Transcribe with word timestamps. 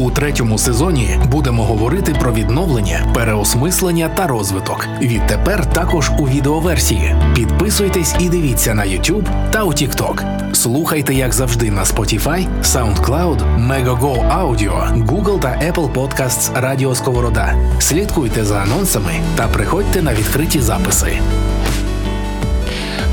У 0.00 0.10
третьому 0.10 0.58
сезоні 0.58 1.20
будемо 1.30 1.64
говорити 1.64 2.14
про 2.20 2.32
відновлення, 2.32 3.12
переосмислення 3.14 4.08
та 4.08 4.26
розвиток. 4.26 4.86
Відтепер 5.02 5.72
також 5.72 6.10
у 6.18 6.28
відеоверсії. 6.28 7.14
Підписуйтесь 7.34 8.14
і 8.18 8.28
дивіться 8.28 8.74
на 8.74 8.82
YouTube 8.82 9.50
та 9.50 9.64
у 9.64 9.68
TikTok. 9.68 10.24
Слухайте, 10.54 11.14
як 11.14 11.32
завжди, 11.32 11.70
на 11.70 11.84
Spotify, 11.84 12.46
SoundCloud, 12.62 13.68
Megogo 13.68 14.40
Audio, 14.40 15.06
Google 15.06 15.40
та 15.40 15.48
Apple 15.48 15.92
Podcasts 15.92 16.60
Радіо 16.60 16.94
Сковорода. 16.94 17.54
Слідкуйте 17.78 18.44
за 18.44 18.56
анонсами 18.56 19.12
та 19.36 19.48
приходьте 19.48 20.02
на 20.02 20.14
відкриті 20.14 20.60
записи. 20.60 21.12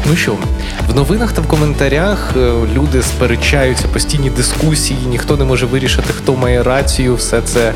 Ну 0.10 0.16
що, 0.16 0.36
в 0.90 0.96
новинах 0.96 1.32
та 1.32 1.42
в 1.42 1.48
коментарях 1.48 2.34
е, 2.38 2.52
люди 2.76 3.02
сперечаються, 3.02 3.88
постійні 3.88 4.30
дискусії, 4.30 5.00
ніхто 5.10 5.38
не 5.38 5.46
може 5.46 5.66
вирішити, 5.66 6.14
хто 6.14 6.36
має 6.36 6.64
рацію. 6.64 7.16
Все 7.16 7.42
це 7.42 7.74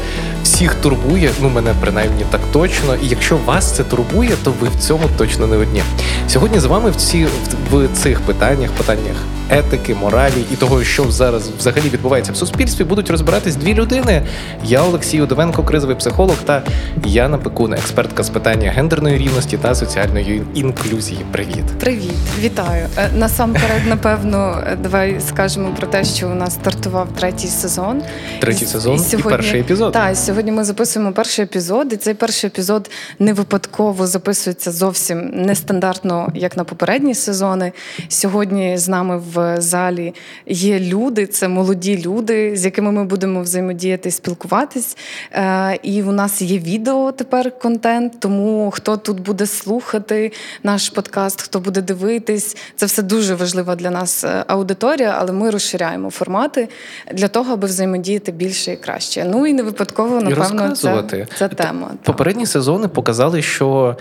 всіх 0.52 0.76
турбує. 0.76 1.32
Ну, 1.42 1.50
мене 1.50 1.74
принаймні 1.82 2.26
так 2.30 2.42
точно. 2.52 2.96
І 2.96 3.08
якщо 3.08 3.38
вас 3.38 3.72
це 3.72 3.84
турбує, 3.84 4.32
то 4.44 4.54
ви 4.60 4.68
в 4.68 4.76
цьому 4.80 5.04
точно 5.18 5.48
не 5.48 5.58
одні. 5.58 5.84
Сьогодні 6.28 6.60
з 6.60 6.66
вами 6.66 6.92
в 6.92 6.96
ці 6.96 7.28
в 7.72 7.88
цих 7.94 8.22
питаннях, 8.22 8.72
питаннях 8.72 9.16
етики, 9.52 9.96
моралі 9.96 10.46
і 10.54 10.56
того, 10.56 10.84
що 10.84 11.12
зараз 11.12 11.50
взагалі 11.58 11.90
відбувається 11.90 12.32
в 12.32 12.36
суспільстві, 12.36 12.84
будуть 12.84 13.10
розбиратись 13.10 13.56
дві 13.56 13.74
людини. 13.74 14.24
Я 14.66 14.82
Олексій 14.84 15.22
Удовенко, 15.22 15.64
кризовий 15.64 15.96
психолог, 15.96 16.36
та 16.46 16.64
Яна 17.06 17.38
Пекуна, 17.38 17.76
експертка 17.76 18.24
з 18.24 18.30
питання 18.30 18.72
гендерної 18.72 19.18
рівності 19.18 19.58
та 19.58 19.76
соціальної 19.76 20.44
інклюзії. 20.54 21.20
Привіт, 21.32 21.66
привіт, 21.80 22.16
вітаю. 22.40 22.88
Е, 22.98 23.10
насамперед, 23.16 23.82
напевно, 23.88 24.64
давай 24.84 25.22
скажемо 25.28 25.70
про 25.78 25.88
те, 25.88 26.04
що 26.04 26.28
у 26.28 26.34
нас 26.34 26.54
стартував 26.54 27.08
третій 27.20 27.48
сезон. 27.48 28.02
Третій 28.40 28.66
сезон 28.66 28.96
і, 28.96 29.00
сьогодні, 29.00 29.32
і 29.32 29.32
перший 29.32 29.60
епізод. 29.60 29.94
Так, 29.94 30.18
сьогодні 30.18 30.41
ми 30.50 30.64
записуємо 30.64 31.12
перший 31.12 31.46
епізод, 31.46 31.94
і 31.94 31.98
цей 31.98 32.14
перший 32.14 32.48
епізод 32.48 32.90
не 33.20 33.34
випадково 33.34 34.08
записується 34.08 34.72
зовсім 34.72 35.30
нестандартно, 35.34 36.32
як 36.36 36.58
на 36.58 36.64
попередні 36.64 37.16
сезони. 37.16 37.72
Сьогодні 38.08 38.78
з 38.78 38.88
нами 38.88 39.22
в 39.34 39.62
залі 39.62 40.14
є 40.46 40.80
люди, 40.80 41.28
це 41.28 41.48
молоді 41.48 42.04
люди, 42.06 42.58
з 42.58 42.66
якими 42.66 42.92
ми 42.92 43.04
будемо 43.04 43.42
взаємодіяти, 43.42 44.10
і 44.10 44.12
спілкуватись. 44.12 44.98
Е, 45.34 45.80
і 45.84 46.04
у 46.04 46.12
нас 46.12 46.42
є 46.42 46.60
відео 46.60 47.12
тепер 47.12 47.60
контент. 47.60 48.20
Тому 48.20 48.72
хто 48.72 48.98
тут 48.98 49.20
буде 49.20 49.46
слухати 49.46 50.32
наш 50.64 50.90
подкаст, 50.90 51.42
хто 51.42 51.60
буде 51.60 51.82
дивитись, 51.82 52.58
це 52.76 52.86
все 52.86 53.02
дуже 53.02 53.36
важлива 53.36 53.76
для 53.76 53.90
нас 53.90 54.24
е, 54.24 54.44
аудиторія, 54.48 55.16
але 55.20 55.32
ми 55.32 55.50
розширяємо 55.50 56.10
формати 56.10 56.70
для 57.14 57.28
того, 57.28 57.54
аби 57.54 57.68
взаємодіяти 57.68 58.32
більше 58.32 58.74
і 58.74 58.78
краще. 58.78 59.26
Ну 59.30 59.48
і 59.48 59.54
не 59.54 59.64
випадково, 59.64 60.21
напевно, 60.24 60.72
це, 60.72 61.28
це 61.38 61.48
тема. 61.48 61.92
Попередні 62.04 62.46
сезони 62.46 62.88
показали, 62.88 63.42
що 63.42 63.96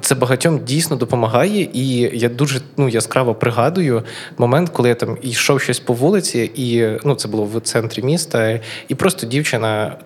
це 0.00 0.14
багатьом 0.14 0.58
дійсно 0.64 0.96
допомагає, 0.96 1.68
і 1.72 1.98
я 1.98 2.28
дуже 2.28 2.60
ну 2.76 2.88
яскраво 2.88 3.34
пригадую 3.34 4.02
момент 4.38 4.56
момент, 4.56 4.70
коли 4.70 4.88
я 4.88 4.94
там 4.94 5.18
йшов 5.22 5.60
щось 5.60 5.80
по 5.80 5.92
вулиці, 5.92 6.50
і 6.54 6.86
ну 7.04 7.14
це 7.14 7.28
було 7.28 7.44
в 7.44 7.60
центрі 7.60 8.02
міста, 8.02 8.60
і 8.88 8.94
просто 8.94 9.26
дівчина 9.26 9.96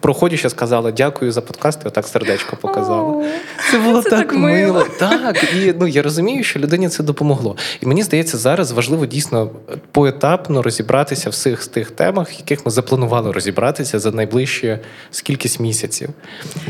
проходячи, 0.00 0.50
сказала 0.50 0.90
дякую 0.90 1.32
за 1.32 1.40
подкаст, 1.40 1.80
і 1.84 1.88
отак 1.88 2.06
сердечко 2.06 2.56
показала. 2.56 3.24
Це 3.70 3.78
було 3.78 4.02
це 4.02 4.10
так, 4.10 4.18
так 4.18 4.38
мило. 4.38 4.86
Так, 4.98 5.44
і 5.54 5.74
ну 5.80 5.86
я 5.86 6.02
розумію, 6.02 6.44
що 6.44 6.58
людині 6.58 6.88
це 6.88 7.02
допомогло. 7.02 7.56
І 7.80 7.86
мені 7.86 8.02
здається, 8.02 8.38
зараз 8.38 8.72
важливо 8.72 9.06
дійсно 9.06 9.50
поетапно 9.92 10.62
розібратися 10.62 11.30
в 11.30 11.32
всіх 11.32 11.62
з 11.62 11.68
тих 11.68 11.90
темах, 11.90 12.38
яких 12.38 12.66
ми 12.66 12.72
запланували 12.72 13.32
розібратися 13.32 13.98
за 13.98 14.10
найближчі 14.10 14.78
скількись 15.10 15.60
місяців. 15.60 16.08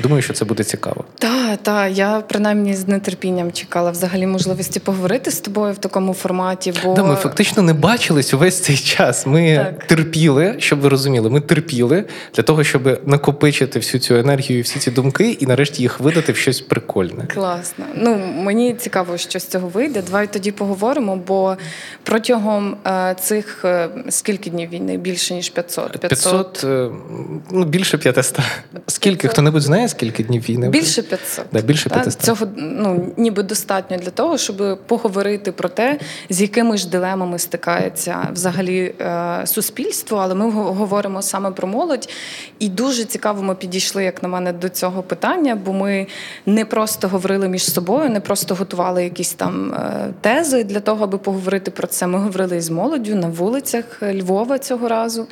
Думаю, 0.03 0.23
що 0.23 0.33
це 0.33 0.45
буде 0.45 0.65
цікаво. 0.65 1.05
Так, 1.19 1.59
так, 1.63 1.99
я 1.99 2.23
принаймні 2.29 2.75
з 2.75 2.99
нетерпінням 2.99 3.53
чекала 3.53 3.91
взагалі 3.91 4.27
можливості 4.27 4.81
поговорити 4.81 5.31
з 5.31 5.41
тобою 5.41 5.73
в 5.73 5.79
такому 5.79 6.15
форматі. 6.15 6.75
Бо 6.85 6.95
да, 6.95 7.03
ми 7.03 7.15
фактично 7.15 7.63
не 7.63 7.73
бачились 7.73 8.35
увесь 8.35 8.61
цей 8.61 8.77
час. 8.77 9.27
Ми 9.27 9.57
так. 9.57 9.87
терпіли, 9.87 10.55
щоб 10.59 10.81
ви 10.81 10.89
розуміли, 10.89 11.31
ми 11.31 11.41
терпіли 11.41 12.05
для 12.35 12.43
того, 12.43 12.65
щоб 12.65 13.01
накопичити 13.19 13.79
всю 13.79 14.01
цю 14.01 14.15
енергію, 14.15 14.63
всі 14.63 14.79
ці 14.79 14.91
думки, 14.91 15.31
і 15.31 15.47
нарешті 15.47 15.83
їх 15.83 16.01
видати 16.01 16.33
в 16.33 16.37
щось 16.37 16.61
прикольне. 16.61 17.27
Класно. 17.35 17.85
Ну 17.95 18.17
мені 18.37 18.75
цікаво, 18.75 19.17
що 19.17 19.39
з 19.39 19.47
цього 19.47 19.69
вийде. 19.69 20.03
Давай 20.03 20.33
тоді 20.33 20.53
поговоримо. 20.53 21.17
Бо 21.17 21.57
протягом 22.03 22.77
е, 22.87 23.17
цих 23.21 23.65
е, 23.65 23.89
скільки 24.09 24.51
днів 24.51 24.71
війни? 24.71 24.97
Більше 24.97 25.35
ніж 25.35 25.51
500? 25.51 25.99
500, 25.99 26.09
500 26.09 26.65
е, 26.65 26.91
ну 27.51 27.65
більше 27.65 27.99
500. 27.99 28.39
Скільки 28.87 29.17
500? 29.17 29.33
хто-небудь 29.33 29.63
знає, 29.63 29.89
скільки 29.89 30.25
днів 30.25 30.43
війни? 30.49 30.69
Більше 30.69 31.03
500. 31.03 31.45
Да, 31.53 31.61
більше 31.61 31.89
500. 31.89 32.23
Цього 32.23 32.47
ну 32.57 33.13
ніби 33.17 33.43
достатньо 33.43 33.97
для 33.97 34.11
того, 34.11 34.39
щоб 34.39 34.79
поговорити 34.87 35.53
про 35.53 35.69
те, 35.69 35.99
з 36.31 36.41
якими 36.41 36.77
ж 36.77 36.89
дилемами 36.89 37.39
стикається 37.39 38.29
взагалі 38.33 38.95
е, 39.01 39.43
суспільство, 39.45 40.19
але 40.19 40.35
ми 40.35 40.51
говоримо 40.51 41.23
саме 41.23 41.51
про 41.51 41.69
молодь 41.69 42.09
і 42.59 42.69
дуже 42.69 43.05
цікаво 43.09 43.43
ми 43.43 43.55
підійшли, 43.55 44.05
як 44.05 44.23
на 44.23 44.29
мене, 44.29 44.53
до 44.53 44.69
цього 44.69 45.03
питання, 45.03 45.59
бо 45.65 45.73
ми 45.73 46.07
не 46.47 46.65
просто 46.65 47.09
говорили 47.09 47.49
між 47.49 47.73
собою, 47.73 48.11
не 48.11 48.21
просто 48.21 48.55
готували 48.55 49.05
якісь 49.05 49.33
там 49.33 49.73
е, 49.73 50.09
тези 50.21 50.65
для 50.65 50.81
того, 50.81 51.05
аби 51.05 51.19
поговорити 51.19 51.71
про 51.71 51.87
це. 51.87 52.07
Ми 52.07 52.19
говорили 52.19 52.57
із 52.57 52.71
молоддю 52.71 53.15
на 53.15 53.29
вулицях 53.29 53.85
Львова 54.03 54.59
цього 54.59 54.89
разу. 54.89 55.27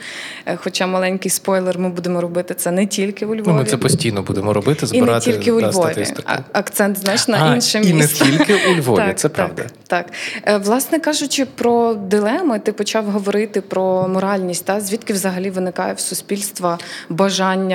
Е, 0.47 0.57
хоча 0.57 0.87
маленький 0.87 1.31
спойлер, 1.31 1.79
ми 1.79 1.89
будемо 1.89 2.21
робити 2.21 2.55
це 2.55 2.71
не 2.71 2.87
тільки 2.87 3.27
у 3.27 3.35
Львові. 3.35 3.47
Ну, 3.47 3.55
Ми 3.55 3.65
це 3.65 3.77
постійно 3.77 4.23
будемо 4.23 4.53
робити, 4.53 4.87
збирати 4.87 5.31
І 5.31 5.33
не 5.33 5.39
тільки 5.39 5.53
у 5.53 5.61
Львові. 5.61 5.73
статистику. 5.73 6.33
Акцент 6.53 6.99
знаєш 6.99 7.29
на 7.29 7.39
а, 7.45 7.55
інше 7.55 7.81
місце. 7.81 7.91
І 7.91 7.93
не 7.93 8.07
тільки 8.07 8.55
у 8.55 8.75
Львові, 8.75 8.97
так, 9.07 9.19
це 9.19 9.29
правда. 9.29 9.63
Так, 9.87 10.07
е, 10.47 10.59
власне 10.59 10.99
кажучи, 10.99 11.47
про 11.47 11.95
дилеми, 11.95 12.59
ти 12.59 12.73
почав 12.73 13.05
говорити 13.05 13.61
про 13.61 14.09
моральність, 14.09 14.65
та 14.65 14.81
звідки 14.81 15.13
взагалі 15.13 15.51
виникає 15.51 15.95
в 15.95 16.01
суспільства 16.01 16.79
бажання 17.09 17.66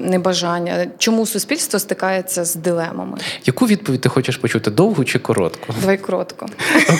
небажання. 0.00 0.86
Чому 0.98 1.26
суспільство 1.26 1.78
стикається 1.78 2.44
з 2.44 2.54
дилемами? 2.54 3.18
Яку 3.44 3.66
відповідь 3.66 4.00
ти 4.00 4.08
хочеш 4.08 4.36
почути? 4.36 4.70
Довгу 4.70 5.04
чи 5.04 5.18
коротку? 5.18 5.74
Давай 5.80 5.98
коротко. 5.98 6.46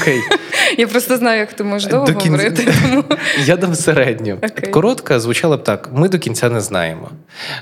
Окей. 0.00 0.20
Я 0.78 0.86
просто 0.86 1.16
знаю, 1.16 1.41
як 1.41 1.52
ти 1.52 1.64
можеш 1.64 1.91
довго 1.91 2.20
говорити. 2.20 2.72
Тому... 2.82 3.04
Я 3.44 3.56
дам 3.56 3.75
середню. 3.75 4.34
Okay. 4.34 4.70
Коротка 4.70 5.20
звучала 5.20 5.56
б 5.56 5.64
так: 5.64 5.88
ми 5.92 6.08
до 6.08 6.19
кінця 6.19 6.50
не 6.50 6.60
знаємо. 6.60 7.10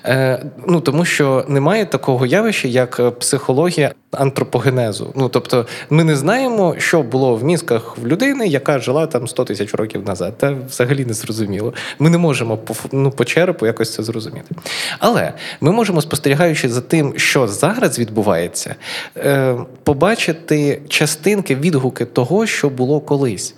Е, 0.05 0.45
Ну 0.67 0.81
тому 0.81 1.05
що 1.05 1.45
немає 1.49 1.87
такого 1.87 2.27
явища, 2.27 2.69
як 2.69 3.19
психологія 3.19 3.93
антропогенезу. 4.13 5.13
Ну 5.17 5.29
тобто, 5.29 5.67
ми 5.91 6.05
не 6.05 6.17
знаємо, 6.17 6.75
що 6.79 7.03
було 7.03 7.37
в 7.37 7.45
мізках 7.45 7.99
в 7.99 8.07
людини, 8.07 8.47
яка 8.47 8.79
жила 8.79 9.07
там 9.07 9.29
100 9.29 9.45
тисяч 9.45 9.75
років 9.75 10.07
назад. 10.07 10.39
Та 10.39 10.57
взагалі 10.69 11.05
не 11.05 11.13
зрозуміло. 11.13 11.75
Ми 11.99 12.11
не 12.11 12.19
можемо 12.19 12.57
по 12.57 12.75
ну, 12.93 13.11
по 13.11 13.25
черепу 13.25 13.67
якось 13.67 13.95
це 13.95 14.03
зрозуміти. 14.03 14.55
Але 14.99 15.33
ми 15.61 15.73
можемо, 15.73 16.03
спостерігаючи 16.03 16.69
за 16.69 16.81
тим, 16.81 17.15
що 17.17 17.49
зараз 17.49 17.99
відбувається, 17.99 18.75
е, 19.17 19.57
побачити 19.83 20.83
частинки, 20.89 21.55
відгуки 21.55 22.05
того, 22.05 22.47
що 22.47 22.69
було 22.69 23.01
колись. 23.01 23.55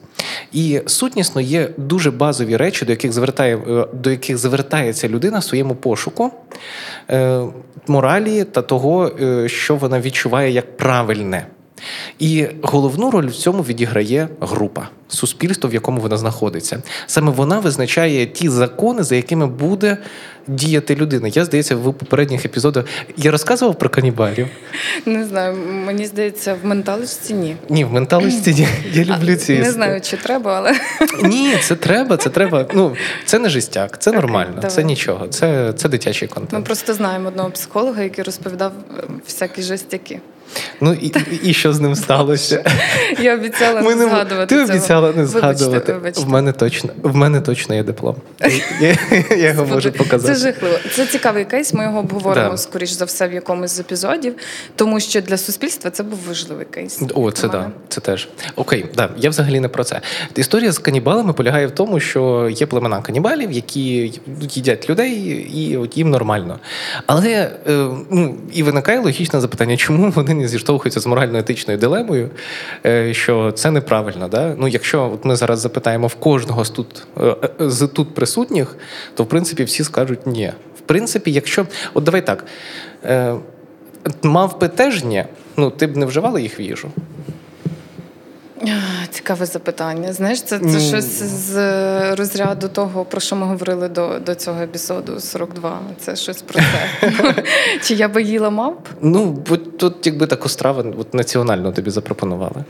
І 0.53 0.81
сутнісно 0.87 1.41
є 1.41 1.69
дуже 1.77 2.11
базові 2.11 2.57
речі, 2.57 2.85
до 2.85 2.93
яких 2.93 3.13
звертає 3.13 3.57
е, 3.57 3.87
до 3.93 4.11
яких 4.11 4.39
звертається 4.39 5.09
людина 5.09 5.39
в 5.39 5.45
своєму 5.45 5.75
пошуку 5.75 6.31
е, 7.11 7.43
моралі 7.87 8.44
та 8.44 8.62
того, 8.62 9.06
е, 9.21 9.49
що 9.49 9.77
вона 9.77 10.00
відчуває 10.00 10.50
як 10.50 10.77
правильне. 10.77 11.47
І 12.19 12.47
головну 12.63 13.11
роль 13.11 13.27
в 13.27 13.35
цьому 13.35 13.63
відіграє 13.63 14.29
група, 14.41 14.89
суспільство, 15.09 15.71
в 15.71 15.75
якому 15.75 16.01
вона 16.01 16.17
знаходиться. 16.17 16.83
Саме 17.07 17.33
вона 17.33 17.59
визначає 17.59 18.27
ті 18.27 18.49
закони, 18.49 19.03
за 19.03 19.17
якими 19.17 19.47
буде 19.47 19.99
діяти 20.47 20.95
людина. 20.95 21.29
Я 21.29 21.45
здається, 21.45 21.77
в 21.77 21.95
попередніх 21.95 22.45
епізодах 22.45 22.85
я 23.17 23.31
розказував 23.31 23.79
про 23.79 23.89
канібалів. 23.89 24.49
Не 25.07 25.25
знаю, 25.25 25.57
мені 25.87 26.07
здається, 26.07 26.57
в 26.63 26.67
менталочці 26.67 27.35
ні. 27.35 27.57
Ні, 27.69 27.85
в 27.85 27.93
менталочці 27.93 28.55
ні. 28.55 28.69
Я 28.93 29.05
люблю 29.05 29.37
ці. 29.37 29.59
Не 29.59 29.71
знаю, 29.73 30.01
чи 30.01 30.17
треба, 30.17 30.57
але 30.57 30.81
ні, 31.29 31.55
це 31.63 31.75
треба. 31.77 32.17
Це 32.17 32.31
треба. 32.31 32.67
Ну 32.75 32.97
це 33.25 33.39
не 33.39 33.49
жестяк, 33.49 33.99
це 33.99 34.13
нормально, 34.13 34.61
okay, 34.61 34.67
це 34.67 34.85
нічого. 34.85 35.29
Це 35.29 35.73
це 35.77 35.89
дитячий 35.89 36.29
контент. 36.29 36.53
Ми 36.53 36.61
просто 36.61 36.95
знаємо 36.95 37.29
одного 37.29 37.51
психолога, 37.51 38.03
який 38.03 38.25
розповідав 38.25 38.73
всякі 39.27 39.63
жестяки. 39.63 40.21
Ну 40.81 40.93
і 40.93 41.12
і 41.43 41.55
що 41.55 41.73
з 41.73 41.81
ним 41.81 41.94
сталося? 41.94 42.64
Я 43.20 43.35
обіцяла 43.35 43.82
не 43.82 43.96
згадувати. 43.96 44.56
Ти 44.56 44.62
обіцяла 44.62 45.12
не 45.12 45.26
згадувати. 45.26 45.96
В 46.17 46.29
мене 46.29 46.52
точно 46.52 46.91
в 47.02 47.17
мене 47.17 47.41
точно 47.41 47.75
є 47.75 47.82
диплом. 47.82 48.17
Я, 48.81 48.96
я 49.31 49.49
його 49.49 49.67
можу 49.67 49.93
показати. 49.93 50.35
Це 50.35 50.41
жахливо. 50.41 50.76
Це 50.94 51.06
цікавий 51.06 51.44
кейс. 51.44 51.75
Ми 51.75 51.85
його 51.85 51.99
обговоримо 51.99 52.50
да. 52.50 52.56
скоріш 52.56 52.91
за 52.91 53.05
все 53.05 53.29
в 53.29 53.32
якомусь 53.32 53.70
з 53.70 53.81
епізодів, 53.81 54.35
тому 54.76 55.00
що 55.00 55.20
для 55.20 55.37
суспільства 55.37 55.91
це 55.91 56.02
був 56.02 56.19
важливий 56.29 56.67
кейс. 56.70 57.02
О, 57.14 57.31
це 57.31 57.49
да, 57.49 57.70
це 57.88 58.00
теж 58.00 58.29
окей. 58.56 58.87
Да, 58.97 59.11
я 59.17 59.31
взагалі 59.31 59.61
не 59.61 59.69
про 59.69 59.85
це. 59.85 60.00
Історія 60.37 60.73
з 60.73 60.79
канібалами 60.79 61.32
полягає 61.32 61.67
в 61.67 61.70
тому, 61.70 62.00
що 62.00 62.49
є 62.52 62.67
племена 62.67 63.02
канібалів, 63.02 63.52
які 63.52 64.12
їдять 64.40 64.90
людей, 64.90 65.12
і 65.55 65.76
от 65.76 65.97
їм 65.97 66.11
нормально. 66.11 66.58
Але 67.06 67.50
е, 67.69 67.88
ну 68.11 68.37
і 68.52 68.62
виникає 68.62 68.99
логічне 69.00 69.40
запитання, 69.40 69.76
чому 69.76 70.11
вони 70.11 70.34
не 70.39 70.49
зіштовхуються 70.49 71.01
з 71.01 71.07
морально-етичною 71.07 71.79
дилемою, 71.79 72.31
е, 72.87 73.15
що 73.15 73.53
це 73.53 73.71
неправильно. 73.71 74.29
Да? 74.29 74.55
Ну, 74.59 74.69
Якщо 74.69 75.11
от 75.15 75.25
ми 75.25 75.37
зараз 75.37 75.61
запитаємо 75.61 76.07
в 76.07 76.15
кожного 76.15 76.65
з 76.65 76.71
тут 76.71 77.07
е, 77.21 77.37
з 77.61 77.87
тут 77.87 78.15
присутніх, 78.15 78.77
то 79.15 79.23
в 79.25 79.27
принципі 79.27 79.65
всі 79.65 79.85
скажуть 79.85 80.27
ні. 80.27 80.53
В 80.79 80.81
принципі, 80.81 81.33
якщо 81.33 81.67
от 81.95 82.05
давай 82.05 82.27
так, 82.27 82.45
мав 84.23 84.59
теж 84.59 85.05
ні, 85.05 85.25
ну 85.57 85.71
ти 85.71 85.87
б 85.87 85.97
не 85.97 86.07
вживала 86.07 86.41
їх 86.41 86.61
в 86.61 86.63
їжу. 86.63 86.91
Цікаве 89.25 89.47
запитання. 89.47 90.12
Знаєш, 90.12 90.43
це 90.43 90.59
це 90.59 90.65
mm. 90.65 90.88
щось 90.88 91.23
з 91.23 91.56
розряду 92.15 92.69
того, 92.69 93.05
про 93.05 93.21
що 93.21 93.37
ми 93.37 93.47
говорили 93.47 93.88
до 93.88 94.19
до 94.19 94.35
цього 94.35 94.62
епізоду 94.62 95.21
42. 95.21 95.81
Це 95.99 96.17
щось 96.17 96.43
про 96.43 96.61
це. 96.61 97.44
Чи 97.82 97.94
я 97.94 98.09
би 98.09 98.23
їла 98.23 98.50
мавп? 98.50 98.88
Ну, 99.00 99.44
тут, 99.79 100.06
якби 100.06 100.26
таку 100.26 100.49
страву 100.49 101.05
національно 101.12 101.73
тобі 101.73 101.91
запропонували. 101.91 102.65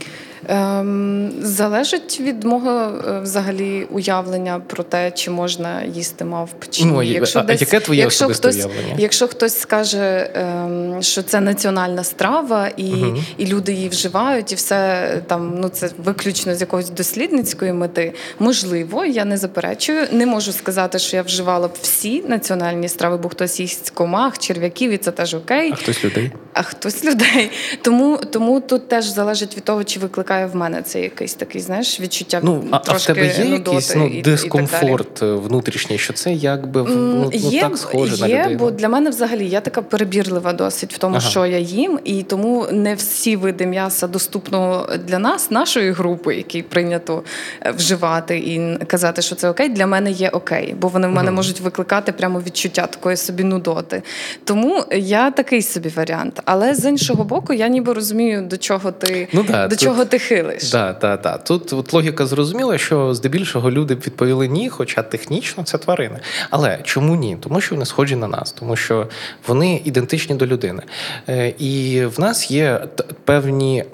Ем, 0.49 1.33
Залежить 1.41 2.21
від 2.21 2.45
мого 2.45 2.71
е, 2.71 3.21
взагалі 3.21 3.87
уявлення 3.91 4.61
про 4.67 4.83
те, 4.83 5.11
чи 5.11 5.31
можна 5.31 5.83
їсти 5.83 6.25
мавп 6.25 6.65
чи 6.71 6.85
ні. 6.85 6.91
Ну, 6.91 7.03
якщо 7.03 7.39
а 7.39 7.43
десь, 7.43 7.61
яке 7.61 7.81
твоє 7.81 8.01
якщо 8.01 8.29
хтось, 8.29 8.57
уявлення? 8.57 8.95
Якщо 8.99 9.29
хтось 9.29 9.59
скаже, 9.61 10.31
ем, 10.35 10.97
що 11.01 11.23
це 11.23 11.41
національна 11.41 12.05
страва, 12.05 12.69
і 12.77 12.93
угу. 12.93 13.17
і 13.37 13.47
люди 13.47 13.73
її 13.73 13.89
вживають, 13.89 14.53
і 14.53 14.55
все 14.55 15.09
там, 15.27 15.59
ну 15.61 15.69
це 15.69 15.91
виключно 15.99 16.55
з 16.55 16.61
якоїсь 16.61 16.91
дослідницької 16.91 17.73
мети, 17.73 18.13
можливо, 18.39 19.05
я 19.05 19.25
не 19.25 19.37
заперечую. 19.37 20.07
Не 20.13 20.27
можу 20.27 20.53
сказати, 20.53 20.99
що 20.99 21.17
я 21.17 21.23
вживала 21.23 21.69
б 21.69 21.73
всі 21.83 22.23
національні 22.29 22.89
страви, 22.89 23.17
бо 23.17 23.29
хтось 23.29 23.61
їсть 23.61 23.91
комах, 23.91 24.39
черв'яків, 24.39 24.91
і 24.91 24.97
це 24.97 25.11
теж 25.11 25.35
окей. 25.35 25.71
А 25.73 25.77
хтось 25.77 26.05
людей. 26.05 26.33
А 26.53 26.63
хтось 26.63 27.05
людей. 27.05 27.51
Тому 27.83 28.21
тому 28.31 28.61
тут 28.61 28.89
теж 28.89 29.05
залежить 29.05 29.57
від 29.57 29.65
того, 29.65 29.85
чи 29.85 30.01
викликає 30.01 30.34
в 30.53 30.57
мене 30.57 30.83
це 30.83 31.01
якийсь 31.01 31.35
такий, 31.35 31.61
знаєш, 31.61 32.01
відчуття. 32.01 32.41
Ну, 32.43 32.65
а, 32.71 32.79
трошки 32.79 33.13
а 33.13 33.15
в 33.15 33.17
тебе 33.17 33.47
є 33.49 33.55
якийсь 33.55 33.97
ну, 33.97 34.23
дискомфорт 34.25 35.23
і 35.23 35.25
внутрішній, 35.25 35.99
що 35.99 36.13
це 36.13 36.33
якби 36.33 36.83
ну, 36.89 37.31
є, 37.33 37.63
ну, 37.63 37.69
так 37.69 37.79
схоже 37.79 38.29
є, 38.29 38.37
на 38.37 38.45
людину? 38.45 38.59
Бо 38.59 38.71
для 38.71 38.89
мене 38.89 39.11
взагалі 39.11 39.49
я 39.49 39.61
така 39.61 39.83
перебірлива 39.83 40.53
досить 40.53 40.95
в 40.95 40.99
тому, 40.99 41.17
ага. 41.17 41.31
що 41.31 41.47
я 41.47 41.59
їм, 41.59 42.01
і 42.05 42.23
тому 42.23 42.67
не 42.73 42.95
всі 42.95 43.37
види 43.37 43.67
м'яса 43.67 44.07
доступно 44.07 44.89
для 45.09 45.19
нас, 45.19 45.51
нашої 45.51 45.91
групи, 45.93 46.37
які 46.37 46.63
прийнято 46.63 47.23
е, 47.63 47.71
вживати 47.71 48.39
і 48.39 48.79
казати, 48.87 49.23
що 49.23 49.35
це 49.35 49.49
окей, 49.49 49.69
для 49.69 49.87
мене 49.87 50.11
є 50.11 50.29
окей, 50.29 50.75
бо 50.81 50.89
вони 50.89 51.07
в 51.07 51.11
мене 51.11 51.29
ага. 51.29 51.37
можуть 51.37 51.61
викликати 51.61 52.13
прямо 52.13 52.41
відчуття 52.41 52.87
такої 52.87 53.17
собі 53.17 53.45
нудоти. 53.45 54.03
Тому 54.45 54.85
я 54.93 55.31
такий 55.31 55.63
собі 55.63 55.89
варіант. 55.89 56.43
Але 56.45 56.75
з 56.75 56.85
іншого 56.85 57.25
боку, 57.25 57.53
я 57.53 57.69
ніби 57.69 57.93
розумію, 57.93 58.43
до 58.43 58.57
чого 58.57 58.93
ти 58.93 59.29
ну, 59.33 59.43
да, 59.43 59.69
до 59.69 59.77
тут, 59.77 59.85
чого 59.85 60.05
ти 60.05 60.14
хилиш. 60.19 60.71
Да, 60.71 60.97
да, 61.01 61.17
да. 61.17 61.37
Тут 61.37 61.73
от 61.73 61.93
логіка 61.93 62.27
зрозуміла, 62.27 62.79
що 62.79 63.15
здебільшого 63.15 63.71
люди 63.71 63.95
б 63.95 63.99
відповіли 63.99 64.49
ні, 64.49 64.69
хоча 64.69 65.03
технічно 65.03 65.65
це 65.65 65.79
тварини. 65.79 66.21
Але 66.51 66.79
чому 66.83 67.17
ні? 67.17 67.37
Тому 67.41 67.61
що 67.61 67.75
вони 67.75 67.87
схожі 67.87 68.17
на 68.17 68.29
нас, 68.29 68.53
тому 68.53 68.77
що 68.77 69.09
вони 69.47 69.81
ідентичні 69.85 70.35
до 70.35 70.47
людини. 70.47 70.83
Е, 71.29 71.55
і 71.59 72.05
в 72.05 72.21
нас 72.21 72.51
є 72.51 72.81
певні 73.25 73.85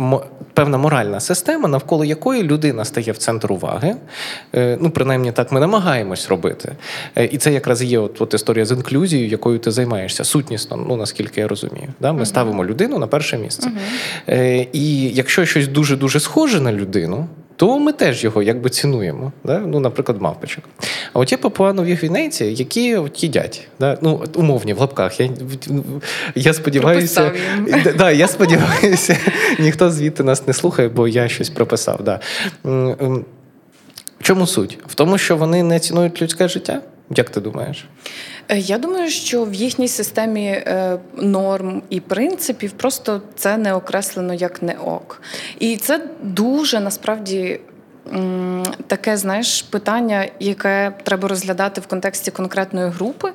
певна 0.54 0.78
моральна 0.78 1.20
система, 1.20 1.68
навколо 1.68 2.04
якої 2.04 2.42
людина 2.42 2.84
стає 2.84 3.12
в 3.12 3.16
центр 3.16 3.52
уваги. 3.52 3.96
Е, 4.54 4.78
ну, 4.80 4.90
принаймні 4.90 5.32
так 5.32 5.52
ми 5.52 5.60
намагаємось 5.60 6.28
робити. 6.28 6.72
Е, 7.16 7.24
і 7.24 7.38
це 7.38 7.52
якраз 7.52 7.82
є 7.82 7.98
от, 7.98 8.20
от 8.20 8.34
історія 8.34 8.64
з 8.64 8.72
інклюзією, 8.72 9.28
якою 9.28 9.58
ти 9.58 9.70
займаєшся 9.70 10.24
сутнісно, 10.24 10.76
ну 10.88 10.96
наскільки 10.96 11.40
я 11.40 11.48
розумію. 11.48 11.88
Да? 12.00 12.12
Ми 12.12 12.20
uh-huh. 12.20 12.26
ставимо 12.26 12.64
людину 12.64 12.98
на 12.98 13.06
перше 13.06 13.38
місце. 13.38 13.70
Uh-huh. 14.28 14.68
І 14.72 15.08
якщо 15.08 15.44
щось 15.44 15.68
дуже 15.68 15.96
дуже 15.96 16.09
схоже 16.18 16.60
на 16.60 16.72
людину 16.72 17.28
то 17.60 17.78
ми 17.78 17.92
теж 17.92 18.24
його 18.24 18.42
якби 18.42 18.70
цінуємо. 18.70 19.32
Да? 19.44 19.58
Ну, 19.58 19.80
Наприклад, 19.80 20.22
мавпочок. 20.22 20.64
А 21.12 21.18
от 21.18 21.32
є 21.32 21.38
папуанові 21.38 21.94
гвінейці, 21.94 22.44
які 22.44 22.96
от 22.96 23.22
їдять. 23.22 23.68
Да? 23.80 23.98
Ну, 24.00 24.24
Умовні 24.34 24.74
в 24.74 24.78
лапках. 24.78 25.20
Я 25.20 25.30
я 26.34 26.52
сподіваюся, 26.52 27.32
да, 27.98 28.10
я 28.10 28.28
сподіваюся, 28.28 29.16
ніхто 29.58 29.90
звідти 29.90 30.22
нас 30.22 30.46
не 30.46 30.52
слухає, 30.52 30.88
бо 30.88 31.08
я 31.08 31.28
щось 31.28 31.50
прописав. 31.50 32.02
Да. 32.02 32.20
В 32.64 34.22
чому 34.22 34.46
суть? 34.46 34.78
В 34.86 34.94
тому, 34.94 35.18
що 35.18 35.36
вони 35.36 35.62
не 35.62 35.80
цінують 35.80 36.22
людське 36.22 36.48
життя? 36.48 36.82
Як 37.10 37.30
ти 37.30 37.40
думаєш? 37.40 37.84
Е, 38.50 38.58
я 38.58 38.78
думаю, 38.78 39.10
що 39.10 39.44
в 39.44 39.54
їхній 39.54 39.88
системі 39.88 40.46
е, 40.46 40.98
норм 41.16 41.82
і 41.90 42.00
принципів 42.00 42.72
просто 42.72 43.22
це 43.34 43.56
не 43.56 43.74
окреслено 43.74 44.34
як 44.34 44.62
не 44.62 44.74
ок. 44.74 45.22
І 45.58 45.76
це 45.76 46.06
дуже 46.22 46.80
насправді 46.80 47.60
таке, 48.86 49.16
знаєш, 49.16 49.62
питання, 49.62 50.26
яке 50.40 50.92
треба 51.02 51.28
розглядати 51.28 51.80
в 51.80 51.86
контексті 51.86 52.30
конкретної 52.30 52.90
групи. 52.90 53.32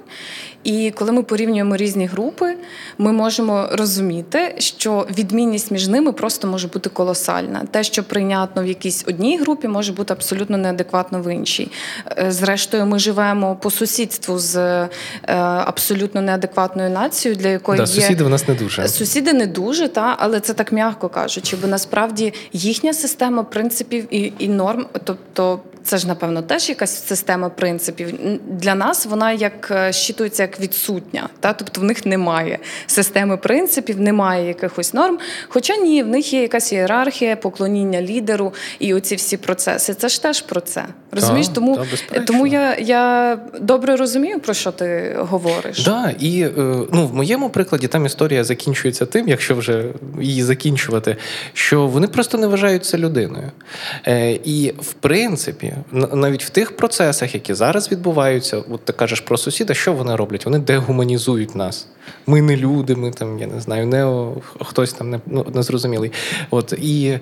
І 0.66 0.92
коли 0.96 1.12
ми 1.12 1.24
порівнюємо 1.24 1.78
різні 1.78 2.06
групи, 2.06 2.56
ми 2.98 3.12
можемо 3.12 3.70
розуміти, 3.72 4.56
що 4.58 5.08
відмінність 5.18 5.72
між 5.72 5.88
ними 5.88 6.12
просто 6.12 6.48
може 6.48 6.68
бути 6.68 6.90
колосальна. 6.90 7.64
Те, 7.72 7.84
що 7.84 8.04
прийнятно 8.04 8.64
в 8.64 8.66
якійсь 8.66 9.04
одній 9.08 9.38
групі, 9.38 9.68
може 9.68 9.94
бути 9.94 10.14
абсолютно 10.14 10.58
неадекватно 10.58 11.22
в 11.22 11.34
іншій. 11.34 11.72
Е, 12.18 12.32
зрештою, 12.32 12.86
ми 12.86 13.00
живемо 13.00 13.56
по 13.56 13.72
сусідству 13.72 14.40
з 14.40 14.56
е, 14.58 14.90
абсолютно 15.44 16.22
неадекватною 16.22 16.90
нацією, 16.90 17.42
для 17.42 17.50
якої 17.50 17.78
да, 17.78 17.84
є 17.84 17.88
сусіди 17.88 18.24
в 18.24 18.30
нас 18.30 18.48
не 18.48 18.54
дуже 18.54 18.88
сусіди 18.88 19.34
не 19.34 19.48
дуже, 19.48 19.88
та 19.88 20.16
але 20.20 20.40
це 20.40 20.54
так 20.54 20.72
м'яко 20.72 21.10
кажучи, 21.10 21.58
бо 21.62 21.68
насправді 21.68 22.34
їхня 22.54 22.94
система 22.94 23.44
принципів 23.44 24.08
і, 24.16 24.34
і 24.40 24.48
норм, 24.48 24.86
тобто 25.04 25.60
це 25.86 25.98
ж, 25.98 26.08
напевно, 26.08 26.42
теж 26.42 26.70
якась 26.70 27.08
система 27.08 27.50
принципів. 27.50 28.14
Для 28.50 28.76
нас 28.76 29.06
вона 29.06 29.32
як 29.32 29.72
е, 29.72 29.94
щитується 29.94 30.44
як 30.44 30.60
відсутня. 30.60 31.30
Та? 31.40 31.54
Тобто 31.54 31.82
в 31.82 31.84
них 31.84 32.06
немає 32.06 32.60
системи 32.88 33.38
принципів, 33.38 34.00
немає 34.00 34.48
якихось 34.48 34.94
норм. 34.94 35.18
Хоча 35.48 35.76
ні, 35.76 36.04
в 36.04 36.08
них 36.08 36.34
є 36.34 36.42
якась 36.42 36.72
ієрархія, 36.72 37.36
поклоніння 37.36 38.02
лідеру 38.02 38.54
і 38.80 38.94
оці 38.94 39.16
всі 39.16 39.38
процеси. 39.38 39.94
Це 39.94 40.10
ж 40.10 40.22
теж 40.22 40.42
про 40.42 40.62
це. 40.62 40.86
Розумієш? 41.12 41.48
Та, 41.48 41.54
тому 41.54 41.80
та, 42.10 42.20
тому 42.20 42.48
я 42.48 42.76
я 42.80 43.38
добре 43.62 43.96
розумію, 43.96 44.40
про 44.40 44.54
що 44.54 44.72
ти 44.72 45.16
говориш. 45.20 45.84
Да, 45.84 46.14
і 46.20 46.42
е, 46.42 46.52
ну, 46.92 47.08
в 47.08 47.14
моєму 47.14 47.50
прикладі 47.50 47.88
там 47.88 48.06
історія 48.06 48.44
закінчується 48.44 49.06
тим, 49.06 49.28
якщо 49.28 49.56
вже 49.56 49.86
її 50.22 50.44
закінчувати, 50.44 51.18
що 51.54 51.88
вони 51.88 52.08
просто 52.08 52.38
не 52.38 52.48
вважаються 52.48 52.98
людиною. 52.98 53.52
Е, 54.08 54.40
І 54.44 54.74
в 54.80 54.94
принципі, 54.94 55.74
навіть 55.92 56.44
в 56.44 56.50
тих 56.50 56.78
процесах, 56.78 57.34
які 57.34 57.54
зараз 57.54 57.92
відбуваються, 57.92 58.58
от 58.70 58.86
ти 58.86 58.94
кажеш 58.94 59.20
про 59.20 59.38
сусіда, 59.38 59.74
що 59.74 59.94
вони 59.94 60.16
роблять? 60.16 60.46
Вони 60.46 60.60
дегуманізують 60.60 61.56
нас. 61.56 61.88
Ми 62.28 62.42
не 62.42 62.58
люди, 62.58 62.96
ми 62.96 63.12
там, 63.12 63.40
я 63.40 63.48
не 63.48 63.60
знаю, 63.60 63.86
не 63.86 64.32
хтось 64.66 64.94
там 64.94 65.10
не 65.10 65.20
ну, 65.26 65.46
незрозумілий. 65.54 66.12
От 66.50 66.74
і 66.74 67.20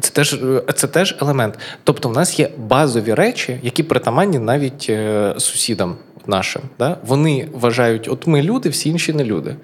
це 0.00 0.10
теж 0.12 0.40
це 0.74 0.86
теж 0.86 1.16
елемент. 1.20 1.58
Тобто, 1.84 2.08
в 2.08 2.12
нас 2.12 2.38
є 2.38 2.50
базові 2.58 3.14
речі, 3.14 3.60
які 3.62 3.82
притаманні 3.82 4.38
навіть 4.38 4.86
е, 4.90 5.34
сусідам 5.38 5.96
нашим. 6.28 6.62
Да? 6.78 6.96
Вони 7.06 7.48
вважають, 7.52 8.08
от 8.08 8.26
ми 8.26 8.42
люди, 8.42 8.68
всі 8.68 8.88
інші 8.88 9.12
не 9.12 9.24
люди. 9.24 9.56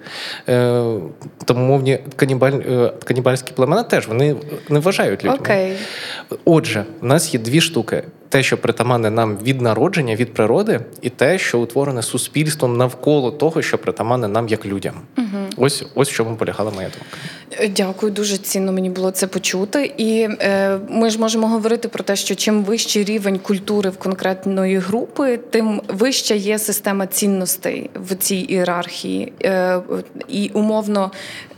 Е, 0.49 0.83
Тому 1.45 1.65
мовні 1.65 1.99
канібаль, 2.15 2.51
е, 2.51 2.93
канібальські 3.03 3.51
племена 3.55 3.83
теж 3.83 4.07
вони 4.07 4.35
не 4.69 4.79
вважають 4.79 5.23
людьми. 5.23 5.37
Okay. 5.37 5.75
Отже, 6.45 6.85
в 7.01 7.05
нас 7.05 7.33
є 7.33 7.39
дві 7.39 7.61
штуки: 7.61 8.03
те, 8.29 8.43
що 8.43 8.57
притаманне 8.57 9.09
нам 9.09 9.37
від 9.37 9.61
народження, 9.61 10.15
від 10.15 10.33
природи, 10.33 10.79
і 11.01 11.09
те, 11.09 11.37
що 11.37 11.59
утворене 11.59 12.01
суспільством 12.01 12.77
навколо 12.77 13.31
того, 13.31 13.61
що 13.61 13.77
притаманне 13.77 14.27
нам 14.27 14.47
як 14.47 14.65
людям. 14.65 14.93
Угу. 15.17 15.27
Ось 15.57 15.85
ось 15.95 16.09
в 16.09 16.13
чому 16.13 16.35
полягала 16.35 16.71
моя 16.71 16.87
думка. 16.87 17.17
Е, 17.51 17.67
дякую, 17.67 18.11
дуже 18.11 18.37
цінно 18.37 18.71
мені 18.71 18.89
було 18.89 19.11
це 19.11 19.27
почути. 19.27 19.93
І 19.97 20.27
е, 20.41 20.79
ми 20.89 21.09
ж 21.09 21.19
можемо 21.19 21.47
говорити 21.47 21.87
про 21.87 22.03
те, 22.03 22.15
що 22.15 22.35
чим 22.35 22.63
вищий 22.63 23.03
рівень 23.03 23.39
культури 23.39 23.89
в 23.89 23.97
конкретної 23.97 24.77
групи, 24.77 25.39
тим 25.49 25.81
вища 25.87 26.33
є 26.33 26.59
система 26.59 27.07
цінностей 27.07 27.89
в 27.95 28.15
цій 28.15 28.35
ієрархії. 28.35 29.33
Е, 29.43 29.79
І 30.27 30.51
умовно 30.53 31.11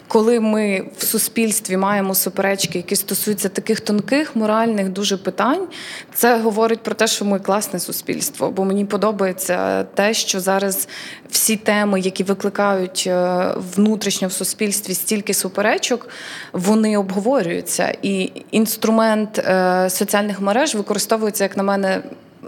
коли 0.07 0.39
ми 0.39 0.83
в 0.97 1.03
суспільстві 1.03 1.77
маємо 1.77 2.15
суперечки, 2.15 2.77
які 2.77 2.95
стосуються 2.95 3.49
таких 3.49 3.79
тонких 3.79 4.35
моральних 4.35 4.89
дуже 4.89 5.17
питань, 5.17 5.67
це 6.13 6.39
говорить 6.39 6.83
про 6.83 6.95
те, 6.95 7.07
що 7.07 7.25
ми 7.25 7.39
класне 7.39 7.79
суспільство. 7.79 8.51
Бо 8.51 8.65
мені 8.65 8.85
подобається 8.85 9.83
те, 9.83 10.13
що 10.13 10.39
зараз 10.39 10.87
всі 11.29 11.55
теми, 11.55 11.99
які 11.99 12.23
викликають 12.23 13.03
е, 13.07 13.47
внутрішньо 13.75 14.27
в 14.27 14.31
суспільстві 14.31 14.93
стільки 14.93 15.33
суперечок, 15.33 16.09
вони 16.53 16.97
обговорюються. 16.97 17.97
І 18.01 18.31
інструмент 18.51 19.39
е, 19.39 19.89
соціальних 19.89 20.41
мереж 20.41 20.75
використовується, 20.75 21.43
як 21.43 21.57
на 21.57 21.63
мене 21.63 22.01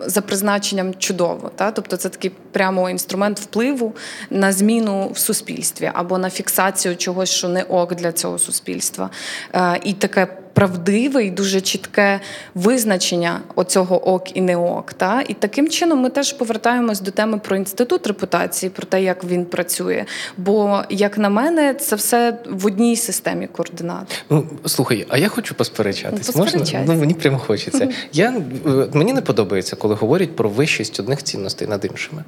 за 0.05 0.21
призначенням 0.21 0.93
чудово. 0.93 1.51
Та? 1.55 1.71
Тобто 1.71 1.97
це 1.97 2.09
такий 2.09 2.31
прямо 2.51 2.89
інструмент 2.89 3.39
впливу 3.39 3.95
на 4.29 4.51
зміну 4.51 5.09
в 5.13 5.17
суспільстві 5.17 5.91
або 5.93 6.17
на 6.17 6.29
фіксацію 6.29 6.97
чогось, 6.97 7.29
що 7.29 7.47
не 7.47 7.63
ок 7.63 7.95
для 7.95 8.11
цього 8.11 8.39
суспільства. 8.39 9.09
Е, 9.53 9.79
і 9.83 9.93
таке 9.93 10.27
правдиве 10.59 11.25
і 11.25 11.31
дуже 11.31 11.61
чітке 11.61 12.19
визначення 12.55 13.41
оцього 13.55 14.09
ок 14.09 14.37
і 14.37 14.41
не 14.41 14.57
ок. 14.57 14.93
Та? 14.93 15.23
І 15.27 15.33
таким 15.33 15.69
чином 15.69 15.99
ми 15.99 16.09
теж 16.09 16.33
повертаємось 16.33 17.01
до 17.01 17.11
теми 17.11 17.37
про 17.37 17.55
інститут 17.55 18.07
репутації, 18.07 18.69
про 18.69 18.85
те, 18.87 19.03
як 19.03 19.23
він 19.23 19.45
працює. 19.45 20.05
Бо, 20.37 20.83
як 20.89 21.17
на 21.17 21.29
мене, 21.29 21.73
це 21.73 21.95
все 21.95 22.37
в 22.49 22.65
одній 22.65 22.95
системі 22.95 23.47
координат. 23.47 24.23
Ну 24.29 24.45
слухай, 24.65 25.05
а 25.09 25.17
я 25.17 25.27
хочу 25.27 25.55
посперечатись. 25.55 26.35
Ну, 26.35 26.41
Можна? 26.41 26.83
Ну 26.87 26.95
мені 26.95 27.13
прямо 27.13 27.37
хочеться. 27.37 27.89
Я 28.13 28.33
е, 28.65 28.87
мені 28.93 29.13
не 29.13 29.21
подобається, 29.21 29.75
коли 29.75 29.95
говорять 29.95 30.35
про 30.35 30.49
вищість 30.49 30.99
одних 30.99 31.23
цінностей 31.23 31.67
над 31.67 31.85
іншими, 31.85 32.23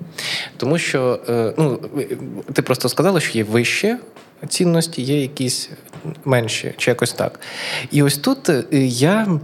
тому 0.57 0.77
що 0.77 1.19
е, 1.29 1.53
ну 1.57 1.79
ти 2.53 2.61
просто 2.61 2.89
сказала, 2.89 3.19
що 3.19 3.37
є 3.37 3.43
вище 3.43 3.97
цінності, 4.47 5.01
є 5.01 5.21
якісь 5.21 5.69
менші, 6.25 6.73
чи 6.77 6.91
якось 6.91 7.13
так. 7.13 7.39
І 7.91 8.03
ось 8.03 8.17
тут 8.17 8.49
е, 8.49 8.63
я. 8.87 9.39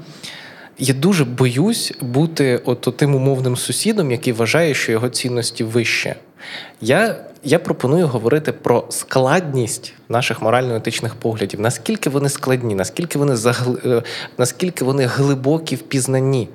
Я 0.79 0.93
дуже 0.93 1.25
боюсь 1.25 1.93
бути 2.01 2.61
от 2.65 2.93
тим 2.97 3.15
умовним 3.15 3.57
сусідом, 3.57 4.11
який 4.11 4.33
вважає, 4.33 4.73
що 4.73 4.91
його 4.91 5.09
цінності 5.09 5.63
вище. 5.63 6.15
Я 6.81 7.15
я 7.47 7.59
пропоную 7.59 8.07
говорити 8.07 8.51
про 8.51 8.85
складність 8.89 9.93
наших 10.09 10.41
морально-етичних 10.41 11.15
поглядів, 11.15 11.59
наскільки 11.59 12.09
вони 12.09 12.29
складні, 12.29 12.75
наскільки 12.75 13.19
вони 13.19 13.35
загли... 13.35 13.79
Е, 13.85 14.03
наскільки 14.37 14.85
вони 14.85 15.05
глибокі 15.05 15.75
в 15.75 15.81
пізнанні. 15.81 16.49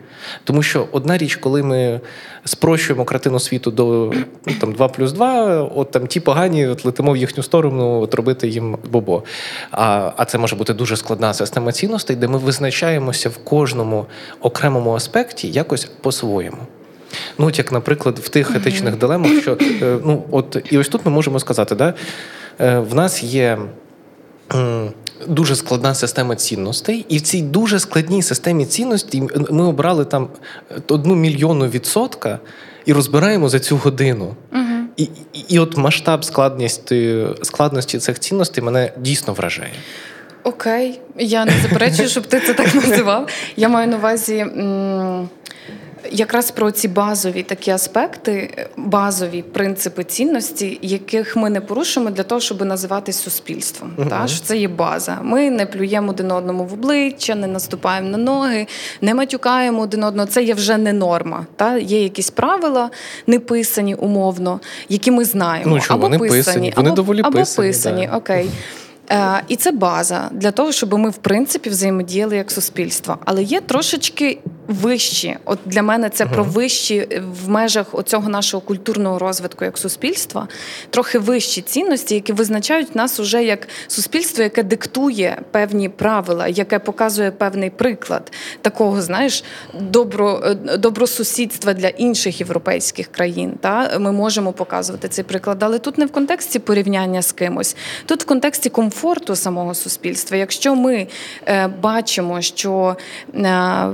Тому 0.44 0.62
що 0.62 0.88
одна 0.92 1.18
річ, 1.18 1.36
коли 1.36 1.62
ми 1.62 2.00
спрощуємо 2.44 3.04
картину 3.04 3.40
світу 3.40 3.70
до 3.70 4.12
ну, 4.46 4.54
там 4.60 4.72
2 4.72 4.88
плюс 4.88 5.12
2, 5.12 5.62
от 5.62 5.90
там 5.90 6.06
ті 6.06 6.20
погані 6.20 6.66
от 6.66 6.84
летимо 6.84 7.12
в 7.12 7.16
їхню 7.16 7.42
сторону, 7.42 8.00
от 8.00 8.14
робити 8.14 8.48
їм 8.48 8.78
бобо. 8.90 9.22
А 9.70 10.12
а 10.16 10.24
це 10.24 10.38
може 10.38 10.56
бути 10.56 10.74
дуже 10.74 10.96
складна 10.96 11.34
система 11.34 11.72
цінностей, 11.72 12.16
де 12.16 12.28
ми 12.28 12.38
визначаємося 12.38 13.28
в 13.28 13.38
кожному 13.38 14.06
окремому 14.40 14.94
аспекті 14.94 15.50
якось 15.50 15.84
по-своєму. 15.84 16.58
Ну, 17.38 17.46
от 17.46 17.58
як, 17.58 17.72
наприклад, 17.72 18.18
в 18.18 18.28
тих 18.28 18.56
етичних 18.56 18.96
дилемах, 18.96 19.42
що 19.42 19.58
е, 19.60 19.98
ну, 20.04 20.24
от 20.30 20.56
і 20.70 20.78
ось 20.78 20.88
тут 20.88 21.00
ми 21.04 21.12
можемо 21.12 21.40
сказати, 21.40 21.74
да, 21.74 21.94
е, 22.60 22.78
в 22.78 22.94
нас 22.94 23.22
є. 23.22 23.58
Дуже 25.28 25.56
складна 25.56 25.94
система 25.94 26.36
цінностей, 26.36 27.06
і 27.08 27.18
в 27.18 27.20
цій 27.20 27.42
дуже 27.42 27.78
складній 27.78 28.22
системі 28.22 28.66
цінностей 28.66 29.22
ми 29.50 29.64
обрали 29.64 30.04
там 30.04 30.28
одну 30.88 31.14
мільйонну 31.14 31.66
відсотка 31.66 32.38
і 32.86 32.92
розбираємо 32.92 33.48
за 33.48 33.60
цю 33.60 33.76
годину. 33.76 34.34
Угу. 34.52 34.62
І, 34.96 35.02
і 35.32 35.44
і, 35.48 35.58
от 35.58 35.76
масштаб 35.76 36.24
складності 36.24 37.26
складності 37.42 37.98
цих 37.98 38.18
цінностей 38.18 38.64
мене 38.64 38.92
дійсно 38.96 39.34
вражає. 39.34 39.72
Окей, 40.44 41.00
я 41.18 41.44
не 41.44 41.52
заперечую, 41.62 42.08
щоб 42.08 42.26
ти 42.26 42.40
це 42.40 42.54
так 42.54 42.74
називав. 42.74 43.28
Я 43.56 43.68
маю 43.68 43.88
на 43.88 43.96
увазі. 43.96 44.36
М- 44.36 45.28
якраз 46.10 46.50
про 46.50 46.70
ці 46.70 46.88
базові 46.88 47.42
такі 47.42 47.70
аспекти, 47.70 48.66
базові 48.76 49.42
принципи 49.42 50.04
цінності, 50.04 50.78
яких 50.82 51.36
ми 51.36 51.50
не 51.50 51.60
порушуємо 51.60 52.10
для 52.10 52.22
того, 52.22 52.40
щоб 52.40 52.64
називатись 52.64 53.22
суспільством. 53.22 53.92
Uh-huh. 53.98 54.08
Та 54.08 54.26
що 54.26 54.44
це 54.44 54.56
є 54.56 54.68
база. 54.68 55.18
Ми 55.22 55.50
не 55.50 55.66
плюємо 55.66 56.10
один 56.10 56.32
одному 56.32 56.64
в 56.64 56.72
обличчя, 56.72 57.34
не 57.34 57.46
наступаємо 57.46 58.08
на 58.08 58.18
ноги, 58.18 58.66
не 59.00 59.14
матюкаємо 59.14 59.82
один 59.82 60.04
одного. 60.04 60.28
Це 60.28 60.42
є 60.42 60.54
вже 60.54 60.76
не 60.76 60.92
норма. 60.92 61.46
Та 61.56 61.78
є 61.78 62.02
якісь 62.02 62.30
правила, 62.30 62.90
не 63.26 63.38
писані 63.38 63.94
умовно, 63.94 64.60
які 64.88 65.10
ми 65.10 65.24
знаємо. 65.24 65.74
Ну, 65.74 65.80
що, 65.80 65.94
або 65.94 66.02
вони 66.02 66.18
писані, 66.18 66.38
писані, 66.38 66.72
вони 66.76 66.88
або, 66.88 66.96
доволі 66.96 67.20
або 67.24 67.38
писані. 67.38 67.68
писані. 67.68 68.08
Да. 68.10 68.16
Окей. 68.16 68.50
Е, 69.10 69.42
і 69.48 69.56
це 69.56 69.72
база 69.72 70.28
для 70.32 70.50
того, 70.50 70.72
щоб 70.72 70.98
ми 70.98 71.10
в 71.10 71.16
принципі 71.16 71.70
взаємодіяли 71.70 72.36
як 72.36 72.50
суспільство. 72.50 73.18
Але 73.24 73.42
є 73.42 73.60
трошечки 73.60 74.38
вищі. 74.72 75.36
От 75.44 75.58
для 75.66 75.82
мене 75.82 76.10
це 76.10 76.24
uh-huh. 76.24 76.32
про 76.34 76.44
вищі 76.44 77.08
в 77.44 77.48
межах 77.48 77.86
оцього 77.92 78.28
нашого 78.28 78.60
культурного 78.60 79.18
розвитку 79.18 79.64
як 79.64 79.78
суспільства, 79.78 80.48
трохи 80.90 81.18
вищі 81.18 81.60
цінності, 81.60 82.14
які 82.14 82.32
визначають 82.32 82.96
нас 82.96 83.20
уже 83.20 83.44
як 83.44 83.68
суспільство, 83.88 84.42
яке 84.42 84.62
диктує 84.62 85.42
певні 85.50 85.88
правила, 85.88 86.48
яке 86.48 86.78
показує 86.78 87.30
певний 87.30 87.70
приклад 87.70 88.32
такого, 88.62 89.02
знаєш, 89.02 89.44
добро, 89.80 90.42
е, 90.44 90.54
добросусідства 90.76 91.72
для 91.72 91.88
інших 91.88 92.40
європейських 92.40 93.06
країн. 93.06 93.52
Та 93.60 93.98
ми 93.98 94.12
можемо 94.12 94.52
показувати 94.52 95.08
цей 95.08 95.24
приклад, 95.24 95.62
але 95.62 95.78
тут 95.78 95.98
не 95.98 96.06
в 96.06 96.12
контексті 96.12 96.58
порівняння 96.58 97.22
з 97.22 97.32
кимось, 97.32 97.76
тут 98.06 98.22
в 98.22 98.26
контексті 98.26 98.70
комфорту 98.70 99.36
самого 99.36 99.74
суспільства. 99.74 100.36
Якщо 100.36 100.74
ми 100.74 101.06
е, 101.46 101.66
бачимо, 101.66 102.40
що 102.40 102.96
е, 103.34 103.86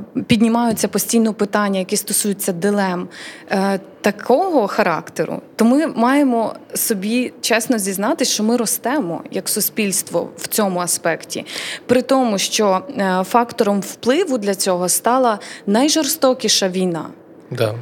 піднімаються 0.68 0.88
постійно 0.88 1.34
питання, 1.34 1.78
які 1.78 1.96
стосуються 1.96 2.52
дилем 2.52 3.08
е, 3.50 3.80
такого 4.00 4.66
характеру, 4.66 5.42
то 5.56 5.64
ми 5.64 5.86
маємо 5.86 6.54
собі 6.74 7.32
чесно 7.40 7.78
зізнатися, 7.78 8.32
що 8.32 8.42
ми 8.42 8.56
ростемо 8.56 9.22
як 9.30 9.48
суспільство 9.48 10.30
в 10.36 10.46
цьому 10.46 10.80
аспекті, 10.80 11.46
при 11.86 12.02
тому, 12.02 12.38
що 12.38 12.82
е, 12.98 13.24
фактором 13.24 13.80
впливу 13.80 14.38
для 14.38 14.54
цього 14.54 14.88
стала 14.88 15.38
найжорстокіша 15.66 16.68
війна. 16.68 17.06
Да. 17.50 17.74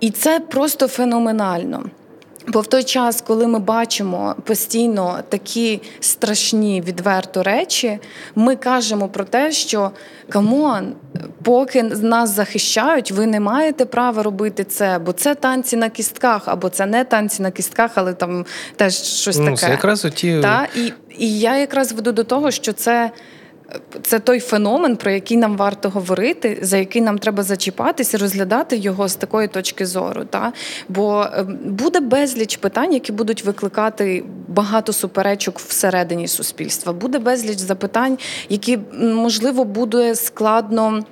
І 0.00 0.10
це 0.10 0.40
просто 0.40 0.88
феноменально. 0.88 1.84
Бо 2.46 2.60
в 2.60 2.66
той 2.66 2.84
час, 2.84 3.22
коли 3.26 3.46
ми 3.46 3.58
бачимо 3.58 4.34
постійно 4.44 5.18
такі 5.28 5.80
страшні 6.00 6.80
відверто 6.80 7.42
речі, 7.42 7.98
ми 8.34 8.56
кажемо 8.56 9.08
про 9.08 9.24
те, 9.24 9.52
що 9.52 9.90
come 10.28 10.65
on, 10.65 10.92
поки 11.42 11.82
нас 11.82 12.30
захищають, 12.30 13.12
ви 13.12 13.26
не 13.26 13.40
маєте 13.40 13.84
права 13.84 14.22
робити 14.22 14.64
це, 14.64 14.98
бо 14.98 15.12
це 15.12 15.34
танці 15.34 15.76
на 15.76 15.88
кістках, 15.88 16.42
або 16.46 16.68
це 16.68 16.86
не 16.86 17.04
танці 17.04 17.42
на 17.42 17.50
кістках, 17.50 17.90
але 17.94 18.12
там 18.12 18.46
теж 18.76 18.94
щось 18.94 19.38
ну, 19.38 19.44
таке. 19.44 19.56
Це 19.56 19.70
якраз 19.70 20.04
оті... 20.04 20.40
Та? 20.42 20.68
І, 20.76 20.92
І 21.18 21.38
я 21.38 21.56
якраз 21.56 21.92
веду 21.92 22.12
до 22.12 22.24
того, 22.24 22.50
що 22.50 22.72
це 22.72 23.10
це 24.02 24.18
той 24.18 24.40
феномен, 24.40 24.96
про 24.96 25.10
який 25.10 25.36
нам 25.36 25.56
варто 25.56 25.90
говорити, 25.90 26.58
за 26.62 26.76
який 26.76 27.02
нам 27.02 27.18
треба 27.18 27.42
зачіпатися, 27.42 28.18
розглядати 28.18 28.76
його 28.76 29.08
з 29.08 29.14
такої 29.14 29.48
точки 29.48 29.86
зору. 29.86 30.24
Та? 30.24 30.52
Бо 30.88 31.26
ем, 31.32 31.58
буде 31.64 32.00
безліч 32.00 32.56
питань, 32.56 32.92
які 32.92 33.12
будуть 33.12 33.44
викликати 33.44 34.24
багато 34.48 34.92
суперечок 34.92 35.58
всередині 35.58 36.28
суспільства. 36.28 36.92
Буде 36.92 37.18
безліч 37.18 37.58
запитань, 37.58 38.18
які 38.48 38.78
можливо 39.00 39.64
буде 39.64 40.14
складно. 40.14 41.04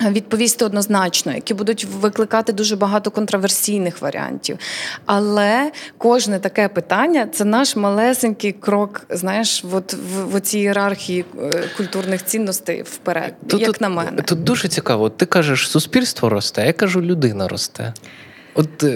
Відповісти 0.00 0.64
однозначно, 0.64 1.34
які 1.34 1.54
будуть 1.54 1.84
викликати 1.84 2.52
дуже 2.52 2.76
багато 2.76 3.10
контроверсійних 3.10 4.02
варіантів. 4.02 4.58
Але 5.06 5.72
кожне 5.98 6.38
таке 6.38 6.68
питання 6.68 7.26
це 7.32 7.44
наш 7.44 7.76
малесенький 7.76 8.52
крок, 8.52 9.06
знаєш, 9.10 9.64
от 9.72 9.94
в, 9.94 10.36
в 10.36 10.40
цій 10.40 10.58
ієрархії 10.58 11.24
е, 11.42 11.64
культурних 11.76 12.24
цінностей 12.24 12.82
вперед. 12.82 13.34
Тут, 13.48 13.60
як 13.60 13.66
тут, 13.72 13.80
на 13.80 13.88
мене, 13.88 14.22
тут 14.22 14.44
дуже 14.44 14.68
цікаво. 14.68 15.10
Ти 15.10 15.26
кажеш, 15.26 15.70
суспільство 15.70 16.28
росте, 16.28 16.66
я 16.66 16.72
кажу, 16.72 17.02
людина 17.02 17.48
росте. 17.48 17.92
От 18.54 18.84
а, 18.84 18.86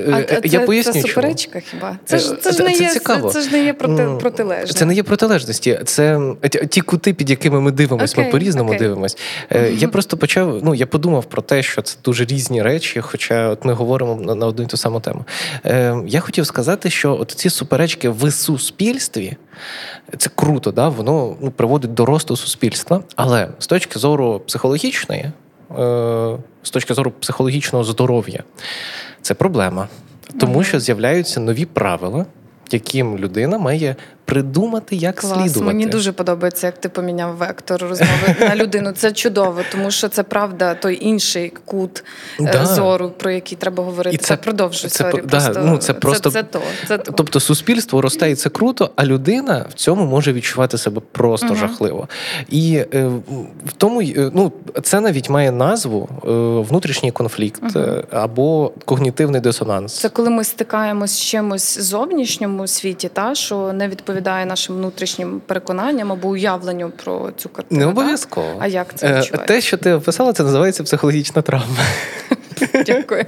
я 0.45 0.51
це, 0.51 0.61
поясню, 0.61 0.93
це 0.93 1.01
суперечка 1.01 1.61
хіба? 1.61 1.99
Це 2.05 2.19
ж 2.19 2.37
це, 2.41 2.53
ж 2.53 2.63
не 2.63 2.73
є 2.73 2.89
цікаво. 2.89 3.31
Це 3.31 3.41
ж 3.41 3.53
не 3.53 3.65
є 3.65 3.73
проти, 3.73 4.09
протилежне. 4.21 4.75
Це 4.75 4.85
не 4.85 4.95
є 4.95 5.03
протилежності. 5.03 5.81
Це 5.85 6.21
ті 6.71 6.81
кути, 6.81 7.15
під 7.15 7.31
якими 7.31 7.61
ми 7.61 7.71
дивимося, 7.71 8.17
okay, 8.17 8.25
ми 8.25 8.31
по-різному 8.31 8.73
okay. 8.73 8.79
дивимось. 8.79 9.19
Uh-huh. 9.51 9.79
Я 9.79 9.89
просто 9.89 10.17
почав. 10.17 10.61
Ну 10.65 10.75
я 10.75 10.87
подумав 10.87 11.25
про 11.25 11.43
те, 11.43 11.63
що 11.63 11.83
це 11.83 11.97
дуже 12.05 12.25
різні 12.25 12.63
речі, 12.63 13.01
хоча 13.01 13.49
от 13.49 13.65
ми 13.65 13.73
говоримо 13.73 14.15
на, 14.15 14.35
на 14.35 14.47
одну 14.47 14.65
і 14.65 14.67
ту 14.67 14.77
саму 14.77 15.01
тему. 15.01 15.25
Е, 15.67 16.03
Я 16.07 16.21
хотів 16.21 16.47
сказати, 16.47 16.91
що 16.91 17.19
от 17.21 17.31
ці 17.31 17.51
суперечки 17.51 18.09
в 18.09 18.31
суспільстві. 18.31 19.37
Це 20.19 20.31
круто, 20.35 20.73
да? 20.73 20.89
воно 20.89 21.37
ну, 21.41 21.51
приводить 21.51 21.95
до 21.95 22.07
росту 22.07 22.37
суспільства. 22.37 23.03
Але 23.17 23.49
з 23.59 23.67
точки 23.67 23.99
зору 23.99 24.41
психологічної, 24.47 25.23
е, 25.23 26.37
з 26.63 26.71
точки 26.71 26.95
зору 26.95 27.11
психологічного 27.11 27.85
здоров'я, 27.85 28.43
це 29.23 29.35
проблема, 29.35 29.89
тому 30.41 30.65
що 30.65 30.81
з'являються 30.81 31.41
нові 31.41 31.65
правила, 31.65 32.27
яким 32.71 33.19
людина 33.19 33.59
має 33.59 33.97
придумати, 34.29 34.97
як 34.97 35.17
Клас. 35.17 35.33
слідувати. 35.33 35.61
Мені 35.61 35.87
дуже 35.87 36.13
подобається, 36.13 36.67
як 36.67 36.79
ти 36.79 36.89
поміняв 36.89 37.37
вектор 37.37 37.83
розмови 37.83 38.37
на 38.41 38.57
людину. 38.57 38.93
Це 38.93 39.13
чудово, 39.13 39.61
тому 39.73 39.91
що 39.91 40.09
це 40.09 40.23
правда 40.23 40.75
той 40.75 40.99
інший 41.07 41.53
кут 41.65 42.05
е, 42.41 42.53
да. 42.53 42.67
зору, 42.67 43.11
про 43.11 43.31
який 43.31 43.59
треба 43.59 43.85
говорити. 43.85 44.17
І 44.17 44.19
це 44.19 44.37
продовжує 44.37 44.91
це, 44.91 45.05
да, 45.05 45.11
просто, 45.21 45.63
ну, 45.65 45.77
це, 45.77 45.95
просто 45.95 46.31
це, 46.31 46.43
це, 46.43 46.49
то, 46.49 46.63
це 46.89 46.99
то. 46.99 47.13
Тобто 47.13 47.41
суспільство 47.41 48.01
росте 48.01 48.31
і 48.31 48.35
це 48.35 48.49
круто, 48.51 48.91
а 48.97 49.05
людина 49.05 49.67
в 49.71 49.75
цьому 49.75 50.05
може 50.05 50.33
відчувати 50.33 50.79
себе 50.79 51.03
просто 51.13 51.47
угу. 51.47 51.57
жахливо. 51.57 52.09
І 52.49 52.85
е, 52.95 53.07
в 53.67 53.73
тому 53.77 54.03
е, 54.03 54.31
ну, 54.35 54.53
це 54.83 55.01
навіть 55.01 55.31
має 55.31 55.53
назву 55.53 56.09
е, 56.13 56.29
внутрішній 56.71 57.13
конфлікт 57.13 57.63
угу. 57.63 57.85
або 58.11 58.73
когнітивний 58.85 59.41
дисонанс. 59.41 60.01
Це 60.01 60.09
коли 60.09 60.31
ми 60.31 60.45
стикаємось 60.45 61.11
з 61.11 61.21
чимось 61.21 61.79
зовнішньому 61.79 62.67
світі, 62.67 63.11
та 63.13 63.35
що 63.35 63.73
не 63.73 63.89
відповідає 63.89 64.18
відповідає 64.19 64.47
нашим 64.47 64.77
внутрішнім 64.77 65.41
переконанням 65.47 66.13
або 66.13 66.29
уявленню 66.29 66.91
про 67.05 67.31
цю 67.37 67.49
картину. 67.49 67.81
Не 67.81 67.87
обов'язково. 67.87 68.47
Так? 68.47 68.57
А 68.61 68.67
як 68.67 68.95
це 68.95 69.07
е, 69.07 69.19
відчувається? 69.19 69.55
Те, 69.55 69.61
що 69.61 69.77
ти 69.77 69.93
описала, 69.93 70.33
це 70.33 70.43
називається 70.43 70.83
психологічна 70.83 71.43
травма. 71.43 71.77
Дякую. 72.87 73.25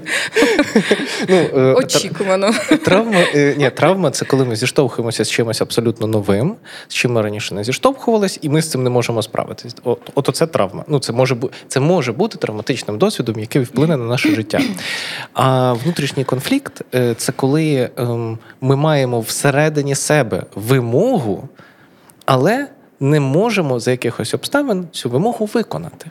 Ну, 1.28 1.36
е, 1.36 1.74
Очікувано. 1.74 2.52
Травма 2.84 3.20
е, 3.34 3.54
ні, 3.58 3.70
травма 3.70 4.10
це 4.10 4.24
коли 4.24 4.44
ми 4.44 4.56
зіштовхуємося 4.56 5.24
з 5.24 5.30
чимось 5.30 5.60
абсолютно 5.60 6.06
новим, 6.06 6.56
з 6.88 6.94
чим 6.94 7.12
ми 7.12 7.22
раніше 7.22 7.54
не 7.54 7.64
зіштовхувались, 7.64 8.38
і 8.42 8.48
ми 8.48 8.62
з 8.62 8.70
цим 8.70 8.82
не 8.82 8.90
можемо 8.90 9.22
справитись. 9.22 9.76
От, 9.84 10.10
от 10.14 10.28
оце 10.28 10.46
травма. 10.46 10.84
Ну, 10.88 10.98
Це 10.98 11.12
може 11.12 11.36
це 11.68 11.80
може 11.80 12.12
бути 12.12 12.38
травматичним 12.38 12.98
досвідом, 12.98 13.40
який 13.40 13.62
вплине 13.62 13.96
на 13.96 14.04
наше 14.04 14.34
життя. 14.34 14.60
А 15.34 15.72
внутрішній 15.72 16.24
конфлікт 16.24 16.82
це 17.16 17.32
коли 17.32 17.90
ем, 17.96 18.38
ми 18.60 18.76
маємо 18.76 19.20
всередині 19.20 19.94
себе 19.94 20.42
вимогу, 20.54 21.48
але 22.24 22.66
не 23.00 23.20
можемо 23.20 23.80
за 23.80 23.90
якихось 23.90 24.34
обставин 24.34 24.88
цю 24.92 25.10
вимогу 25.10 25.46
виконати 25.54 26.10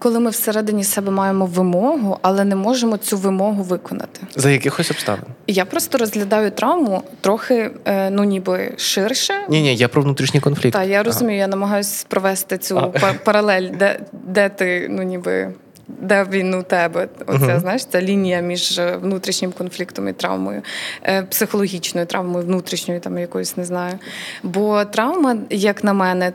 коли 0.00 0.20
ми 0.20 0.30
всередині 0.30 0.84
себе 0.84 1.10
маємо 1.10 1.46
вимогу, 1.46 2.18
але 2.22 2.44
не 2.44 2.56
можемо 2.56 2.96
цю 2.96 3.16
вимогу 3.16 3.62
виконати. 3.62 4.20
За 4.36 4.50
якихось 4.50 4.90
обставин. 4.90 5.24
Я 5.46 5.64
просто 5.64 5.98
розглядаю 5.98 6.50
травму 6.50 7.02
трохи, 7.20 7.70
е, 7.84 8.10
ну 8.10 8.24
ніби 8.24 8.72
ширше. 8.76 9.34
Ні, 9.48 9.62
ні, 9.62 9.76
я 9.76 9.88
про 9.88 10.02
внутрішній 10.02 10.40
конфлікт. 10.40 10.72
Так, 10.72 10.88
я 10.88 11.02
розумію, 11.02 11.36
ага. 11.36 11.40
я 11.40 11.48
намагаюся 11.48 12.06
провести 12.08 12.58
цю 12.58 12.78
ага. 12.78 13.14
паралель, 13.24 13.68
де, 13.78 14.00
де 14.12 14.48
ти, 14.48 14.86
ну 14.90 15.02
ніби 15.02 15.52
де 16.00 16.26
він 16.30 16.54
у 16.54 16.62
тебе. 16.62 17.08
Оця 17.26 17.44
uh-huh. 17.44 17.60
знаєш, 17.60 17.84
ця 17.84 18.02
лінія 18.02 18.40
між 18.40 18.78
е, 18.78 18.96
внутрішнім 18.96 19.52
конфліктом 19.52 20.08
і 20.08 20.12
травмою, 20.12 20.62
е, 21.02 21.22
психологічною 21.22 22.06
травмою, 22.06 22.44
внутрішньою 22.44 23.00
там 23.00 23.18
якоюсь 23.18 23.56
не 23.56 23.64
знаю. 23.64 23.98
Бо 24.42 24.84
травма, 24.84 25.36
як 25.50 25.84
на 25.84 25.92
мене, 25.92 26.32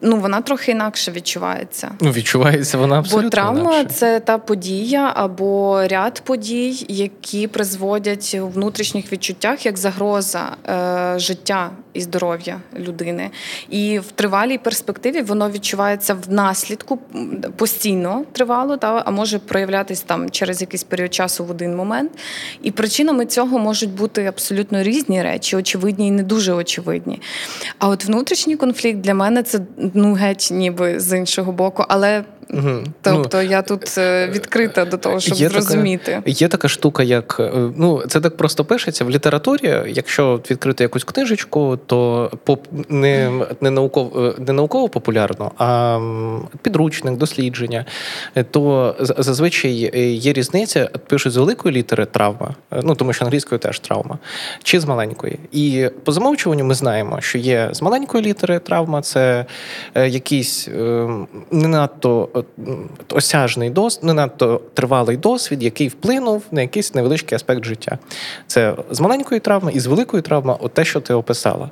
ну 0.00 0.16
вона 0.16 0.40
трохи 0.40 0.72
інакше 0.72 1.12
відчувається. 1.12 1.90
Ну, 2.00 2.10
відчувається 2.10 2.78
вона 2.78 2.98
абсолютно. 2.98 3.28
Бо 3.28 3.30
травма 3.30 3.74
інакше. 3.78 3.94
це 3.94 4.20
та 4.20 4.38
подія 4.38 5.12
або 5.14 5.82
ряд 5.88 6.22
подій, 6.24 6.86
які 6.88 7.46
призводять 7.46 8.36
у 8.42 8.48
внутрішніх 8.48 9.12
відчуттях 9.12 9.66
як 9.66 9.78
загроза 9.78 10.56
е, 10.68 11.18
життя 11.18 11.70
і 11.94 12.00
здоров'я 12.00 12.60
людини. 12.78 13.30
І 13.70 13.98
в 13.98 14.12
тривалій 14.12 14.58
перспективі 14.58 15.22
воно 15.22 15.50
відчувається 15.50 16.14
в 16.14 16.32
наслідку 16.32 16.98
постійно 17.56 18.24
тривало 18.32 18.76
та 18.76 19.02
а 19.06 19.10
може 19.10 19.38
проявлятись 19.38 20.00
там 20.00 20.30
через 20.30 20.60
якийсь 20.60 20.84
період 20.84 21.14
часу 21.14 21.44
в 21.44 21.50
один 21.50 21.76
момент. 21.76 22.12
І 22.62 22.70
причинами 22.70 23.26
цього 23.26 23.58
можуть 23.58 23.90
бути 23.90 24.24
абсолютно 24.24 24.82
різні 24.82 25.22
речі, 25.22 25.56
очевидні 25.56 26.06
і 26.06 26.10
не 26.10 26.22
дуже 26.22 26.52
очевидні. 26.52 27.20
А 27.78 27.88
от 27.88 28.04
внутрішній 28.04 28.56
конфлікт 28.56 29.00
для 29.00 29.14
мене 29.14 29.42
це 29.42 29.60
ну 29.94 30.14
геть, 30.14 30.48
ніби 30.52 31.00
з 31.00 31.18
іншого 31.18 31.52
боку, 31.52 31.84
але 31.88 32.24
Угу. 32.50 32.84
Тобто 33.02 33.42
ну, 33.42 33.42
я 33.42 33.62
тут 33.62 33.98
е, 33.98 34.28
відкрита 34.28 34.84
до 34.84 34.96
того, 34.96 35.20
щоб 35.20 35.38
є 35.38 35.48
зрозуміти. 35.48 36.12
Така, 36.12 36.22
є 36.26 36.48
така 36.48 36.68
штука, 36.68 37.02
як 37.02 37.36
е, 37.40 37.52
ну 37.76 38.02
це 38.08 38.20
так 38.20 38.36
просто 38.36 38.64
пишеться 38.64 39.04
в 39.04 39.10
літературі. 39.10 39.82
Якщо 39.88 40.40
відкрити 40.50 40.84
якусь 40.84 41.04
книжечку, 41.04 41.78
то 41.86 42.30
поп 42.44 42.66
не 42.88 43.32
не 43.60 43.70
науково 43.70 44.26
е, 44.26 44.34
не 44.46 44.52
науково 44.52 44.88
популярно, 44.88 45.52
а 45.58 45.98
підручник, 46.62 47.16
дослідження, 47.16 47.84
то 48.50 48.94
зазвичай 49.00 49.72
є 50.16 50.32
різниця. 50.32 50.90
Пишуть 51.06 51.32
з 51.32 51.36
великої 51.36 51.74
літери 51.74 52.06
травма, 52.06 52.54
ну 52.82 52.94
тому 52.94 53.12
що 53.12 53.24
англійською 53.24 53.58
теж 53.58 53.78
травма, 53.78 54.18
чи 54.62 54.80
з 54.80 54.84
маленької. 54.84 55.38
І 55.52 55.88
по 56.04 56.12
замовчуванню 56.12 56.64
ми 56.64 56.74
знаємо, 56.74 57.20
що 57.20 57.38
є 57.38 57.68
з 57.72 57.82
маленької 57.82 58.24
літери 58.24 58.58
травма, 58.58 59.02
це 59.02 59.46
якийсь 59.94 60.68
не 61.50 61.68
надто 61.68 62.28
осяжний 63.10 63.70
досвід, 63.70 64.04
не 64.04 64.12
надто 64.12 64.60
тривалий 64.74 65.16
досвід, 65.16 65.62
який 65.62 65.88
вплинув 65.88 66.42
на 66.50 66.60
якийсь 66.60 66.94
невеличкий 66.94 67.36
аспект 67.36 67.64
життя. 67.64 67.98
Це 68.46 68.74
з 68.90 69.00
маленької 69.00 69.40
травми 69.40 69.72
і 69.72 69.80
з 69.80 69.86
великої 69.86 70.22
травми, 70.22 70.56
от 70.60 70.72
те, 70.74 70.84
що 70.84 71.00
ти 71.00 71.14
описала. 71.14 71.70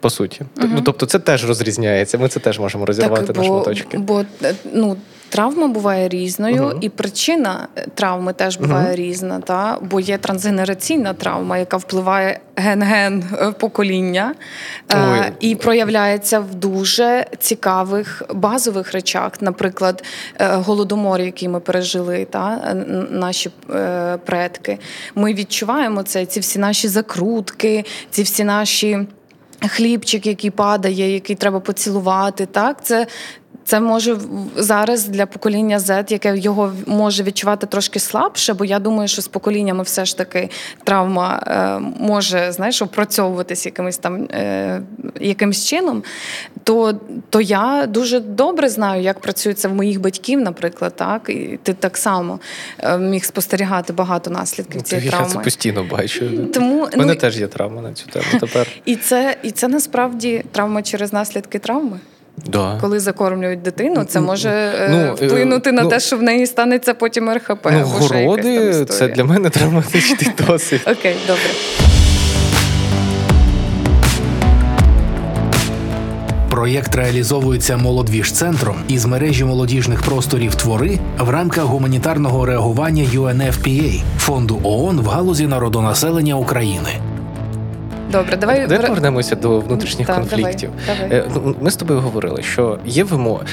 По 0.00 0.10
суті, 0.10 0.40
угу. 0.58 0.68
ну 0.74 0.80
тобто 0.80 1.06
це 1.06 1.18
теж 1.18 1.48
розрізняється. 1.48 2.18
Ми 2.18 2.28
це 2.28 2.40
теж 2.40 2.58
можемо 2.58 2.86
розірвати 2.86 3.26
так, 3.26 3.36
бо, 3.36 3.42
на 3.42 3.48
шматочки. 3.48 3.98
Бо 3.98 4.24
ну 4.72 4.96
Травма 5.32 5.68
буває 5.68 6.08
різною, 6.08 6.62
uh-huh. 6.62 6.78
і 6.80 6.88
причина 6.88 7.68
е, 7.76 7.86
травми 7.94 8.32
теж 8.32 8.56
буває 8.56 8.92
uh-huh. 8.92 8.96
різна, 8.96 9.40
та 9.40 9.78
бо 9.80 10.00
є 10.00 10.18
трансгенераційна 10.18 11.14
травма, 11.14 11.58
яка 11.58 11.76
впливає 11.76 12.40
ген-ген 12.56 13.24
е, 13.32 13.52
покоління 13.52 14.34
е, 14.92 15.32
і 15.40 15.54
проявляється 15.54 16.40
в 16.40 16.54
дуже 16.54 17.26
цікавих 17.38 18.22
базових 18.34 18.92
речах, 18.92 19.32
наприклад, 19.40 20.04
е, 20.38 20.48
голодомор, 20.48 21.20
який 21.20 21.48
ми 21.48 21.60
пережили, 21.60 22.26
та 22.30 22.74
наші 23.10 23.50
е, 23.70 24.18
предки. 24.24 24.78
Ми 25.14 25.34
відчуваємо 25.34 26.02
це, 26.02 26.26
ці 26.26 26.40
всі 26.40 26.58
наші 26.58 26.88
закрутки, 26.88 27.84
ці 28.10 28.22
всі 28.22 28.44
наші. 28.44 29.06
Хлібчик, 29.68 30.26
який 30.26 30.50
падає, 30.50 31.14
який 31.14 31.36
треба 31.36 31.60
поцілувати, 31.60 32.46
так 32.46 32.84
це 32.84 33.06
це 33.64 33.80
може 33.80 34.16
зараз 34.56 35.08
для 35.08 35.26
покоління 35.26 35.78
Z, 35.78 36.12
яке 36.12 36.38
його 36.38 36.72
може 36.86 37.22
відчувати 37.22 37.66
трошки 37.66 37.98
слабше, 37.98 38.54
бо 38.54 38.64
я 38.64 38.78
думаю, 38.78 39.08
що 39.08 39.22
з 39.22 39.28
поколіннями 39.28 39.82
все 39.82 40.04
ж 40.04 40.18
таки 40.18 40.48
травма 40.84 41.42
е, 41.46 41.78
може 41.98 42.52
знаєш, 42.52 42.82
опрацьовуватись 42.82 43.66
якимось 43.66 43.98
там 43.98 44.24
е, 44.24 44.82
якимось 45.20 45.66
чином. 45.66 46.02
То 46.64 47.00
то 47.30 47.40
я 47.40 47.86
дуже 47.88 48.20
добре 48.20 48.68
знаю, 48.68 49.02
як 49.02 49.20
працює 49.20 49.54
це 49.54 49.68
в 49.68 49.74
моїх 49.74 50.00
батьків, 50.00 50.40
наприклад, 50.40 50.96
так 50.96 51.28
і 51.28 51.58
ти 51.62 51.72
так 51.72 51.96
само 51.96 52.40
е, 52.78 52.98
міг 52.98 53.24
спостерігати 53.24 53.92
багато 53.92 54.30
наслідків 54.30 54.76
ну, 54.76 54.82
цієї 54.82 55.04
я 55.04 55.10
травми. 55.10 55.28
Я 55.28 55.38
це 55.38 55.44
постійно 55.44 55.84
бачу. 55.84 56.46
Тому 56.54 56.88
У 56.94 56.96
мене 56.96 57.12
ну, 57.12 57.20
теж 57.20 57.40
є 57.40 57.46
травма 57.46 57.82
на 57.82 57.92
цю 57.92 58.06
тему. 58.06 58.24
Тепер 58.40 58.68
і 58.84 58.96
це 58.96 59.36
і 59.42 59.50
це 59.50 59.68
насправді 59.68 60.44
травма 60.52 60.82
через 60.82 61.12
наслідки 61.12 61.58
травми. 61.58 62.00
Да. 62.46 62.78
Коли 62.80 63.00
закормлюють 63.00 63.62
дитину, 63.62 64.04
це 64.04 64.20
може 64.20 64.48
е, 64.50 64.88
ну, 64.90 64.96
е, 64.98 65.26
вплинути 65.26 65.72
на 65.72 65.82
ну, 65.82 65.88
те, 65.88 66.00
що 66.00 66.16
в 66.16 66.22
неї 66.22 66.46
станеться 66.46 66.94
потім 66.94 67.30
РХП. 67.30 67.68
Ну, 67.72 67.82
Городи 67.84 68.84
це 68.84 69.08
для 69.08 69.24
мене 69.24 69.50
травматичний 69.50 70.30
досвід. 70.46 70.80
Окей, 70.86 71.16
добре. 71.26 71.50
Проєкт 76.50 76.94
реалізовується 76.94 77.76
молодвіж-центром 77.76 78.76
із 78.88 79.06
мережі 79.06 79.44
молодіжних 79.44 80.02
просторів 80.02 80.54
твори 80.54 80.98
в 81.18 81.28
рамках 81.30 81.64
гуманітарного 81.64 82.46
реагування 82.46 83.04
UNFPA– 83.04 84.02
фонду 84.18 84.60
ООН 84.62 85.00
в 85.00 85.06
галузі 85.06 85.46
народонаселення 85.46 86.34
України. 86.34 87.11
Добре, 88.12 88.36
давай 88.36 88.66
Давай 88.66 88.86
повернемося 88.86 89.36
до 89.36 89.60
внутрішніх 89.60 90.06
да, 90.06 90.14
конфліктів. 90.14 90.70
Давай, 90.86 91.08
давай. 91.08 91.18
Е, 91.18 91.30
ну, 91.34 91.56
ми 91.60 91.70
з 91.70 91.76
тобою 91.76 92.00
говорили, 92.00 92.42
що 92.42 92.78
є 92.86 93.04
вимоги. 93.04 93.46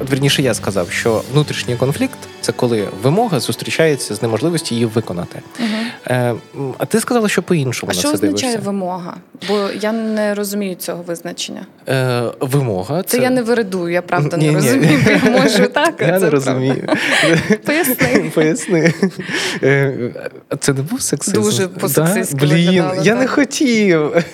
Верніше, 0.00 0.42
я 0.42 0.54
сказав, 0.54 0.90
що 0.90 1.22
внутрішній 1.32 1.76
конфлікт 1.76 2.18
Це 2.42 2.52
коли 2.52 2.88
вимога 3.02 3.40
зустрічається 3.40 4.14
з 4.14 4.22
неможливістю 4.22 4.74
її 4.74 4.86
виконати. 4.86 5.42
Угу. 5.60 5.68
Е, 6.06 6.34
А 6.78 6.84
ти 6.84 7.00
сказала, 7.00 7.28
що 7.28 7.42
по-іншому 7.42 7.92
а 7.92 7.94
на 7.94 8.00
що 8.00 8.08
це 8.08 8.14
означає 8.14 8.52
дивишся? 8.52 8.70
вимога? 8.70 9.16
Бо 9.48 9.68
я 9.80 9.92
не 9.92 10.34
розумію 10.34 10.74
цього 10.74 11.02
визначення. 11.02 11.66
Е, 11.88 12.22
Вимога 12.40 13.02
це... 13.02 13.16
це 13.16 13.22
я 13.22 13.30
не 13.30 13.42
вирадую, 13.42 13.92
я 13.92 14.02
правда 14.02 14.36
ні, 14.36 14.46
не 14.46 14.54
розумію. 14.54 14.98
Ні. 15.06 15.20
Я 15.24 15.30
можу 15.42 15.66
так. 15.66 15.94
Я 16.00 16.18
не 16.18 16.30
розумію. 16.30 16.88
Поясни. 17.66 18.30
Поясни. 18.34 18.94
Е, 19.62 20.10
це 20.60 20.72
не 20.72 20.82
був 20.82 21.02
сексизм? 21.02 21.42
Дуже 21.42 21.68
по-сексистськи 21.68 22.38
да? 22.38 22.46
Блін, 22.46 22.66
виглядало, 22.66 23.02
я 23.02 23.12
так. 23.12 23.20
не 23.20 23.26
хотів. 23.26 24.24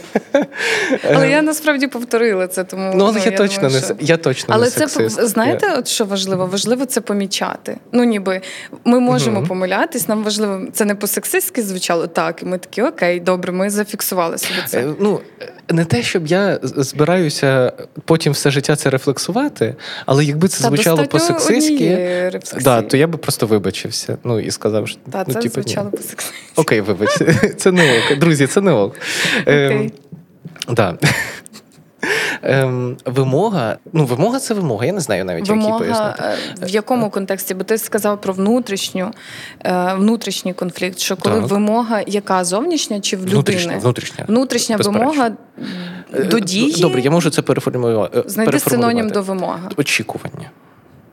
Але 1.14 1.31
я 1.31 1.42
насправді 1.42 1.87
повторила 1.87 2.47
це, 2.47 2.64
тому 2.64 2.92
ну, 2.94 3.05
але 3.05 3.12
ну, 3.12 3.18
я, 3.25 3.31
я 3.31 3.37
точно 3.37 3.62
думаю, 3.62 3.81
не 3.81 3.87
що... 3.87 3.94
я 4.01 4.16
точно 4.16 4.55
але 4.55 4.64
не 4.64 4.71
це 4.71 4.88
сексист. 4.88 5.27
знаєте, 5.27 5.75
от 5.79 5.88
що 5.88 6.05
важливо? 6.05 6.47
Важливо 6.47 6.87
це 6.87 7.01
помічати. 7.01 7.77
Ну, 7.98 8.04
ніби 8.04 8.40
ми 8.84 9.00
можемо 9.00 9.38
угу. 9.38 9.48
помилятись. 9.48 10.08
Нам 10.08 10.24
важливо, 10.24 10.61
це 10.72 10.84
не 10.84 10.94
по-сексистськи 10.94 11.62
звучало 11.62 12.06
так. 12.06 12.42
І 12.42 12.46
ми 12.46 12.58
такі 12.58 12.82
окей, 12.82 13.20
добре, 13.20 13.52
ми 13.52 13.70
зафіксували 13.70 14.38
собі 14.38 14.61
це. 14.66 14.80
Е, 14.80 14.94
ну 15.00 15.20
не 15.68 15.84
те, 15.84 16.02
щоб 16.02 16.26
я 16.26 16.58
збираюся 16.62 17.72
потім 18.04 18.32
все 18.32 18.50
життя 18.50 18.76
це 18.76 18.90
рефлексувати, 18.90 19.74
але 20.06 20.24
якби 20.24 20.48
це 20.48 20.62
Та 20.62 20.68
звучало 20.68 21.06
по-сексистськи, 21.06 22.40
да, 22.61 22.82
то 22.82 22.96
я 22.96 23.06
би 23.06 23.18
просто 23.18 23.46
вибачився. 23.46 24.18
Ну 24.24 24.40
і 24.40 24.50
сказав, 24.50 24.88
що 24.88 24.98
Та, 25.12 25.24
ну, 25.28 25.34
це 25.34 25.40
типу, 25.40 25.54
звучало 25.54 25.90
по-сексистськи. 25.90 26.34
Окей, 26.56 26.80
вибач, 26.80 27.18
це 27.56 27.72
не 27.72 27.98
ок. 27.98 28.18
Друзі, 28.18 28.46
це 28.46 28.61
не 28.61 28.72
ок. 28.72 28.96
Окей. 29.42 29.92
Да. 30.68 30.98
Ем, 32.42 32.96
Вимога, 33.05 33.79
ну 33.92 34.05
вимога 34.05 34.38
це 34.38 34.55
вимога. 34.55 34.87
Я 34.87 34.92
не 34.92 35.01
знаю 35.01 35.24
навіть 35.24 35.48
вимога, 35.48 35.68
як 35.68 35.81
її 35.81 35.92
пояснити. 35.94 36.22
е, 36.62 36.66
В 36.66 36.68
якому 36.68 37.11
контексті? 37.11 37.55
Бо 37.55 37.64
ти 37.64 37.79
сказав 37.79 38.20
про 38.20 38.33
внутрішню 38.33 39.11
е, 39.64 39.94
внутрішній 39.94 40.55
конфлікт. 40.55 40.98
Що 40.98 41.16
коли 41.16 41.40
так. 41.40 41.51
вимога, 41.51 42.03
яка 42.07 42.44
зовнішня 42.44 43.01
чи 43.01 43.16
в 43.16 43.20
людини? 43.20 43.35
Внутрішня, 43.35 43.79
внутрішня. 43.79 44.24
Внутрішня 44.29 44.77
вимога 44.77 45.31
до 46.31 46.40
дії. 46.40 46.81
Добре, 46.81 47.01
я 47.01 47.11
можу 47.11 47.31
це 47.31 47.42
переформулювати. 47.42 48.22
Знайди 48.27 48.59
синонім 48.59 49.09
до 49.11 49.22
вимоги. 49.22 49.68
Очікування. 49.77 50.51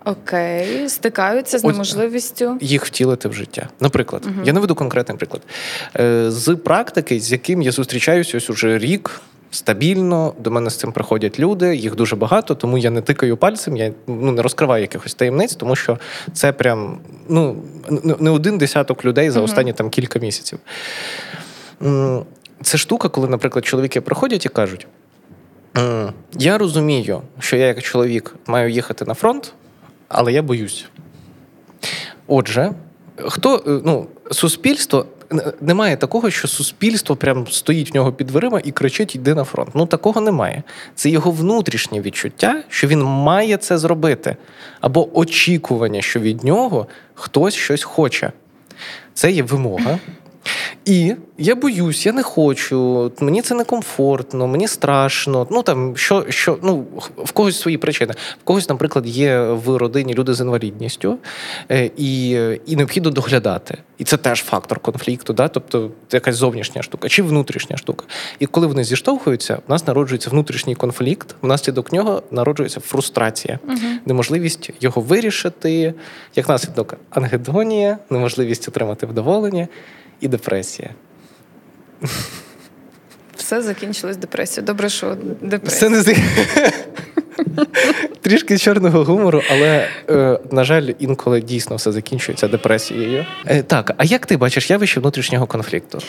Окей, 0.06 0.90
стикаються 0.90 1.60
з 1.60 1.64
неможливістю 1.64 2.58
їх 2.62 2.86
втілити 2.86 3.30
в 3.30 3.34
життя. 3.34 3.70
Наприклад, 3.80 4.24
угу. 4.26 4.36
я 4.46 4.54
наведу 4.54 4.76
конкретний 4.76 5.18
приклад 5.18 5.42
е, 6.00 6.32
з 6.32 6.56
практики, 6.56 7.20
з 7.20 7.32
яким 7.32 7.62
я 7.62 7.72
зустрічаюся 7.72 8.38
ось 8.38 8.50
уже 8.50 8.78
рік. 8.78 9.22
Стабільно 9.56 10.34
до 10.39 10.52
мене 10.52 10.70
з 10.70 10.76
цим 10.76 10.91
приходять 10.91 11.39
люди, 11.39 11.76
їх 11.76 11.96
дуже 11.96 12.15
багато, 12.15 12.56
тому 12.56 12.78
я 12.78 12.89
не 12.89 13.02
тикаю 13.02 13.38
пальцем, 13.38 13.78
я 13.78 13.91
ну 14.08 14.32
не 14.32 14.41
розкриваю 14.41 14.82
якихось 14.82 15.13
таємниць, 15.13 15.56
тому 15.56 15.76
що 15.76 16.00
це 16.34 16.52
прям 16.52 17.00
ну 17.30 17.56
не 18.20 18.30
один 18.30 18.58
десяток 18.58 19.06
людей 19.06 19.30
за 19.30 19.41
останні 19.41 19.74
там 19.74 19.89
кілька 19.89 20.20
місяців. 20.20 20.60
Це 22.63 22.78
штука, 22.78 23.10
коли, 23.10 23.28
наприклад, 23.28 23.65
чоловіки 23.65 24.02
приходять 24.02 24.46
і 24.46 24.50
кажуть: 24.50 24.88
я 26.34 26.58
розумію, 26.58 27.22
що 27.39 27.58
я 27.58 27.68
як 27.68 27.82
чоловік 27.82 28.36
маю 28.48 28.70
їхати 28.70 29.06
на 29.06 29.13
фронт, 29.13 29.54
але 30.08 30.34
я 30.34 30.41
боюсь. 30.41 30.86
Отже, 32.28 32.72
хто 33.18 33.82
ну, 33.86 34.08
суспільство 34.32 35.06
немає 35.62 35.98
такого, 35.98 36.30
що 36.30 36.48
суспільство 36.48 37.16
прям 37.16 37.48
стоїть 37.48 37.92
в 37.92 37.96
нього 37.96 38.14
під 38.14 38.28
дверима 38.28 38.62
і 38.64 38.72
кричить 38.72 39.16
Йди 39.16 39.34
на 39.34 39.44
фронт. 39.44 39.70
Ну 39.74 39.86
такого 39.86 40.22
немає. 40.22 40.64
Це 40.96 41.10
його 41.10 41.32
внутрішнє 41.32 42.02
відчуття, 42.02 42.64
що 42.70 42.88
він 42.88 43.04
має 43.04 43.58
це 43.58 43.78
зробити, 43.78 44.36
або 44.82 45.18
очікування, 45.18 46.02
що 46.02 46.20
від 46.20 46.44
нього 46.44 46.88
хтось 47.14 47.54
щось 47.54 47.84
хоче. 47.84 48.32
Це 49.14 49.32
є 49.32 49.44
вимога. 49.44 50.00
І 50.86 51.15
я 51.38 51.56
боюсь, 51.56 52.06
я 52.06 52.12
не 52.12 52.24
хочу, 52.24 53.12
мені 53.19 53.41
це 53.41 53.56
некомфортно, 53.56 54.48
мені 54.48 54.67
страшно. 54.67 55.48
Ну 55.52 55.63
там 55.63 55.98
що, 55.98 56.26
що 56.30 56.58
ну 56.63 56.86
в 57.17 57.32
когось 57.32 57.60
свої 57.60 57.78
причини. 57.78 58.13
В 58.41 58.43
когось, 58.43 58.69
наприклад, 58.69 59.08
є 59.08 59.39
в 59.39 59.78
родині 59.78 60.13
люди 60.13 60.34
з 60.34 60.41
інвалідністю, 60.41 61.17
е, 61.71 61.91
і 61.98 62.30
і 62.65 62.76
необхідно 62.76 63.10
доглядати. 63.10 63.78
І 63.98 64.04
це 64.04 64.17
теж 64.17 64.43
фактор 64.43 64.80
конфлікту, 64.80 65.34
да? 65.34 65.48
тобто 65.48 65.91
це 66.08 66.17
якась 66.17 66.36
зовнішня 66.36 66.84
штука 66.84 67.10
чи 67.10 67.24
внутрішня 67.24 67.78
штука. 67.78 68.06
І 68.39 68.45
коли 68.45 68.67
вони 68.67 68.84
зіштовхуються, 68.84 69.60
в 69.67 69.71
нас 69.71 69.88
народжується 69.88 70.30
внутрішній 70.30 70.76
конфлікт, 70.76 71.36
внаслідок 71.41 71.93
нього 71.93 72.24
народжується 72.32 72.80
фрустрація, 72.80 73.60
угу. 73.67 73.78
неможливість 74.06 74.69
його 74.82 75.02
вирішити, 75.02 75.93
як 76.36 76.50
наслідок 76.50 76.95
ангедонія, 77.10 77.98
неможливість 78.10 78.67
отримати 78.67 79.06
вдоволення 79.06 79.67
і 80.21 80.28
депресія. 80.28 80.89
Все 83.36 83.62
закінчилось 83.62 84.17
депресією. 84.17 84.65
Добре, 84.67 84.89
що 84.89 85.17
Все 85.63 85.89
депресія. 85.89 85.89
не 85.89 86.04
Трішки 88.21 88.58
чорного 88.58 89.04
гумору, 89.04 89.41
але, 89.51 89.88
е, 90.10 90.39
на 90.51 90.63
жаль, 90.63 90.89
інколи 90.99 91.41
дійсно 91.41 91.75
все 91.75 91.91
закінчується 91.91 92.47
депресією. 92.47 93.25
Е, 93.47 93.63
так, 93.63 93.91
а 93.97 94.04
як 94.04 94.25
ти 94.25 94.38
бачиш 94.38 94.69
явище 94.69 94.99
внутрішнього 94.99 95.47
конфлікту? 95.47 95.99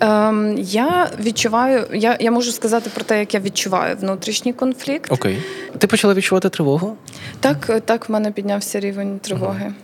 Ем, 0.00 0.58
Я 0.58 1.10
відчуваю, 1.20 1.86
я 1.92 2.16
я 2.20 2.30
можу 2.30 2.52
сказати 2.52 2.90
про 2.94 3.04
те, 3.04 3.18
як 3.20 3.34
я 3.34 3.40
відчуваю 3.40 3.96
внутрішній 3.96 4.52
конфлікт. 4.52 5.12
Окей. 5.12 5.38
Ти 5.78 5.86
почала 5.86 6.14
відчувати 6.14 6.48
тривогу? 6.48 6.96
Так, 7.40 7.80
так, 7.84 8.08
в 8.08 8.12
мене 8.12 8.30
піднявся 8.32 8.80
рівень 8.80 9.18
тривоги. 9.18 9.64
Угу. 9.64 9.74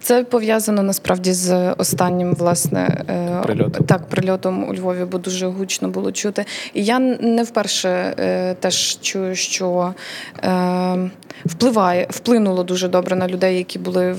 Це 0.00 0.24
пов'язано 0.24 0.82
насправді 0.82 1.32
з 1.32 1.72
останнім 1.72 2.34
власне 2.34 3.04
е, 3.08 3.40
прильотом. 3.42 3.86
так 3.86 4.06
прильотом 4.06 4.68
у 4.68 4.74
Львові, 4.74 5.04
бо 5.04 5.18
дуже 5.18 5.46
гучно 5.46 5.88
було 5.88 6.12
чути. 6.12 6.44
І 6.74 6.84
я 6.84 6.98
не 6.98 7.42
вперше 7.42 7.88
е, 8.18 8.54
теж 8.54 8.98
чую, 9.00 9.34
що 9.34 9.94
е, 10.44 11.10
впливає, 11.44 12.06
вплинуло 12.10 12.64
дуже 12.64 12.88
добре 12.88 13.16
на 13.16 13.28
людей, 13.28 13.56
які 13.56 13.78
були 13.78 14.12
в 14.12 14.18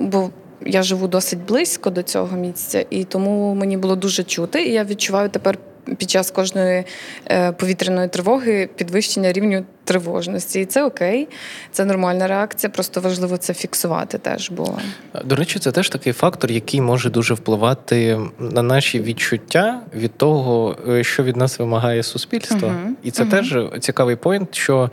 бо. 0.00 0.30
Я 0.68 0.82
живу 0.82 1.08
досить 1.08 1.38
близько 1.48 1.90
до 1.90 2.02
цього 2.02 2.36
місця, 2.36 2.84
і 2.90 3.04
тому 3.04 3.54
мені 3.54 3.76
було 3.76 3.96
дуже 3.96 4.24
чути. 4.24 4.64
І 4.64 4.72
я 4.72 4.84
відчуваю 4.84 5.28
тепер 5.28 5.58
під 5.98 6.10
час 6.10 6.30
кожної 6.30 6.84
е, 7.30 7.52
повітряної 7.52 8.08
тривоги 8.08 8.68
підвищення 8.76 9.32
рівню 9.32 9.64
тривожності. 9.84 10.60
І 10.60 10.64
це 10.64 10.84
окей, 10.84 11.28
це 11.72 11.84
нормальна 11.84 12.26
реакція. 12.26 12.70
Просто 12.70 13.00
важливо 13.00 13.36
це 13.36 13.54
фіксувати 13.54 14.18
теж. 14.18 14.50
Бо 14.50 14.78
до 15.24 15.36
речі, 15.36 15.58
це 15.58 15.72
теж 15.72 15.88
такий 15.88 16.12
фактор, 16.12 16.50
який 16.50 16.80
може 16.80 17.10
дуже 17.10 17.34
впливати 17.34 18.20
на 18.38 18.62
наші 18.62 19.00
відчуття 19.00 19.80
від 19.94 20.14
того, 20.16 20.76
е, 20.88 21.04
що 21.04 21.22
від 21.22 21.36
нас 21.36 21.58
вимагає 21.58 22.02
суспільство. 22.02 22.68
uh 22.68 22.88
І 23.02 23.10
це 23.10 23.24
uh 23.24 23.30
теж 23.30 23.80
цікавий 23.80 24.16
поінт, 24.16 24.54
що 24.54 24.90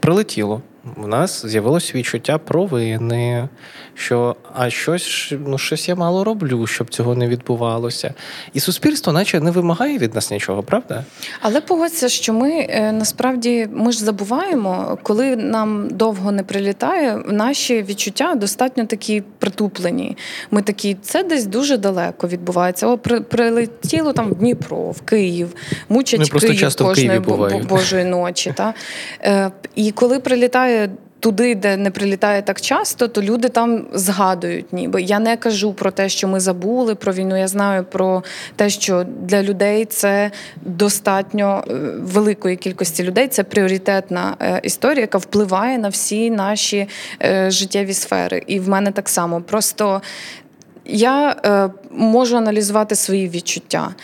прилетіло. 0.00 0.62
У 0.96 1.06
нас 1.06 1.46
з'явилось 1.46 1.94
відчуття 1.94 2.38
провини, 2.38 3.48
що 3.94 4.36
а 4.54 4.70
щось 4.70 5.32
ну, 5.46 5.58
щось 5.58 5.88
я 5.88 5.94
мало 5.94 6.24
роблю, 6.24 6.66
щоб 6.66 6.88
цього 6.88 7.14
не 7.14 7.28
відбувалося. 7.28 8.14
І 8.54 8.60
суспільство, 8.60 9.12
наче 9.12 9.40
не 9.40 9.50
вимагає 9.50 9.98
від 9.98 10.14
нас 10.14 10.30
нічого, 10.30 10.62
правда? 10.62 11.04
Але 11.40 11.60
погодься, 11.60 12.08
що 12.08 12.32
ми 12.32 12.50
е, 12.50 12.92
насправді 12.92 13.68
ми 13.72 13.92
ж 13.92 13.98
забуваємо, 13.98 14.98
коли 15.02 15.36
нам 15.36 15.88
довго 15.90 16.32
не 16.32 16.42
прилітає, 16.42 17.22
наші 17.26 17.82
відчуття 17.82 18.34
достатньо 18.34 18.86
такі 18.86 19.22
притуплені. 19.38 20.16
Ми 20.50 20.62
такі, 20.62 20.96
це 21.02 21.22
десь 21.22 21.46
дуже 21.46 21.76
далеко 21.76 22.28
відбувається. 22.28 22.86
О, 22.86 22.98
при, 22.98 23.20
прилетіло 23.20 24.12
там 24.12 24.30
в 24.30 24.34
Дніпро, 24.34 24.90
в 24.90 25.00
Київ, 25.00 25.54
мучать 25.88 26.20
Ми 26.34 26.40
Київ 26.40 26.76
кожної 26.76 27.18
бо, 27.18 27.60
божої 27.68 28.04
ночі. 28.04 28.52
Та? 28.56 28.74
Е, 29.22 29.50
І 29.74 29.90
коли 29.90 30.20
прилітає 30.20 30.90
туди, 31.20 31.54
де 31.54 31.76
не 31.76 31.90
прилітає 31.90 32.42
так 32.42 32.60
часто, 32.60 33.08
то 33.08 33.22
люди 33.22 33.48
там 33.48 33.86
згадують, 33.92 34.72
ніби 34.72 35.02
я 35.02 35.18
не 35.18 35.36
кажу 35.36 35.72
про 35.72 35.90
те, 35.90 36.08
що 36.08 36.28
ми 36.28 36.40
забули 36.40 36.94
про 36.94 37.12
війну. 37.12 37.38
Я 37.38 37.48
знаю 37.48 37.84
про 37.84 38.22
те, 38.56 38.70
що 38.70 39.04
для 39.22 39.42
людей 39.42 39.84
це 39.84 40.30
достатньо 40.62 41.64
е, 41.68 41.72
великої 41.98 42.56
кількості 42.56 43.02
людей. 43.02 43.28
Це 43.28 43.44
пріоритетна 43.44 44.36
е, 44.40 44.60
історія, 44.62 45.00
яка 45.00 45.18
впливає 45.18 45.78
на 45.78 45.88
всі 45.88 46.30
наші 46.30 46.88
е, 47.22 47.50
життєві 47.50 47.94
сфери. 47.94 48.42
І 48.46 48.60
в 48.60 48.68
мене 48.68 48.92
так 48.92 49.08
само. 49.08 49.40
Просто 49.40 50.02
я 50.90 51.36
е, 51.44 51.70
можу 51.90 52.36
аналізувати 52.36 52.94
свої 52.94 53.28
відчуття 53.28 53.94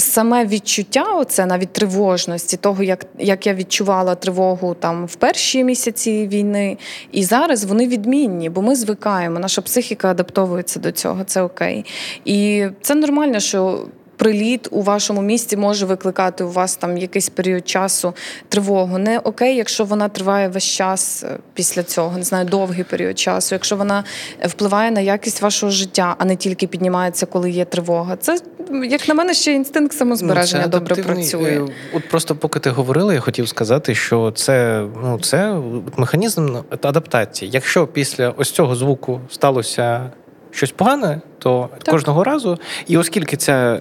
саме 0.00 0.46
відчуття, 0.46 1.04
оце 1.14 1.46
навіть 1.46 1.72
тривожності, 1.72 2.56
того, 2.56 2.82
як 2.82 3.06
як 3.18 3.46
я 3.46 3.54
відчувала 3.54 4.14
тривогу 4.14 4.74
там 4.74 5.06
в 5.06 5.14
перші 5.14 5.64
місяці 5.64 6.28
війни, 6.28 6.76
і 7.12 7.24
зараз 7.24 7.64
вони 7.64 7.88
відмінні, 7.88 8.50
бо 8.50 8.62
ми 8.62 8.76
звикаємо. 8.76 9.38
Наша 9.38 9.62
психіка 9.62 10.10
адаптовується 10.10 10.80
до 10.80 10.92
цього, 10.92 11.24
це 11.24 11.42
окей. 11.42 11.84
І 12.24 12.66
це 12.82 12.94
нормально, 12.94 13.40
що 13.40 13.86
приліт 14.20 14.68
у 14.70 14.82
вашому 14.82 15.22
місті 15.22 15.56
може 15.56 15.86
викликати 15.86 16.44
у 16.44 16.50
вас 16.50 16.76
там 16.76 16.98
якийсь 16.98 17.28
період 17.28 17.68
часу 17.68 18.14
тривогу. 18.48 18.98
Не 18.98 19.18
окей, 19.18 19.56
якщо 19.56 19.84
вона 19.84 20.08
триває 20.08 20.48
весь 20.48 20.64
час 20.64 21.24
е, 21.24 21.38
після 21.54 21.82
цього, 21.82 22.16
не 22.16 22.22
знаю, 22.22 22.44
довгий 22.44 22.84
період 22.84 23.18
часу, 23.18 23.54
якщо 23.54 23.76
вона 23.76 24.04
впливає 24.44 24.90
на 24.90 25.00
якість 25.00 25.42
вашого 25.42 25.72
життя, 25.72 26.16
а 26.18 26.24
не 26.24 26.36
тільки 26.36 26.66
піднімається, 26.66 27.26
коли 27.26 27.50
є 27.50 27.64
тривога. 27.64 28.16
Це 28.16 28.38
як 28.84 29.08
на 29.08 29.14
мене 29.14 29.34
ще 29.34 29.52
інстинкт 29.52 29.96
самозбереження 29.96 30.62
ну, 30.64 30.70
добре 30.70 30.96
працює. 30.96 31.66
Е, 31.68 31.72
от 31.94 32.08
просто 32.08 32.36
поки 32.36 32.60
ти 32.60 32.70
говорила, 32.70 33.14
я 33.14 33.20
хотів 33.20 33.48
сказати, 33.48 33.94
що 33.94 34.32
це 34.36 34.86
ну 35.02 35.18
це 35.20 35.56
механізм 35.96 36.56
адаптації. 36.82 37.50
Якщо 37.54 37.86
після 37.86 38.30
ось 38.36 38.50
цього 38.50 38.74
звуку 38.76 39.20
сталося 39.30 40.10
щось 40.50 40.70
погане, 40.70 41.20
то 41.38 41.68
так. 41.78 41.94
кожного 41.94 42.24
разу, 42.24 42.58
і 42.86 42.96
оскільки 42.96 43.36
ця 43.36 43.52
е, 43.52 43.80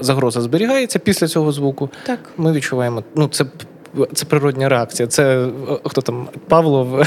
загроза 0.00 0.40
зберігається 0.40 0.98
після 0.98 1.26
цього 1.26 1.52
звуку, 1.52 1.90
так. 2.06 2.18
ми 2.36 2.52
відчуваємо, 2.52 3.02
ну 3.14 3.28
це. 3.28 3.44
Це 4.14 4.24
природня 4.24 4.68
реакція. 4.68 5.06
Це 5.08 5.44
е, 5.44 5.48
хто 5.84 6.00
там 6.00 6.28
Павлов 6.48 7.06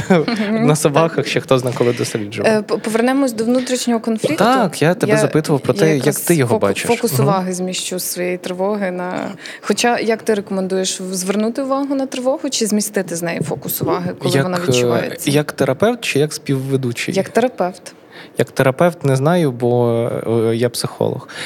на 0.52 0.76
собаках, 0.76 1.28
ще 1.28 1.40
хто 1.40 1.58
зна 1.60 1.72
коли 1.78 1.94
досліджував. 1.94 2.52
Е, 2.52 2.62
повернемось 2.62 3.34
до 3.34 3.44
внутрішнього 3.44 4.00
конфлікту. 4.00 4.44
Так, 4.44 4.82
я 4.82 4.94
тебе 4.94 5.14
я, 5.14 5.20
запитував 5.20 5.62
про 5.62 5.74
те, 5.74 5.98
як 5.98 6.16
ти 6.16 6.36
його 6.36 6.50
фокус, 6.50 6.70
бачиш. 6.70 6.88
Фокус 6.88 7.20
уваги 7.20 7.54
зміщу 7.54 8.00
своєї 8.00 8.38
тривоги 8.38 8.92
на. 8.92 9.32
Хоча 9.62 10.00
як 10.00 10.24
ти 10.24 10.34
рекомендуєш 10.34 11.02
звернути 11.12 11.62
увагу 11.62 11.96
на 11.96 12.06
тривогу 12.06 12.50
чи 12.50 12.66
змістити 12.66 13.16
з 13.16 13.22
неї 13.22 13.42
фокус 13.42 13.82
уваги, 13.82 14.14
коли 14.20 14.36
як, 14.36 14.44
вона 14.44 14.60
відчувається? 14.68 15.32
Як 15.32 15.52
терапевт 15.52 16.02
чи 16.02 16.20
як 16.20 16.34
співведучий? 16.34 17.14
Як 17.14 17.30
терапевт. 17.30 17.96
Як 18.38 18.52
терапевт 18.52 19.04
не 19.04 19.16
знаю, 19.16 19.52
бо 19.52 20.10
е, 20.28 20.56
я 20.56 20.70
психолог. 20.70 21.28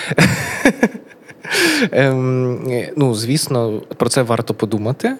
Ем, 1.91 2.59
ну, 2.95 3.15
звісно, 3.15 3.81
про 3.97 4.09
це 4.09 4.21
варто 4.21 4.53
подумати. 4.53 5.15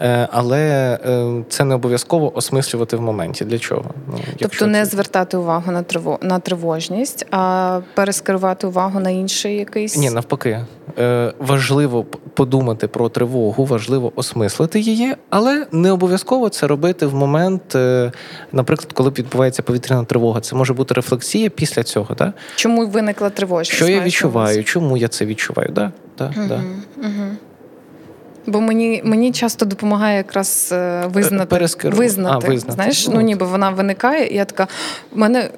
Е, 0.00 0.28
але 0.32 0.98
е, 1.06 1.44
це 1.48 1.64
не 1.64 1.74
обов'язково 1.74 2.36
осмислювати 2.36 2.96
в 2.96 3.00
моменті. 3.00 3.44
Для 3.44 3.58
чого? 3.58 3.84
Ну, 4.08 4.18
Тобто 4.38 4.66
не 4.66 4.84
це... 4.84 4.90
звертати 4.90 5.36
увагу 5.36 5.72
на 5.72 5.82
триво... 5.82 6.18
на 6.22 6.38
тривожність, 6.38 7.26
а 7.30 7.80
перескерувати 7.94 8.66
увагу 8.66 9.00
на 9.00 9.10
інший 9.10 9.56
якийсь. 9.56 9.96
Ні, 9.96 10.10
навпаки. 10.10 10.66
Е, 10.98 11.32
важливо 11.38 12.04
подумати 12.34 12.88
про 12.88 13.08
тривогу, 13.08 13.64
важливо 13.64 14.12
осмислити 14.16 14.80
її, 14.80 15.14
але 15.30 15.66
не 15.72 15.92
обов'язково 15.92 16.48
це 16.48 16.66
робити 16.66 17.06
в 17.06 17.14
момент, 17.14 17.76
наприклад, 18.52 18.92
коли 18.92 19.10
відбувається 19.10 19.62
повітряна 19.62 20.04
тривога. 20.04 20.40
Це 20.40 20.56
може 20.56 20.74
бути 20.74 20.94
рефлексія 20.94 21.50
після 21.50 21.82
цього. 21.82 22.14
Так? 22.14 22.32
Чому 22.54 22.86
виникла 22.86 23.30
тривожність? 23.30 23.76
Що 23.76 23.88
я 23.88 24.00
відчуваю? 24.00 24.64
Чому 24.64 24.96
я 24.96 25.08
це 25.08 25.26
відчуваю? 25.26 25.70
Да? 25.72 25.92
Да, 26.18 26.32
угу, 26.36 26.48
да. 26.48 26.60
Угу. 26.96 27.36
Бо 28.50 28.60
мені 28.60 29.02
мені 29.04 29.32
часто 29.32 29.64
допомагає 29.66 30.16
якраз 30.16 30.68
е, 30.72 31.06
визнати 31.06 31.46
Перескеру. 31.46 31.96
визнати. 31.96 32.46
А, 32.46 32.50
визнати. 32.50 32.74
Знаєш, 32.74 33.08
ну 33.08 33.20
ніби 33.20 33.46
вона 33.46 33.70
виникає, 33.70 34.26
і 34.26 34.34
я 34.34 34.44
така. 34.44 34.68
в 35.12 35.18
мене 35.18 35.50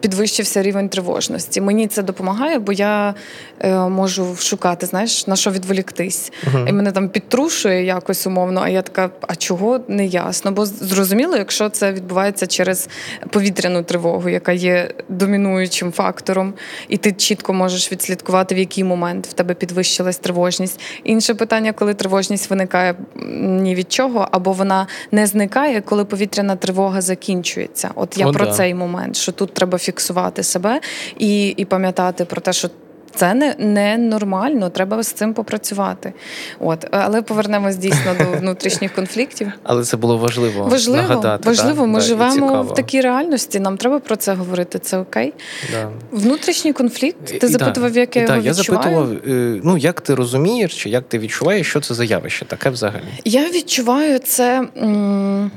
підвищився 0.00 0.62
рівень 0.62 0.88
тривожності. 0.88 1.60
Мені 1.60 1.86
це 1.86 2.02
допомагає, 2.02 2.58
бо 2.58 2.72
я 2.72 3.14
е, 3.60 3.74
можу 3.74 4.36
шукати, 4.36 4.86
знаєш, 4.86 5.26
на 5.26 5.36
що 5.36 5.50
відволіктись. 5.50 6.32
Uh-huh. 6.44 6.68
І 6.68 6.72
мене 6.72 6.92
там 6.92 7.08
підтрушує 7.08 7.84
якось 7.84 8.26
умовно, 8.26 8.60
а 8.64 8.68
я 8.68 8.82
така, 8.82 9.10
а 9.20 9.36
чого 9.36 9.80
не 9.88 10.06
ясно? 10.06 10.52
Бо 10.52 10.66
зрозуміло, 10.66 11.36
якщо 11.36 11.68
це 11.68 11.92
відбувається 11.92 12.46
через 12.46 12.88
повітряну 13.30 13.82
тривогу, 13.82 14.28
яка 14.28 14.52
є 14.52 14.90
домінуючим 15.08 15.92
фактором, 15.92 16.54
і 16.88 16.96
ти 16.96 17.12
чітко 17.12 17.52
можеш 17.52 17.92
відслідкувати, 17.92 18.54
в 18.54 18.58
який 18.58 18.84
момент 18.84 19.26
в 19.26 19.32
тебе 19.32 19.54
підвищилась 19.54 20.16
тривожність. 20.16 20.80
Інше 21.04 21.34
питання, 21.34 21.72
коли 21.72 21.94
тривожність 21.94 22.50
виникає 22.50 22.94
ні 23.40 23.74
від 23.74 23.92
чого, 23.92 24.28
або 24.30 24.52
вона 24.52 24.86
не 25.12 25.26
зникає, 25.26 25.80
коли 25.80 26.04
повітряна 26.04 26.56
тривога 26.56 27.00
закінчується. 27.00 27.90
От 27.94 28.18
я 28.18 28.26
О, 28.26 28.32
про 28.32 28.46
да. 28.46 28.52
цей 28.52 28.74
момент, 28.74 29.16
що 29.16 29.32
тут 29.32 29.54
треба 29.54 29.78
фіксувати 29.78 29.89
себе 29.98 30.80
і, 31.18 31.48
і 31.48 31.64
пам'ятати 31.64 32.24
про 32.24 32.40
те, 32.40 32.52
що. 32.52 32.68
Це 33.14 33.34
не 33.34 33.54
не 33.58 33.98
нормально, 33.98 34.70
треба 34.70 35.02
з 35.02 35.06
цим 35.06 35.34
попрацювати. 35.34 36.12
От, 36.60 36.86
але 36.90 37.22
повернемось 37.22 37.76
дійсно 37.76 38.14
до 38.18 38.38
внутрішніх 38.38 38.94
конфліктів. 38.94 39.52
Але 39.62 39.84
це 39.84 39.96
було 39.96 40.18
важливо. 40.18 40.64
Важливо, 40.64 41.02
нагадати, 41.02 41.48
важливо. 41.48 41.82
Да? 41.82 41.86
Ми 41.86 41.98
да, 41.98 42.04
живемо 42.04 42.62
в 42.62 42.74
такій 42.74 43.00
реальності. 43.00 43.60
Нам 43.60 43.76
треба 43.76 43.98
про 43.98 44.16
це 44.16 44.34
говорити. 44.34 44.78
Це 44.78 44.98
окей. 44.98 45.32
Да. 45.72 45.88
Внутрішній 46.10 46.72
конфлікт. 46.72 47.24
Ти 47.40 47.46
і, 47.46 47.50
запитував, 47.50 47.96
як 47.96 48.16
я 48.16 48.22
його 48.22 48.34
відчуваю? 48.34 48.46
Я 48.46 48.54
запитував, 48.54 49.12
е, 49.12 49.60
ну 49.64 49.76
як 49.78 50.00
ти 50.00 50.14
розумієш, 50.14 50.82
чи 50.82 50.90
як 50.90 51.04
ти 51.08 51.18
відчуваєш, 51.18 51.66
що 51.66 51.80
це 51.80 51.94
за 51.94 52.04
явище? 52.04 52.44
Таке 52.44 52.70
взагалі? 52.70 53.04
Я 53.24 53.50
відчуваю 53.50 54.18
це. 54.18 54.68
М- 54.76 55.50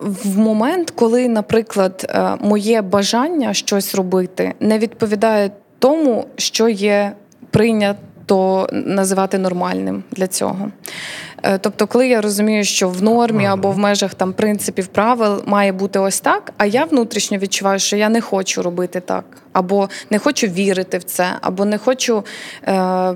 в 0.00 0.38
момент, 0.38 0.90
коли, 0.90 1.28
наприклад, 1.28 2.06
е, 2.10 2.36
моє 2.40 2.82
бажання 2.82 3.54
щось 3.54 3.94
робити 3.94 4.54
не 4.60 4.78
відповідає 4.78 5.50
тому, 5.78 6.26
що 6.36 6.68
є 6.68 7.12
прийнято 7.50 8.68
називати 8.72 9.38
нормальним 9.38 10.02
для 10.10 10.26
цього. 10.26 10.70
Е, 11.42 11.58
тобто, 11.58 11.86
коли 11.86 12.08
я 12.08 12.20
розумію, 12.20 12.64
що 12.64 12.88
в 12.88 13.02
нормі 13.02 13.46
або 13.46 13.70
в 13.70 13.78
межах 13.78 14.14
там 14.14 14.32
принципів 14.32 14.86
правил 14.86 15.42
має 15.46 15.72
бути 15.72 15.98
ось 15.98 16.20
так, 16.20 16.52
а 16.56 16.66
я 16.66 16.84
внутрішньо 16.84 17.38
відчуваю, 17.38 17.78
що 17.78 17.96
я 17.96 18.08
не 18.08 18.20
хочу 18.20 18.62
робити 18.62 19.00
так 19.00 19.24
або 19.58 19.88
не 20.10 20.18
хочу 20.18 20.46
вірити 20.46 20.98
в 20.98 21.04
це, 21.04 21.26
або 21.40 21.64
не 21.64 21.78
хочу 21.78 22.24
е, 22.66 22.72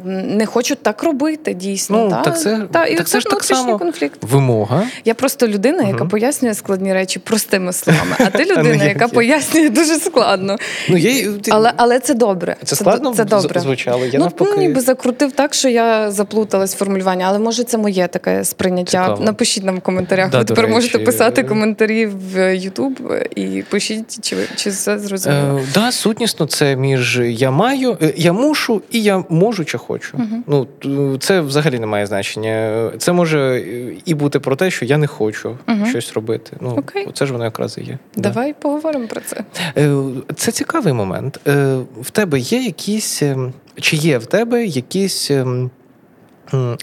не 0.06 0.46
хочу 0.46 0.74
так 0.74 1.02
робити 1.02 1.54
дійсно. 1.54 2.04
Ну, 2.04 2.10
та? 2.10 2.22
Так 2.22 2.40
це 2.40 2.60
та, 2.72 2.86
і 2.86 2.96
так 2.96 3.08
це 3.08 3.20
ж 3.20 3.26
так 3.30 3.44
само 3.44 3.78
конфлікт. 3.78 4.18
Вимога. 4.22 4.82
Я 5.04 5.14
просто 5.14 5.48
людина, 5.48 5.82
яка 5.82 6.00
угу. 6.00 6.08
пояснює 6.08 6.54
складні 6.54 6.92
речі 6.92 7.18
простими 7.18 7.72
словами. 7.72 8.16
А 8.18 8.26
ти 8.26 8.44
людина, 8.56 8.84
яка 8.84 9.08
пояснює 9.08 9.68
дуже 9.68 9.96
складно. 9.96 10.56
Ну, 10.88 10.96
я... 10.96 11.32
Але 11.50 11.72
але 11.76 11.98
це 11.98 12.14
добре. 12.14 12.56
Це 12.64 12.76
складно 12.76 13.14
це 13.14 13.24
добре. 13.24 13.60
звучало. 13.60 14.04
Я 14.04 14.18
ну, 14.18 14.24
навпаки... 14.24 14.50
ну, 14.56 14.62
ніби 14.62 14.80
закрутив 14.80 15.32
так, 15.32 15.54
що 15.54 15.68
я 15.68 16.10
заплуталась 16.10 16.74
в 16.74 16.78
формулюванні, 16.78 17.22
але 17.22 17.38
може 17.38 17.64
це 17.64 17.78
моє 17.78 18.08
таке 18.08 18.44
сприйняття. 18.44 18.90
Цікаво. 18.90 19.24
Напишіть 19.24 19.64
нам 19.64 19.76
в 19.76 19.80
коментарях. 19.80 20.30
Да, 20.30 20.38
Ви 20.38 20.44
тепер 20.44 20.64
речі. 20.64 20.74
можете 20.74 20.98
писати 20.98 21.42
коментарі 21.42 22.06
в 22.06 22.36
YouTube 22.36 23.26
і 23.36 23.62
пишіть, 23.62 24.18
чи 24.20 24.36
чи 24.56 24.70
все 24.70 24.98
зрозуміло. 24.98 25.58
Е, 25.58 25.66
да, 25.74 25.92
сутність 25.92 26.31
дійсно 26.32 26.46
це 26.46 26.76
між 26.76 27.20
я 27.20 27.50
маю, 27.50 27.98
е, 28.02 28.12
я 28.16 28.32
мушу 28.32 28.82
і 28.90 29.02
я 29.02 29.24
можу 29.28 29.64
чи 29.64 29.78
хочу. 29.78 30.16
uh 30.16 30.66
Ну 30.86 31.18
це 31.18 31.40
взагалі 31.40 31.78
не 31.78 31.86
має 31.86 32.06
значення. 32.06 32.90
Це 32.98 33.12
може 33.12 33.64
і 34.04 34.14
бути 34.14 34.40
про 34.40 34.56
те, 34.56 34.70
що 34.70 34.84
я 34.84 34.98
не 34.98 35.06
хочу 35.06 35.58
uh 35.66 35.86
щось 35.86 36.12
робити. 36.12 36.56
Ну 36.60 36.70
okay. 36.70 37.12
це 37.12 37.26
ж 37.26 37.32
воно 37.32 37.44
якраз 37.44 37.78
і 37.78 37.84
є. 37.84 37.98
Давай 38.16 38.48
да. 38.48 38.58
поговоримо 38.60 39.06
про 39.06 39.20
це. 39.20 39.44
Е, 39.76 39.94
це 40.36 40.52
цікавий 40.52 40.92
момент. 40.92 41.40
Е, 41.46 41.76
в 42.00 42.10
тебе 42.10 42.38
є 42.38 42.62
якісь 42.62 43.22
ем, 43.22 43.52
чи 43.80 43.96
є 43.96 44.18
в 44.18 44.26
тебе 44.26 44.66
якісь 44.66 45.30
ем, 45.30 45.70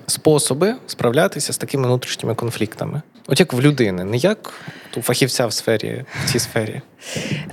способи 0.08 0.75
справлятися 0.88 1.53
з 1.53 1.58
такими 1.58 1.88
внутрішніми 1.88 2.36
конфліктами? 2.36 3.01
От 3.27 3.39
як 3.39 3.53
в 3.53 3.62
людини, 3.62 4.03
не 4.03 4.17
як 4.17 4.53
у 4.97 5.01
фахівця 5.01 5.47
в 5.47 5.53
сфері, 5.53 6.05
в 6.25 6.32
цій 6.32 6.39
сфері. 6.39 6.82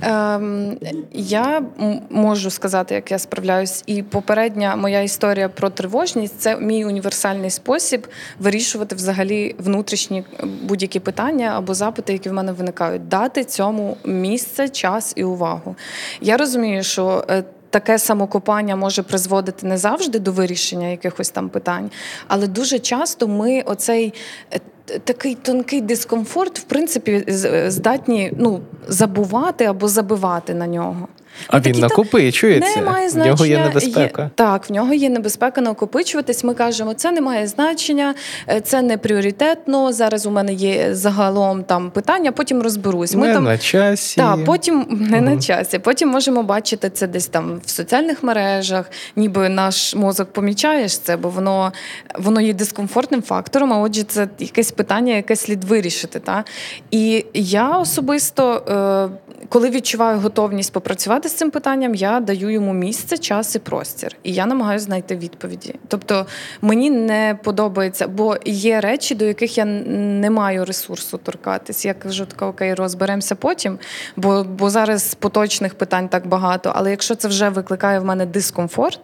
Ем, 0.01 0.77
Я 1.13 1.61
можу 2.09 2.49
сказати, 2.49 2.95
як 2.95 3.11
я 3.11 3.19
справляюсь, 3.19 3.83
і 3.87 4.03
попередня 4.03 4.75
моя 4.75 5.01
історія 5.01 5.49
про 5.49 5.69
тривожність 5.69 6.39
це 6.39 6.57
мій 6.57 6.85
універсальний 6.85 7.49
спосіб 7.49 8.07
вирішувати 8.39 8.95
взагалі 8.95 9.55
внутрішні 9.57 10.23
будь-які 10.61 10.99
питання 10.99 11.53
або 11.57 11.73
запити, 11.73 12.13
які 12.13 12.29
в 12.29 12.33
мене 12.33 12.51
виникають, 12.51 13.07
дати 13.07 13.43
цьому 13.43 13.97
місце, 14.05 14.69
час 14.69 15.13
і 15.15 15.23
увагу. 15.23 15.75
Я 16.21 16.37
розумію, 16.37 16.83
що 16.83 17.25
е, 17.29 17.43
таке 17.69 17.99
самокопання 17.99 18.75
може 18.75 19.03
призводити 19.03 19.67
не 19.67 19.77
завжди 19.77 20.19
до 20.19 20.31
вирішення 20.31 20.87
якихось 20.87 21.29
там 21.29 21.49
питань, 21.49 21.91
але 22.27 22.47
дуже 22.47 22.79
часто 22.79 23.27
ми 23.27 23.61
оцей. 23.61 24.13
Е, 24.53 24.59
такий 25.03 25.35
тонкий 25.35 25.81
дискомфорт, 25.81 26.59
в 26.59 26.63
принципі, 26.63 27.23
здатні 27.67 28.33
ну, 28.37 28.61
забувати 28.87 29.65
або 29.65 29.87
забивати 29.87 30.53
на 30.53 30.67
нього. 30.67 31.07
А 31.47 31.59
він 31.59 31.79
накопичується. 31.79 32.79
Немає 32.79 33.09
значення. 33.09 33.33
В 33.33 33.37
нього 33.37 33.45
є 33.45 33.59
небезпека. 33.59 34.21
Є, 34.21 34.29
так, 34.35 34.69
в 34.69 34.73
нього 34.73 34.93
є 34.93 35.09
небезпека 35.09 35.61
накопичуватись. 35.61 36.43
Ми 36.43 36.53
кажемо, 36.53 36.93
це 36.93 37.11
не 37.11 37.21
має 37.21 37.47
значення, 37.47 38.15
е, 38.49 38.61
це 38.61 38.81
не 38.81 38.97
пріоритетно. 38.97 39.93
Зараз 39.93 40.25
у 40.25 40.31
мене 40.31 40.53
є 40.53 40.95
загалом 40.95 41.63
там 41.63 41.91
питання, 41.91 42.31
потім 42.31 42.61
розберусь. 42.61 43.15
Ми 43.15 43.27
не 43.27 43.33
там 43.33 43.43
на 43.43 43.57
часі. 43.57 44.21
Так, 44.21 44.45
потім 44.45 44.85
не 45.09 45.17
угу. 45.17 45.25
на 45.25 45.41
часі. 45.41 45.79
Потім 45.79 46.09
можемо 46.09 46.43
бачити 46.43 46.89
це 46.89 47.07
десь 47.07 47.27
там 47.27 47.61
в 47.65 47.69
соціальних 47.69 48.23
мережах, 48.23 48.91
ніби 49.15 49.49
наш 49.49 49.95
мозок 49.95 50.33
помічаєш 50.33 50.97
це, 50.97 51.17
бо 51.17 51.29
воно 51.29 51.71
воно 52.15 52.41
є 52.41 52.53
дискомфортним 52.53 53.21
фактором. 53.21 53.73
А 53.73 53.77
отже, 53.79 54.03
це 54.03 54.27
якесь 54.39 54.71
питання, 54.71 55.15
яке 55.15 55.35
слід 55.35 55.63
вирішити. 55.63 56.19
Та? 56.19 56.43
І 56.91 57.25
я 57.33 57.69
особисто, 57.69 58.63
е, 58.69 59.43
коли 59.49 59.69
відчуваю 59.69 60.19
готовність 60.19 60.73
попрацювати 60.73 60.97
працювати 60.97 61.26
з 61.27 61.33
цим 61.33 61.51
питанням, 61.51 61.95
я 61.95 62.19
даю 62.19 62.49
йому 62.49 62.73
місце, 62.73 63.17
час 63.17 63.55
і 63.55 63.59
простір. 63.59 64.15
І 64.23 64.33
я 64.33 64.45
намагаюся 64.45 64.85
знайти 64.85 65.15
відповіді. 65.15 65.75
Тобто 65.87 66.25
мені 66.61 66.89
не 66.89 67.39
подобається, 67.43 68.07
бо 68.07 68.37
є 68.45 68.81
речі, 68.81 69.15
до 69.15 69.25
яких 69.25 69.57
я 69.57 69.65
не 69.65 70.29
маю 70.29 70.65
ресурсу 70.65 71.17
торкатись. 71.17 71.85
Я 71.85 71.93
кажу, 71.93 72.25
така 72.25 72.45
окей, 72.45 72.73
розберемося 72.73 73.35
потім, 73.35 73.79
бо, 74.15 74.43
бо 74.43 74.69
зараз 74.69 75.15
поточних 75.15 75.75
питань 75.75 76.09
так 76.09 76.27
багато. 76.27 76.71
Але 76.75 76.91
якщо 76.91 77.15
це 77.15 77.27
вже 77.27 77.49
викликає 77.49 77.99
в 77.99 78.05
мене 78.05 78.25
дискомфорт, 78.25 78.99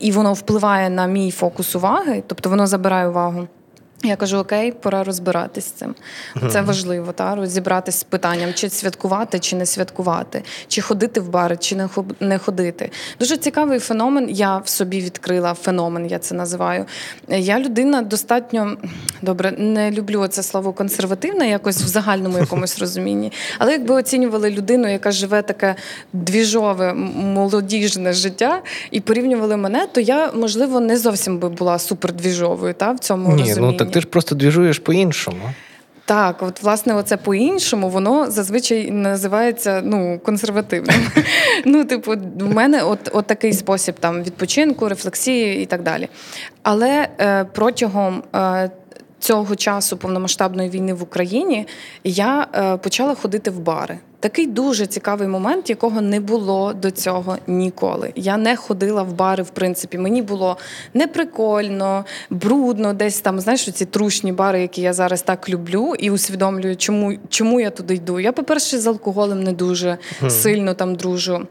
і 0.00 0.12
воно 0.12 0.32
впливає 0.32 0.90
на 0.90 1.06
мій 1.06 1.30
фокус 1.30 1.76
уваги, 1.76 2.22
тобто 2.26 2.50
воно 2.50 2.66
забирає 2.66 3.08
увагу. 3.08 3.48
Я 4.04 4.16
кажу, 4.16 4.36
окей, 4.36 4.72
пора 4.72 5.04
розбиратись 5.04 5.64
з 5.64 5.70
цим. 5.70 5.94
Це 6.50 6.62
важливо, 6.62 7.12
та 7.12 7.34
розібратись 7.34 7.98
з 7.98 8.04
питанням, 8.04 8.54
чи 8.54 8.70
святкувати, 8.70 9.38
чи 9.38 9.56
не 9.56 9.66
святкувати, 9.66 10.42
чи 10.68 10.80
ходити 10.80 11.20
в 11.20 11.28
бари, 11.28 11.56
чи 11.56 11.88
не 12.20 12.38
ходити. 12.38 12.90
Дуже 13.20 13.36
цікавий 13.36 13.78
феномен. 13.78 14.30
Я 14.30 14.58
в 14.58 14.68
собі 14.68 15.00
відкрила 15.00 15.54
феномен, 15.54 16.06
я 16.06 16.18
це 16.18 16.34
називаю. 16.34 16.84
Я 17.28 17.60
людина 17.60 18.02
достатньо 18.02 18.76
добре, 19.22 19.50
не 19.58 19.90
люблю 19.90 20.26
це 20.26 20.42
слово 20.42 20.72
консервативна, 20.72 21.44
якось 21.44 21.82
в 21.82 21.86
загальному 21.86 22.38
якомусь 22.38 22.78
розумінні. 22.80 23.32
Але 23.58 23.72
якби 23.72 23.94
оцінювали 23.94 24.50
людину, 24.50 24.88
яка 24.88 25.10
живе 25.10 25.42
таке 25.42 25.74
двіжове, 26.12 26.94
молодіжне 26.94 28.12
життя, 28.12 28.62
і 28.90 29.00
порівнювали 29.00 29.56
мене, 29.56 29.86
то 29.92 30.00
я 30.00 30.32
можливо 30.32 30.80
не 30.80 30.96
зовсім 30.96 31.38
би 31.38 31.48
була 31.48 31.78
супердвіжовою 31.78 32.74
та 32.74 32.92
в 32.92 32.98
цьому 32.98 33.32
Ні, 33.32 33.42
розумінні. 33.42 33.85
Так 33.86 33.94
ти 33.94 34.00
ж 34.00 34.06
просто 34.06 34.34
двіжуєш 34.34 34.78
по-іншому. 34.78 35.50
Так, 36.04 36.42
от 36.42 36.62
власне, 36.62 36.94
оце 36.94 37.16
по-іншому, 37.16 37.88
воно 37.88 38.30
зазвичай 38.30 38.90
називається 38.90 39.82
ну, 39.84 40.20
консервативним. 40.24 40.96
Ну, 41.64 41.84
типу, 41.84 42.14
в 42.40 42.54
мене 42.54 42.82
от, 42.82 42.98
от 43.12 43.26
такий 43.26 43.52
спосіб 43.52 43.94
там 44.00 44.22
відпочинку, 44.22 44.88
рефлексії 44.88 45.62
і 45.62 45.66
так 45.66 45.82
далі. 45.82 46.08
Але 46.62 47.08
е, 47.20 47.44
протягом. 47.44 48.22
Е, 48.34 48.70
Цього 49.18 49.56
часу 49.56 49.96
повномасштабної 49.96 50.70
війни 50.70 50.94
в 50.94 51.02
Україні 51.02 51.66
я 52.04 52.46
е, 52.54 52.76
почала 52.76 53.14
ходити 53.14 53.50
в 53.50 53.58
бари. 53.58 53.98
Такий 54.20 54.46
дуже 54.46 54.86
цікавий 54.86 55.28
момент, 55.28 55.70
якого 55.70 56.00
не 56.00 56.20
було 56.20 56.72
до 56.72 56.90
цього 56.90 57.36
ніколи. 57.46 58.12
Я 58.14 58.36
не 58.36 58.56
ходила 58.56 59.02
в 59.02 59.12
бари, 59.12 59.42
в 59.42 59.50
принципі. 59.50 59.98
Мені 59.98 60.22
було 60.22 60.56
неприкольно, 60.94 62.04
брудно, 62.30 62.92
десь 62.92 63.20
там, 63.20 63.40
знаєш, 63.40 63.72
ці 63.72 63.84
трушні 63.84 64.32
бари, 64.32 64.60
які 64.60 64.80
я 64.82 64.92
зараз 64.92 65.22
так 65.22 65.48
люблю, 65.48 65.94
і 65.98 66.10
усвідомлюю, 66.10 66.76
чому 66.76 67.18
чому 67.28 67.60
я 67.60 67.70
туди 67.70 67.94
йду. 67.94 68.20
Я, 68.20 68.32
по-перше, 68.32 68.78
з 68.78 68.86
алкоголем 68.86 69.42
не 69.42 69.52
дуже 69.52 69.98
mm. 70.22 70.30
сильно 70.30 70.74
там 70.74 70.94
дружу. 70.94 71.46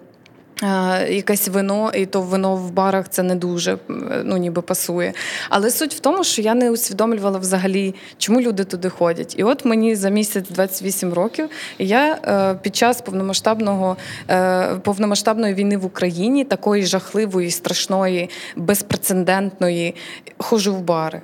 Якесь 1.09 1.47
вино, 1.47 1.91
і 1.95 2.05
то 2.05 2.21
вино 2.21 2.55
в 2.55 2.71
барах 2.71 3.09
це 3.09 3.23
не 3.23 3.35
дуже 3.35 3.77
ну 4.23 4.37
ніби 4.37 4.61
пасує. 4.61 5.13
Але 5.49 5.71
суть 5.71 5.93
в 5.93 5.99
тому, 5.99 6.23
що 6.23 6.41
я 6.41 6.53
не 6.53 6.71
усвідомлювала 6.71 7.39
взагалі, 7.39 7.95
чому 8.17 8.41
люди 8.41 8.63
туди 8.63 8.89
ходять. 8.89 9.35
І 9.37 9.43
от 9.43 9.65
мені 9.65 9.95
за 9.95 10.09
місяць 10.09 10.49
28 10.49 11.13
років 11.13 11.49
я 11.79 12.13
е, 12.13 12.59
під 12.61 12.75
час 12.75 13.01
повномасштабного 13.01 13.97
е, 14.29 14.75
повномасштабної 14.75 15.53
війни 15.53 15.77
в 15.77 15.85
Україні, 15.85 16.43
такої 16.43 16.85
жахливої, 16.85 17.51
страшної, 17.51 18.29
безпрецедентної, 18.55 19.95
хожу 20.37 20.75
в 20.75 20.81
бари. 20.81 21.21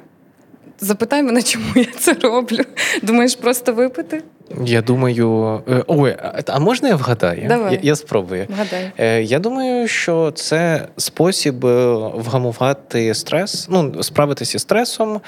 Запитай 0.82 1.24
мене, 1.24 1.44
чому 1.44 1.66
я 1.76 1.86
це 2.00 2.14
роблю. 2.14 2.64
Думаєш, 3.02 3.36
просто 3.36 3.74
випити? 3.74 4.24
Я 4.66 4.82
думаю, 4.82 5.62
е, 5.70 5.84
ой, 5.88 6.18
а 6.48 6.60
можна 6.60 6.90
я 6.90 6.96
вгадаю? 6.96 7.48
Давай. 7.48 7.74
Я, 7.74 7.80
я 7.84 7.96
спробую. 7.96 8.48
Вгадай. 8.50 8.92
Е, 8.98 9.22
я 9.22 9.40
думаю, 9.40 9.88
що 9.88 10.32
це 10.32 10.88
спосіб 10.98 11.66
е, 11.66 11.94
вгамувати 12.16 13.14
стрес, 13.14 13.68
ну 13.70 14.04
справитися 14.04 14.52
зі 14.52 14.60
стресом 14.60 15.22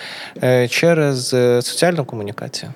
через 0.69 1.27
соціальну 1.65 2.05
комунікацію. 2.05 2.71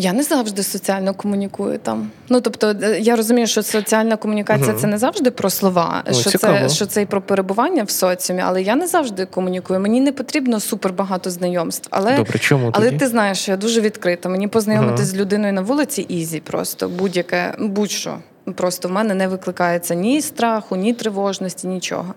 Я 0.00 0.12
не 0.12 0.22
завжди 0.22 0.62
соціально 0.62 1.14
комунікую 1.14 1.78
там. 1.78 2.10
Ну 2.28 2.40
тобто, 2.40 2.74
е, 2.82 2.98
я 3.00 3.16
розумію, 3.16 3.46
що 3.46 3.62
соціальна 3.62 4.16
комунікація 4.16 4.70
угу. 4.70 4.80
це 4.80 4.86
не 4.86 4.98
завжди 4.98 5.30
про 5.30 5.50
слова, 5.50 6.02
ну, 6.06 6.14
що 6.14 6.30
цікаво. 6.30 6.68
це 6.68 6.74
що 6.74 6.86
це 6.86 7.02
і 7.02 7.06
про 7.06 7.22
перебування 7.22 7.82
в 7.82 7.90
соціумі, 7.90 8.42
але 8.46 8.62
я 8.62 8.76
не 8.76 8.86
завжди 8.86 9.26
комунікую. 9.26 9.80
Мені 9.80 10.00
не 10.00 10.12
потрібно 10.12 10.60
супер 10.60 10.92
багато 10.92 11.30
знайомств. 11.30 11.88
Але 11.90 12.16
Добре, 12.16 12.38
чому 12.38 12.70
але 12.72 12.86
тоді? 12.86 12.98
ти 12.98 13.08
знаєш, 13.08 13.38
що 13.38 13.50
я 13.50 13.56
дуже 13.56 13.80
відкрита. 13.80 14.28
Мені 14.28 14.48
познайомитися 14.48 15.02
угу. 15.02 15.12
з 15.12 15.16
людиною 15.16 15.52
на 15.52 15.60
вулиці 15.60 16.02
easy, 16.02 16.40
просто 16.40 16.88
будь-яке, 16.88 17.54
будь-що. 17.58 18.18
Просто 18.54 18.88
в 18.88 18.92
мене 18.92 19.14
не 19.14 19.28
викликається 19.28 19.94
ні 19.94 20.22
страху, 20.22 20.76
ні 20.76 20.92
тривожності, 20.92 21.66
нічого. 21.66 22.14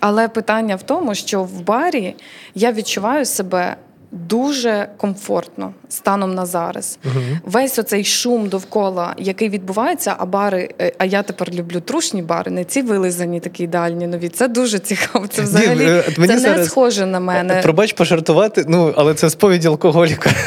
Але 0.00 0.28
питання 0.28 0.76
в 0.76 0.82
тому, 0.82 1.14
що 1.14 1.42
в 1.42 1.60
барі 1.60 2.14
я 2.54 2.72
відчуваю 2.72 3.24
себе 3.24 3.76
дуже 4.12 4.88
комфортно 4.96 5.72
станом 5.88 6.34
на 6.34 6.46
зараз. 6.46 6.98
Угу. 7.04 7.14
Весь 7.44 7.78
оцей 7.78 8.04
шум 8.04 8.48
довкола, 8.48 9.14
який 9.18 9.48
відбувається, 9.48 10.14
а 10.18 10.26
бари, 10.26 10.68
е, 10.80 10.92
а 10.98 11.04
я 11.04 11.22
тепер 11.22 11.50
люблю 11.54 11.80
трушні 11.80 12.22
бари, 12.22 12.50
не 12.50 12.64
ці 12.64 12.82
вилизані, 12.82 13.40
такі 13.40 13.64
ідеальні 13.64 14.06
нові. 14.06 14.28
Це 14.28 14.48
дуже 14.48 14.78
цікаво. 14.78 15.26
Це 15.26 15.42
взагалі 15.42 15.84
Ні, 15.84 16.02
мені 16.18 16.36
це 16.36 16.56
не 16.56 16.64
схоже 16.64 17.06
на 17.06 17.20
мене. 17.20 17.60
Пробач 17.62 17.92
пожартувати, 17.92 18.64
ну 18.68 18.94
але 18.96 19.14
це 19.14 19.30
сповідь 19.30 19.64
алкоголіка. 19.64 20.30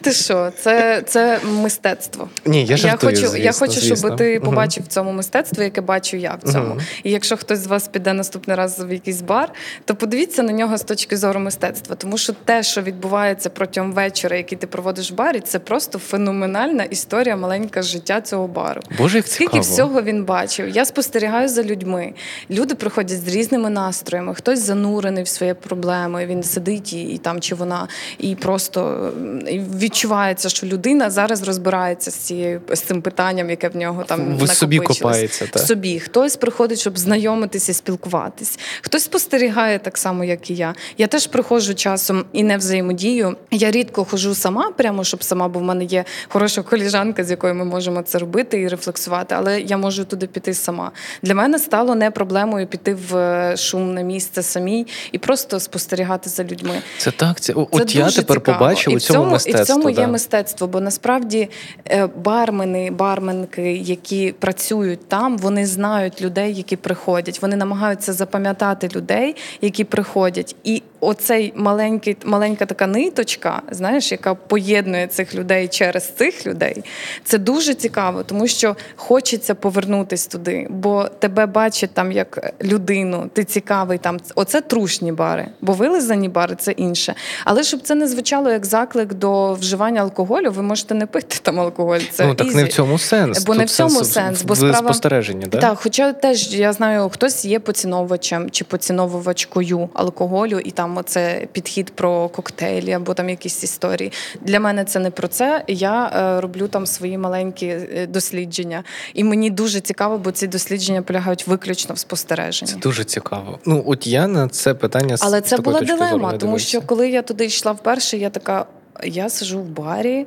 Ти 0.00 0.12
що? 0.12 0.52
Це 0.62 1.02
це 1.06 1.40
мистецтво. 1.44 2.28
Ні, 2.46 2.64
я 2.64 2.76
жартую, 2.76 3.12
я 3.12 3.18
хочу, 3.18 3.28
звісно, 3.28 3.44
я 3.44 3.52
хочу, 3.52 3.80
звісно. 3.80 3.96
щоб 3.96 4.16
ти 4.16 4.40
побачив 4.40 4.84
в 4.84 4.86
цьому 4.86 5.12
мистецтво, 5.12 5.62
яке 5.62 5.80
бачу 5.80 6.16
я 6.16 6.38
в 6.42 6.52
цьому. 6.52 6.74
uh 6.74 6.80
І 7.02 7.10
якщо 7.10 7.36
хтось 7.36 7.58
з 7.58 7.66
вас 7.66 7.88
піде 7.88 8.12
наступний 8.12 8.56
раз 8.56 8.84
в 8.88 8.92
якийсь 8.92 9.20
бар, 9.20 9.52
то 9.84 9.94
подивіться 9.94 10.42
на 10.42 10.52
нього 10.52 10.78
з 10.78 10.82
точки 10.82 11.16
зору 11.16 11.40
мистецтва, 11.40 11.96
тому 11.96 12.18
що 12.18 12.32
те, 12.44 12.62
що 12.62 12.82
відбувається 12.82 13.50
протягом 13.50 13.92
вечора, 13.92 14.36
який 14.36 14.58
ти 14.58 14.66
проводиш 14.66 15.12
в 15.12 15.14
барі, 15.14 15.40
це 15.40 15.58
просто 15.58 15.98
феноменальна 15.98 16.84
історія, 16.84 17.36
маленька 17.36 17.82
життя 17.82 18.20
цього 18.20 18.46
бару. 18.46 18.80
Боже, 18.98 19.16
як 19.16 19.26
скільки 19.26 19.60
цікаво. 19.60 19.62
всього 19.62 20.02
він 20.02 20.24
бачив. 20.24 20.68
Я 20.68 20.84
спостерігаю 20.84 21.48
за 21.48 21.62
людьми. 21.62 22.12
Люди 22.50 22.74
приходять 22.74 23.20
з 23.20 23.28
різними 23.28 23.70
настроями. 23.70 24.34
Хтось 24.34 24.58
занурений 24.58 25.24
в 25.24 25.28
свої 25.28 25.54
проблеми. 25.54 26.26
Він 26.26 26.42
сидить 26.42 26.92
і, 26.92 27.02
і 27.02 27.18
там 27.18 27.40
чи 27.40 27.54
вона 27.54 27.88
і 28.18 28.34
просто 28.34 29.12
і 29.48 29.58
відчувається, 29.90 30.48
що 30.48 30.66
людина 30.66 31.10
зараз 31.10 31.42
розбирається 31.42 32.10
з 32.10 32.14
цією 32.14 32.60
з 32.72 32.80
цим 32.80 33.02
питанням, 33.02 33.50
яке 33.50 33.68
в 33.68 33.76
нього 33.76 34.04
там 34.04 34.36
в 34.36 34.48
собі 34.48 34.78
копається. 34.78 35.48
В 35.54 35.58
собі 35.58 35.98
хтось 35.98 36.36
приходить, 36.36 36.80
щоб 36.80 36.98
знайомитися, 36.98 37.74
спілкуватись. 37.74 38.58
Хтось 38.82 39.02
спостерігає 39.02 39.78
так 39.78 39.98
само, 39.98 40.24
як 40.24 40.50
і 40.50 40.54
я. 40.54 40.74
Я 40.98 41.06
теж 41.06 41.26
приходжу 41.26 41.74
часом 41.74 42.24
і 42.32 42.42
не 42.42 42.56
взаємодію. 42.56 43.36
Я 43.50 43.70
рідко 43.70 44.04
хожу 44.04 44.34
сама, 44.34 44.70
прямо 44.70 45.04
щоб 45.04 45.24
сама, 45.24 45.48
бо 45.48 45.60
в 45.60 45.62
мене 45.62 45.84
є 45.84 46.04
хороша 46.28 46.62
коліжанка, 46.62 47.24
з 47.24 47.30
якою 47.30 47.54
ми 47.54 47.64
можемо 47.64 48.02
це 48.02 48.18
робити 48.18 48.60
і 48.60 48.68
рефлексувати. 48.68 49.34
Але 49.38 49.60
я 49.60 49.76
можу 49.76 50.04
туди 50.04 50.26
піти 50.26 50.54
сама. 50.54 50.90
Для 51.22 51.34
мене 51.34 51.58
стало 51.58 51.94
не 51.94 52.10
проблемою 52.10 52.66
піти 52.66 52.94
в 52.94 53.16
е, 53.16 53.56
шумне 53.56 54.04
місце 54.04 54.42
самій 54.42 54.86
і 55.12 55.18
просто 55.18 55.60
спостерігати 55.60 56.30
за 56.30 56.44
людьми. 56.44 56.82
Це 56.98 57.10
так. 57.10 57.40
Це, 57.40 57.52
це 57.52 57.58
от 57.70 57.94
я 57.94 58.10
тепер 58.10 58.36
цікаво. 58.36 58.58
побачив 58.58 58.94
у 58.94 59.00
цьому 59.00 59.30
мистецтво. 59.30 59.79
Цьому 59.82 59.94
да. 59.94 60.00
є 60.00 60.06
мистецтво, 60.06 60.66
бо 60.66 60.80
насправді 60.80 61.48
е, 61.90 62.06
бармени, 62.06 62.90
барменки, 62.90 63.72
які 63.72 64.32
працюють 64.32 65.08
там, 65.08 65.38
вони 65.38 65.66
знають 65.66 66.22
людей, 66.22 66.54
які 66.54 66.76
приходять. 66.76 67.42
Вони 67.42 67.56
намагаються 67.56 68.12
запам'ятати 68.12 68.88
людей, 68.88 69.36
які 69.60 69.84
приходять. 69.84 70.56
І 70.64 70.82
оцей 71.00 71.52
маленький, 71.56 72.16
маленька 72.24 72.66
така 72.66 72.86
ниточка, 72.86 73.62
знаєш, 73.70 74.12
яка 74.12 74.34
поєднує 74.34 75.06
цих 75.06 75.34
людей 75.34 75.68
через 75.68 76.08
цих 76.08 76.46
людей, 76.46 76.84
це 77.24 77.38
дуже 77.38 77.74
цікаво, 77.74 78.22
тому 78.22 78.46
що 78.46 78.76
хочеться 78.96 79.54
повернутися 79.54 80.28
туди, 80.28 80.66
бо 80.70 81.08
тебе 81.18 81.46
бачать 81.46 81.90
там 81.94 82.12
як 82.12 82.52
людину, 82.62 83.30
ти 83.32 83.44
цікавий 83.44 83.98
там. 83.98 84.18
Оце 84.34 84.60
трушні 84.60 85.12
бари, 85.12 85.46
бо 85.60 85.72
вилизані 85.72 86.28
бари 86.28 86.56
це 86.58 86.72
інше. 86.72 87.14
Але 87.44 87.62
щоб 87.62 87.80
це 87.80 87.94
не 87.94 88.08
звучало 88.08 88.50
як 88.50 88.66
заклик 88.66 89.14
до 89.14 89.54
вживання 89.70 90.00
алкоголю, 90.00 90.50
ви 90.50 90.62
можете 90.62 90.94
не 90.94 91.06
пити 91.06 91.36
там 91.42 91.60
алкоголь. 91.60 92.00
Це 92.10 92.26
ну 92.26 92.34
так 92.34 92.46
easy. 92.46 92.56
не 92.56 92.64
в 92.64 92.68
цьому 92.68 92.98
сенс. 92.98 93.44
Бо 93.44 93.52
Тут 93.52 93.58
не 93.58 93.64
в 93.64 93.70
цьому 93.70 93.90
сенс, 93.90 94.12
сенс 94.12 94.42
бо 94.42 94.56
справа 94.56 94.76
спостереження, 94.76 95.46
да? 95.46 95.58
так. 95.58 95.78
Хоча 95.78 96.12
теж 96.12 96.54
я 96.54 96.72
знаю, 96.72 97.08
хтось 97.08 97.44
є 97.44 97.60
поціновувачем 97.60 98.50
чи 98.50 98.64
поціновувачкою 98.64 99.88
алкоголю, 99.94 100.58
і 100.64 100.70
там 100.70 100.96
оце 100.96 101.46
підхід 101.52 101.90
про 101.90 102.28
коктейлі 102.28 102.92
або 102.92 103.14
там 103.14 103.28
якісь 103.28 103.64
історії. 103.64 104.12
Для 104.40 104.60
мене 104.60 104.84
це 104.84 104.98
не 104.98 105.10
про 105.10 105.28
це. 105.28 105.64
Я 105.68 106.06
е, 106.06 106.40
роблю 106.40 106.68
там 106.68 106.86
свої 106.86 107.18
маленькі 107.18 107.66
е, 107.66 108.06
дослідження, 108.06 108.84
і 109.14 109.24
мені 109.24 109.50
дуже 109.50 109.80
цікаво, 109.80 110.18
бо 110.18 110.32
ці 110.32 110.46
дослідження 110.46 111.02
полягають 111.02 111.46
виключно 111.46 111.94
в 111.94 111.98
спостереженні. 111.98 112.72
Це 112.72 112.78
дуже 112.78 113.04
цікаво. 113.04 113.58
Ну 113.66 113.84
от 113.86 114.06
я 114.06 114.26
на 114.26 114.48
це 114.48 114.74
питання 114.74 115.16
але 115.20 115.40
це 115.40 115.58
була 115.58 115.80
дилема, 115.80 116.32
тому 116.32 116.58
що 116.58 116.80
коли 116.80 117.10
я 117.10 117.22
туди 117.22 117.46
йшла 117.46 117.72
вперше, 117.72 118.16
я 118.16 118.30
така. 118.30 118.66
Я 119.04 119.28
сижу 119.28 119.60
в 119.60 119.68
барі, 119.68 120.26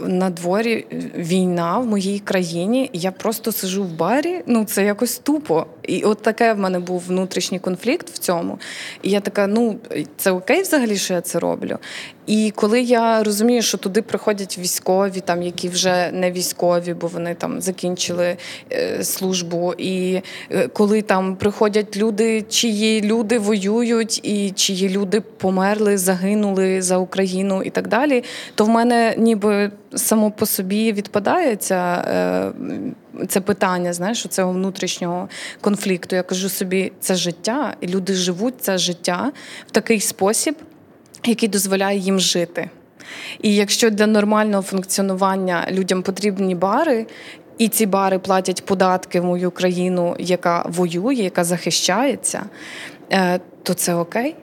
на 0.00 0.30
дворі 0.30 0.86
війна 1.16 1.78
в 1.78 1.86
моїй 1.86 2.18
країні, 2.18 2.90
я 2.92 3.10
просто 3.10 3.52
сижу 3.52 3.84
в 3.84 3.92
барі. 3.92 4.42
Ну 4.46 4.64
це 4.64 4.84
якось 4.84 5.18
тупо. 5.18 5.66
І 5.82 6.02
от 6.02 6.22
таке 6.22 6.52
в 6.52 6.58
мене 6.58 6.78
був 6.78 7.04
внутрішній 7.08 7.58
конфлікт 7.58 8.10
в 8.10 8.18
цьому. 8.18 8.58
І 9.02 9.10
я 9.10 9.20
така: 9.20 9.46
ну 9.46 9.76
це 10.16 10.30
окей, 10.30 10.62
взагалі, 10.62 10.96
що 10.96 11.14
я 11.14 11.20
це 11.20 11.38
роблю. 11.38 11.78
І 12.28 12.52
коли 12.54 12.80
я 12.80 13.22
розумію, 13.22 13.62
що 13.62 13.78
туди 13.78 14.02
приходять 14.02 14.58
військові, 14.58 15.20
там 15.20 15.42
які 15.42 15.68
вже 15.68 16.10
не 16.12 16.32
військові, 16.32 16.94
бо 16.94 17.06
вони 17.06 17.34
там 17.34 17.60
закінчили 17.60 18.36
е, 18.72 19.04
службу, 19.04 19.74
і 19.78 20.20
е, 20.50 20.68
коли 20.68 21.02
там 21.02 21.36
приходять 21.36 21.96
люди, 21.96 22.42
чиї 22.42 23.02
люди 23.02 23.38
воюють, 23.38 24.20
і 24.22 24.50
чиї 24.50 24.88
люди 24.88 25.20
померли, 25.20 25.98
загинули 25.98 26.82
за 26.82 26.98
Україну 26.98 27.62
і 27.62 27.70
так 27.70 27.88
далі, 27.88 28.24
то 28.54 28.64
в 28.64 28.68
мене 28.68 29.14
ніби 29.18 29.70
само 29.94 30.30
по 30.30 30.46
собі 30.46 30.92
відпадає 30.92 31.56
ця, 31.56 32.04
е, 32.08 33.26
це 33.28 33.40
питання, 33.40 33.92
знаєш, 33.92 34.22
цього 34.22 34.52
внутрішнього 34.52 35.28
конфлікту. 35.60 36.16
Я 36.16 36.22
кажу 36.22 36.48
собі, 36.48 36.92
це 37.00 37.14
життя, 37.14 37.74
і 37.80 37.86
люди 37.88 38.14
живуть 38.14 38.54
це 38.60 38.78
життя 38.78 39.32
в 39.66 39.70
такий 39.70 40.00
спосіб 40.00 40.56
який 41.24 41.48
дозволяє 41.48 41.98
їм 41.98 42.20
жити. 42.20 42.70
І 43.42 43.54
якщо 43.54 43.90
для 43.90 44.06
нормального 44.06 44.62
функціонування 44.62 45.66
людям 45.70 46.02
потрібні 46.02 46.54
бари, 46.54 47.06
і 47.58 47.68
ці 47.68 47.86
бари 47.86 48.18
платять 48.18 48.64
податки 48.64 49.20
в 49.20 49.24
мою 49.24 49.50
країну, 49.50 50.16
яка 50.18 50.64
воює, 50.68 51.14
яка 51.14 51.44
захищається, 51.44 52.42
е, 53.12 53.40
то 53.62 53.74
це 53.74 53.94
окей. 53.94 54.36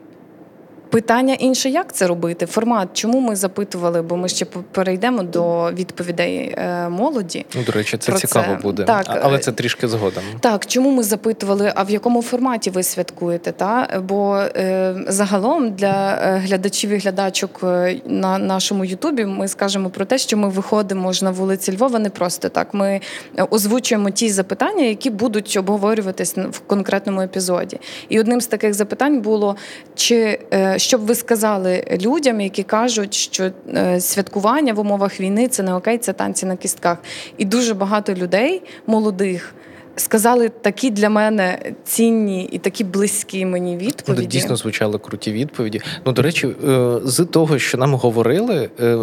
Питання 0.96 1.34
інше, 1.34 1.70
як 1.70 1.94
це 1.94 2.08
робити? 2.08 2.46
Формат, 2.46 2.90
чому 2.94 3.20
ми 3.20 3.36
запитували? 3.36 4.02
Бо 4.02 4.18
ми 4.18 4.30
ще 4.30 4.46
перейдемо 4.46 5.24
до 5.24 5.72
відповідей 5.72 6.56
е, 6.58 6.90
молоді. 6.90 7.46
Ну, 7.56 7.64
до 7.64 7.72
речі, 7.72 7.98
це 7.98 8.14
цікаво 8.14 8.56
це. 8.56 8.62
буде, 8.62 8.84
так, 8.84 9.20
але 9.22 9.40
це 9.40 9.52
трішки 9.52 9.88
згодом. 9.88 10.24
Так, 10.40 10.66
чому 10.66 10.92
ми 10.92 11.04
запитували, 11.04 11.72
а 11.76 11.84
в 11.84 11.90
якому 11.90 12.22
форматі 12.22 12.70
ви 12.70 12.84
святкуєте? 12.84 13.52
Та? 13.52 14.02
Бо 14.04 14.38
е, 14.38 14.96
загалом 15.08 15.72
для 15.72 16.20
е, 16.24 16.38
глядачів 16.38 16.90
і 16.90 16.98
глядачок 16.98 17.60
е, 17.64 17.96
на 18.06 18.38
нашому 18.38 18.86
Ютубі 18.86 19.26
ми 19.26 19.48
скажемо 19.48 19.90
про 19.90 20.06
те, 20.06 20.18
що 20.18 20.38
ми 20.38 20.50
виходимо 20.50 21.14
ж 21.14 21.26
на 21.26 21.32
вулиці 21.32 21.76
Львова 21.76 22.00
не 22.00 22.10
просто 22.10 22.50
так. 22.50 22.74
Ми 22.74 23.02
озвучуємо 23.50 24.10
ті 24.10 24.30
запитання, 24.30 24.84
які 24.84 25.10
будуть 25.10 25.58
обговорюватись 25.58 26.38
в 26.38 26.60
конкретному 26.60 27.22
епізоді. 27.22 27.80
І 28.10 28.20
одним 28.20 28.42
з 28.42 28.48
таких 28.48 28.74
запитань 28.74 29.22
було 29.22 29.56
чи 29.96 30.40
що 30.86 30.98
б 30.98 31.02
ви 31.02 31.16
сказали 31.16 31.98
людям, 32.02 32.42
які 32.42 32.64
кажуть, 32.64 33.14
що 33.14 33.52
е, 33.76 34.00
святкування 34.00 34.74
в 34.74 34.80
умовах 34.80 35.20
війни 35.20 35.48
це 35.48 35.64
не 35.64 35.74
окей, 35.74 35.98
це 35.98 36.14
танці 36.14 36.46
на 36.46 36.56
кістках. 36.56 36.98
І 37.38 37.46
дуже 37.46 37.74
багато 37.74 38.14
людей 38.14 38.62
молодих. 38.88 39.56
Сказали 39.98 40.50
такі 40.50 40.92
для 40.92 41.10
мене 41.10 41.72
цінні 41.84 42.50
і 42.52 42.58
такі 42.58 42.84
близькі 42.84 43.46
мені 43.46 43.78
відповіді. 43.78 44.26
Дійсно 44.26 44.56
звучали 44.56 45.00
круті 45.00 45.32
відповіді. 45.32 45.82
Ну, 46.06 46.12
до 46.12 46.22
речі, 46.22 46.48
е, 46.48 47.00
з 47.04 47.26
того, 47.26 47.60
що 47.60 47.78
нам 47.78 47.94
говорили, 47.94 48.70
е, 48.80 48.98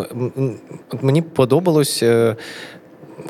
мені 1.02 1.22
подобалось 1.22 2.04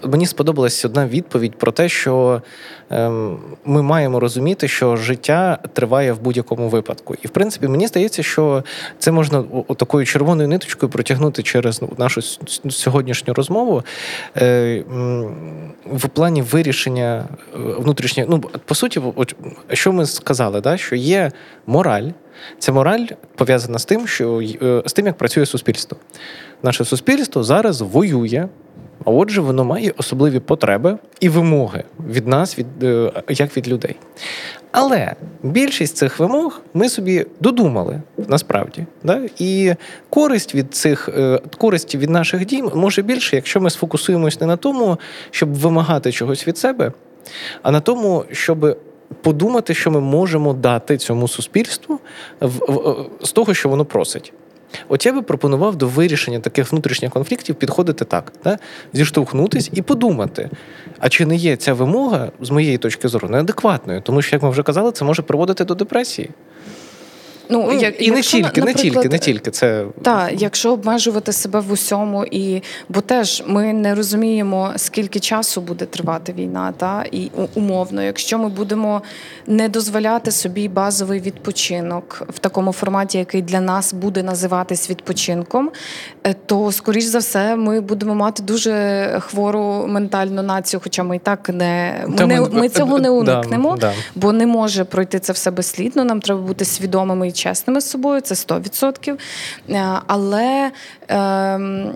мені 0.05 0.27
сподобалась 0.27 0.85
одна 0.85 1.07
відповідь 1.07 1.55
про 1.55 1.73
те, 1.73 1.89
що 1.89 2.43
ем, 2.91 3.39
ми 3.65 3.83
маємо 3.83 4.21
розуміти, 4.21 4.69
що 4.69 4.97
життя 4.97 5.59
триває 5.73 6.13
в 6.13 6.21
будь-якому 6.21 6.69
випадку. 6.69 7.15
І 7.23 7.27
в 7.27 7.31
принципі, 7.31 7.69
мені 7.69 7.87
здається, 7.87 8.23
що 8.23 8.65
це 8.99 9.13
можна 9.13 9.45
такою 9.77 10.07
червоною 10.07 10.49
ниточкою 10.49 10.93
протягнути 10.93 11.43
через 11.43 11.83
ну, 11.83 11.89
нашу 11.99 12.23
сьогоднішню 12.71 13.35
розмову 13.35 13.83
е, 14.37 14.85
в 15.93 16.09
плані 16.09 16.43
вирішення 16.43 17.25
е, 17.55 17.59
внутрішнього. 17.59 18.29
Ну, 18.31 18.41
по 18.65 18.75
суті, 18.75 19.03
що 19.73 19.93
ми 19.93 20.07
сказали, 20.07 20.61
да? 20.61 20.77
що 20.77 20.97
є 20.97 21.31
мораль. 21.67 22.09
Ця 22.59 22.73
мораль 22.73 23.07
пов'язана 23.37 23.79
з 23.79 23.85
тим, 23.85 24.07
що 24.07 24.41
е, 24.63 24.83
з 24.87 24.93
тим, 24.93 25.07
як 25.07 25.17
працює 25.17 25.47
суспільство. 25.47 25.99
Наше 26.63 26.85
суспільство 26.85 27.43
зараз 27.43 27.81
воює 27.81 28.49
а 29.05 29.11
отже, 29.11 29.41
воно 29.41 29.65
має 29.65 29.93
особливі 29.97 30.41
потреби 30.41 30.99
і 31.21 31.29
вимоги 31.29 31.85
від 32.09 32.27
нас, 32.27 32.59
від 32.59 32.83
е, 32.83 33.13
як 33.29 33.57
від 33.57 33.69
людей. 33.69 33.97
Але 34.73 35.15
більшість 35.43 35.97
цих 35.97 36.19
вимог 36.19 36.61
ми 36.75 36.89
собі 36.89 37.27
додумали 37.41 38.01
насправді. 38.29 38.87
Да? 39.05 39.23
І 39.39 39.75
користь 40.11 40.55
від 40.55 40.75
цих 40.75 41.09
е, 41.09 41.41
користі 41.59 41.99
від 41.99 42.11
наших 42.11 42.47
дій 42.47 42.63
може 42.75 43.03
більше, 43.03 43.37
якщо 43.37 43.61
ми 43.61 43.71
сфокусуємось 43.71 44.41
не 44.41 44.47
на 44.47 44.57
тому, 44.57 44.99
щоб 45.31 45.55
вимагати 45.55 46.13
чогось 46.13 46.49
від 46.49 46.59
себе, 46.59 46.93
а 47.63 47.71
на 47.71 47.81
тому, 47.81 48.25
щоб 48.33 48.79
подумати, 49.23 49.75
що 49.75 49.91
ми 49.91 50.01
можемо 50.01 50.53
дати 50.53 50.97
цьому 50.97 51.29
суспільству 51.29 51.99
з 53.23 53.33
того, 53.33 53.55
що 53.55 53.69
воно 53.69 53.85
просить. 53.85 54.33
От 54.89 55.07
я 55.07 55.13
би 55.13 55.23
пропонував 55.23 55.77
до 55.77 55.89
вирішення 55.89 56.41
таких 56.41 56.73
внутрішніх 56.73 57.11
конфліктів 57.11 57.55
підходити 57.55 58.05
так: 58.05 58.33
да? 58.45 58.59
зіштовхнутись 58.93 59.71
і 59.73 59.83
подумати, 59.83 60.51
а 60.99 61.09
чи 61.09 61.27
не 61.27 61.37
є 61.37 61.57
ця 61.57 61.75
вимога 61.75 62.33
з 62.41 62.51
моєї 62.51 62.79
точки 62.79 63.09
зору 63.09 63.29
неадекватною, 63.29 64.01
тому 64.01 64.23
що, 64.23 64.37
як 64.37 64.43
ми 64.43 64.51
вже 64.51 64.63
казали, 64.63 64.93
це 64.93 65.05
може 65.05 65.23
приводити 65.23 65.65
до 65.65 65.75
депресії. 65.75 66.31
Ну, 67.49 67.65
ну 67.73 67.81
як, 67.81 68.03
І 68.03 68.11
не 68.11 68.23
тільки, 68.23 68.63
не 68.63 68.75
тільки, 68.75 69.09
не 69.09 69.19
тільки 69.19 69.51
це. 69.51 69.85
Так, 70.03 70.31
якщо 70.37 70.73
обмежувати 70.73 71.33
себе 71.33 71.61
в 71.61 71.73
усьому, 71.73 72.25
і 72.25 72.63
бо 72.89 73.01
теж 73.01 73.43
ми 73.47 73.73
не 73.73 73.95
розуміємо, 73.95 74.73
скільки 74.77 75.21
часу 75.21 75.61
буде 75.61 75.85
тривати 75.87 76.33
війна, 76.33 76.73
та 76.77 77.05
і 77.13 77.31
умовно, 77.55 78.03
якщо 78.03 78.39
ми 78.39 78.49
будемо 78.49 79.03
не 79.47 79.69
дозволяти 79.69 80.31
собі 80.31 80.69
базовий 80.69 81.21
відпочинок 81.21 82.23
в 82.29 82.39
такому 82.39 82.73
форматі, 82.73 83.19
який 83.19 83.43
для 83.43 83.61
нас 83.61 83.95
буде 83.95 84.23
називатись 84.23 84.91
відпочинком, 84.91 85.71
е, 86.25 86.35
то 86.47 86.73
скоріш 86.73 87.05
за 87.05 87.19
все 87.19 87.57
ми 87.57 87.81
будемо 87.81 88.15
мати 88.15 88.43
дуже 88.43 88.73
хвору 89.21 89.87
ментальну 89.89 90.43
націю, 90.43 90.81
хоча 90.85 91.03
ми 91.03 91.17
і 91.17 91.19
так 91.19 91.49
не 91.49 92.05
ми, 92.07 92.27
не, 92.27 92.41
ми 92.41 92.69
цього 92.69 92.99
не 92.99 93.11
уникнемо, 93.11 93.77
да, 93.81 93.87
да. 93.87 93.93
бо 94.15 94.33
не 94.33 94.47
може 94.47 94.85
пройти 94.85 95.19
це 95.19 95.33
все 95.33 95.51
безслідно. 95.51 96.05
Нам 96.05 96.21
треба 96.21 96.41
бути 96.41 96.65
свідомими 96.65 97.29
чесними 97.33 97.81
з 97.81 97.91
собою, 97.91 98.21
це 98.21 98.35
100%. 98.35 99.19
Е, 99.71 100.01
але. 100.07 100.71
Ем, 101.09 101.95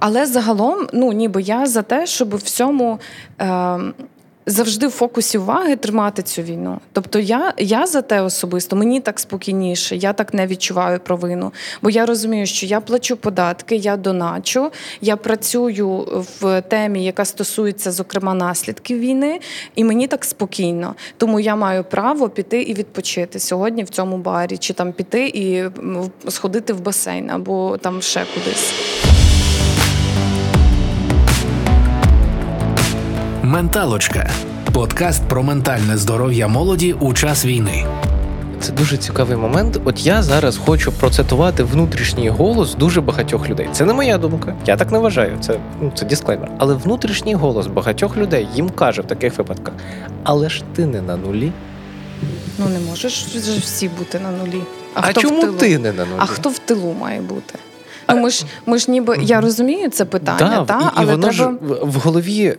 але 0.00 0.26
загалом, 0.26 0.88
ну 0.92 1.12
ніби 1.12 1.42
я 1.42 1.66
за 1.66 1.82
те, 1.82 2.06
щоб 2.06 2.34
в 2.34 2.36
всьому 2.36 3.00
е, 3.40 3.78
завжди 4.48 4.86
в 4.86 4.90
фокусі 4.90 5.38
уваги 5.38 5.76
тримати 5.76 6.22
цю 6.22 6.42
війну. 6.42 6.80
Тобто 6.92 7.18
я 7.18 7.54
я 7.58 7.86
за 7.86 8.02
те 8.02 8.20
особисто, 8.20 8.76
мені 8.76 9.00
так 9.00 9.20
спокійніше, 9.20 9.96
я 9.96 10.12
так 10.12 10.34
не 10.34 10.46
відчуваю 10.46 11.00
провину. 11.00 11.52
Бо 11.82 11.90
я 11.90 12.06
розумію, 12.06 12.46
що 12.46 12.66
я 12.66 12.80
плачу 12.80 13.16
податки, 13.16 13.76
я 13.76 13.96
доначу, 13.96 14.70
я 15.00 15.16
працюю 15.16 15.88
в 16.40 16.62
темі, 16.62 17.04
яка 17.04 17.24
стосується, 17.24 17.92
зокрема, 17.92 18.34
наслідків 18.34 18.98
війни, 18.98 19.40
і 19.74 19.84
мені 19.84 20.06
так 20.06 20.24
спокійно. 20.24 20.94
Тому 21.16 21.40
я 21.40 21.56
маю 21.56 21.84
право 21.84 22.28
піти 22.28 22.62
і 22.62 22.74
відпочити 22.74 23.38
сьогодні 23.38 23.84
в 23.84 23.88
цьому 23.88 24.18
барі, 24.18 24.58
чи 24.58 24.72
там 24.72 24.92
піти 24.92 25.26
і 25.34 25.64
сходити 26.30 26.72
в 26.72 26.80
басейн 26.80 27.30
або 27.30 27.76
там 27.76 28.02
ще 28.02 28.24
кудись. 28.34 28.72
Менталочка 33.48 34.30
подкаст 34.74 35.22
про 35.28 35.42
ментальне 35.42 35.96
здоров'я 35.96 36.48
молоді 36.48 36.92
у 36.92 37.14
час 37.14 37.44
війни. 37.44 37.86
Це 38.60 38.72
дуже 38.72 38.96
цікавий 38.96 39.36
момент. 39.36 39.80
От 39.84 40.06
я 40.06 40.22
зараз 40.22 40.56
хочу 40.56 40.92
процитувати 40.92 41.62
внутрішній 41.62 42.28
голос 42.28 42.74
дуже 42.74 43.00
багатьох 43.00 43.48
людей. 43.48 43.68
Це 43.72 43.84
не 43.84 43.92
моя 43.92 44.18
думка, 44.18 44.56
я 44.66 44.76
так 44.76 44.92
не 44.92 44.98
вважаю. 44.98 45.36
Це 45.40 45.60
ну 45.80 45.92
це 45.94 46.06
дисклеймер. 46.06 46.50
Але 46.58 46.74
внутрішній 46.74 47.34
голос 47.34 47.66
багатьох 47.66 48.16
людей 48.16 48.48
їм 48.54 48.70
каже 48.70 49.02
в 49.02 49.06
таких 49.06 49.38
випадках: 49.38 49.74
але 50.24 50.48
ж 50.48 50.62
ти 50.74 50.86
не 50.86 51.02
на 51.02 51.16
нулі. 51.16 51.52
Ну 52.58 52.68
не 52.68 52.78
можеш 52.78 53.24
всі 53.62 53.88
бути 53.88 54.20
на 54.20 54.30
нулі. 54.30 54.62
А, 54.94 55.00
а 55.00 55.02
хто 55.02 55.20
чому 55.20 55.40
в 55.40 55.44
тилу? 55.44 55.58
ти 55.58 55.78
не 55.78 55.92
на 55.92 56.04
нулі? 56.04 56.18
А 56.18 56.26
хто 56.26 56.48
в 56.48 56.58
тилу 56.58 56.96
має 57.00 57.20
бути? 57.20 57.58
Ну, 58.08 58.22
ми 58.22 58.30
ж 58.30 58.44
ми 58.66 58.78
ж 58.78 58.90
ніби 58.90 59.18
я 59.22 59.40
розумію 59.40 59.90
це 59.90 60.04
питання, 60.04 60.64
да, 60.68 60.74
та, 60.74 60.80
і, 60.80 60.90
але 60.94 61.12
і 61.12 61.16
воно 61.16 61.28
треба... 61.28 61.32
ж 61.32 61.50
в 61.82 61.94
голові 61.94 62.56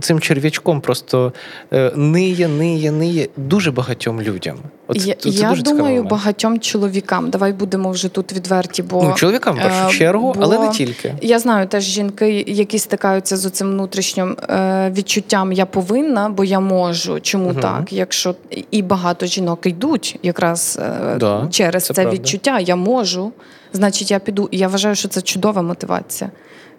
цим 0.00 0.20
черв'ячком 0.20 0.80
просто 0.80 1.32
е, 1.72 1.92
ниє, 1.96 2.48
ниє, 2.48 2.92
ниє 2.92 3.28
дуже 3.36 3.70
багатьом 3.70 4.22
людям. 4.22 4.56
От, 4.86 5.06
я 5.06 5.14
це 5.14 5.28
я 5.28 5.48
дуже 5.48 5.62
думаю, 5.62 6.02
багатьом 6.02 6.60
чоловікам. 6.60 7.30
Давай 7.30 7.52
будемо 7.52 7.90
вже 7.90 8.08
тут 8.08 8.32
відверті. 8.32 8.82
Бо 8.82 9.02
ну, 9.02 9.14
чоловікам 9.14 9.56
в 9.56 9.58
першу 9.58 9.88
е, 9.88 9.98
чергу, 9.98 10.34
бо, 10.36 10.42
але 10.42 10.58
не 10.58 10.68
тільки. 10.68 11.14
Я 11.22 11.38
знаю 11.38 11.66
теж 11.66 11.84
жінки, 11.84 12.44
які 12.48 12.78
стикаються 12.78 13.36
з 13.36 13.50
цим 13.50 13.70
внутрішнім 13.70 14.36
е, 14.48 14.92
відчуттям 14.96 15.52
Я 15.52 15.66
повинна, 15.66 16.28
бо 16.28 16.44
я 16.44 16.60
можу. 16.60 17.20
Чому 17.20 17.50
угу. 17.50 17.60
так? 17.60 17.92
Якщо 17.92 18.34
і 18.70 18.82
багато 18.82 19.26
жінок 19.26 19.66
йдуть 19.66 20.18
якраз 20.22 20.80
да, 21.16 21.48
через 21.50 21.84
це, 21.84 21.94
це 21.94 22.06
відчуття, 22.06 22.58
я 22.58 22.76
можу 22.76 23.32
значить 23.72 24.10
я 24.10 24.18
піду. 24.18 24.48
І 24.50 24.58
я 24.58 24.68
вважаю, 24.68 24.94
що 24.94 25.08
це 25.08 25.22
чудова 25.22 25.62
мотивація. 25.62 26.30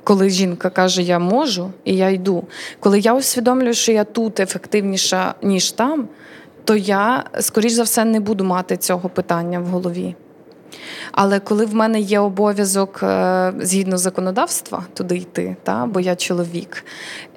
Коли 0.04 0.30
жінка 0.30 0.70
каже, 0.70 1.02
я 1.02 1.20
можу 1.20 1.72
і 1.84 1.96
я 1.96 2.10
йду. 2.10 2.44
Коли 2.80 3.00
я 3.00 3.14
усвідомлюю, 3.14 3.74
що 3.74 3.92
я 3.92 4.04
тут 4.04 4.40
ефективніша, 4.40 5.36
ніж 5.42 5.72
там, 5.72 6.08
то 6.64 6.76
я, 6.76 7.24
скоріш 7.40 7.72
за 7.72 7.84
все, 7.84 8.06
не 8.06 8.20
буду 8.20 8.44
мати 8.44 8.78
цього 8.78 9.10
питання 9.10 9.60
в 9.60 9.66
голові. 9.66 10.16
Але 11.12 11.40
коли 11.40 11.66
в 11.66 11.76
мене 11.76 12.00
є 12.00 12.20
обов'язок 12.20 13.00
е, 13.04 13.54
згідно 13.60 13.98
законодавства 13.98 14.84
туди 14.94 15.18
йти, 15.18 15.56
та, 15.64 15.86
бо 15.86 16.00
я 16.00 16.16
чоловік, 16.16 16.86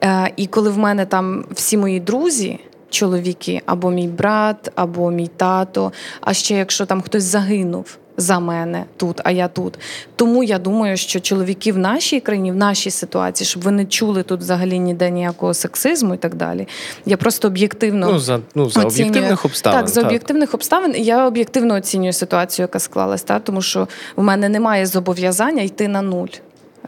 е, 0.05 0.33
і 0.37 0.47
коли 0.47 0.71
в 0.71 0.79
мене 0.79 1.07
там 1.07 1.45
всі 1.51 1.77
мої 1.77 2.01
друзі, 2.01 2.61
чоловіки, 2.91 3.63
або 3.67 3.91
мій 3.91 4.09
брат, 4.09 4.73
або 4.75 5.11
мій 5.11 5.31
тато, 5.37 5.93
а 6.21 6.35
ще 6.35 6.55
якщо 6.55 6.87
там 6.87 7.03
хтось 7.03 7.25
загинув 7.25 7.99
за 8.17 8.41
мене 8.41 8.85
тут, 8.97 9.21
а 9.25 9.31
я 9.31 9.49
тут. 9.49 9.79
Тому 10.17 10.43
я 10.45 10.59
думаю, 10.59 10.97
що 10.97 11.21
чоловіки 11.21 11.73
в 11.73 11.79
нашій 11.79 12.21
країні, 12.21 12.53
в 12.53 12.57
нашій 12.57 12.91
ситуації, 12.91 13.47
щоб 13.47 13.63
ви 13.63 13.71
не 13.71 13.85
чули 13.85 14.23
тут 14.23 14.41
взагалі 14.41 14.79
ніде 14.79 15.11
ніякого 15.11 15.55
сексизму 15.55 16.15
і 16.15 16.17
так 16.17 16.35
далі. 16.35 16.69
Я 17.07 17.17
просто 17.17 17.49
об'єктивно 17.49 18.13
ну, 18.13 18.19
за 18.19 18.41
ну, 18.55 18.71
за 18.71 18.85
оцінюю. 18.85 19.11
об'єктивних 19.11 19.45
обставин. 19.45 19.81
Так, 19.81 19.89
за 19.89 20.01
так. 20.01 20.07
об'єктивних 20.07 20.55
обставин 20.55 20.95
я 20.97 21.27
об'єктивно 21.27 21.75
оцінюю 21.75 22.13
ситуацію, 22.13 22.65
яка 22.65 22.79
склалась, 22.79 23.23
та 23.23 23.39
тому 23.39 23.63
що 23.63 23.89
в 24.17 24.23
мене 24.23 24.49
немає 24.49 24.87
зобов'язання 24.87 25.63
йти 25.63 25.89
на 25.89 26.03
нуль. 26.03 26.29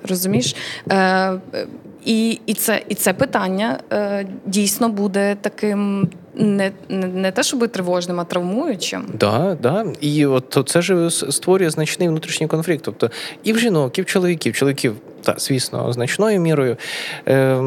Розумієш? 0.09 0.57
Е, 0.91 1.33
І 2.09 2.41
і, 2.47 2.55
це 2.55 2.83
і 2.89 2.95
це 2.95 3.13
питання 3.13 3.79
е, 3.93 4.27
дійсно 4.47 4.89
буде 4.89 5.37
таким 5.41 6.09
не 6.35 6.73
не, 6.89 7.07
не 7.07 7.33
те, 7.33 7.43
щоб 7.43 7.69
тривожним, 7.69 8.21
а 8.21 8.25
травмуючим. 8.25 9.05
Да, 9.15 9.57
да. 9.63 9.87
І 10.01 10.27
от 10.27 10.65
це 10.67 10.83
ж 10.83 11.11
створює 11.11 11.71
значний 11.71 12.09
внутрішній 12.09 12.47
конфлікт. 12.47 12.85
Тобто 12.85 13.11
і 13.45 13.53
в 13.53 13.59
жінок, 13.59 13.99
і 13.99 14.03
в 14.03 14.07
чоловіків, 14.07 14.55
чоловіків, 14.55 14.97
та, 15.23 15.35
звісно, 15.39 15.93
значною 15.93 16.41
мірою. 16.41 16.77
Е, 17.29 17.63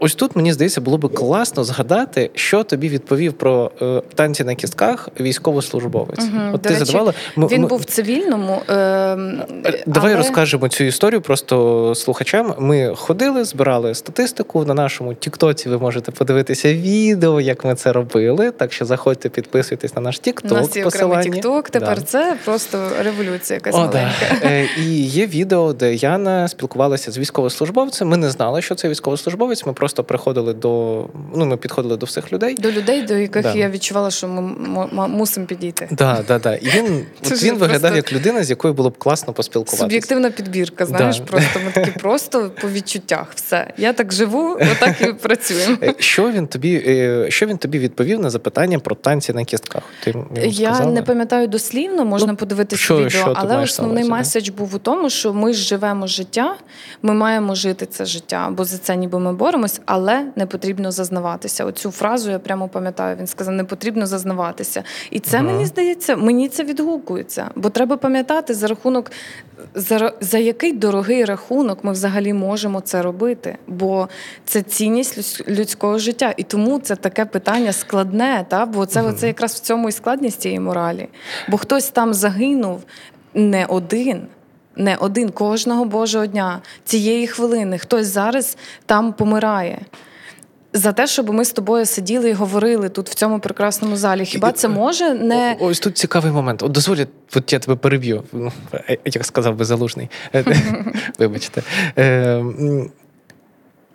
Ось 0.00 0.14
тут 0.14 0.36
мені 0.36 0.52
здається, 0.52 0.80
було 0.80 0.98
би 0.98 1.08
класно 1.08 1.64
згадати, 1.64 2.30
що 2.34 2.64
тобі 2.64 2.88
відповів 2.88 3.32
про 3.32 3.70
е, 3.82 4.02
танці 4.14 4.44
на 4.44 4.54
кістках 4.54 5.08
військовослужбовець. 5.20 6.24
Угу, 6.24 6.42
От 6.52 6.62
ти 6.62 6.68
речі, 6.68 6.84
задавала 6.84 7.14
він 7.36 7.62
ми... 7.62 7.68
був 7.68 7.78
в 7.78 7.84
цивільному. 7.84 8.62
Е, 8.68 8.74
е, 8.74 9.18
Давай 9.86 10.12
але... 10.12 10.16
розкажемо 10.16 10.68
цю 10.68 10.84
історію 10.84 11.20
просто 11.20 11.94
слухачам. 11.94 12.54
Ми 12.58 12.94
ходили, 12.96 13.44
збирали 13.44 13.94
статистику 13.94 14.64
на 14.64 14.74
нашому 14.74 15.14
Тіктоці. 15.14 15.68
Ви 15.68 15.78
можете 15.78 16.12
подивитися 16.12 16.74
відео, 16.74 17.40
як 17.40 17.64
ми 17.64 17.74
це 17.74 17.92
робили. 17.92 18.50
Так 18.50 18.72
що 18.72 18.84
заходьте, 18.84 19.28
підписуйтесь 19.28 19.96
на 19.96 20.02
наш 20.02 20.18
Тікток. 20.18 20.52
У 20.52 20.54
нас 20.54 20.76
є 20.76 20.84
окремий 20.84 21.30
Тікток. 21.30 21.70
Тепер 21.70 21.98
да. 21.98 22.04
це 22.04 22.36
просто 22.44 22.88
революція. 23.02 23.56
Якась 23.56 23.74
О, 23.74 23.78
маленька. 23.78 24.10
Да. 24.42 24.48
Е, 24.48 24.68
і 24.78 25.04
є 25.04 25.26
відео, 25.26 25.72
де 25.72 25.94
Яна 25.94 26.48
спілкувалася 26.48 27.10
з 27.10 27.18
військовослужбовцем. 27.18 28.08
Ми 28.08 28.16
не 28.16 28.30
знали, 28.30 28.62
що 28.62 28.74
це 28.74 28.88
військовослужбовець. 28.88 29.66
Ми 29.66 29.72
просто 29.72 29.87
приходили 29.92 30.54
до 30.54 31.04
ну, 31.34 31.46
ми 31.46 31.56
підходили 31.56 31.96
до 31.96 32.06
всіх 32.06 32.32
людей. 32.32 32.54
До 32.54 32.70
людей, 32.70 33.02
до 33.02 33.14
яких 33.14 33.42
да. 33.42 33.54
я 33.54 33.70
відчувала, 33.70 34.10
що 34.10 34.28
ми 34.28 34.38
м- 34.38 35.10
мусимо 35.10 35.46
підійти. 35.46 35.88
Да, 35.90 36.24
да, 36.28 36.38
да. 36.38 36.54
І 36.54 36.66
він 36.66 37.06
от 37.26 37.42
він 37.42 37.54
виглядав 37.54 37.96
як 37.96 38.12
людина, 38.12 38.44
з 38.44 38.50
якою 38.50 38.74
було 38.74 38.90
б 38.90 38.98
класно 38.98 39.32
поспілкуватися. 39.32 39.82
Суб'єктивна 39.82 40.30
підбірка, 40.30 40.86
знаєш, 40.86 41.18
да. 41.18 41.24
просто 41.24 41.60
ми 41.64 41.72
такі 41.72 41.90
просто 42.00 42.50
по 42.60 42.68
відчуттях. 42.68 43.26
Все. 43.34 43.72
Я 43.76 43.92
так 43.92 44.12
живу, 44.12 44.58
отак 44.72 45.00
і 45.00 45.12
працюємо. 45.12 45.76
Е, 45.82 45.94
що 45.98 46.30
він 46.30 46.46
тобі 46.46 46.84
е, 46.86 47.26
що 47.28 47.46
він 47.46 47.58
тобі 47.58 47.78
відповів 47.78 48.20
на 48.20 48.30
запитання 48.30 48.78
про 48.78 48.94
танці 48.94 49.32
на 49.32 49.44
кістках? 49.44 49.82
Ти 50.04 50.14
Я 50.36 50.74
сказала? 50.74 50.92
не 50.92 51.02
пам'ятаю 51.02 51.48
дослівно, 51.48 52.04
можна 52.04 52.32
ну, 52.32 52.36
подивитися 52.36 52.82
що, 52.82 52.96
відео, 52.96 53.10
що 53.10 53.32
але 53.36 53.56
основний 53.56 54.04
меседж 54.04 54.48
був 54.48 54.74
у 54.74 54.78
тому, 54.78 55.10
що 55.10 55.32
ми 55.32 55.52
живемо 55.52 56.06
життя, 56.06 56.56
ми 57.02 57.14
маємо 57.14 57.54
жити 57.54 57.86
це 57.86 58.04
життя, 58.04 58.48
бо 58.52 58.64
за 58.64 58.78
це 58.78 58.96
ніби 58.96 59.18
ми 59.18 59.32
боремось, 59.78 59.82
але 59.86 60.32
не 60.36 60.46
потрібно 60.46 60.92
зазнаватися. 60.92 61.64
Оцю 61.64 61.90
фразу 61.90 62.30
я 62.30 62.38
прямо 62.38 62.68
пам'ятаю. 62.68 63.16
Він 63.16 63.26
сказав, 63.26 63.54
не 63.54 63.64
потрібно 63.64 64.06
зазнаватися. 64.06 64.84
І 65.10 65.20
це 65.20 65.42
мені 65.42 65.66
здається, 65.66 66.16
мені 66.16 66.48
це 66.48 66.64
відгукується. 66.64 67.50
Бо 67.54 67.70
треба 67.70 67.96
пам'ятати 67.96 68.54
за 68.54 68.66
рахунок, 68.66 69.10
за, 69.74 70.12
за 70.20 70.38
який 70.38 70.72
дорогий 70.72 71.24
рахунок 71.24 71.84
ми 71.84 71.92
взагалі 71.92 72.32
можемо 72.32 72.80
це 72.80 73.02
робити. 73.02 73.58
Бо 73.66 74.08
це 74.44 74.62
цінність 74.62 75.48
людського 75.48 75.98
життя. 75.98 76.34
І 76.36 76.42
тому 76.42 76.78
це 76.78 76.96
таке 76.96 77.24
питання 77.24 77.72
складне, 77.72 78.46
та? 78.48 78.66
бо 78.66 78.86
це, 78.86 79.02
mm-hmm. 79.02 79.14
це 79.14 79.26
якраз 79.26 79.54
в 79.54 79.60
цьому 79.60 79.88
і 79.88 79.92
складність 79.92 80.40
цієї 80.40 80.60
моралі. 80.60 81.08
Бо 81.48 81.56
хтось 81.56 81.90
там 81.90 82.14
загинув 82.14 82.84
не 83.34 83.66
один 83.66 84.26
не 84.78 84.96
один 84.96 85.30
кожного 85.30 85.84
Божого 85.84 86.26
дня, 86.26 86.60
цієї 86.84 87.26
хвилини. 87.26 87.78
Хтось 87.78 88.06
зараз 88.06 88.56
там 88.86 89.12
помирає. 89.12 89.78
За 90.72 90.92
те, 90.92 91.06
щоб 91.06 91.30
ми 91.30 91.44
з 91.44 91.52
тобою 91.52 91.86
сиділи 91.86 92.30
і 92.30 92.32
говорили 92.32 92.88
тут 92.88 93.10
в 93.10 93.14
цьому 93.14 93.40
прекрасному 93.40 93.96
залі. 93.96 94.24
Хіба 94.24 94.52
це 94.52 94.68
може 94.68 95.14
не 95.14 95.56
ось 95.60 95.80
тут 95.80 95.98
цікавий 95.98 96.32
момент? 96.32 96.62
От 96.62 96.72
дозволі, 96.72 97.06
от 97.36 97.52
я 97.52 97.58
тебе 97.58 97.76
переб'ю, 97.76 98.22
ну, 98.32 98.52
е, 98.74 98.98
як 99.04 99.24
сказав 99.24 99.56
би 99.56 99.64
залужний. 99.64 100.10
Вибачте. 101.18 101.62
Е, 101.98 102.44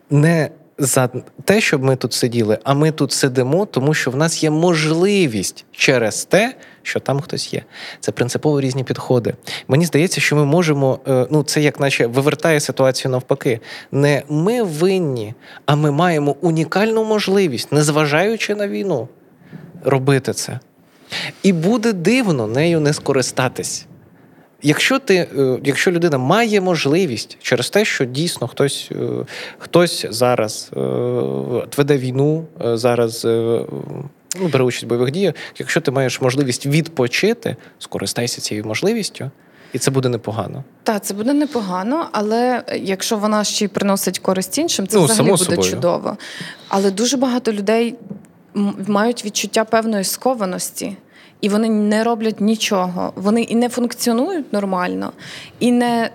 не 0.10 0.50
за 0.86 1.10
те, 1.46 1.62
щоб 1.62 1.84
ми 1.84 1.96
тут 1.96 2.14
сиділи, 2.14 2.58
а 2.64 2.74
ми 2.74 2.92
тут 2.92 3.12
сидимо, 3.12 3.66
тому 3.66 3.94
що 3.94 4.12
в 4.12 4.16
нас 4.16 4.44
є 4.44 4.50
можливість 4.50 5.66
через 5.72 6.26
те, 6.26 6.56
що 6.82 7.00
там 7.00 7.22
хтось 7.22 7.54
є. 7.54 7.62
Це 8.00 8.12
принципово 8.12 8.62
різні 8.62 8.84
підходи. 8.84 9.34
Мені 9.68 9.86
здається, 9.86 10.22
що 10.22 10.36
ми 10.36 10.46
можемо, 10.46 11.00
е, 11.08 11.28
ну 11.32 11.44
це 11.44 11.62
як 11.62 11.80
наче 11.80 12.08
вивертає 12.08 12.60
ситуацію 12.60 13.12
навпаки. 13.12 13.60
Не 13.92 14.24
ми 14.30 14.64
винні, 14.64 15.34
а 15.66 15.76
ми 15.76 15.92
маємо 15.92 16.36
унікальну 16.42 17.04
можливість, 17.04 17.72
незважаючи 17.72 18.56
на 18.56 18.68
війну, 18.68 19.08
робити 19.84 20.34
це. 20.34 20.60
І 21.44 21.54
буде 21.54 21.94
дивно 21.94 22.48
нею 22.48 22.80
не 22.80 22.94
скористатись. 22.94 23.86
Якщо 24.64 25.00
ти, 25.00 25.16
е, 25.16 25.60
якщо 25.64 25.92
людина 25.92 26.18
має 26.18 26.62
можливість 26.62 27.38
через 27.42 27.70
те, 27.70 27.86
що 27.86 28.06
дійсно 28.06 28.48
хтось 28.48 28.90
е, 28.92 28.96
хтось 29.58 30.06
зараз 30.10 30.72
е, 30.74 30.80
веде 31.78 31.98
війну, 31.98 32.46
зараз 32.60 33.26
ну, 34.40 34.48
бере 34.54 34.64
участь 34.64 34.84
в 34.84 34.88
бойових 34.88 35.12
діях, 35.12 35.34
якщо 35.58 35.82
ти 35.82 35.92
маєш 35.92 36.22
можливість 36.22 36.66
відпочити, 36.66 37.56
скористайся 37.80 38.42
цією 38.42 38.66
можливістю. 38.66 39.32
І 39.74 39.80
це 39.80 39.92
буде 39.92 40.10
непогано. 40.10 40.64
Так, 40.84 41.04
це 41.04 41.14
буде 41.14 41.34
непогано, 41.34 42.10
але 42.12 42.64
якщо 42.76 43.18
вона 43.18 43.44
ще 43.44 43.66
й 43.66 43.68
приносить 43.68 44.20
користь 44.20 44.58
іншим, 44.58 44.88
це 44.88 44.98
ну, 44.98 45.06
взагалі 45.06 45.32
буде 45.32 45.44
собою. 45.44 45.72
чудово. 45.72 46.18
Але 46.68 46.92
дуже 46.92 47.18
багато 47.18 47.54
людей 47.54 47.96
мають 48.88 49.26
відчуття 49.26 49.64
певної 49.64 50.04
скованості 50.04 50.98
і 51.44 51.50
вони 51.50 51.70
не 51.70 52.04
роблять 52.04 52.42
нічого. 52.42 53.14
Вони 53.16 53.42
і 53.42 53.56
не 53.56 53.70
функціонують 53.70 54.54
нормально, 54.54 55.12
і 55.60 55.72
не 55.72 56.10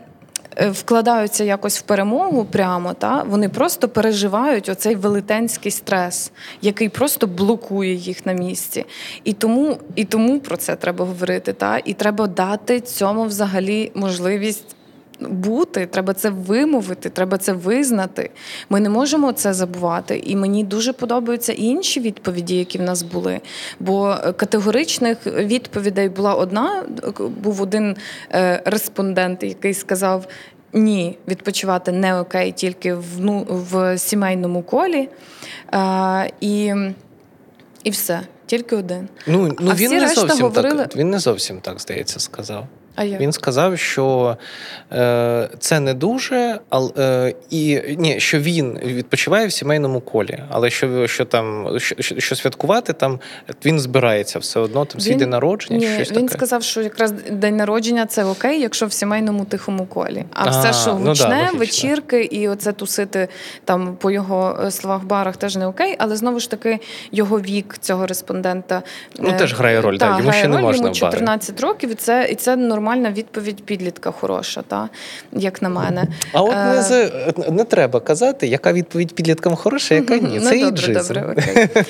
е, 0.57 0.71
вкладаються 0.71 1.45
якось 1.45 1.79
в 1.79 1.83
перемогу 1.83 2.45
прямо. 2.45 2.95
Та 2.95 3.23
Вони 3.23 3.49
просто 3.49 3.89
переживають 3.89 4.69
оцей 4.69 4.95
велетенський 4.95 5.73
стрес, 5.73 6.33
який 6.63 6.89
просто 6.89 7.27
блокує 7.27 7.95
їх 7.95 8.27
на 8.27 8.33
місці. 8.33 8.85
І 9.25 9.33
тому 9.33 9.79
і 9.95 10.05
тому 10.05 10.41
про 10.41 10.57
це 10.57 10.77
треба 10.77 11.05
говорити. 11.05 11.53
Та? 11.53 11.79
І 11.79 11.93
треба 11.93 12.27
дати 12.27 12.81
цьому 12.81 13.25
взагалі 13.25 13.93
можливість 13.95 14.77
бути, 15.21 15.87
треба 15.87 16.15
це 16.15 16.31
вимовити, 16.31 17.11
треба 17.11 17.39
це 17.39 17.53
визнати. 17.53 18.31
Ми 18.71 18.81
не 18.81 18.89
можемо 18.89 19.33
це 19.33 19.53
забувати. 19.55 20.23
І 20.27 20.37
мені 20.37 20.65
дуже 20.65 20.93
подобаються 20.93 21.53
інші 21.53 22.01
відповіді, 22.01 22.57
які 22.57 22.79
в 22.79 22.83
нас 22.83 23.03
були. 23.03 23.41
Бо 23.81 24.17
категоричних 24.37 25.27
відповідей 25.27 26.09
була 26.09 26.35
одна. 26.35 26.85
Був 27.43 27.63
один 27.63 27.97
е, 28.33 28.63
респондент, 28.65 29.43
який 29.43 29.75
сказав. 29.75 30.27
Ні, 30.73 31.19
відпочивати 31.29 31.93
не 31.93 32.21
окей, 32.21 32.53
тільки 32.53 32.95
в 32.95 33.05
ну, 33.19 33.47
в 33.49 33.99
сімейному 33.99 34.63
колі. 34.63 35.09
А, 35.71 36.27
І 36.41 36.75
і 37.85 37.91
все, 37.91 38.21
тільки 38.47 38.77
один. 38.77 39.09
Ну 39.27 39.57
ну 39.61 39.71
а 39.71 39.75
він 39.75 39.91
не 39.91 40.09
зовсім 40.09 40.47
говорили... 40.47 40.83
так. 40.83 40.97
Він 40.97 41.11
не 41.11 41.19
зовсім 41.19 41.61
так 41.61 41.81
здається, 41.81 42.21
сказав. 42.21 42.67
А 42.99 43.05
як? 43.05 43.21
Він 43.21 43.33
сказав, 43.33 43.79
що 43.79 44.37
е, 44.93 45.49
це 45.59 45.81
не 45.81 45.95
дуже, 45.95 46.61
але 46.69 46.91
е, 46.99 47.35
і 47.51 47.81
ні, 47.99 48.21
що 48.21 48.39
він 48.39 48.79
відпочиває 48.85 49.47
в 49.47 49.53
сімейному 49.53 50.01
колі, 50.01 50.39
але 50.51 50.71
що 50.71 51.07
що 51.07 51.25
там 51.25 51.79
що, 51.79 52.21
що 52.21 52.37
святкувати, 52.37 52.93
там 52.93 53.21
він 53.65 53.81
збирається 53.81 54.39
все 54.39 54.61
одно, 54.61 54.85
там 54.85 55.01
свій 55.01 55.15
день 55.15 55.31
народження. 55.31 55.79
Ні, 55.79 55.95
щось 55.95 56.11
Він 56.11 56.27
таке. 56.27 56.39
сказав, 56.39 56.63
що 56.63 56.83
якраз 56.83 57.13
день 57.31 57.57
народження 57.57 58.07
це 58.07 58.25
окей, 58.25 58.61
якщо 58.61 58.87
в 58.87 58.93
сімейному 58.93 59.45
тихому 59.45 59.87
колі. 59.87 60.25
А, 60.35 60.47
а 60.47 60.51
все, 60.51 60.73
що 60.73 60.93
гучне, 60.93 61.29
ну 61.29 61.51
да, 61.53 61.59
вечірки, 61.59 62.23
і 62.23 62.49
оце 62.49 62.73
тусити 62.73 63.29
там 63.65 63.97
по 63.97 64.11
його 64.11 64.59
е, 64.67 64.71
словах 64.71 65.05
барах 65.05 65.37
теж 65.37 65.57
не 65.57 65.67
окей, 65.67 65.97
але 65.99 66.17
знову 66.17 66.41
ж 66.41 66.51
таки 66.51 66.79
його 67.13 67.41
вік 67.41 67.77
цього 67.81 68.07
респондента 68.07 68.83
ну 69.19 69.33
теж 69.39 69.55
грає 69.55 69.81
роль, 69.81 69.97
та, 69.97 70.09
так, 70.09 70.19
йому 70.19 70.33
ще 70.33 70.47
роль, 70.47 70.55
не 70.55 70.63
можна 70.63 70.83
йому 70.83 70.95
14 70.95 71.51
в 71.51 71.63
бари. 71.63 71.73
років, 71.73 71.91
і 71.91 71.95
це 71.95 72.29
і 72.31 72.35
це 72.35 72.57
нормально 72.57 72.88
нормальна 72.89 73.13
відповідь 73.13 73.65
підлітка 73.65 74.11
хороша, 74.11 74.63
та 74.63 74.89
як 75.33 75.63
на 75.63 75.69
мене. 75.69 76.05
А 76.33 76.43
от 76.43 76.57
не 76.57 76.83
з 76.83 77.11
не 77.51 77.65
треба 77.65 78.01
казати, 78.01 78.47
яка 78.47 78.73
відповідь 78.73 79.15
підліткам 79.15 79.57
хороша, 79.57 79.95
яка 79.95 80.17
ні. 80.17 80.41
Це 80.41 80.55
ну, 80.55 80.71
добре, 80.71 80.95
добре, 80.95 81.33
окей. 81.33 81.69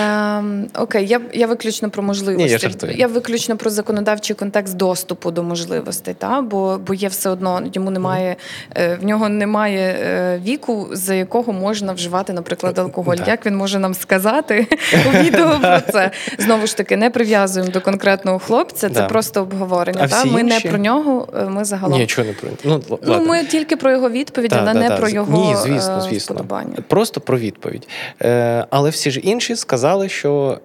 Ем, 0.00 0.66
окей, 0.78 1.06
я 1.06 1.20
я 1.32 1.46
виключно 1.46 1.90
про 1.90 2.02
можливості. 2.02 2.68
Ні, 2.86 2.92
я, 2.92 2.96
я 2.96 3.06
виключно 3.06 3.56
про 3.56 3.70
законодавчий 3.70 4.36
контекст 4.36 4.76
доступу 4.76 5.30
до 5.30 5.42
можливостей, 5.42 6.14
та 6.14 6.42
бо 6.42 6.80
бо 6.86 6.94
є 6.94 7.08
все 7.08 7.30
одно, 7.30 7.62
йому 7.72 7.90
немає 7.90 8.36
е, 8.76 8.94
в 8.94 9.04
нього 9.04 9.28
немає 9.28 9.96
е, 10.00 10.40
віку, 10.44 10.88
за 10.92 11.14
якого 11.14 11.52
можна 11.52 11.92
вживати, 11.92 12.32
наприклад, 12.32 12.78
алкоголь. 12.78 13.16
Як 13.26 13.46
він 13.46 13.56
може 13.56 13.78
нам 13.78 13.94
сказати 13.94 14.66
у 15.08 15.22
відео 15.22 15.58
про 15.60 15.80
це? 15.92 16.10
Знову 16.38 16.66
ж 16.66 16.76
таки, 16.76 16.96
не 16.96 17.10
прив'язуємо 17.10 17.72
до 17.72 17.80
конкретного 17.80 18.38
хлопця, 18.38 18.90
це 18.90 19.02
просто 19.02 19.42
обговорення. 19.42 20.00
А 20.02 20.08
та? 20.08 20.24
Ми 20.34 20.40
інші? 20.40 20.64
не 20.64 20.70
про 20.70 20.78
нього, 20.78 21.28
е, 21.36 21.44
ми 21.44 21.64
загалом. 21.64 21.98
Нічого 21.98 22.28
не 22.28 22.32
про 22.32 22.48
ну, 22.64 22.98
ну 23.06 23.24
ми 23.24 23.44
тільки 23.44 23.76
про 23.76 23.90
його 23.90 24.10
відповідь, 24.10 24.52
але 24.52 24.74
не 24.74 24.90
про 24.90 25.08
його 25.08 25.38
Ні, 25.38 25.56
звісно, 25.56 26.00
звісно. 26.00 26.34
вподобання. 26.34 26.76
Просто 26.88 27.20
про 27.20 27.38
відповідь. 27.38 27.88
Е, 28.22 28.66
Але 28.70 28.90
всі 28.90 29.10
ж 29.10 29.20
інші 29.20 29.56
сказали, 29.56 30.08
що 30.08 30.58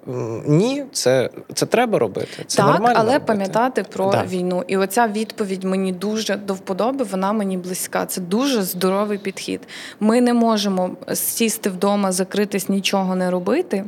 ні, 0.48 0.84
це 0.92 1.30
це 1.54 1.66
треба 1.66 2.00
робити. 2.00 2.44
Це 2.48 2.58
так, 2.58 2.66
нормально 2.66 2.96
але 3.00 3.14
робити. 3.14 3.26
пам'ятати 3.26 3.84
про 3.84 4.12
да. 4.12 4.24
війну. 4.24 4.64
І 4.68 4.78
оця 4.78 5.08
відповідь 5.08 5.64
мені 5.64 5.92
дуже 5.92 6.36
до 6.36 6.54
вподоби, 6.54 7.06
вона 7.12 7.34
мені 7.34 7.58
близька. 7.58 8.06
Це 8.06 8.22
дуже 8.22 8.62
здоровий 8.62 9.18
підхід. 9.18 9.62
Ми 10.00 10.22
не 10.22 10.34
можемо 10.34 10.90
сісти 11.14 11.70
вдома, 11.70 12.12
закритись, 12.12 12.70
нічого 12.70 13.16
не 13.16 13.32
робити. 13.32 13.84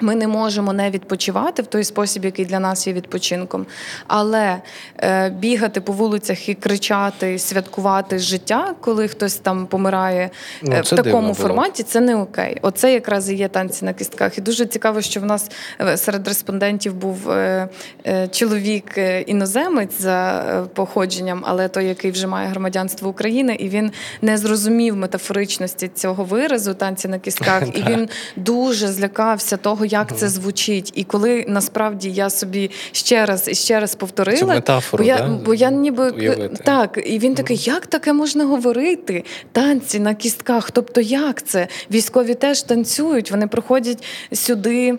Ми 0.00 0.14
не 0.14 0.28
можемо 0.28 0.72
не 0.72 0.90
відпочивати 0.90 1.62
в 1.62 1.66
той 1.66 1.84
спосіб, 1.84 2.24
який 2.24 2.44
для 2.44 2.60
нас 2.60 2.86
є 2.86 2.92
відпочинком, 2.92 3.66
але 4.06 4.56
е, 4.98 5.30
бігати 5.30 5.80
по 5.80 5.92
вулицях 5.92 6.48
і 6.48 6.54
кричати, 6.54 7.38
святкувати 7.38 8.18
життя, 8.18 8.74
коли 8.80 9.08
хтось 9.08 9.34
там 9.34 9.66
помирає 9.66 10.30
ну, 10.62 10.76
е, 10.76 10.80
в 10.80 10.88
такому 10.88 11.34
форматі, 11.34 11.82
це 11.82 12.00
не 12.00 12.16
окей. 12.16 12.58
Оце 12.62 12.92
якраз 12.92 13.30
і 13.30 13.34
є 13.34 13.48
танці 13.48 13.84
на 13.84 13.92
кістках. 13.92 14.38
І 14.38 14.40
дуже 14.40 14.66
цікаво, 14.66 15.00
що 15.00 15.20
в 15.20 15.24
нас 15.24 15.50
е, 15.80 15.96
серед 15.96 16.28
респондентів 16.28 16.94
був 16.94 17.30
е, 17.30 17.68
е, 18.06 18.28
чоловік 18.28 18.98
е, 18.98 19.20
іноземець 19.20 20.00
за 20.00 20.44
походженням, 20.74 21.42
але 21.46 21.68
той, 21.68 21.86
який 21.86 22.10
вже 22.10 22.26
має 22.26 22.48
громадянство 22.48 23.10
України, 23.10 23.54
і 23.54 23.68
він 23.68 23.92
не 24.22 24.38
зрозумів 24.38 24.96
метафоричності 24.96 25.90
цього 25.94 26.24
виразу 26.24 26.74
танці 26.74 27.08
на 27.08 27.18
кістках, 27.18 27.62
і 27.74 27.82
він 27.88 28.08
дуже 28.36 28.88
злякався 28.88 29.56
того 29.56 29.84
як 29.88 30.16
це 30.16 30.28
звучить. 30.28 30.92
І 30.94 31.04
коли 31.04 31.44
насправді 31.48 32.10
я 32.10 32.30
собі 32.30 32.70
ще 32.92 33.26
раз 33.26 33.48
і 33.48 33.54
ще 33.54 33.80
раз 33.80 33.94
повторила, 33.94 34.38
Цю 34.38 34.46
метафору, 34.46 35.04
бо 35.04 35.08
я 35.08 35.18
да? 35.18 35.28
бо 35.28 35.54
я 35.54 35.70
ніби 35.70 36.10
Уявити. 36.10 36.62
так, 36.64 37.00
і 37.06 37.18
він 37.18 37.34
такий, 37.34 37.56
як 37.56 37.86
таке 37.86 38.12
можна 38.12 38.44
говорити? 38.44 39.24
Танці 39.52 40.00
на 40.00 40.14
кістках. 40.14 40.70
Тобто, 40.70 41.00
як 41.00 41.42
це? 41.46 41.68
Військові 41.90 42.34
теж 42.34 42.62
танцюють, 42.62 43.30
вони 43.30 43.46
приходять 43.46 44.04
сюди. 44.32 44.98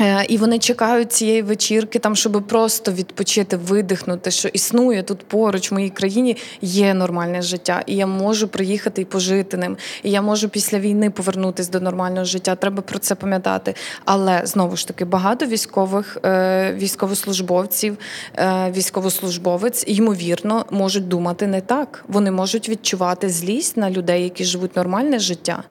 Е, 0.00 0.24
і 0.28 0.36
вони 0.36 0.58
чекають 0.58 1.12
цієї 1.12 1.42
вечірки, 1.42 1.98
там, 1.98 2.16
щоб 2.16 2.46
просто 2.46 2.92
відпочити, 2.92 3.56
видихнути, 3.56 4.30
що 4.30 4.48
існує 4.48 5.02
тут 5.02 5.18
поруч 5.18 5.70
в 5.70 5.74
моїй 5.74 5.90
країні 5.90 6.36
є 6.60 6.94
нормальне 6.94 7.42
життя, 7.42 7.82
і 7.86 7.96
я 7.96 8.06
можу 8.06 8.48
приїхати 8.48 9.02
і 9.02 9.04
пожити 9.04 9.56
ним. 9.56 9.76
І 10.02 10.10
я 10.10 10.22
можу 10.22 10.48
після 10.48 10.78
війни 10.78 11.10
повернутися 11.10 11.70
до 11.70 11.80
нормального 11.80 12.24
життя. 12.24 12.54
Треба 12.54 12.82
про 12.82 12.98
це 12.98 13.14
пам'ятати. 13.14 13.74
Але 14.04 14.40
знову 14.44 14.76
ж 14.76 14.88
таки 14.88 15.04
багато 15.04 15.46
військових 15.46 16.18
е, 16.24 16.74
військовослужбовців, 16.74 17.98
е, 18.36 18.72
військовослужбовець 18.76 19.84
ймовірно 19.86 20.64
можуть 20.70 21.08
думати 21.08 21.46
не 21.46 21.60
так. 21.60 22.04
Вони 22.08 22.30
можуть 22.30 22.68
відчувати 22.68 23.28
злість 23.28 23.76
на 23.76 23.90
людей, 23.90 24.22
які 24.22 24.44
живуть 24.44 24.76
нормальне 24.76 25.18
життя. 25.18 25.62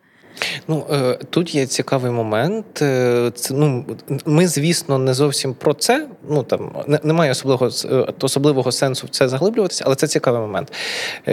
Ну 0.68 0.86
е, 0.92 1.20
тут 1.30 1.56
є 1.56 1.66
цікавий 1.66 2.12
момент. 2.12 2.82
Е, 2.82 3.32
це 3.36 3.54
ну 3.54 3.86
ми, 4.26 4.48
звісно, 4.48 4.98
не 4.98 5.14
зовсім 5.14 5.54
про 5.54 5.74
це. 5.74 6.08
Ну 6.30 6.44
там 6.44 6.72
немає 7.04 7.32
особливого 7.32 7.72
е, 7.86 8.14
особливого 8.22 8.72
сенсу 8.72 9.08
в 9.08 9.10
це 9.10 9.28
заглиблюватися, 9.28 9.84
але 9.88 9.96
це 9.96 10.08
цікавий 10.08 10.42
момент. 10.42 10.74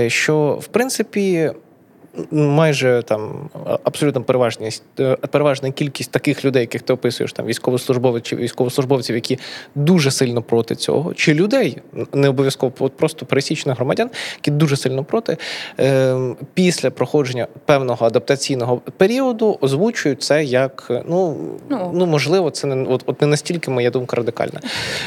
Що 0.07 0.59
в 0.63 0.67
принципі 0.67 1.53
майже 2.31 3.03
там 3.07 3.51
абсолютно 3.85 4.23
переважність 4.23 4.83
е, 5.01 5.17
переважна 5.17 5.71
кількість 5.71 6.11
таких 6.11 6.45
людей, 6.45 6.61
яких 6.61 6.83
ти 6.83 6.93
описуєш, 6.93 7.33
там 7.33 7.47
військовослужбовців 7.47 8.23
чи 8.23 8.37
військовослужбовців, 8.37 9.15
які 9.15 9.39
дуже 9.75 10.11
сильно 10.11 10.43
проти 10.43 10.75
цього, 10.75 11.15
чи 11.15 11.35
людей 11.35 11.79
не 12.13 12.29
обов'язково 12.29 12.73
от 12.79 12.97
просто 12.97 13.27
пересічних 13.27 13.77
громадян, 13.77 14.11
які 14.37 14.51
дуже 14.51 14.77
сильно 14.77 15.05
проти, 15.05 15.37
е, 15.81 16.17
після 16.55 16.91
проходження 16.91 17.47
певного 17.65 18.07
адаптаційного 18.07 18.81
періоду 18.97 19.59
озвучують 19.61 20.23
це 20.23 20.45
як 20.45 21.03
ну 21.09 21.37
ну, 21.69 21.91
ну 21.95 22.07
можливо, 22.07 22.51
це 22.51 22.67
не 22.67 22.85
от, 22.85 23.03
от 23.07 23.21
не 23.21 23.27
настільки 23.27 23.71
моя 23.71 23.91
думка 23.91 24.17
радикальна. 24.17 24.61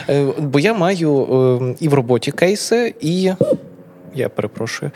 Е, 0.10 0.26
бо 0.39 0.60
я 0.60 0.74
маю 0.74 1.22
е, 1.22 1.76
і 1.80 1.88
в 1.88 1.93
роботі 1.93 2.32
кейси, 2.32 2.93
і 3.01 3.32
я 4.16 4.30
перепрошую. 4.30 4.91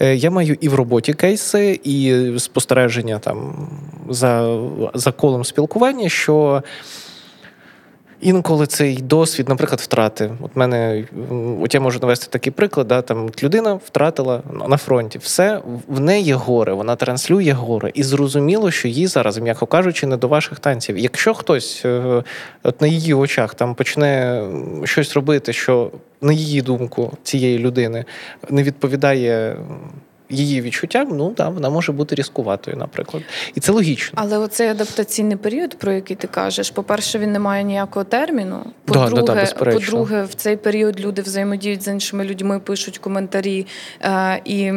Е, 0.00 0.14
я 0.14 0.30
маю 0.30 0.56
і 0.60 0.68
в 0.68 0.74
роботі 0.74 1.14
кейси, 1.14 1.80
і 1.84 2.26
спостереження 2.38 3.18
там 3.18 3.68
за, 4.08 4.58
за 4.94 5.12
колом 5.12 5.44
спілкування, 5.44 6.08
що. 6.08 6.62
Інколи 8.22 8.66
цей 8.66 8.96
досвід, 8.96 9.48
наприклад, 9.48 9.80
втрати. 9.80 10.30
От 10.40 10.56
мене 10.56 11.04
от 11.62 11.74
я 11.74 11.80
можу 11.80 11.98
навести 11.98 12.26
такий 12.30 12.52
приклад, 12.52 12.88
да, 12.88 13.02
там 13.02 13.30
людина 13.42 13.74
втратила 13.74 14.42
на 14.68 14.76
фронті 14.76 15.18
все, 15.18 15.60
в 15.88 16.00
неї 16.00 16.32
горе, 16.32 16.72
вона 16.72 16.96
транслює 16.96 17.52
горе, 17.52 17.90
і 17.94 18.02
зрозуміло, 18.02 18.70
що 18.70 18.88
їй 18.88 19.06
зараз, 19.06 19.38
м'яко 19.38 19.66
кажучи, 19.66 20.06
не 20.06 20.16
до 20.16 20.28
ваших 20.28 20.58
танців. 20.58 20.98
Якщо 20.98 21.34
хтось 21.34 21.82
е, 21.84 22.22
от 22.62 22.80
на 22.80 22.86
її 22.86 23.14
очах 23.14 23.54
там 23.54 23.74
почне 23.74 24.42
щось 24.84 25.14
робити, 25.14 25.52
що 25.52 25.90
на 26.20 26.32
її 26.32 26.62
думку 26.62 27.12
цієї 27.22 27.58
людини 27.58 28.04
не 28.50 28.62
відповідає 28.62 29.56
її 30.32 30.60
відчуттям, 30.60 31.08
ну 31.12 31.34
да, 31.36 31.48
вона 31.48 31.70
може 31.70 31.92
бути 31.92 32.14
різкуватою, 32.14 32.76
наприклад. 32.76 33.22
І 33.54 33.60
це 33.60 33.72
логічно. 33.72 34.18
Але 34.22 34.38
оцей 34.38 34.68
адаптаційний 34.68 35.36
період, 35.36 35.78
про 35.78 35.92
який 35.92 36.16
ти 36.16 36.26
кажеш, 36.26 36.70
по-перше, 36.70 37.18
він 37.18 37.32
не 37.32 37.38
має 37.38 37.64
ніякого 37.64 38.04
терміну. 38.04 38.64
По-друге, 38.84 39.22
да, 39.22 39.34
да, 39.34 39.44
да, 39.44 39.72
по-друге, 39.72 40.24
в 40.24 40.34
цей 40.34 40.56
період 40.56 41.00
люди 41.00 41.22
взаємодіють 41.22 41.82
з 41.82 41.88
іншими 41.88 42.24
людьми, 42.24 42.60
пишуть 42.60 42.98
коментарі 42.98 43.66
е, 44.02 44.40
і. 44.44 44.72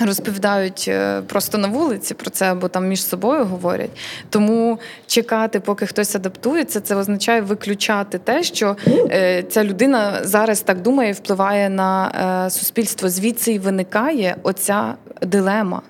Розповідають 0.00 0.84
е, 0.88 1.22
просто 1.26 1.58
на 1.58 1.68
вулиці 1.68 2.14
про 2.14 2.30
це 2.30 2.52
або 2.52 2.68
там 2.68 2.88
між 2.88 3.04
собою 3.04 3.44
говорять. 3.44 3.90
Тому 4.30 4.78
чекати, 5.06 5.60
поки 5.60 5.86
хтось 5.86 6.14
адаптується, 6.14 6.80
це 6.80 6.96
означає 6.96 7.40
виключати 7.40 8.18
те, 8.18 8.42
що 8.42 8.76
е, 8.88 9.42
ця 9.42 9.64
людина 9.64 10.20
зараз 10.22 10.60
так 10.60 10.82
думає, 10.82 11.10
і 11.10 11.12
впливає 11.12 11.68
на 11.68 12.12
е, 12.46 12.50
суспільство. 12.50 13.08
Звідси 13.08 13.52
й 13.52 13.58
виникає 13.58 14.36
оця 14.42 14.94
дилема 15.22 15.82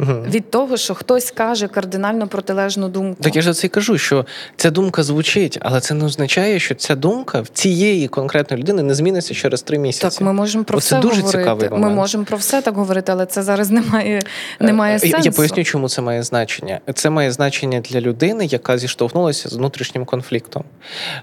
угу. 0.00 0.22
від 0.28 0.50
того, 0.50 0.76
що 0.76 0.94
хтось 0.94 1.30
каже 1.30 1.68
кардинально 1.68 2.28
протилежну 2.28 2.88
думку. 2.88 3.22
Так 3.22 3.36
я 3.36 3.42
ж 3.42 3.52
це 3.52 3.66
і 3.66 3.70
кажу, 3.70 3.98
що 3.98 4.26
ця 4.56 4.70
думка 4.70 5.02
звучить, 5.02 5.58
але 5.60 5.80
це 5.80 5.94
не 5.94 6.04
означає, 6.04 6.58
що 6.58 6.74
ця 6.74 6.94
думка 6.94 7.40
в 7.40 7.48
цієї 7.48 8.08
конкретної 8.08 8.62
людини 8.62 8.82
не 8.82 8.94
зміниться 8.94 9.34
через 9.34 9.62
три 9.62 9.78
місяці. 9.78 10.16
Так, 10.16 10.26
ми 10.26 10.32
можемо 10.32 10.64
про 10.64 10.78
Оце 10.78 10.86
все 10.86 11.02
дуже 11.02 11.20
говорити. 11.20 11.38
цікавий 11.38 11.70
момент. 11.70 11.90
Ми 11.90 11.94
можемо 11.94 12.24
про 12.24 12.38
все 12.38 12.62
так 12.62 12.74
говорити, 12.74 13.12
але 13.12 13.26
це 13.26 13.42
зараз 13.42 13.70
не 13.70 13.80
має, 13.80 14.20
не 14.60 14.72
має 14.72 14.98
сенсу. 14.98 15.20
Я 15.24 15.30
поясню, 15.30 15.64
чому 15.64 15.88
це 15.88 16.02
має 16.02 16.22
значення. 16.22 16.80
Це 16.94 17.10
має 17.10 17.32
значення 17.32 17.80
для 17.80 18.00
людини, 18.00 18.46
яка 18.46 18.78
зіштовхнулася 18.78 19.48
з 19.48 19.54
внутрішнім 19.54 20.04
конфліктом. 20.04 20.64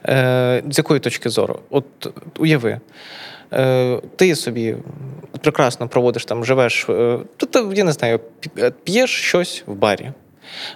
Е, 0.06 0.64
З 0.70 0.78
якої 0.78 1.00
точки 1.00 1.30
зору? 1.30 1.60
От 1.70 1.86
уяви. 2.40 2.80
Е, 3.54 4.02
ти 4.16 4.36
собі 4.36 4.76
прекрасно 5.42 5.88
проводиш 5.88 6.26
там, 6.26 6.46
живеш, 6.46 6.86
то 7.38 7.46
то, 7.52 7.74
я 7.74 7.84
не 7.84 7.92
знаю, 7.92 8.20
п'єш 8.84 9.12
щось 9.12 9.64
в 9.68 9.74
барі. 9.74 10.12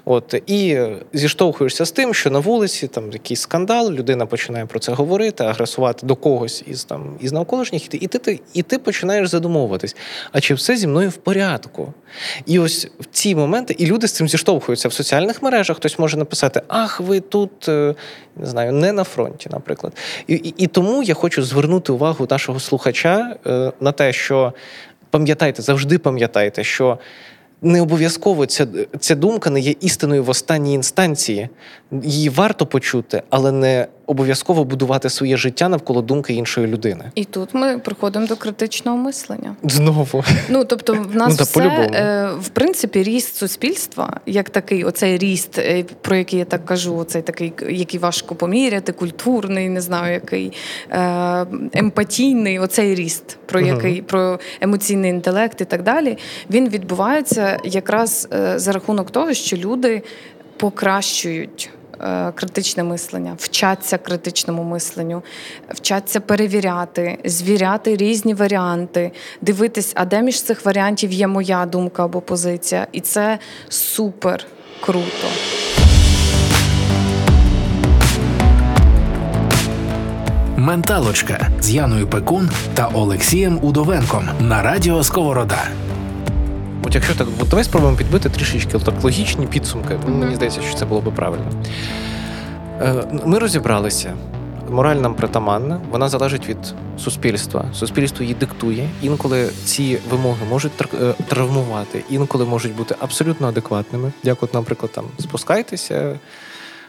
От 0.05 0.41
І 0.47 0.79
зіштовхуєшся 1.13 1.85
з 1.85 1.91
тим, 1.91 2.13
що 2.13 2.29
на 2.29 2.39
вулиці 2.39 2.87
там 2.87 3.11
якийсь 3.11 3.41
скандал, 3.41 3.91
людина 3.91 4.25
починає 4.25 4.65
про 4.65 4.79
це 4.79 4.91
говорити, 4.91 5.43
агресувати 5.43 6.05
до 6.05 6.15
когось 6.15 6.63
із 6.67 6.83
там 6.83 7.17
із 7.21 7.31
навколишніх, 7.31 7.93
і 8.03 8.07
ти 8.07 8.39
і 8.53 8.61
ти 8.61 8.79
починаєш 8.79 9.29
задумовуватись, 9.29 9.95
а 10.31 10.41
чи 10.41 10.53
все 10.53 10.75
зі 10.75 10.87
мною 10.87 11.09
в 11.09 11.17
порядку? 11.17 11.93
І 12.45 12.59
ось 12.59 12.87
в 12.99 13.05
ці 13.11 13.35
моменти, 13.35 13.75
і 13.77 13.85
люди 13.85 14.07
з 14.07 14.11
цим 14.11 14.29
зіштовхуються 14.29 14.87
в 14.87 14.93
соціальних 14.93 15.41
мережах. 15.41 15.77
Хтось 15.77 15.99
може 15.99 16.17
написати: 16.17 16.61
Ах, 16.67 16.99
ви 16.99 17.19
тут 17.19 17.69
е, 17.69 17.95
не 18.35 18.45
знаю, 18.45 18.71
не 18.71 18.91
на 18.91 19.03
фронті, 19.03 19.49
наприклад. 19.51 19.93
І, 20.27 20.33
і, 20.33 20.53
І 20.57 20.67
тому 20.67 21.03
я 21.03 21.13
хочу 21.13 21.43
звернути 21.43 21.91
увагу 21.91 22.27
нашого 22.29 22.59
слухача 22.59 23.35
е, 23.47 23.71
на 23.79 23.91
те, 23.91 24.13
що 24.13 24.53
пам'ятайте, 25.09 25.61
завжди 25.61 25.97
пам'ятайте, 25.97 26.63
що 26.63 26.99
не 27.61 27.81
обов'язково 27.81 28.45
ця 28.45 28.67
ця 28.99 29.15
думка 29.15 29.49
не 29.49 29.59
є 29.59 29.75
істиною 29.81 30.23
в 30.23 30.29
останній 30.29 30.73
інстанції. 30.73 31.49
Її 32.03 32.29
варто 32.29 32.65
почути, 32.65 33.23
але 33.29 33.51
не 33.51 33.87
обов'язково 34.11 34.63
будувати 34.63 35.09
своє 35.09 35.37
життя 35.37 35.69
навколо 35.69 36.01
думки 36.01 36.33
іншої 36.33 36.67
людини. 36.67 37.11
І 37.15 37.23
тут 37.23 37.49
ми 37.53 37.79
приходимо 37.79 38.27
до 38.27 38.35
критичного 38.35 38.97
мислення. 38.97 39.55
Знову. 39.63 40.23
Ну 40.49 40.65
тобто, 40.65 40.93
в 40.93 41.15
нас 41.15 41.39
ну, 41.39 41.45
все, 41.45 41.61
е, 41.61 42.29
в 42.39 42.49
принципі 42.49 43.03
ріст 43.03 43.35
суспільства, 43.35 44.19
як 44.25 44.49
такий, 44.49 44.83
оцей 44.83 45.17
ріст, 45.17 45.57
е, 45.57 45.83
про 46.01 46.15
який 46.15 46.39
я 46.39 46.45
так 46.45 46.65
кажу, 46.65 46.97
оцей 46.97 47.21
такий, 47.21 47.53
який 47.69 47.99
важко 47.99 48.35
поміряти, 48.35 48.91
культурний, 48.91 49.69
не 49.69 49.81
знаю, 49.81 50.13
який 50.13 50.53
е, 50.89 51.45
емпатійний, 51.73 52.59
оцей 52.59 52.95
ріст, 52.95 53.37
про 53.45 53.59
який 53.59 54.01
про 54.01 54.39
емоційний 54.61 55.09
інтелект 55.09 55.61
і 55.61 55.65
так 55.65 55.83
далі, 55.83 56.17
він 56.49 56.69
відбувається 56.69 57.59
якраз 57.63 58.27
за 58.55 58.71
рахунок 58.71 59.11
того, 59.11 59.33
що 59.33 59.57
люди 59.57 60.01
покращують. 60.57 61.69
Е, 62.03 62.31
критичне 62.35 62.83
мислення, 62.83 63.35
вчаться 63.37 63.97
критичному 63.97 64.63
мисленню, 64.63 65.23
вчаться 65.69 66.19
перевіряти, 66.19 67.17
звіряти 67.25 67.95
різні 67.95 68.33
варіанти, 68.33 69.11
дивитись, 69.41 69.91
а 69.95 70.05
де 70.05 70.21
між 70.21 70.41
цих 70.41 70.65
варіантів 70.65 71.11
є 71.11 71.27
моя 71.27 71.65
думка 71.65 72.05
або 72.05 72.21
позиція. 72.21 72.87
І 72.91 73.01
це 73.01 73.39
супер 73.69 74.45
круто. 74.81 75.27
Менталочка 80.57 81.47
з 81.59 81.71
Яною 81.71 82.07
Пекун 82.07 82.49
та 82.73 82.87
Олексієм 82.87 83.59
Удовенком 83.61 84.29
на 84.39 84.61
радіо 84.61 85.03
Сковорода. 85.03 85.63
От 86.83 86.95
якщо 86.95 87.15
так, 87.15 87.27
от 87.41 87.49
давай 87.49 87.63
спробуємо 87.63 87.97
підбити 87.97 88.29
трішечки 88.29 88.79
так 88.79 89.03
логічні 89.03 89.47
підсумки. 89.47 89.93
Mm-hmm. 89.93 90.17
Мені 90.17 90.35
здається, 90.35 90.61
що 90.61 90.77
це 90.77 90.85
було 90.85 91.01
би 91.01 91.11
правильно. 91.11 91.45
Е, 92.81 93.03
Ми 93.25 93.39
розібралися. 93.39 94.13
Мораль 94.69 94.95
нам 94.95 95.13
притаманна, 95.15 95.81
вона 95.91 96.09
залежить 96.09 96.49
від 96.49 96.57
суспільства. 96.97 97.65
Суспільство 97.73 98.23
її 98.23 98.35
диктує. 98.35 98.89
Інколи 99.01 99.49
ці 99.65 99.97
вимоги 100.09 100.45
можуть 100.49 100.71
е, 100.93 101.13
травмувати, 101.27 102.03
інколи 102.09 102.45
можуть 102.45 102.75
бути 102.75 102.95
абсолютно 102.99 103.47
адекватними. 103.47 104.11
Як, 104.23 104.43
от, 104.43 104.53
наприклад, 104.53 104.91
там 104.91 105.05
спускайтеся 105.19 106.19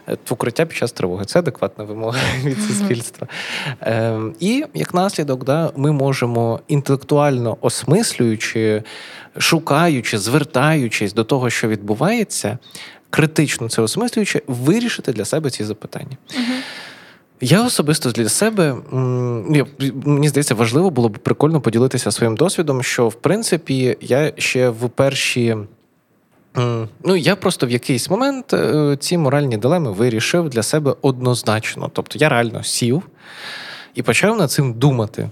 в 0.07 0.33
укриття 0.33 0.67
під 0.67 0.77
час 0.77 0.93
тривоги. 0.93 1.25
Це 1.25 1.39
адекватна 1.39 1.85
вимога 1.85 2.19
від 2.45 2.59
суспільства. 2.59 3.29
Е, 3.83 4.21
І 4.41 4.65
як 4.75 4.95
наслідок, 4.95 5.45
да, 5.45 5.73
ми 5.77 5.93
можемо 5.93 6.61
інтелектуально 6.69 7.57
осмислюючи, 7.61 8.83
шукаючи, 9.39 10.19
звертаючись 10.19 11.15
до 11.15 11.25
того, 11.25 11.51
що 11.51 11.69
відбувається, 11.69 12.59
критично 13.11 13.69
це 13.69 13.83
осмислюючи, 13.83 14.43
вирішити 14.47 15.13
для 15.13 15.25
себе 15.25 15.51
ці 15.51 15.65
запитання. 15.65 16.17
Я 17.41 17.67
особисто 17.67 18.11
для 18.11 18.29
себе 18.29 18.77
мені 20.05 20.29
здається, 20.29 20.55
важливо 20.55 20.91
було 20.91 21.09
б 21.09 21.19
прикольно 21.19 21.61
поділитися 21.61 22.11
своїм 22.11 22.37
досвідом, 22.37 22.83
що 22.83 23.09
в 23.09 23.15
принципі 23.15 23.97
я 24.01 24.33
ще 24.37 24.69
в 24.69 24.91
перші 24.91 25.57
Ну, 27.05 27.17
я 27.17 27.37
просто 27.37 27.67
в 27.67 27.71
якийсь 27.71 28.11
момент 28.11 28.53
е, 28.53 28.97
ці 29.01 29.19
моральні 29.19 29.57
дилеми 29.57 29.93
вирішив 29.93 30.49
для 30.49 30.63
себе 30.63 30.95
однозначно. 31.03 31.91
Тобто 31.93 32.19
я 32.19 32.29
реально 32.29 32.63
сів 32.63 33.03
і 33.95 34.03
почав 34.03 34.37
над 34.37 34.51
цим 34.51 34.75
думати. 34.75 35.31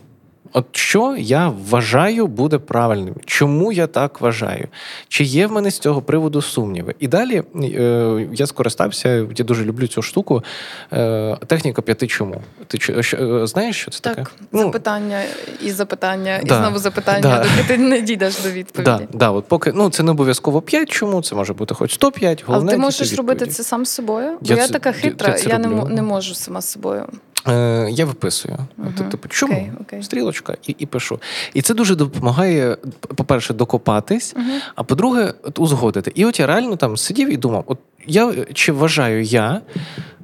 От 0.53 0.67
що 0.73 1.17
я 1.19 1.49
вважаю 1.49 2.27
буде 2.27 2.59
правильним? 2.59 3.15
Чому 3.27 3.73
я 3.73 3.87
так 3.87 4.21
вважаю? 4.21 4.69
Чи 5.09 5.25
є 5.25 5.47
в 5.47 5.53
мене 5.53 5.71
з 5.71 5.79
цього 5.79 6.03
приводу 6.03 6.43
сумніви? 6.43 6.95
І 6.99 7.09
далі 7.09 7.43
е, 7.63 8.29
я 8.33 8.47
скористався, 8.47 9.09
я 9.37 9.45
дуже 9.45 9.65
люблю 9.65 9.87
цю 9.87 10.03
штуку. 10.03 10.45
Е, 10.93 11.37
Техніка 11.47 11.83
п'яти 11.83 12.07
чому. 12.07 12.43
Ти 12.67 12.79
е, 12.91 13.47
знаєш, 13.47 13.77
що 13.81 13.91
це 13.91 14.01
так, 14.01 14.17
таке? 14.17 14.31
Ну, 14.53 14.63
запитання 14.63 15.23
і 15.63 15.71
запитання, 15.71 16.41
да, 16.45 16.55
і 16.55 16.59
знову 16.59 16.79
запитання, 16.79 17.21
да. 17.21 17.39
доки 17.39 17.69
ти 17.69 17.79
не 17.79 18.01
дійдеш 18.01 18.43
до 18.43 18.51
відповіді. 18.51 18.85
Да, 18.85 19.01
да, 19.13 19.31
от 19.31 19.49
поки 19.49 19.73
ну 19.75 19.91
це 19.91 20.03
не 20.03 20.11
обов'язково 20.11 20.63
п'ять 20.63 20.91
чому, 20.91 21.23
це 21.23 21.35
може 21.35 21.53
бути 21.53 21.75
хоч 21.75 21.95
105, 21.95 22.45
головне. 22.47 22.65
Але 22.65 22.77
ти 22.77 22.79
можеш 22.79 23.13
робити 23.13 23.47
це 23.47 23.63
сам 23.63 23.87
з 23.87 23.91
собою? 23.91 24.39
Бо 24.41 24.55
я, 24.55 24.57
я 24.57 24.69
така 24.69 24.93
хитра, 24.93 25.37
я, 25.37 25.49
я 25.49 25.59
не, 25.59 25.69
не 25.69 26.03
можу 26.03 26.35
сама 26.35 26.61
з 26.61 26.71
собою. 26.71 27.07
Е, 27.49 27.89
Я 27.91 28.05
виписую. 28.05 28.59
Uh-huh. 28.79 29.11
Типу, 29.11 29.29
чому? 29.29 29.55
Okay, 29.55 29.85
okay. 29.85 30.03
Стрілочка 30.03 30.57
і 30.67 30.77
і 30.79 30.87
пишу. 30.87 31.21
І 31.55 31.63
це 31.63 31.75
дуже 31.75 31.95
допомагає, 31.95 32.77
по-перше, 33.17 33.55
докопатись, 33.55 34.35
uh-huh. 34.35 34.61
а 34.75 34.83
по-друге, 34.83 35.35
от, 35.43 35.59
узгодити. 35.59 36.13
І 36.15 36.25
от 36.25 36.41
я 36.41 36.47
реально 36.47 36.77
там 36.77 36.97
сидів 36.97 37.33
і 37.33 37.37
думав: 37.37 37.65
от 37.67 37.79
я 38.07 38.35
чи 38.53 38.73
вважаю 38.73 39.23
я 39.23 39.61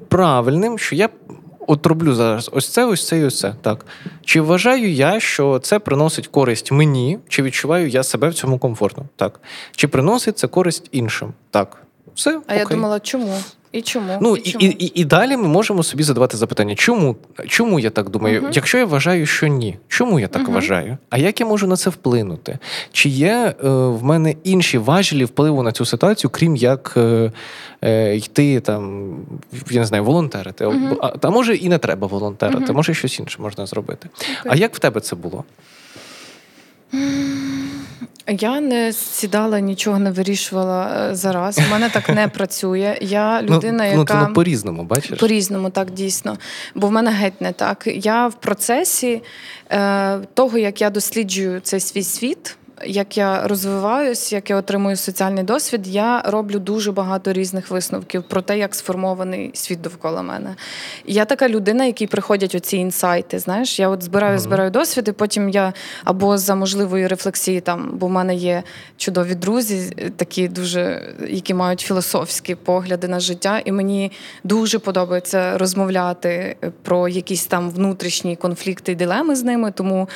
правильним, 0.09 0.79
що 0.79 0.95
я 0.95 1.09
от 1.67 1.87
роблю 1.87 2.15
зараз 2.15 2.51
ось 2.53 2.69
це, 2.69 2.85
ось 2.85 3.07
це 3.07 3.19
і 3.19 3.25
ось 3.25 3.39
це. 3.39 3.55
Так. 3.63 3.87
Чи 4.25 4.41
вважаю 4.41 4.93
я, 4.93 5.21
що 5.21 5.59
це 5.59 5.79
приносить 5.79 6.27
користь 6.27 6.73
мені, 6.73 7.19
чи 7.29 7.43
відчуваю 7.43 7.89
я 7.89 8.03
себе 8.03 8.29
в 8.29 8.35
цьому 8.35 8.59
комфортно? 8.59 9.05
Так. 9.17 9.41
Чи 9.77 9.89
приносить 9.89 10.39
це 10.39 10.47
користь 10.47 10.89
іншим? 10.93 11.33
Так. 11.51 11.77
Все, 12.15 12.31
А 12.31 12.39
окей. 12.39 12.59
я 12.59 12.65
думала, 12.65 13.01
чому? 13.01 13.35
І 13.73 13.83
чому? 13.83 14.19
Ну 14.21 14.37
і, 14.37 14.51
чому? 14.51 14.65
і, 14.65 14.67
і, 14.67 15.01
і 15.01 15.05
далі 15.05 15.37
ми 15.37 15.49
можемо 15.49 15.83
собі 15.83 16.03
задавати 16.03 16.37
запитання, 16.37 16.75
чому 16.75 17.17
Чому 17.49 17.81
я 17.81 17.91
так 17.91 18.11
думаю? 18.11 18.43
uh 18.43 18.51
Якщо 18.53 18.79
я 18.79 18.85
вважаю, 18.85 19.27
що 19.27 19.47
ні, 19.47 19.79
чому 19.89 20.21
я 20.21 20.29
так 20.29 20.49
uh 20.49 20.53
вважаю? 20.53 20.99
А 21.11 21.19
як 21.19 21.41
я 21.41 21.47
можу 21.47 21.67
на 21.67 21.77
це 21.77 21.91
вплинути? 21.91 22.59
Чи 22.93 23.09
є 23.09 23.55
е, 23.65 23.69
в 23.69 24.05
мене 24.05 24.35
інші 24.45 24.79
важелі 24.79 25.25
впливу 25.25 25.63
на 25.63 25.73
цю 25.73 25.85
ситуацію, 25.85 26.31
крім 26.31 26.57
як 26.57 26.95
е, 26.97 27.33
е, 27.83 28.17
йти 28.17 28.61
там, 28.61 29.15
я 29.71 29.81
не 29.81 29.87
знаю, 29.87 30.05
волонтерити? 30.05 30.67
uh 30.67 30.97
А, 31.03 31.13
а 31.23 31.31
може 31.31 31.57
і 31.57 31.69
не 31.69 31.79
треба 31.79 32.07
волонтерити, 32.07 32.73
може 32.73 32.95
щось 32.95 33.19
інше 33.19 33.39
можна 33.43 33.67
зробити. 33.67 34.09
Okay. 34.15 34.49
А 34.49 34.57
як 34.57 34.75
в 34.75 34.79
тебе 34.79 35.01
це 35.01 35.17
було? 35.17 35.45
Я 38.29 38.61
не 38.61 38.93
сідала, 38.93 39.61
нічого 39.61 39.99
не 39.99 40.11
вирішувала 40.11 41.09
е, 41.11 41.15
зараз. 41.15 41.59
У 41.59 41.71
мене 41.71 41.91
так 41.91 42.09
не 42.09 42.29
працює. 42.35 42.99
Я 43.01 43.43
ну, 43.43 43.57
людина, 43.57 43.85
ну, 43.93 43.99
яка 43.99 44.21
ну, 44.21 44.29
ну, 44.29 44.35
по-різному, 44.35 44.85
бачиш? 44.85 45.19
По-різному, 45.19 45.71
так 45.71 45.91
дійсно. 45.91 46.39
Бо 46.75 46.87
в 46.87 46.93
мене 46.93 47.11
геть 47.11 47.41
не 47.41 47.53
так. 47.53 47.83
Я 47.87 48.27
в 48.27 48.35
процесі 48.35 49.23
е, 49.71 50.19
того, 50.35 50.59
як 50.59 50.81
я 50.81 50.91
досліджую 50.91 51.61
цей 51.61 51.81
свій 51.81 52.03
світ 52.03 52.57
як 52.85 53.17
я 53.19 53.49
розвиваюсь, 53.49 54.33
як 54.33 54.51
я 54.51 54.57
отримую 54.57 54.97
соціальний 54.97 55.45
досвід, 55.45 55.87
я 55.87 56.23
роблю 56.27 56.59
дуже 56.59 56.93
багато 56.93 57.33
різних 57.33 57.71
висновків 57.71 58.23
про 58.23 58.43
те, 58.43 58.59
як 58.59 58.75
сформований 58.75 59.51
світ 59.55 59.81
довкола 59.81 60.23
мене. 60.23 60.55
я 61.07 61.25
така 61.25 61.49
людина, 61.49 61.85
якій 61.85 62.07
приходять 62.07 62.55
оці 62.55 62.77
інсайти. 62.77 63.39
Знаєш, 63.39 63.79
я 63.79 63.89
от 63.89 64.03
збираю, 64.03 64.39
збираю 64.39 64.71
досвід, 64.71 65.09
і 65.09 65.13
потім 65.13 65.49
я 65.49 65.73
або 66.05 66.39
за 66.39 66.55
можливої 66.55 67.07
рефлексії, 67.07 67.61
там, 67.61 67.91
бо 67.93 68.07
в 68.07 68.11
мене 68.11 68.35
є 68.35 68.63
чудові 68.97 69.35
друзі, 69.35 69.91
такі 70.17 70.49
дуже, 70.49 71.15
які 71.29 71.55
мають 71.55 71.81
філософські 71.81 72.55
погляди 72.55 73.09
на 73.09 73.21
життя, 73.21 73.63
і 73.65 73.73
мені 73.73 74.13
дуже 74.45 74.79
подобається 74.79 75.59
розмовляти 75.59 76.57
про 76.83 77.09
якісь 77.09 77.47
там 77.47 77.71
внутрішні 77.71 78.37
конфлікти 78.37 78.93
і 78.93 78.95
дилеми 78.95 79.37
з 79.37 79.43
ними, 79.43 79.71
тому 79.71 80.09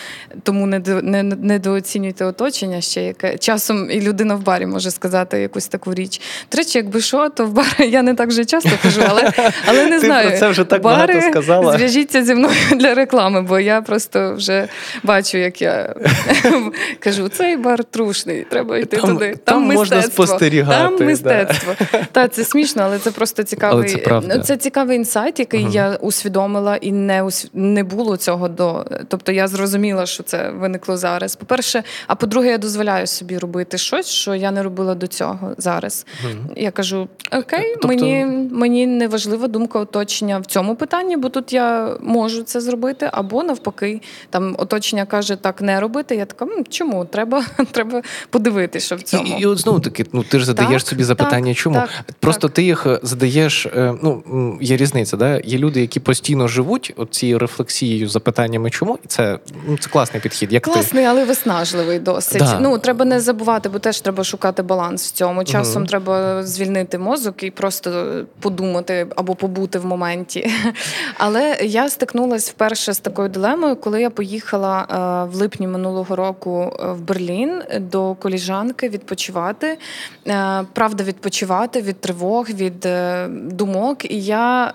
тому 0.43 0.67
недооцінюйте 0.67 2.25
ото 2.25 2.50
оточення 2.51 2.81
ще, 2.81 3.03
яке 3.03 3.39
часом 3.39 3.91
і 3.91 4.01
людина 4.01 4.35
в 4.35 4.43
барі 4.43 4.67
може 4.67 4.91
сказати 4.91 5.41
якусь 5.41 5.69
таку 5.69 5.95
річ. 5.95 6.21
До 6.53 6.59
речі, 6.59 6.79
якби 6.79 7.01
що, 7.01 7.29
то 7.29 7.47
в 7.47 7.53
бар 7.53 7.77
я 7.79 8.03
не 8.03 8.15
так 8.15 8.29
вже 8.29 8.45
часто 8.45 8.71
кажу, 8.83 9.01
але 9.09 9.33
але 9.67 9.85
не 9.85 10.01
Ти 10.01 10.07
знаю. 10.07 10.29
про 10.29 10.39
це 10.39 10.49
вже 10.49 10.65
так 10.65 10.83
Бари, 10.83 11.15
багато 11.15 11.31
сказала. 11.31 11.73
Зв'яжіться 11.77 12.25
зі 12.25 12.35
мною 12.35 12.55
для 12.77 12.95
реклами, 12.95 13.43
бо 13.43 13.59
я 13.59 13.83
просто 13.83 14.35
вже 14.35 14.69
бачу, 15.03 15.39
як 15.39 15.63
я 15.63 15.95
кажу, 16.99 17.29
цей 17.29 17.57
бар 17.57 17.85
трушний, 17.85 18.47
треба 18.51 18.79
йти 18.79 18.97
там, 18.97 19.11
туди. 19.11 19.29
Там, 19.45 19.65
там 19.65 19.77
можна 19.77 20.03
спостерігати. 20.03 20.97
Там 20.97 21.07
мистецтво. 21.07 21.75
Да. 21.93 22.07
Та 22.13 22.29
це 22.29 22.45
смішно, 22.45 22.83
але 22.83 22.99
це 22.99 23.11
просто 23.11 23.43
цікавий 23.43 23.91
це, 23.91 24.39
це 24.45 24.57
цікавий 24.57 24.97
інсайт, 24.97 25.39
який 25.39 25.65
uh 25.65 25.71
я 25.71 25.97
усвідомила 26.01 26.77
і 26.77 26.93
не 26.93 27.29
не 27.55 27.85
було 27.85 28.17
цього 28.17 28.49
до. 28.49 28.87
Тобто 29.09 29.33
я 29.33 29.49
зрозуміла, 29.49 30.07
що 30.07 30.23
це 30.23 30.51
виникло 30.51 30.97
зараз. 30.97 31.37
По 31.37 31.47
перше, 31.47 31.83
а 32.07 32.15
по-друге, 32.15 32.40
по-друге, 32.41 32.53
я 32.53 32.59
дозволяю 32.59 33.07
собі 33.07 33.39
робити 33.39 33.79
щось, 33.79 34.07
що 34.07 34.35
я 34.35 34.51
не 34.51 34.63
робила 34.63 34.95
до 34.95 35.07
цього 35.07 35.55
зараз. 35.59 36.07
Mm-hmm. 36.27 36.53
Я 36.57 36.71
кажу: 36.71 37.09
окей, 37.33 37.73
тобто... 37.73 37.89
мені 37.89 38.25
мені 38.51 38.87
не 38.87 39.09
важлива 39.09 39.49
думка 39.49 39.79
оточення 39.79 40.39
в 40.39 40.47
цьому 40.47 40.77
питанні, 40.77 41.17
бо 41.17 41.29
тут 41.29 41.53
я 41.53 41.97
можу 42.01 42.43
це 42.43 42.61
зробити, 42.61 43.11
або 43.13 43.43
навпаки, 43.43 44.01
там 44.31 44.57
оточення 44.59 45.07
каже, 45.07 45.37
так 45.37 45.63
не 45.63 45.81
робити. 45.81 46.17
Я 46.17 46.25
така, 46.25 46.47
чому? 46.69 47.05
Треба 47.05 47.45
треба 47.71 48.03
подивитися, 48.31 48.87
що 48.87 48.97
в 48.97 49.03
цьому. 49.03 49.37
І, 49.39 49.43
і 49.43 49.47
от 49.47 49.59
знову 49.59 49.81
таки, 49.81 50.07
ну 50.13 50.23
ти 50.23 50.39
ж 50.39 50.45
задаєш 50.45 50.83
так, 50.83 50.91
собі 50.91 51.05
запитання, 51.05 51.53
так, 51.53 51.57
чому? 51.57 51.77
Так, 51.77 51.91
Просто 52.21 52.49
ти 52.49 52.63
їх 52.63 52.87
е, 52.87 53.01
задаєш. 53.03 53.67
Е, 53.67 53.95
ну 54.03 54.23
є 54.61 54.77
різниця, 54.77 55.17
да? 55.17 55.41
Є 55.45 55.59
люди, 55.59 55.81
які 55.81 56.01
постійно 56.01 56.49
живуть 56.49 56.95
цією 57.11 57.39
рефлексією, 57.39 58.09
запитаннями, 58.09 58.71
чому, 58.71 58.99
і 59.05 59.07
це 59.07 59.39
ну, 59.69 59.79
це 59.79 59.91
класний 59.91 60.23
підхід. 60.23 60.53
Як 60.53 60.63
класний, 60.63 61.05
ти. 61.05 61.11
але 61.11 61.25
виснажливий 61.25 61.99
досить 61.99 62.30
досить. 62.39 62.57
Да. 62.57 62.61
Ну 62.61 62.79
треба 62.79 63.05
не 63.05 63.21
забувати, 63.21 63.69
бо 63.69 63.79
теж 63.79 64.01
треба 64.01 64.25
шукати 64.25 64.63
баланс 64.63 65.09
в 65.09 65.11
цьому. 65.11 65.45
Часом 65.45 65.83
угу. 65.83 65.89
треба 65.89 66.43
звільнити 66.43 66.99
мозок 66.99 67.43
і 67.43 67.51
просто 67.51 68.21
подумати 68.41 69.07
або 69.17 69.35
побути 69.35 69.79
в 69.79 69.87
моменті. 69.87 70.51
Але 71.19 71.59
я 71.63 71.89
стикнулася 71.91 72.51
вперше 72.51 72.93
з 72.93 72.99
такою 72.99 73.29
дилемою, 73.29 73.77
коли 73.77 74.01
я 74.01 74.11
поїхала 74.11 74.81
е, 74.81 75.31
в 75.33 75.35
липні 75.35 75.67
минулого 75.67 76.17
року 76.17 76.77
е, 76.81 76.93
в 76.93 77.01
Берлін 77.01 77.63
до 77.81 78.15
коліжанки 78.15 78.89
відпочивати. 78.89 79.79
Е, 80.29 80.65
правда, 80.73 81.05
відпочивати 81.05 81.81
від 81.83 82.01
тривог, 82.01 82.47
від 82.51 82.89
думок. 83.57 84.11
І 84.11 84.23
я 84.23 84.73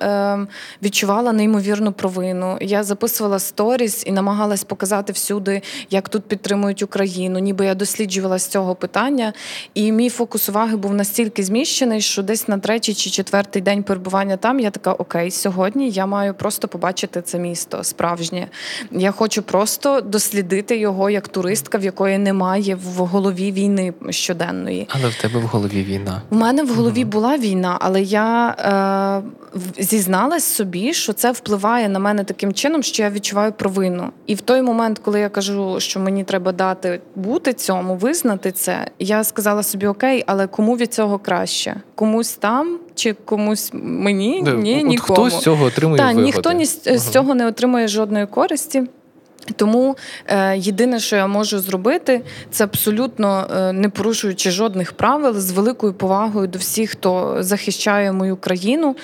відчувала 0.84 1.32
неймовірну 1.32 1.92
провину. 1.92 2.58
Я 2.62 2.84
записувала 2.84 3.40
сторіс 3.40 4.04
і 4.08 4.12
намагалась 4.12 4.64
показати 4.64 5.14
всюди, 5.14 5.62
як 5.90 6.10
тут 6.10 6.24
підтримують 6.24 6.84
Україну. 6.84 7.40
Ніби 7.46 7.66
я 7.66 7.76
досліджувала 7.76 8.40
з 8.40 8.48
цього 8.48 8.76
питання. 8.76 9.34
І 9.74 9.92
мій 9.92 10.10
фокус 10.10 10.50
уваги 10.50 10.76
був 10.76 10.94
настільки 10.94 11.44
зміщений, 11.44 12.02
що 12.02 12.24
десь 12.24 12.48
на 12.48 12.58
третій 12.58 12.94
чи 12.94 13.10
четвертий 13.10 13.62
день 13.62 13.84
перебування 13.84 14.38
там 14.38 14.60
я 14.60 14.70
така: 14.72 14.94
Окей, 14.94 15.32
сьогодні 15.32 15.90
я 15.90 16.06
маю 16.06 16.34
просто 16.34 16.68
побачити 16.68 17.22
це 17.22 17.40
місто 17.40 17.84
справжнє. 17.84 18.48
Я 18.92 19.12
хочу 19.12 19.42
просто 19.42 20.02
дослідити 20.02 20.78
його 20.78 21.10
як 21.10 21.28
туристка, 21.28 21.78
в 21.78 21.84
якої 21.84 22.18
немає 22.18 22.76
в 22.76 22.98
голові 22.98 23.52
війни 23.52 23.94
щоденної. 24.10 24.88
Але 24.90 25.10
в 25.10 25.16
тебе 25.16 25.40
в 25.40 25.44
голові 25.44 25.84
війна. 25.84 26.22
У 26.30 26.36
мене 26.36 26.64
в 26.64 26.70
голові 26.70 27.02
угу. 27.02 27.12
була 27.12 27.38
війна, 27.38 27.78
але 27.82 28.02
я 28.02 28.50
е, 28.50 29.82
зізналась 29.84 30.44
собі, 30.44 30.94
що 30.94 31.14
це 31.14 31.32
впливає 31.32 31.90
на 31.90 32.00
мене 32.00 32.24
таким 32.24 32.54
чином, 32.54 32.84
що 32.84 33.04
я 33.04 33.10
відчуваю 33.10 33.52
провину. 33.52 34.12
І 34.26 34.36
в 34.36 34.42
той 34.42 34.62
момент, 34.62 35.00
коли 35.00 35.20
я 35.20 35.30
кажу, 35.30 35.80
що 35.80 36.00
мені 36.00 36.24
треба 36.24 36.52
дати 36.52 37.02
бути 37.36 37.54
цьому, 37.54 37.96
визнати 37.96 38.52
це, 38.52 38.88
я 39.00 39.24
сказала 39.24 39.64
собі 39.64 39.88
окей, 39.88 40.24
але 40.28 40.48
кому 40.48 40.78
від 40.78 40.94
цього 40.94 41.20
краще? 41.20 41.76
Комусь 41.96 42.34
там 42.34 42.80
чи 42.96 43.14
комусь 43.14 43.70
мені? 43.74 44.42
Ні, 44.42 44.52
Ні, 44.52 44.80
От 44.80 44.86
нікому. 44.88 45.28
Хто 45.28 45.38
з 45.38 45.42
цього 45.42 45.66
отримує 45.66 45.98
Так, 45.98 46.08
вигоди? 46.08 46.26
ніхто 46.26 46.52
ні 46.52 46.66
з, 46.66 46.98
з 46.98 47.10
цього 47.10 47.36
не 47.36 47.48
отримує 47.48 47.88
жодної 47.88 48.28
користі. 48.28 48.84
Тому 49.56 49.98
е, 50.28 50.58
єдине, 50.58 51.00
що 51.00 51.16
я 51.16 51.28
можу 51.28 51.60
зробити, 51.60 52.22
це 52.52 52.64
абсолютно 52.64 53.48
е, 53.58 53.74
не 53.74 53.90
порушуючи 53.90 54.52
жодних 54.52 54.94
правил, 54.94 55.34
з 55.34 55.52
великою 55.52 55.94
повагою 55.94 56.48
до 56.48 56.60
всіх, 56.60 56.90
хто 56.90 57.38
захищає 57.40 58.12
мою 58.12 58.38
країну, 58.38 58.96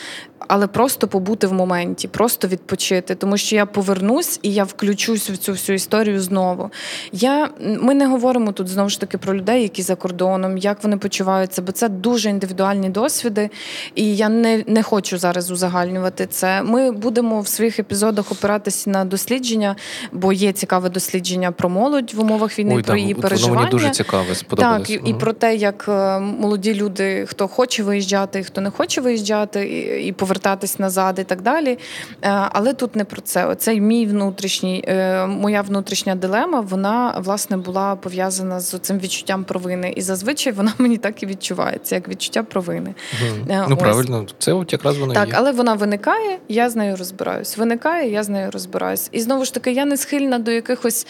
але 0.48 0.68
просто 0.68 1.08
побути 1.08 1.48
в 1.48 1.54
моменті, 1.54 2.08
просто 2.08 2.48
відпочити, 2.48 3.16
тому 3.16 3.38
що 3.38 3.56
я 3.56 3.66
повернусь 3.66 4.40
і 4.42 4.54
я 4.54 4.64
включусь 4.64 5.30
в 5.30 5.38
цю 5.38 5.52
всю 5.52 5.76
історію 5.76 6.22
знову. 6.22 6.70
Я, 7.12 7.50
Ми 7.60 7.94
не 7.94 8.08
говоримо 8.08 8.52
тут 8.52 8.68
знову 8.68 8.90
ж 8.90 9.00
таки 9.00 9.18
про 9.18 9.36
людей, 9.36 9.62
які 9.62 9.82
за 9.82 9.96
кордоном, 9.96 10.58
як 10.58 10.84
вони 10.84 10.98
почуваються, 10.98 11.62
бо 11.62 11.72
це 11.72 11.90
дуже 11.90 12.30
індивідуальні 12.30 12.90
досвіди, 12.90 13.50
і 13.96 14.16
я 14.16 14.30
не 14.30 14.64
не 14.68 14.84
хочу 14.84 15.18
зараз 15.18 15.52
узагальнювати 15.52 16.26
це. 16.26 16.64
Ми 16.64 16.92
будемо 16.92 17.42
в 17.42 17.48
своїх 17.48 17.80
епізодах 17.80 18.32
опиратися 18.32 18.90
на 18.90 19.06
дослідження, 19.06 19.76
бо 20.12 20.34
є 20.34 20.52
цікаве 20.52 20.90
дослідження 20.90 21.52
про 21.52 21.70
молодь 21.70 22.14
в 22.14 22.20
умовах 22.20 22.60
війни, 22.60 22.76
Ой, 22.76 22.84
про 22.84 22.98
її 22.98 23.14
воно 23.14 23.22
переживання. 23.22 23.60
мені 23.60 23.72
дуже 23.72 23.90
цікаве, 23.90 24.36
сподобалось. 24.36 24.88
Так, 24.88 25.08
і, 25.08 25.10
і 25.10 25.14
про 25.14 25.34
те, 25.34 25.56
як 25.56 25.86
е, 25.88 26.20
молоді 26.20 26.74
люди, 26.74 27.26
хто 27.26 27.48
хоче 27.48 27.84
виїжджати, 27.84 28.44
хто 28.44 28.62
не 28.62 28.70
хоче 28.70 29.02
виїжджати, 29.02 29.70
і, 29.70 30.08
і 30.08 30.12
повертатись 30.32 30.80
назад 30.80 31.20
і 31.20 31.24
так 31.24 31.42
далі. 31.42 31.78
Е, 32.22 32.30
але 32.52 32.74
тут 32.74 32.96
не 32.96 33.06
про 33.06 33.22
це. 33.22 33.46
Оцей 33.46 33.82
мій 33.82 34.06
внутрішній, 34.06 34.84
е, 34.88 35.26
моя 35.26 35.62
внутрішня 35.62 36.16
дилема, 36.16 36.60
вона 36.62 37.16
власне 37.20 37.58
була 37.58 37.96
пов'язана 37.96 38.60
з 38.60 38.80
цим 38.80 39.00
відчуттям 39.00 39.44
провини. 39.44 39.94
І 39.96 40.02
зазвичай 40.02 40.54
вона 40.54 40.74
мені 40.78 40.98
так 40.98 41.24
і 41.24 41.26
відчувається, 41.26 41.96
як 41.96 42.08
відчуття 42.08 42.44
провини. 42.44 42.96
Угу. 43.22 43.66
Ну 43.70 43.76
Ось. 43.76 43.80
правильно, 43.80 44.26
це 44.40 44.54
от 44.54 44.74
якраз 44.74 44.98
воно 44.98 45.14
так, 45.14 45.28
є. 45.28 45.34
але 45.38 45.52
вона 45.52 45.74
виникає, 45.74 46.40
я 46.50 46.70
з 46.70 46.76
нею 46.76 46.96
розбираюсь. 46.96 47.58
Виникає, 47.58 48.12
я 48.12 48.24
з 48.24 48.30
нею 48.30 48.52
розбираюсь. 48.52 49.10
І 49.12 49.20
знову 49.20 49.46
ж 49.46 49.54
таки, 49.54 49.72
я 49.72 49.86
не 49.86 49.98
схильна 49.98 50.40
до 50.40 50.52
якихось 50.52 51.08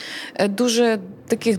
дуже 0.50 1.00
таких, 1.32 1.58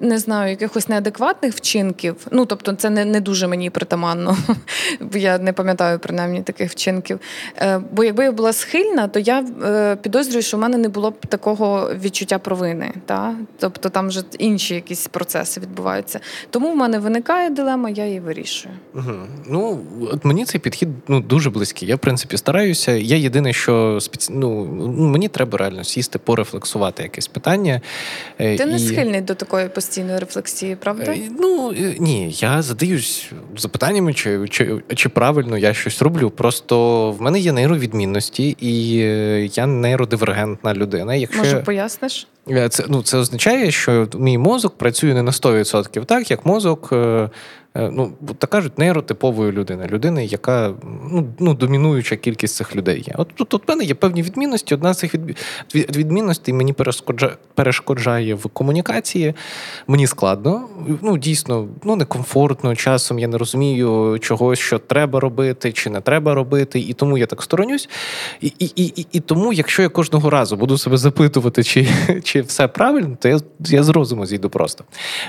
не 0.00 0.18
знаю, 0.18 0.50
якихось 0.50 0.88
неадекватних 0.88 1.54
вчинків. 1.54 2.16
Ну 2.30 2.46
тобто, 2.46 2.72
це 2.72 2.90
не 2.90 3.04
не 3.04 3.20
дуже 3.20 3.46
мені 3.46 3.70
притаманно. 3.70 4.36
Я 5.12 5.38
не 5.38 5.52
пам'ятаю 5.52 5.98
принаймні 5.98 6.42
таких 6.42 6.70
вчинків. 6.70 6.79
Е, 6.88 7.80
бо 7.92 8.04
якби 8.04 8.24
я 8.24 8.32
була 8.32 8.52
схильна, 8.52 9.08
то 9.08 9.18
я 9.18 9.44
е, 9.64 9.96
підозрюю, 9.96 10.42
що 10.42 10.56
в 10.56 10.60
мене 10.60 10.76
не 10.76 10.88
було 10.88 11.10
б 11.10 11.26
такого 11.26 11.90
відчуття 11.94 12.38
провини. 12.38 12.92
Та? 13.06 13.34
Тобто 13.58 13.88
там 13.88 14.08
вже 14.08 14.22
інші 14.38 14.74
якісь 14.74 15.06
процеси 15.06 15.60
відбуваються. 15.60 16.20
Тому 16.50 16.72
в 16.72 16.76
мене 16.76 16.98
виникає 16.98 17.50
дилема, 17.50 17.90
я 17.90 18.06
її 18.06 18.20
вирішую. 18.20 18.74
Угу. 18.94 19.12
Ну 19.48 19.80
от 20.12 20.24
мені 20.24 20.44
цей 20.44 20.60
підхід 20.60 20.88
ну 21.08 21.20
дуже 21.20 21.50
близький. 21.50 21.88
Я 21.88 21.96
в 21.96 21.98
принципі 21.98 22.36
стараюся. 22.36 22.92
Я 22.92 23.16
єдине, 23.16 23.52
що 23.52 23.98
спеці... 24.00 24.32
ну, 24.34 24.64
мені 24.98 25.28
треба 25.28 25.58
реально 25.58 25.84
сісти, 25.84 26.18
порефлексувати 26.18 27.02
якесь 27.02 27.26
питання. 27.28 27.80
Е, 28.38 28.56
Ти 28.56 28.62
і... 28.62 28.66
не 28.66 28.78
схильний 28.78 29.20
до 29.20 29.34
такої 29.34 29.68
постійної 29.68 30.18
рефлексії, 30.18 30.76
правда? 30.76 31.14
Ну 31.40 31.74
ні, 31.98 32.30
я 32.30 32.62
задаюсь 32.62 33.30
запитаннями, 33.56 34.14
чи, 34.14 34.48
чи, 34.48 34.82
чи 34.94 35.08
правильно 35.08 35.58
я 35.58 35.74
щось 35.74 36.02
роблю. 36.02 36.30
Просто 36.30 36.69
в 36.78 37.22
мене 37.22 37.38
є 37.38 37.52
нейровідмінності, 37.52 38.56
і 38.60 38.98
е, 39.00 39.48
я 39.54 39.66
нейродивергентна 39.66 40.74
людина. 40.74 41.14
Якщо 41.14 41.38
Може, 41.38 41.56
поясниш? 41.56 42.26
Е, 42.50 42.68
це 42.68 42.84
ну 42.88 43.02
це 43.02 43.18
означає, 43.18 43.70
що 43.70 44.08
мій 44.18 44.38
мозок 44.38 44.78
працює 44.78 45.14
не 45.14 45.22
на 45.22 45.30
100%, 45.30 46.04
так 46.04 46.30
як 46.30 46.46
мозок 46.46 46.88
Е, 46.92 47.28
ну, 47.74 48.12
так 48.38 48.50
кажуть, 48.50 48.78
нейротипової 48.78 49.52
людини, 49.52 49.86
людини, 49.90 50.24
яка 50.24 50.74
ну, 51.10 51.26
ну, 51.38 51.54
домінуюча 51.54 52.16
кількість 52.16 52.56
цих 52.56 52.76
людей 52.76 53.04
є. 53.06 53.14
От 53.18 53.28
тут 53.34 53.54
от, 53.54 53.68
мене 53.68 53.84
є 53.84 53.94
певні 53.94 54.22
відмінності. 54.22 54.74
Одна 54.74 54.94
з 54.94 54.98
цих 54.98 55.14
відмінностей 55.74 56.54
мені 56.54 56.74
перешкоджає 57.54 58.34
в 58.34 58.46
комунікації. 58.48 59.34
Мені 59.86 60.06
складно, 60.06 60.68
ну 61.02 61.18
дійсно 61.18 61.68
ну, 61.84 61.96
некомфортно. 61.96 62.76
Часом 62.76 63.18
я 63.18 63.28
не 63.28 63.38
розумію 63.38 64.18
чогось, 64.20 64.58
що 64.58 64.78
треба 64.78 65.20
робити 65.20 65.72
чи 65.72 65.90
не 65.90 66.00
треба 66.00 66.34
робити, 66.34 66.80
і 66.80 66.92
тому 66.92 67.18
я 67.18 67.26
так 67.26 67.42
сторонюсь. 67.42 67.88
І 68.40 68.52
і, 68.58 68.84
і, 68.86 69.06
і 69.12 69.20
тому, 69.20 69.52
якщо 69.52 69.82
я 69.82 69.88
кожного 69.88 70.30
разу 70.30 70.56
буду 70.56 70.78
себе 70.78 70.96
запитувати, 70.96 71.62
чи 71.62 71.88
чи 72.24 72.40
все 72.40 72.68
правильно, 72.68 73.16
то 73.20 73.28
я 73.28 73.40
я 73.60 73.82
з 73.82 73.88
розуму 73.88 74.26
зійду 74.26 74.50
просто. 74.50 74.84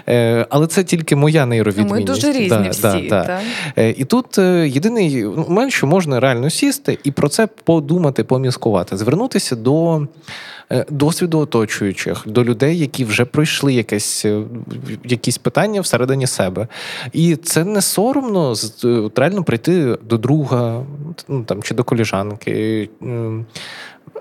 Е, 0.09 0.47
Але 0.49 0.67
це 0.67 0.83
тільки 0.83 1.15
моя 1.15 1.45
нейровідмінність. 1.45 2.09
Ми 2.09 2.15
дуже 2.15 2.30
різні 2.31 2.69
да, 2.81 2.97
всі. 2.97 3.07
Да, 3.07 3.23
да. 3.23 3.39
Е, 3.77 3.89
і 3.89 4.05
тут 4.05 4.37
е, 4.37 4.67
єдиний 4.67 5.25
момент, 5.25 5.73
що 5.73 5.87
можна 5.87 6.19
реально 6.19 6.49
сісти 6.49 6.97
і 7.03 7.11
про 7.11 7.29
це 7.29 7.47
подумати, 7.47 8.23
поміскувати, 8.23 8.97
звернутися 8.97 9.55
до. 9.55 10.07
Е, 10.71 10.85
досвіду 10.89 11.39
оточуючих, 11.39 12.23
до 12.25 12.43
людей, 12.43 12.79
які 12.79 13.05
вже 13.05 13.25
пройшли 13.25 13.73
якесь, 13.73 14.25
якісь 15.03 15.37
питання 15.37 15.81
всередині 15.81 16.27
себе. 16.27 16.67
І 17.13 17.35
це 17.35 17.63
не 17.63 17.81
соромно 17.81 18.53
реально 19.15 19.43
прийти 19.43 19.97
до 20.03 20.17
друга 20.17 20.85
ну, 21.27 21.43
там, 21.43 21.63
чи 21.63 21.73
до 21.75 21.83
коліжанки, 21.83 22.89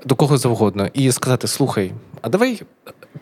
до 0.06 0.14
кого 0.14 0.38
завгодно, 0.38 0.88
і 0.94 1.12
сказати: 1.12 1.48
слухай, 1.48 1.92
а 2.22 2.28
давай 2.28 2.62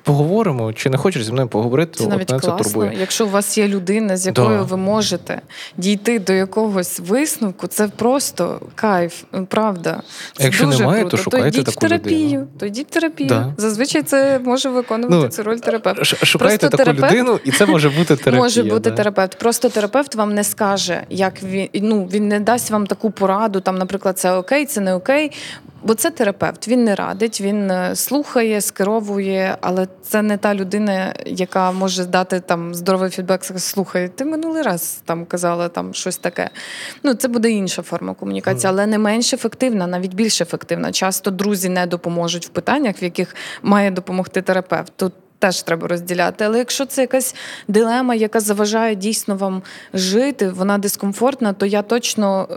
поговоримо, 0.02 0.72
чи 0.72 0.90
не 0.90 0.96
хочеш 0.96 1.24
зі 1.24 1.32
мною 1.32 1.48
поговорити? 1.48 1.98
Це 1.98 2.06
навіть 2.06 2.28
класно. 2.28 2.58
Це 2.58 2.64
турбує. 2.64 2.96
Якщо 3.00 3.26
у 3.26 3.28
вас 3.28 3.58
є 3.58 3.68
людина, 3.68 4.16
з 4.16 4.26
якою 4.26 4.58
да. 4.58 4.62
ви 4.62 4.76
можете 4.76 5.40
дійти 5.76 6.18
до 6.18 6.32
якогось 6.32 7.00
висновку, 7.00 7.66
це 7.66 7.88
просто 7.88 8.60
кайф, 8.74 9.22
правда. 9.48 10.02
Це 10.36 10.44
Якщо 10.44 10.64
дуже 10.64 10.78
немає, 10.78 11.00
круто. 11.00 11.16
то 11.16 11.22
шукайте 11.22 11.42
то 11.42 11.48
йдіть 11.48 11.64
таку 11.64 11.86
в 11.86 11.88
терапію. 11.88 12.26
Людину. 12.26 12.46
То 12.58 12.66
йдіть 12.66 12.86
в 12.88 12.90
терапію. 12.90 13.28
Да. 13.28 13.54
Зазвичай 13.56 14.02
це 14.02 14.38
може 14.44 14.68
виконувати 14.68 15.24
ну, 15.24 15.28
цю 15.28 15.42
роль 15.42 15.56
терапевта. 15.56 16.04
Шукайте 16.04 16.38
Просто 16.38 16.68
таку 16.68 16.76
терапевт... 16.76 17.12
людину, 17.12 17.40
і 17.44 17.50
це 17.50 17.66
може 17.66 17.90
бути 17.90 18.16
терапія. 18.16 18.42
Може 18.42 18.62
бути 18.62 18.90
да. 18.90 18.96
терапевт. 18.96 19.38
Просто 19.38 19.68
терапевт 19.68 20.14
вам 20.14 20.34
не 20.34 20.44
скаже, 20.44 21.02
як 21.10 21.42
він 21.42 21.68
ну 21.74 22.08
він 22.12 22.28
не 22.28 22.40
дасть 22.40 22.70
вам 22.70 22.86
таку 22.86 23.10
пораду. 23.10 23.60
Там, 23.60 23.78
наприклад, 23.78 24.18
це 24.18 24.32
окей, 24.32 24.66
це 24.66 24.80
не 24.80 24.94
окей. 24.94 25.32
Бо 25.82 25.94
це 25.94 26.10
терапевт, 26.10 26.68
він 26.68 26.84
не 26.84 26.94
радить, 26.94 27.40
він 27.40 27.70
е, 27.70 27.96
слухає, 27.96 28.60
скеровує, 28.88 29.56
але 29.60 29.88
це 30.02 30.22
не 30.22 30.36
та 30.36 30.54
людина, 30.54 31.14
яка 31.26 31.72
може 31.72 32.04
дати 32.04 32.40
там 32.40 32.74
здоровий 32.74 33.10
фідбек. 33.10 33.44
Слухай, 33.44 34.08
ти 34.08 34.24
минулий 34.24 34.62
раз 34.62 35.02
там 35.04 35.24
казала 35.24 35.68
там 35.68 35.94
щось 35.94 36.16
таке. 36.16 36.50
Ну 37.02 37.14
це 37.14 37.28
буде 37.28 37.50
інша 37.50 37.82
форма 37.82 38.14
комунікації, 38.14 38.70
але 38.70 38.86
не 38.86 38.98
менш 38.98 39.32
ефективна, 39.32 39.86
навіть 39.86 40.14
більш 40.14 40.40
ефективна. 40.40 40.92
Часто 40.92 41.30
друзі 41.30 41.68
не 41.68 41.86
допоможуть 41.86 42.46
в 42.46 42.48
питаннях, 42.48 43.02
в 43.02 43.04
яких 43.04 43.34
має 43.62 43.90
допомогти 43.90 44.42
терапевт. 44.42 44.92
Тут 44.96 45.12
теж 45.38 45.62
треба 45.62 45.88
розділяти. 45.88 46.44
Але 46.44 46.58
якщо 46.58 46.86
це 46.86 47.00
якась 47.00 47.34
дилема, 47.68 48.14
яка 48.14 48.40
заважає 48.40 48.94
дійсно 48.94 49.36
вам 49.36 49.62
жити, 49.94 50.48
вона 50.48 50.78
дискомфортна, 50.78 51.52
то 51.52 51.66
я 51.66 51.82
точно 51.82 52.48
е, 52.50 52.54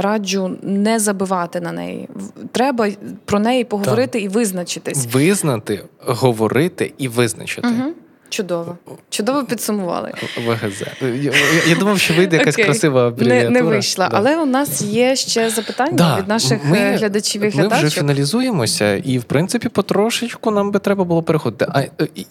раджу 0.00 0.56
не 0.62 0.98
забивати 0.98 1.60
на 1.60 1.72
неї. 1.72 2.08
Треба 2.52 2.88
про 3.24 3.38
неї 3.38 3.64
поговорити 3.64 4.18
так. 4.18 4.22
і 4.22 4.28
визначитись. 4.28 5.06
Визнати, 5.12 5.84
говорити 5.98 6.94
і 6.98 7.08
визначити. 7.08 7.68
Угу. 7.68 7.92
Чудово. 8.32 8.76
Чудово 9.10 9.44
підсумували. 9.44 10.12
ВГЗ. 10.46 10.82
Я, 11.02 11.32
я 11.66 11.76
думав, 11.76 11.98
що 11.98 12.14
вийде 12.14 12.36
якась 12.36 12.58
okay. 12.58 12.64
красива 12.64 13.08
абревіатура. 13.08 13.50
Не, 13.50 13.60
не 13.60 13.62
вийшла. 13.62 14.08
Да. 14.08 14.16
Але 14.16 14.36
у 14.36 14.46
нас 14.46 14.82
є 14.82 15.16
ще 15.16 15.50
запитання 15.50 15.92
да. 15.92 16.18
від 16.18 16.28
наших 16.28 16.64
ми, 16.64 16.78
е, 16.78 16.96
глядачів 16.96 17.42
і 17.42 17.48
глядачів. 17.48 17.82
Ми 17.82 17.86
вже 17.88 18.00
фіналізуємося, 18.00 18.94
і 18.96 19.18
в 19.18 19.24
принципі 19.24 19.68
потрошечку 19.68 20.50
нам 20.50 20.70
би 20.70 20.78
треба 20.78 21.04
було 21.04 21.22
переходити. 21.22 21.66
А 21.74 21.82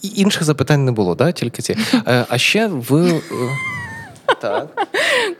інших 0.02 0.43
запитань 0.43 0.86
не 0.86 0.91
було, 0.91 1.16
да? 1.16 1.32
тільки 1.32 1.62
ці. 1.62 1.78
Е, 2.08 2.26
а 2.30 2.38
ще 2.38 2.68
в. 2.68 3.14
Так. 4.41 4.88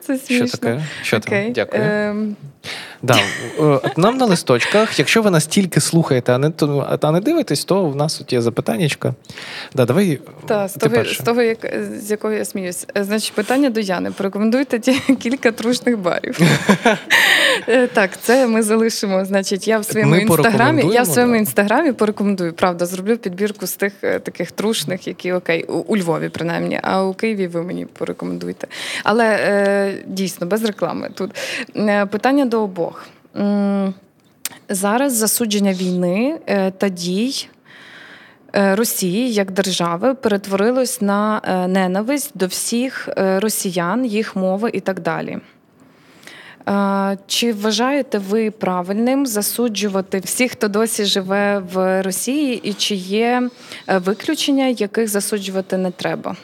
Це 0.02 0.18
смішно. 0.18 0.48
Що 0.48 0.58
таке? 0.58 0.84
Що 1.04 1.18
okay. 1.18 1.44
там? 1.44 1.54
Дякую. 1.54 1.84
Um... 1.84 2.34
Да. 3.04 3.20
Е, 3.60 3.80
нам 3.98 4.18
на 4.18 4.26
листочках, 4.26 5.00
якщо 5.00 5.22
ви 5.22 5.32
нас 5.32 5.46
тільки 5.46 5.82
слухаєте, 5.82 6.34
а 6.34 6.38
не 6.38 6.52
а 7.02 7.12
не 7.12 7.20
дивитесь, 7.20 7.66
то 7.66 7.86
в 7.86 7.96
нас 7.96 8.18
тут 8.18 8.34
є 8.34 8.42
запитаннячка. 8.42 9.14
Да, 9.76 9.86
давай 9.86 10.20
Та, 10.46 10.68
з 10.68 10.74
того, 10.74 11.06
з 11.06 11.18
того, 11.18 11.42
як, 11.42 11.58
з 12.00 12.12
якого 12.12 12.34
я 12.34 12.46
сміюсь. 12.46 12.88
Е, 12.98 13.04
значить, 13.04 13.34
питання 13.34 13.70
до 13.70 13.80
Яни. 13.80 14.12
Порекомендуйте 14.12 14.80
ті 14.80 14.94
кілька 15.20 15.52
трушних 15.52 15.98
барів. 15.98 16.40
Е, 17.68 17.88
так, 17.88 18.10
це 18.22 18.48
ми 18.48 18.64
залишимо. 18.64 19.26
Значить, 19.26 19.68
я 19.68 19.80
в 19.80 19.86
своєму 19.86 20.12
ми 20.12 20.22
інстаграмі 20.22 20.90
я 20.94 21.02
в 21.02 21.08
своєму 21.08 21.34
да. 21.34 21.40
інстаграмі 21.40 21.92
порекомендую. 21.94 22.54
Правда, 22.54 22.86
зроблю 22.86 23.18
підбірку 23.18 23.68
з 23.68 23.76
тих 23.76 23.94
таких 24.02 24.52
трушних, 24.52 25.08
які 25.08 25.34
окей, 25.34 25.64
у, 25.64 25.74
у 25.74 25.98
Львові, 25.98 26.30
принаймні, 26.30 26.80
а 26.84 27.04
у 27.04 27.14
Києві 27.14 27.48
ви 27.48 27.64
мені 27.64 27.86
порекомендуйте. 27.86 28.68
Але 29.04 29.26
е, 29.26 29.94
дійсно 30.06 30.48
без 30.48 30.64
реклами 30.64 31.10
тут 31.16 31.32
питання 32.12 32.46
до 32.52 32.64
обох. 32.64 33.08
Зараз 34.70 35.14
засудження 35.14 35.74
війни 35.74 36.40
е, 36.48 36.72
та 36.72 36.90
дій 36.90 37.48
е, 38.56 38.76
Росії 38.76 39.34
як 39.34 39.52
держави 39.52 40.14
перетворилось 40.14 41.02
на 41.02 41.42
е, 41.44 41.68
ненависть 41.68 42.32
до 42.36 42.48
всіх 42.48 43.10
росіян, 43.18 44.06
їх 44.06 44.36
мови 44.36 44.70
і 44.74 44.80
так 44.80 45.00
далі. 45.00 45.38
Чи 47.28 47.54
вважаєте 47.54 48.18
ви 48.18 48.52
правильним 48.52 49.26
засуджувати 49.26 50.20
всіх, 50.20 50.52
хто 50.52 50.68
досі 50.68 51.06
живе 51.06 51.60
в 51.74 52.04
Росії, 52.04 52.60
і 52.64 52.74
чи 52.74 52.96
є 52.96 53.50
виключення, 53.88 54.68
яких 54.68 55.08
засуджувати 55.08 55.78
не 55.78 55.92
треба? 55.92 56.36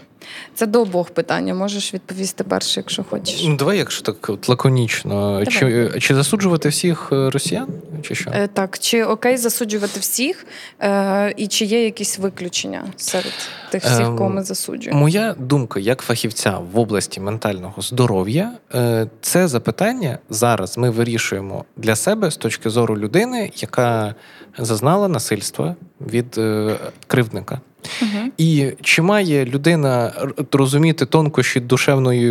Це 0.56 0.66
до 0.66 0.82
обох 0.82 1.10
питання. 1.10 1.54
Можеш 1.54 1.94
відповісти 1.94 2.44
перше, 2.44 2.80
якщо 2.80 3.04
хочеш. 3.04 3.44
Ну, 3.44 3.56
Давай, 3.56 3.78
якщо 3.78 4.04
так 4.04 4.30
от 4.30 4.50
лаконічно. 4.50 5.46
Чи 5.46 5.92
чи 6.00 6.16
засуджувати 6.16 6.70
всіх 6.70 7.10
е, 7.12 7.30
росіян? 7.30 7.68
Чи 8.02 8.16
що? 8.16 8.32
Е, 8.34 8.48
Так, 8.48 8.80
чи 8.80 9.04
окей 9.04 9.38
засуджувати 9.38 10.00
всіх, 10.00 10.46
е, 10.82 11.34
і 11.38 11.48
чи 11.48 11.66
є 11.66 11.84
якісь 11.86 12.20
виключення 12.20 12.84
серед 12.98 13.34
тих 13.72 13.84
всіх, 13.84 14.00
е, 14.00 14.14
кого 14.18 14.30
ми 14.30 14.44
засуджуємо? 14.44 15.00
Моя 15.00 15.36
думка 15.40 15.80
як 15.80 16.02
фахівця 16.02 16.60
в 16.74 16.80
області 16.80 17.20
ментального 17.20 17.82
здоров'я, 17.82 18.52
е, 18.76 19.08
це 19.22 19.48
запитання 19.48 20.20
зараз 20.30 20.78
ми 20.78 20.90
вирішуємо 20.90 21.66
для 21.78 21.96
себе 21.96 22.32
з 22.32 22.38
точки 22.38 22.70
зору 22.70 22.98
людини, 22.98 23.52
яка 23.56 24.16
зазнала 24.58 25.08
насильства 25.08 25.76
від 26.02 26.38
е, 26.38 26.76
кривдника. 27.08 27.60
Угу. 28.02 28.32
І 28.38 28.72
чи 28.82 29.02
має 29.02 29.46
людина 29.46 30.14
розуміти 30.52 31.06
тонкощі 31.06 31.60
душевної, 31.60 32.28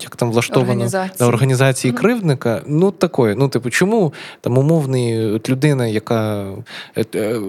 як 0.00 0.16
там 0.16 0.30
влаштовано 0.30 0.72
організації, 0.72 1.28
організації 1.28 1.92
угу. 1.92 2.00
кривдника? 2.00 2.62
Ну 2.66 2.90
такої. 2.90 3.34
Ну, 3.34 3.48
типу, 3.48 3.70
чому 3.70 4.12
там 4.40 4.58
умовний 4.58 5.26
от 5.26 5.50
людина, 5.50 5.86
яка 5.86 6.46
от, 6.96 7.14
е, 7.14 7.40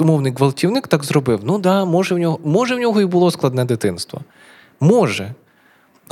умовний 0.00 0.32
гвалтівник 0.36 0.88
так 0.88 1.04
зробив? 1.04 1.40
Ну 1.44 1.58
да, 1.58 1.84
може 1.84 2.14
в 2.14 2.18
нього, 2.18 2.38
може 2.44 2.74
в 2.74 2.78
нього 2.78 3.00
і 3.00 3.06
було 3.06 3.30
складне 3.30 3.64
дитинство. 3.64 4.20
Може. 4.80 5.34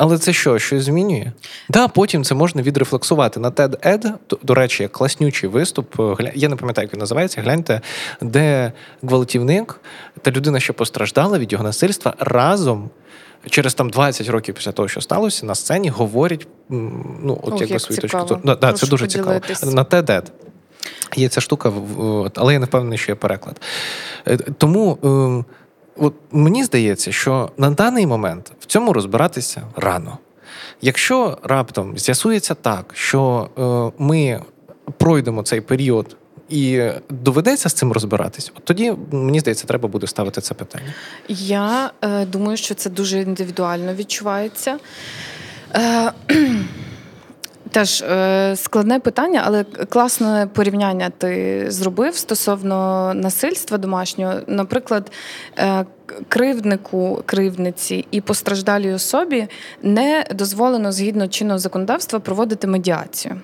Але 0.01 0.19
це 0.19 0.33
що, 0.33 0.59
щось 0.59 0.85
змінює? 0.85 1.33
Да, 1.69 1.89
потім 1.89 2.25
це 2.25 2.35
можна 2.35 2.63
відрефлексувати 2.63 3.41
на 3.41 3.51
TED 3.51 3.87
Ed, 3.87 4.13
до, 4.43 4.55
речі, 4.55 4.89
класнючий 4.89 5.49
виступ. 5.49 5.95
Я 6.35 6.49
не 6.49 6.57
пам'ятаю, 6.57 6.87
як 6.87 6.95
він 6.95 7.01
називається. 7.01 7.41
Гляньте, 7.41 7.81
де 8.21 8.73
гвалтівник 9.03 9.81
та 10.23 10.31
людина, 10.31 10.61
що 10.61 10.75
постраждала 10.75 11.39
від 11.39 11.53
його 11.53 11.65
насильства, 11.65 12.15
разом. 12.19 12.91
Через 13.51 13.75
там 13.75 13.91
20 13.91 14.29
років 14.29 14.55
після 14.55 14.73
того, 14.73 14.89
що 14.89 15.01
сталося, 15.01 15.47
на 15.47 15.55
сцені 15.55 15.89
говорять 15.89 16.47
ну, 16.69 17.41
от 17.43 17.53
Ох, 17.53 17.61
якби 17.61 17.73
як 17.73 17.81
свою 17.81 18.01
точку. 18.01 18.41
Да, 18.45 18.55
да, 18.55 18.73
це 18.73 18.87
дуже 18.87 19.07
цікаво. 19.07 19.41
На 19.65 19.85
TED 19.85 20.23
Є 21.17 21.29
ця 21.29 21.41
штука, 21.41 21.73
але 22.35 22.53
я 22.53 22.59
не 22.59 22.67
впевнений, 22.67 22.99
що 22.99 23.13
є 23.13 23.17
переклад. 23.17 23.61
Е, 24.27 24.37
тому. 24.37 25.45
От 26.01 26.15
мені 26.31 26.65
здається, 26.65 27.13
що 27.13 27.51
на 27.57 27.71
даний 27.71 28.07
момент 28.07 28.53
в 28.61 28.67
цьому 28.67 28.93
розбиратися 28.93 29.63
рано. 29.77 30.19
Якщо 30.83 31.39
раптом 31.43 31.99
з'ясується 31.99 32.55
так, 32.55 32.91
що 32.95 33.49
е, 33.59 34.03
ми 34.03 34.41
пройдемо 34.99 35.43
цей 35.43 35.61
період 35.61 36.17
і 36.49 36.83
доведеться 37.09 37.69
з 37.69 37.73
цим 37.73 37.93
розбиратись, 37.93 38.53
от 38.57 38.65
тоді 38.65 38.95
мені 39.13 39.41
здається, 39.41 39.67
треба 39.67 39.89
буде 39.89 40.07
ставити 40.07 40.41
це 40.41 40.55
питання. 40.55 40.95
Я 41.29 41.91
е, 42.03 42.27
думаю, 42.27 42.57
що 42.57 42.75
це 42.75 42.91
дуже 42.91 43.21
індивідуально 43.21 43.95
відчувається. 43.95 44.79
Е, 45.75 46.13
Теж 47.71 48.03
е, 48.03 48.57
складне 48.57 49.01
питання, 49.01 49.43
але 49.45 49.65
класне 49.65 50.49
порівняння 50.53 51.11
ти 51.19 51.65
зробив 51.69 52.17
стосовно 52.17 53.13
насильства 53.15 53.79
домашнього. 53.79 54.35
Наприклад, 54.47 55.13
е, 55.59 55.85
кривднику, 56.29 57.23
кривдниці 57.27 58.07
і 58.11 58.21
постраждалій 58.21 58.93
особі 58.93 59.49
не 59.83 60.25
дозволено 60.35 60.93
згідно 60.93 61.29
чинного 61.29 61.59
законодавства 61.59 62.21
проводити 62.21 62.67
медіацію. 62.67 63.41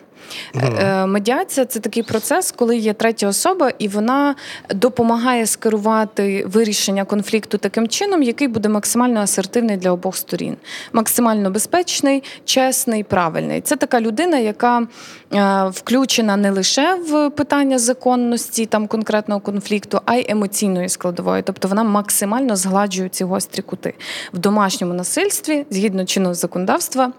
Mm. 0.55 1.07
Медіація 1.07 1.67
це 1.67 1.81
такий 1.81 2.03
процес, 2.03 2.53
коли 2.53 2.77
є 2.77 2.93
третя 2.93 3.29
особа, 3.29 3.73
і 3.79 3.89
вона 3.89 4.35
допомагає 4.75 5.47
скерувати 5.47 6.45
вирішення 6.47 7.05
конфлікту 7.05 7.59
таким 7.59 7.89
чином, 7.89 8.23
який 8.23 8.49
буде 8.49 8.69
максимально 8.69 9.21
асертивний 9.21 9.77
для 9.77 9.91
обох 9.91 10.17
сторін, 10.17 10.57
максимально 10.93 11.51
безпечний, 11.51 12.23
чесний, 12.45 13.05
правильний. 13.05 13.61
Це 13.61 13.77
така 13.77 14.01
людина, 14.01 14.39
яка 14.39 14.87
е, 15.35 15.65
включена 15.69 16.37
не 16.37 16.51
лише 16.51 16.95
в 16.95 17.31
питання 17.31 17.79
законності 17.79 18.67
там 18.67 18.87
конкретного 18.87 19.41
конфлікту, 19.41 20.01
а 20.05 20.15
й 20.15 20.27
емоційної 20.29 20.89
складової. 20.89 21.43
Тобто 21.43 21.69
вона 21.69 21.85
максимально 21.85 22.57
згладжує 22.57 23.09
ці 23.09 23.25
гострі 23.25 23.63
кути 23.63 23.95
в 24.33 24.39
домашньому 24.39 24.95
насильстві 24.95 25.67
згідно 25.71 26.05
чинного 26.05 26.35
законодавства. 26.35 27.13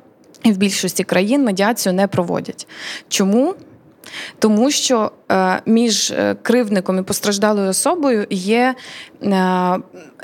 І 0.44 0.52
в 0.52 0.58
більшості 0.58 1.04
країн 1.04 1.44
медіацію 1.44 1.94
не 1.94 2.08
проводять. 2.08 2.68
Чому? 3.10 3.56
Тому 4.40 4.72
що 4.72 5.12
е, 5.32 5.62
між 5.66 6.12
е, 6.12 6.36
кривдником 6.42 7.00
і 7.00 7.02
постраждалою 7.02 7.70
особою 7.70 8.28
є 8.30 8.76
е, 9.24 9.78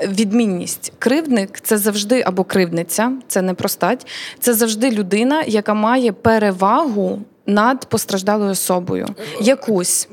відмінність. 0.08 0.94
Кривдник 1.00 1.60
це 1.62 1.78
завжди 1.78 2.24
або 2.26 2.44
кривдниця, 2.44 3.12
це 3.28 3.42
не 3.42 3.54
простать, 3.54 4.08
це 4.40 4.54
завжди 4.54 4.92
людина, 4.92 5.44
яка 5.48 5.74
має 5.74 6.12
перевагу 6.12 7.22
над 7.46 7.86
постраждалою 7.86 8.52
особою. 8.52 9.08
Якусь 9.42 10.08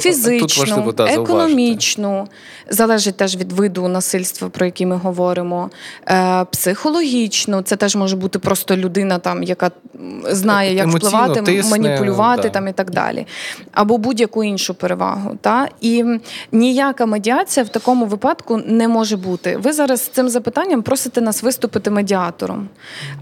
фізичну, 0.00 0.64
важливо, 0.64 0.92
да, 0.92 1.04
економічну, 1.04 2.28
залежить 2.70 3.16
теж 3.16 3.36
від 3.36 3.52
виду 3.52 3.88
насильства, 3.88 4.48
про 4.48 4.66
який 4.66 4.86
ми 4.86 4.96
говоримо, 4.96 5.70
е, 6.08 6.44
психологічну, 6.44 7.62
це 7.62 7.76
теж 7.76 7.96
може 7.96 8.16
бути 8.16 8.38
просто 8.38 8.76
людина, 8.76 9.18
там, 9.18 9.42
яка 9.42 9.70
знає, 10.24 10.74
як 10.74 10.84
Емоційно 10.84 11.08
впливати, 11.08 11.42
тисне, 11.42 11.70
маніпулювати 11.70 12.42
да. 12.42 12.48
там, 12.48 12.68
і 12.68 12.72
так 12.72 12.90
далі. 12.90 13.26
Або 13.72 13.98
будь-яку 13.98 14.44
іншу 14.44 14.74
перевагу. 14.74 15.38
Та? 15.40 15.68
І 15.80 16.04
ніяка 16.52 17.06
медіація 17.06 17.64
в 17.64 17.68
такому 17.68 18.06
випадку 18.06 18.60
не 18.66 18.88
може 18.88 19.16
бути. 19.16 19.56
Ви 19.56 19.72
зараз 19.72 20.04
з 20.04 20.08
цим 20.08 20.28
запитанням 20.28 20.82
просите 20.82 21.20
нас 21.20 21.42
виступити 21.42 21.90
медіатором. 21.90 22.68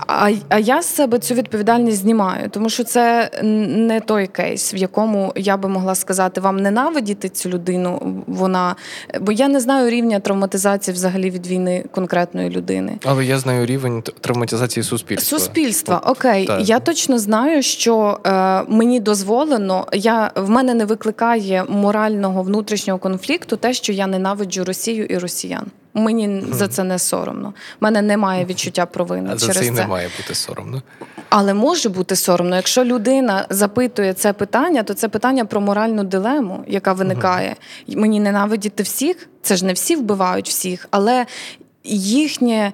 А, 0.07 0.31
А 0.49 0.59
я 0.59 0.83
з 0.83 0.95
себе 0.95 1.19
цю 1.19 1.35
відповідальність 1.35 1.99
знімаю, 1.99 2.49
тому 2.51 2.69
що 2.69 2.85
це 2.85 3.31
не 3.45 4.01
той 4.01 4.27
кейс, 4.27 4.75
в 4.75 4.77
якому 4.77 5.33
я 5.37 5.57
би 5.57 5.69
могла 5.69 5.95
сказати 5.95 6.41
вам 6.41 6.57
ненавидіти 6.57 7.29
цю 7.29 7.49
людину. 7.49 8.23
Вона 8.27 8.77
бо 9.21 9.33
я 9.33 9.49
не 9.49 9.61
знаю 9.61 9.91
рівня 9.91 10.21
травматизації 10.21 10.95
взагалі 10.95 11.31
від 11.31 11.47
війни 11.47 11.85
конкретної 11.91 12.51
людини. 12.51 12.99
Але 13.05 13.25
я 13.25 13.39
знаю 13.39 13.67
рівень 13.67 14.03
травматизації 14.21 14.85
суспільства. 14.85 15.39
Суспільства, 15.39 16.03
окей, 16.07 16.47
так. 16.47 16.69
я 16.69 16.79
точно 16.79 17.19
знаю, 17.19 17.63
що 17.63 18.21
е, 18.27 18.63
мені 18.69 19.01
дозволено. 19.01 19.87
Я 19.93 20.31
в 20.35 20.51
мене 20.51 20.75
не 20.75 20.85
викликає 20.85 21.65
морального 21.69 22.43
внутрішнього 22.43 22.99
конфлікту, 22.99 23.57
те, 23.57 23.73
що 23.73 23.93
я 23.93 24.07
ненавиджу 24.07 24.65
Росію 24.65 25.05
і 25.05 25.19
росіян. 25.19 25.67
Мені 25.95 26.29
mm. 26.29 26.53
за 26.53 26.69
це 26.69 26.85
не 26.85 26.99
соромно. 26.99 27.49
У 27.49 27.53
мене 27.81 28.03
немає 28.03 28.45
відчуття 28.45 28.87
провини. 28.87 29.31
А 29.33 29.37
через 29.37 29.57
за 29.57 29.63
це 29.63 29.71
не 29.71 29.87
має 29.87 30.11
бути 30.19 30.35
соромно. 30.35 30.83
Але 31.29 31.55
може 31.55 31.89
бути 31.89 32.17
соромно. 32.17 32.57
Якщо 32.57 32.85
людина 32.85 33.47
запитує 33.51 34.13
це 34.13 34.33
питання, 34.33 34.83
то 34.83 34.95
це 34.95 35.09
питання 35.09 35.45
про 35.45 35.61
моральну 35.61 36.05
дилему, 36.05 36.65
яка 36.67 36.93
виникає. 36.93 37.57
Mm. 37.89 37.99
Мені 37.99 38.21
ненавидіти 38.21 38.83
всіх. 38.83 39.29
Це 39.43 39.57
ж 39.57 39.65
не 39.65 39.73
всі 39.73 39.97
вбивають 39.97 40.49
всіх, 40.49 40.89
але 40.91 41.27
їхнє 41.85 42.73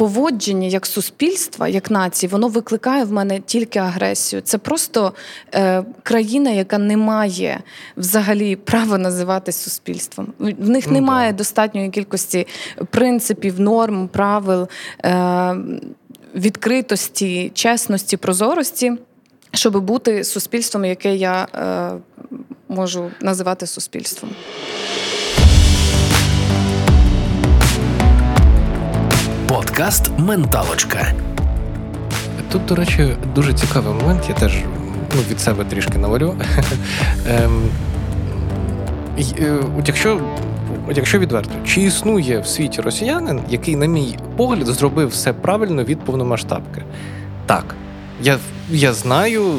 поводження 0.00 0.68
як 0.68 0.86
суспільства, 0.86 1.68
як 1.68 1.90
нації, 1.90 2.30
воно 2.30 2.48
викликає 2.48 3.04
в 3.04 3.12
мене 3.12 3.40
тільки 3.40 3.78
агресію. 3.78 4.42
Це 4.42 4.58
просто 4.58 5.12
е, 5.54 5.84
країна, 6.02 6.50
яка 6.50 6.78
не 6.78 6.96
має 6.96 7.60
взагалі 7.96 8.56
права 8.56 8.98
називатись 8.98 9.56
суспільством. 9.56 10.32
В 10.38 10.68
них 10.68 10.86
ну, 10.86 10.92
немає 10.92 11.32
достатньої 11.32 11.90
кількості 11.90 12.46
принципів, 12.90 13.60
норм, 13.60 14.08
правил. 14.08 14.68
Е, 15.04 15.56
Відкритості, 16.34 17.50
чесності, 17.54 18.16
прозорості, 18.16 18.92
щоб 19.54 19.80
бути 19.84 20.24
суспільством, 20.24 20.84
яке 20.84 21.16
я 21.16 21.46
е, 21.54 21.90
можу 22.68 23.10
називати 23.20 23.66
суспільством. 23.66 24.30
Подкаст 29.50 30.10
Менталочка. 30.18 31.14
Тут, 32.52 32.66
до 32.66 32.74
речі, 32.74 33.16
дуже 33.34 33.52
цікавий 33.54 33.94
момент. 33.94 34.24
Я 34.28 34.34
теж 34.34 34.52
ну, 35.14 35.22
від 35.30 35.40
себе 35.40 35.64
трішки 35.64 35.98
навалю. 35.98 36.36
ем, 37.28 37.62
е, 39.18 39.58
Якщо 39.86 40.20
якщо 40.94 41.18
відверто, 41.18 41.50
чи 41.66 41.80
існує 41.80 42.40
в 42.40 42.46
світі 42.46 42.80
росіянин, 42.80 43.40
який, 43.48 43.76
на 43.76 43.86
мій 43.86 44.18
погляд, 44.36 44.66
зробив 44.66 45.08
все 45.08 45.32
правильно 45.32 45.84
від 45.84 46.00
повномасштабки? 46.00 46.82
Так, 47.46 47.74
я 48.22 48.38
я 48.70 48.92
знаю, 48.92 49.54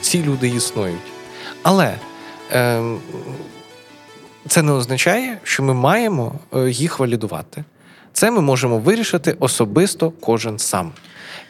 ці 0.00 0.22
люди 0.22 0.48
існують. 0.48 1.12
Але 1.62 1.94
ем, 2.50 2.98
це 4.48 4.62
не 4.62 4.72
означає, 4.72 5.38
що 5.42 5.62
ми 5.62 5.74
маємо 5.74 6.32
е, 6.56 6.70
їх 6.70 6.98
валідувати. 6.98 7.64
Це 8.14 8.30
ми 8.30 8.40
можемо 8.40 8.78
вирішити 8.78 9.36
особисто 9.40 10.10
кожен 10.20 10.58
сам. 10.58 10.92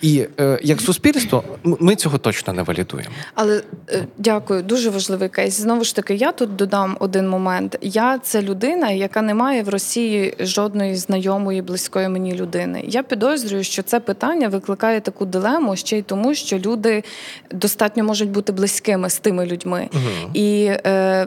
І 0.01 0.27
е, 0.41 0.59
як 0.62 0.81
суспільство 0.81 1.45
ми 1.65 1.97
цього 1.97 2.19
точно 2.19 2.53
не 2.53 2.62
валідуємо. 2.62 3.11
Але 3.35 3.62
е, 3.91 4.07
дякую, 4.19 4.62
дуже 4.62 4.91
важливий 4.91 5.29
кейс. 5.29 5.55
Знову 5.55 5.85
ж 5.85 5.97
таки, 5.97 6.15
я 6.15 6.33
тут 6.33 6.57
додам 6.57 6.97
один 7.01 7.29
момент. 7.29 7.79
Я 7.83 8.19
це 8.19 8.43
людина, 8.43 8.91
яка 8.91 9.23
не 9.23 9.35
має 9.35 9.62
в 9.62 9.69
Росії 9.69 10.35
жодної 10.41 10.97
знайомої, 10.97 11.62
близької 11.62 12.09
мені 12.09 12.35
людини. 12.35 12.85
Я 12.87 13.03
підозрюю, 13.03 13.65
що 13.65 13.83
це 13.83 14.01
питання 14.01 14.49
викликає 14.49 15.01
таку 15.01 15.25
дилему 15.25 15.77
ще 15.77 15.99
й 15.99 16.03
тому, 16.03 16.35
що 16.35 16.59
люди 16.59 17.05
достатньо 17.51 18.05
можуть 18.05 18.31
бути 18.31 18.53
близькими 18.53 19.11
з 19.11 19.19
тими 19.19 19.47
людьми. 19.47 19.89
Угу. 19.93 20.31
І 20.35 20.65
е, 20.65 21.27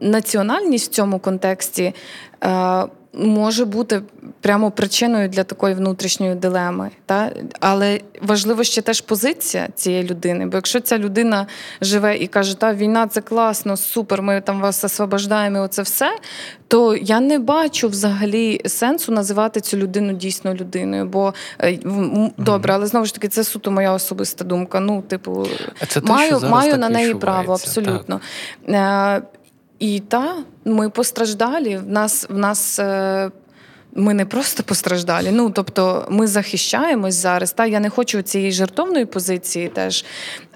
національність 0.00 0.92
в 0.92 0.94
цьому 0.94 1.18
контексті. 1.18 1.94
Е, 2.44 2.86
може 3.14 3.64
бути 3.64 4.02
прямо 4.40 4.70
причиною 4.70 5.28
для 5.28 5.44
такої 5.44 5.74
внутрішньої 5.74 6.34
дилеми. 6.34 6.90
Та? 7.06 7.30
Але 7.60 8.00
важливо 8.22 8.64
ще 8.64 8.82
теж 8.82 9.00
позиція 9.00 9.68
цієї 9.74 10.04
людини. 10.04 10.46
Бо 10.46 10.56
якщо 10.56 10.80
ця 10.80 10.98
людина 10.98 11.46
живе 11.80 12.16
і 12.16 12.26
каже, 12.26 12.58
та 12.58 12.74
війна 12.74 13.06
це 13.06 13.20
класно, 13.20 13.76
супер, 13.76 14.22
ми 14.22 14.40
там 14.40 14.60
вас 14.60 14.84
освобождаємо, 14.84 15.60
оце 15.60 15.82
все, 15.82 16.18
то 16.68 16.96
я 16.96 17.20
не 17.20 17.38
бачу 17.38 17.88
взагалі 17.88 18.60
сенсу 18.66 19.12
називати 19.12 19.60
цю 19.60 19.76
людину 19.76 20.12
дійсно 20.12 20.54
людиною. 20.54 21.04
Бо 21.04 21.34
е, 21.60 21.78
добре, 22.36 22.74
але 22.74 22.86
знову 22.86 23.06
ж 23.06 23.14
таки, 23.14 23.28
це 23.28 23.44
суто 23.44 23.70
моя 23.70 23.92
особиста 23.92 24.44
думка. 24.44 24.80
Ну, 24.80 25.02
типу, 25.02 25.46
це 25.88 26.00
маю, 26.00 26.40
те, 26.40 26.48
маю 26.48 26.76
на 26.76 26.88
неї 26.88 27.14
право, 27.14 27.52
абсолютно. 27.52 28.20
Так. 28.66 29.22
І 29.82 30.00
та 30.00 30.34
ми 30.64 30.90
постраждалі. 30.90 31.76
В 31.76 31.88
нас 31.88 32.26
в 32.28 32.38
нас 32.38 32.78
е, 32.78 33.30
ми 33.94 34.14
не 34.14 34.26
просто 34.26 34.62
постраждалі. 34.62 35.28
Ну 35.32 35.50
тобто, 35.50 36.06
ми 36.10 36.26
захищаємось 36.26 37.14
зараз. 37.14 37.52
Та 37.52 37.66
я 37.66 37.80
не 37.80 37.90
хочу 37.90 38.22
цієї 38.22 38.52
жертовної 38.52 39.06
позиції, 39.06 39.68
теж 39.68 40.04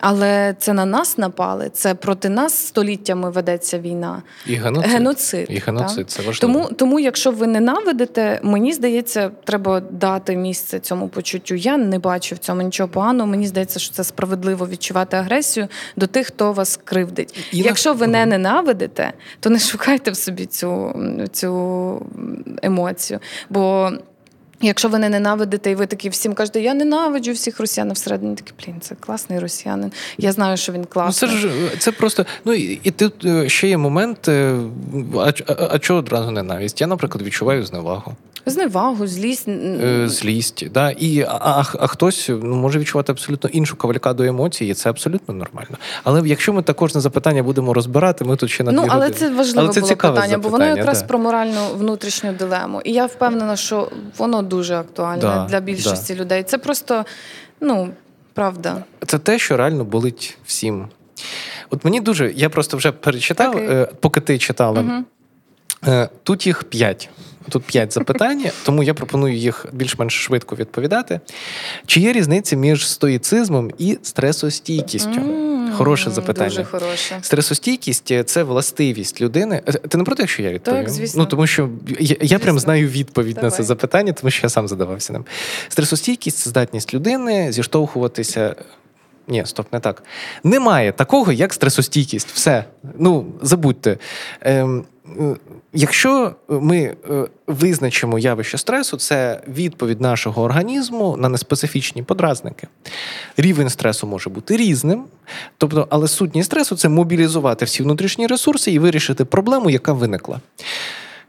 але 0.00 0.54
це 0.58 0.72
на 0.72 0.84
нас 0.84 1.18
напали. 1.18 1.70
Це 1.72 1.94
проти 1.94 2.28
нас 2.28 2.66
століттями 2.66 3.30
ведеться 3.30 3.78
війна. 3.78 4.22
І 4.46 4.54
геноцид. 4.54 4.92
Геноцид, 4.92 5.46
і 5.50 5.58
геноцид 5.58 6.10
це 6.10 6.22
важливо. 6.22 6.54
Тому, 6.54 6.74
тому, 6.76 7.00
якщо 7.00 7.30
ви 7.30 7.46
ненавидите, 7.46 8.40
мені 8.42 8.72
здається, 8.72 9.30
треба 9.44 9.80
дати 9.80 10.36
місце 10.36 10.80
цьому 10.80 11.08
почуттю. 11.08 11.54
Я 11.54 11.76
не 11.76 11.98
бачу 11.98 12.34
в 12.34 12.38
цьому 12.38 12.62
нічого 12.62 12.88
поганого. 12.88 13.30
Мені 13.30 13.46
здається, 13.46 13.78
що 13.78 13.94
це 13.94 14.04
справедливо 14.04 14.68
відчувати 14.68 15.16
агресію 15.16 15.68
до 15.96 16.06
тих, 16.06 16.26
хто 16.26 16.52
вас 16.52 16.80
кривдить. 16.84 17.38
І 17.52 17.58
якщо 17.58 17.94
ви 17.94 18.06
не 18.06 18.26
ненавидите, 18.26 19.12
то 19.40 19.50
не 19.50 19.58
шукайте 19.58 20.10
в 20.10 20.16
собі 20.16 20.46
цю, 20.46 21.00
цю 21.32 22.06
емоцію. 22.62 23.20
Бо 23.48 23.92
Якщо 24.60 24.88
ви 24.88 24.98
не 24.98 25.08
ненавидите, 25.08 25.70
і 25.70 25.74
ви 25.74 25.86
такі 25.86 26.08
всім 26.08 26.34
кажете, 26.34 26.60
я 26.60 26.74
ненавиджу 26.74 27.32
всіх 27.32 27.60
росіян, 27.60 27.92
всередині 27.92 28.34
такі, 28.34 28.52
блін, 28.64 28.80
це 28.80 28.94
класний 28.94 29.38
росіянин. 29.38 29.92
Я 30.18 30.32
знаю, 30.32 30.56
що 30.56 30.72
він 30.72 30.84
класний. 30.84 31.30
Ну, 31.30 31.40
Це 31.40 31.48
ж 31.48 31.76
це 31.78 31.92
просто. 31.92 32.26
Ну 32.44 32.52
і 32.54 32.90
тут 32.90 33.24
е, 33.24 33.48
ще 33.48 33.68
є 33.68 33.76
момент, 33.76 34.28
е, 34.28 34.58
а, 35.14 35.32
а, 35.46 35.68
а 35.70 35.78
чого 35.78 35.98
одразу 35.98 36.30
ненависть? 36.30 36.80
Я, 36.80 36.86
наприклад, 36.86 37.24
відчуваю 37.24 37.66
зневагу. 37.66 38.16
Зневагу, 38.48 39.06
злість. 39.06 39.48
Е, 39.48 40.08
злість, 40.08 40.70
да. 40.70 40.90
І, 40.90 41.22
а, 41.22 41.38
а, 41.40 41.64
а 41.80 41.86
хтось 41.86 42.28
ну, 42.28 42.56
може 42.56 42.78
відчувати 42.78 43.12
абсолютно 43.12 43.50
іншу 43.50 43.76
кавалькаду 43.76 44.22
емоцій, 44.22 44.64
і 44.64 44.74
це 44.74 44.90
абсолютно 44.90 45.34
нормально. 45.34 45.76
Але 46.04 46.28
якщо 46.28 46.52
ми 46.52 46.62
також 46.62 46.94
на 46.94 47.00
запитання 47.00 47.42
будемо 47.42 47.74
розбирати, 47.74 48.24
ми 48.24 48.36
тут 48.36 48.50
ще 48.50 48.64
на 48.64 48.72
Ну, 48.72 48.82
але 48.88 49.06
години. 49.06 49.14
це 49.14 49.30
важливе 49.30 49.60
але 49.60 49.74
це 49.74 49.80
було 49.80 49.96
питання, 49.96 50.14
запитання, 50.14 50.38
бо 50.38 50.48
воно 50.48 50.64
якраз 50.64 51.00
да. 51.00 51.06
про 51.06 51.18
моральну 51.18 51.60
внутрішню 51.76 52.32
дилему. 52.32 52.80
І 52.84 52.92
я 52.92 53.06
впевнена, 53.06 53.56
що 53.56 53.88
воно 54.18 54.42
дуже 54.46 54.74
актуальне 54.74 55.20
да, 55.20 55.46
для 55.50 55.60
більшості 55.60 56.14
да. 56.14 56.20
людей. 56.20 56.42
Це 56.42 56.58
просто, 56.58 57.04
ну, 57.60 57.88
правда. 58.34 58.84
Це 59.06 59.18
те, 59.18 59.38
що 59.38 59.56
реально 59.56 59.84
болить 59.84 60.38
всім. 60.44 60.88
От 61.70 61.84
мені 61.84 62.00
дуже, 62.00 62.32
я 62.36 62.48
просто 62.48 62.76
вже 62.76 62.92
перечитав, 62.92 63.54
okay. 63.54 63.88
поки 64.00 64.20
ти 64.20 64.38
читала. 64.38 64.80
Угу. 64.80 66.08
Тут 66.22 66.46
їх 66.46 66.64
п'ять. 66.64 67.08
Тут 67.48 67.64
п'ять 67.64 67.92
запитань, 67.92 68.44
тому 68.64 68.82
я 68.82 68.94
пропоную 68.94 69.36
їх 69.36 69.66
більш-менш 69.72 70.24
швидко 70.24 70.56
відповідати. 70.56 71.20
Чи 71.86 72.00
є 72.00 72.12
різниця 72.12 72.56
між 72.56 72.88
стоїцизмом 72.88 73.70
і 73.78 73.98
стресостійкістю? 74.02 75.20
Хороше 75.76 76.10
запитання. 76.10 76.48
Дуже 76.48 76.64
хороше. 76.64 77.18
Стресостійкість 77.22 78.12
це 78.24 78.42
властивість 78.42 79.20
людини. 79.20 79.62
Е, 79.66 79.72
ти 79.72 79.98
не 79.98 80.04
проти, 80.04 80.22
якщо 80.22 80.42
я 80.42 80.52
відповім? 80.52 80.80
Так, 80.80 80.90
звісно. 80.90 81.22
Ну 81.22 81.28
тому 81.28 81.46
що 81.46 81.68
я, 82.00 82.16
я 82.20 82.38
прям 82.38 82.58
знаю 82.58 82.88
відповідь 82.88 83.34
Давай. 83.34 83.50
на 83.50 83.56
це 83.56 83.62
запитання, 83.62 84.12
тому 84.12 84.30
що 84.30 84.46
я 84.46 84.50
сам 84.50 84.68
задавався 84.68 85.12
ним. 85.12 85.24
Стресостійкість 85.68 86.38
це 86.38 86.50
здатність 86.50 86.94
людини 86.94 87.52
зіштовхуватися. 87.52 88.56
Ні, 89.28 89.42
стоп, 89.46 89.72
не 89.72 89.80
так. 89.80 90.02
Немає 90.44 90.92
такого, 90.92 91.32
як 91.32 91.54
стресостійкість. 91.54 92.28
Все. 92.28 92.64
Ну, 92.98 93.26
забудьте. 93.42 93.98
Ем, 94.40 94.84
е, 95.20 95.36
Якщо 95.72 96.34
ми 96.48 96.78
е, 97.10 97.26
визначимо 97.46 98.18
явище 98.18 98.58
стресу, 98.58 98.96
це 98.96 99.40
відповідь 99.48 100.00
нашого 100.00 100.42
організму 100.42 101.16
на 101.16 101.28
неспецифічні 101.28 102.02
подразники. 102.02 102.68
Рівень 103.36 103.68
стресу 103.68 104.06
може 104.06 104.30
бути 104.30 104.56
різним, 104.56 105.04
тобто, 105.58 105.86
але 105.90 106.08
сутність 106.08 106.46
стресу 106.46 106.76
це 106.76 106.88
мобілізувати 106.88 107.64
всі 107.64 107.82
внутрішні 107.82 108.26
ресурси 108.26 108.72
і 108.72 108.78
вирішити 108.78 109.24
проблему, 109.24 109.70
яка 109.70 109.92
виникла. 109.92 110.40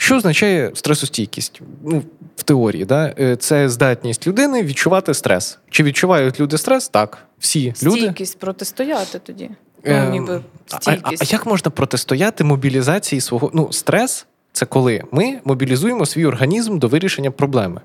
Що 0.08 0.16
означає 0.16 0.72
стресостійкість? 0.74 1.62
Ну, 1.84 2.04
В 2.36 2.44
теорії, 2.44 2.86
да? 2.86 3.14
Е, 3.20 3.36
це 3.36 3.70
здатність 3.70 4.28
людини 4.28 4.64
відчувати 4.64 5.14
стрес. 5.14 5.60
Чи 5.70 5.84
відчувають 5.84 6.40
люди 6.40 6.58
стрес? 6.58 6.90
Так. 6.90 7.18
Всі 7.40 7.60
Стійкість 7.60 7.84
люди. 7.84 8.02
Стійкість 8.02 8.40
протистояти 8.40 9.20
тоді. 9.20 9.50
Ну, 9.86 10.10
ніби 10.10 10.42
стійкість. 10.68 11.02
А, 11.04 11.10
а, 11.10 11.16
а 11.22 11.34
як 11.34 11.46
можна 11.46 11.72
протистояти 11.72 12.44
мобілізації 12.44 13.22
свого 13.22 13.52
ну, 13.54 13.74
стрес? 13.74 14.26
Це 14.58 14.66
коли 14.66 15.04
ми 15.12 15.40
мобілізуємо 15.44 16.06
свій 16.06 16.26
організм 16.26 16.80
до 16.80 16.88
вирішення 16.88 17.32
проблеми. 17.32 17.82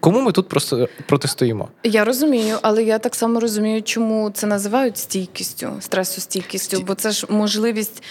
Кому 0.00 0.20
ми 0.20 0.32
тут 0.32 0.48
просто 0.48 0.88
протистоїмо? 1.06 1.68
Я 1.84 2.04
розумію, 2.04 2.58
але 2.62 2.82
я 2.82 2.98
так 2.98 3.14
само 3.14 3.40
розумію, 3.40 3.82
чому 3.82 4.30
це 4.30 4.46
називають 4.46 4.98
стійкістю, 4.98 5.72
стресостійкістю, 5.80 6.76
Сті... 6.76 6.84
бо 6.84 6.94
це 6.94 7.10
ж 7.10 7.26
можливість 7.30 8.02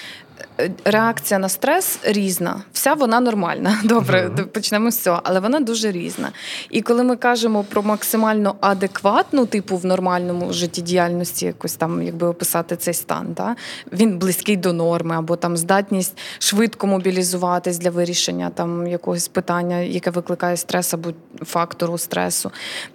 реакція 0.85 1.39
на 1.39 1.49
стрес 1.49 1.99
різна. 2.03 2.61
Вся 2.73 2.93
вона 2.93 3.19
нормальна. 3.19 3.79
Добре, 3.83 4.27
uh-huh. 4.27 4.45
почнемо 4.45 4.91
з 4.91 4.99
цього, 4.99 5.21
але 5.23 5.39
вона 5.39 5.59
дуже 5.59 5.91
різна. 5.91 6.31
І 6.69 6.81
коли 6.81 7.03
ми 7.03 7.15
кажемо 7.15 7.63
про 7.63 7.83
максимально 7.83 8.55
адекватну, 8.61 9.45
типу 9.45 9.77
в 9.77 9.85
нормальному 9.85 10.53
життєдіяльності, 10.53 11.45
якось 11.45 11.73
там, 11.73 12.01
якби 12.01 12.27
описати 12.27 12.75
цей 12.75 12.93
стан, 12.93 13.33
да? 13.37 13.55
він 13.91 14.17
близький 14.17 14.57
до 14.57 14.73
норми, 14.73 15.15
або 15.15 15.35
там 15.35 15.57
здатність 15.57 16.17
швидко 16.39 16.87
мобілізуватись 16.87 17.77
для 17.77 17.89
вирішення 17.89 18.49
там 18.49 18.87
якогось 18.87 19.27
питання, 19.27 19.79
яке 19.79 20.09
викликає 20.09 20.57
стрес 20.57 20.93
або 20.93 21.09
фактору 21.41 21.97
стресу. 21.97 22.51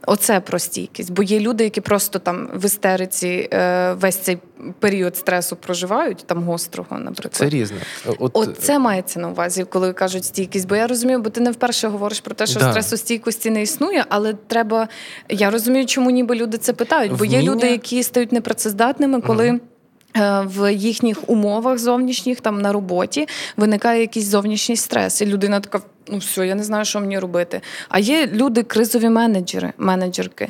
Оце 0.07 0.41
про 0.41 0.59
стійкість. 0.59 1.13
Бо 1.13 1.23
є 1.23 1.41
люди, 1.41 1.65
які 1.65 1.81
просто 1.81 2.19
там 2.19 2.49
в 2.55 2.65
істериці 2.65 3.49
е, 3.53 3.93
весь 3.93 4.17
цей 4.17 4.39
період 4.79 5.17
стресу 5.17 5.57
проживають, 5.57 6.25
там 6.27 6.43
гострого, 6.43 6.99
наприклад. 6.99 7.35
Це 7.35 7.50
різне. 7.51 7.79
От... 8.19 8.31
От 8.35 8.59
це 8.59 8.79
мається 8.79 9.21
на 9.21 9.29
увазі, 9.29 9.65
коли 9.65 9.93
кажуть 9.93 10.25
стійкість. 10.25 10.69
Бо 10.69 10.77
я 10.77 10.87
розумію, 10.87 11.19
бо 11.19 11.31
ти 11.31 11.41
не 11.41 11.51
вперше 11.51 11.89
говориш 11.89 12.21
про 12.21 12.35
те, 12.35 12.47
що 12.47 12.61
да. 12.61 12.71
стресостійкості 12.71 13.51
не 13.51 13.63
існує, 13.63 14.05
але 14.09 14.35
треба. 14.47 14.89
Я 15.29 15.51
розумію, 15.51 15.87
чому 15.87 16.11
ніби 16.11 16.35
люди 16.35 16.59
це 16.59 16.73
питають, 16.73 17.13
бо 17.13 17.25
є 17.25 17.43
люди, 17.43 17.67
які 17.67 18.03
стають 18.03 18.33
непрацездатними, 18.33 19.21
коли. 19.21 19.51
Угу. 19.51 19.61
Е, 20.17 20.43
в 20.47 20.73
їхніх 20.73 21.31
умовах 21.31 21.79
зовнішніх 21.79 22.41
там 22.41 22.61
на 22.61 22.73
роботі 22.73 23.29
виникає 23.57 24.01
якийсь 24.01 24.27
зовнішній 24.27 24.77
стрес, 24.77 25.21
і 25.21 25.27
людина 25.27 25.61
така: 25.61 25.81
ну 26.09 26.19
все, 26.19 26.47
я 26.47 26.55
не 26.55 26.65
знаю, 26.65 26.85
що 26.85 27.01
мені 27.01 27.19
робити. 27.19 27.61
А 27.89 27.99
є 27.99 28.27
люди, 28.27 28.63
кризові 28.63 29.09
менеджери, 29.09 29.73
менеджерки 29.79 30.49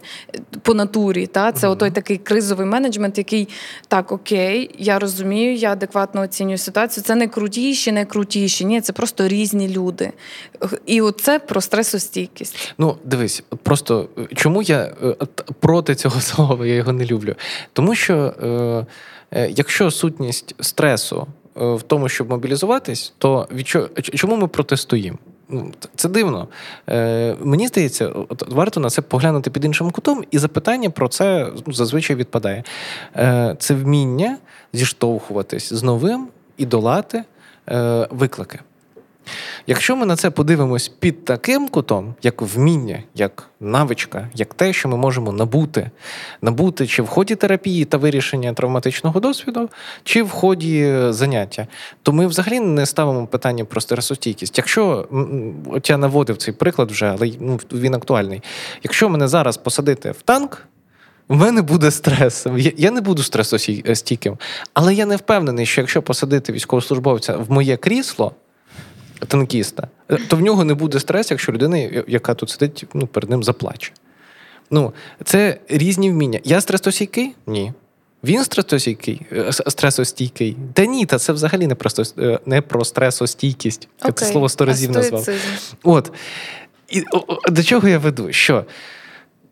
по 0.62 0.74
натурі. 0.74 1.26
Та 1.26 1.52
це 1.52 1.66
mm-hmm. 1.66 1.70
отой 1.70 1.90
такий 1.90 2.16
кризовий 2.18 2.66
менеджмент, 2.66 3.18
який 3.18 3.48
так, 3.88 4.12
окей, 4.12 4.74
я 4.78 4.98
розумію, 4.98 5.54
я 5.54 5.72
адекватно 5.72 6.20
оцінюю 6.20 6.58
ситуацію. 6.58 7.04
Це 7.04 7.14
не 7.14 7.28
крутіші, 7.28 7.92
не 7.92 8.04
крутіші. 8.04 8.64
Ні, 8.64 8.80
це 8.80 8.92
просто 8.92 9.28
різні 9.28 9.68
люди. 9.68 10.12
І 10.86 11.00
оце 11.00 11.38
про 11.38 11.60
стресостійкість. 11.60 12.74
Ну, 12.78 12.96
дивись, 13.04 13.42
просто 13.62 14.08
чому 14.34 14.62
я 14.62 14.92
е, 15.04 15.16
проти 15.60 15.94
цього 15.94 16.20
слова, 16.20 16.66
я 16.66 16.74
його 16.74 16.92
не 16.92 17.06
люблю. 17.06 17.34
Тому 17.72 17.94
що. 17.94 18.34
Е, 18.42 18.86
Е, 19.19 19.19
якщо 19.32 19.90
сутність 19.90 20.54
стресу 20.60 21.26
е, 21.60 21.74
в 21.74 21.82
тому, 21.82 22.08
щоб 22.08 22.30
мобілізуватись, 22.30 23.12
то 23.18 23.48
від 23.52 23.68
чого, 23.68 23.88
чому 24.02 24.36
ми 24.36 24.48
протестуємо? 24.48 25.18
Ну, 25.48 25.72
це 25.96 26.08
дивно. 26.08 26.48
Е, 26.88 27.36
Мені 27.40 27.68
здається, 27.68 28.08
от 28.28 28.48
варто 28.48 28.80
на 28.80 28.90
це 28.90 29.02
поглянути 29.02 29.50
під 29.50 29.64
іншим 29.64 29.90
кутом, 29.90 30.24
і 30.30 30.38
запитання 30.38 30.90
про 30.90 31.08
це 31.08 31.52
ну, 31.66 31.72
зазвичай 31.72 32.16
відпадає. 32.16 32.64
Е, 33.16 33.56
Це 33.58 33.74
вміння 33.74 34.38
зіштовхуватись 34.72 35.72
з 35.72 35.82
новим 35.82 36.28
і 36.56 36.66
долати 36.66 37.24
е, 37.68 38.08
виклики. 38.10 38.58
Якщо 39.70 39.96
ми 39.96 40.06
на 40.06 40.16
це 40.16 40.30
подивимось 40.30 40.88
під 40.88 41.24
таким 41.24 41.68
кутом, 41.68 42.14
як 42.22 42.42
вміння, 42.42 43.02
як 43.14 43.48
навичка, 43.60 44.28
як 44.34 44.54
те, 44.54 44.72
що 44.72 44.88
ми 44.88 44.96
можемо 44.96 45.32
набути, 45.32 45.90
набути 46.42 46.86
чи 46.86 47.02
в 47.02 47.06
ході 47.06 47.34
терапії 47.34 47.84
та 47.84 47.96
вирішення 47.96 48.52
травматичного 48.52 49.20
досвіду, 49.20 49.68
чи 50.04 50.22
в 50.22 50.30
ході 50.30 50.96
заняття, 51.08 51.66
то 52.02 52.12
ми 52.12 52.26
взагалі 52.26 52.60
не 52.60 52.86
ставимо 52.86 53.26
питання 53.26 53.64
про 53.64 53.80
стресостійкість. 53.80 54.58
Якщо 54.58 55.08
от 55.66 55.90
я 55.90 55.96
наводив 55.96 56.36
цей 56.36 56.54
приклад 56.54 56.90
вже, 56.90 57.06
але 57.06 57.32
ну, 57.40 57.60
він 57.72 57.94
актуальний. 57.94 58.42
Якщо 58.82 59.08
мене 59.08 59.28
зараз 59.28 59.56
посадити 59.56 60.10
в 60.10 60.22
танк. 60.22 60.66
У 61.28 61.34
мене 61.34 61.62
буде 61.62 61.90
стрес. 61.90 62.46
Я 62.76 62.90
не 62.90 63.00
буду 63.00 63.22
стресостійким, 63.22 64.38
але 64.74 64.94
я 64.94 65.06
не 65.06 65.16
впевнений, 65.16 65.66
що 65.66 65.80
якщо 65.80 66.02
посадити 66.02 66.52
військовослужбовця 66.52 67.36
в 67.36 67.50
моє 67.50 67.76
крісло, 67.76 68.34
танкіста, 69.28 69.88
то 70.28 70.36
в 70.36 70.40
нього 70.40 70.64
не 70.64 70.74
буде 70.74 71.00
стрес, 71.00 71.30
якщо 71.30 71.52
людина, 71.52 71.78
яка 72.08 72.34
тут 72.34 72.50
сидить, 72.50 72.84
ну, 72.94 73.06
перед 73.06 73.30
ним 73.30 73.44
заплаче. 73.44 73.92
Ну, 74.70 74.92
Це 75.24 75.58
різні 75.68 76.10
вміння. 76.10 76.40
Я 76.44 76.60
стресостійкий? 76.60 77.34
Ні. 77.46 77.72
Він 78.24 78.44
стресостійкий? 78.44 79.22
Е, 79.32 79.52
стресостійкий? 79.52 80.56
Та 80.72 80.86
ні, 80.86 81.06
та 81.06 81.18
це 81.18 81.32
взагалі 81.32 81.66
не 81.66 81.74
про, 81.74 81.90
е, 82.18 82.38
не 82.46 82.62
про 82.62 82.84
стресостійкість. 82.84 83.88
Я 84.04 84.12
це 84.12 84.26
слово 84.26 84.48
сто 84.48 84.64
разів 84.64 84.90
назвав. 84.90 85.28
От. 85.82 86.12
І 86.88 87.02
о, 87.12 87.50
До 87.50 87.62
чого 87.62 87.88
я 87.88 87.98
веду? 87.98 88.32
Що 88.32 88.64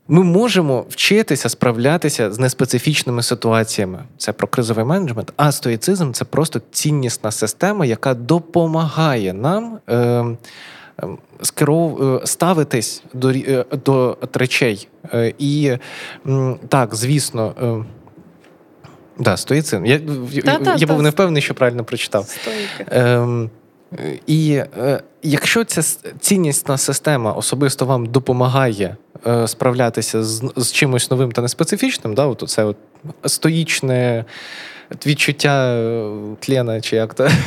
ми 0.08 0.22
можемо 0.24 0.86
вчитися 0.88 1.48
справлятися 1.48 2.32
з 2.32 2.38
неспецифічними 2.38 3.22
ситуаціями. 3.22 3.98
Це 4.18 4.32
про 4.32 4.48
кризовий 4.48 4.84
менеджмент, 4.84 5.32
а 5.36 5.52
стоїцизм 5.52 6.12
це 6.12 6.24
просто 6.24 6.60
ціннісна 6.70 7.30
система, 7.30 7.86
яка 7.86 8.14
допомагає 8.14 9.32
нам. 9.32 9.78
Е, 9.88 9.96
е 9.96 10.36
Скеров 11.42 12.02
е, 12.02 12.26
ставитись 12.26 13.02
до 13.14 13.30
е, 13.30 13.64
до 13.84 14.18
речей. 14.34 14.88
І 15.38 15.72
так, 16.68 16.94
звісно, 16.94 17.54
да, 19.18 19.36
стоїцизм. 19.36 19.86
Я 19.86 20.00
я, 20.32 20.76
я 20.78 20.86
був 20.86 21.02
не 21.02 21.10
впевнений, 21.10 21.42
що 21.42 21.54
правильно 21.54 21.84
прочитав. 21.84 22.26
Ем, 22.90 23.50
і 24.26 24.62
е, 24.78 25.02
якщо 25.22 25.64
ця 25.64 25.82
ціннісна 26.20 26.78
система 26.78 27.32
особисто 27.32 27.86
вам 27.86 28.06
допомагає 28.06 28.86
е, 28.86 28.96
справлятися 29.46 30.22
з 30.24 30.52
з 30.56 30.72
чимось 30.72 31.10
новим 31.10 31.32
та 31.32 31.42
неспецифічним, 31.42 32.14
да, 32.14 32.26
от 32.26 32.44
це 32.46 32.64
от 32.64 32.76
стоїчне 33.26 34.24
відчуття 35.06 35.74
е, 35.74 36.10
тлена, 36.40 36.80
чи 36.80 36.96
як 36.96 37.14
то. 37.14 37.28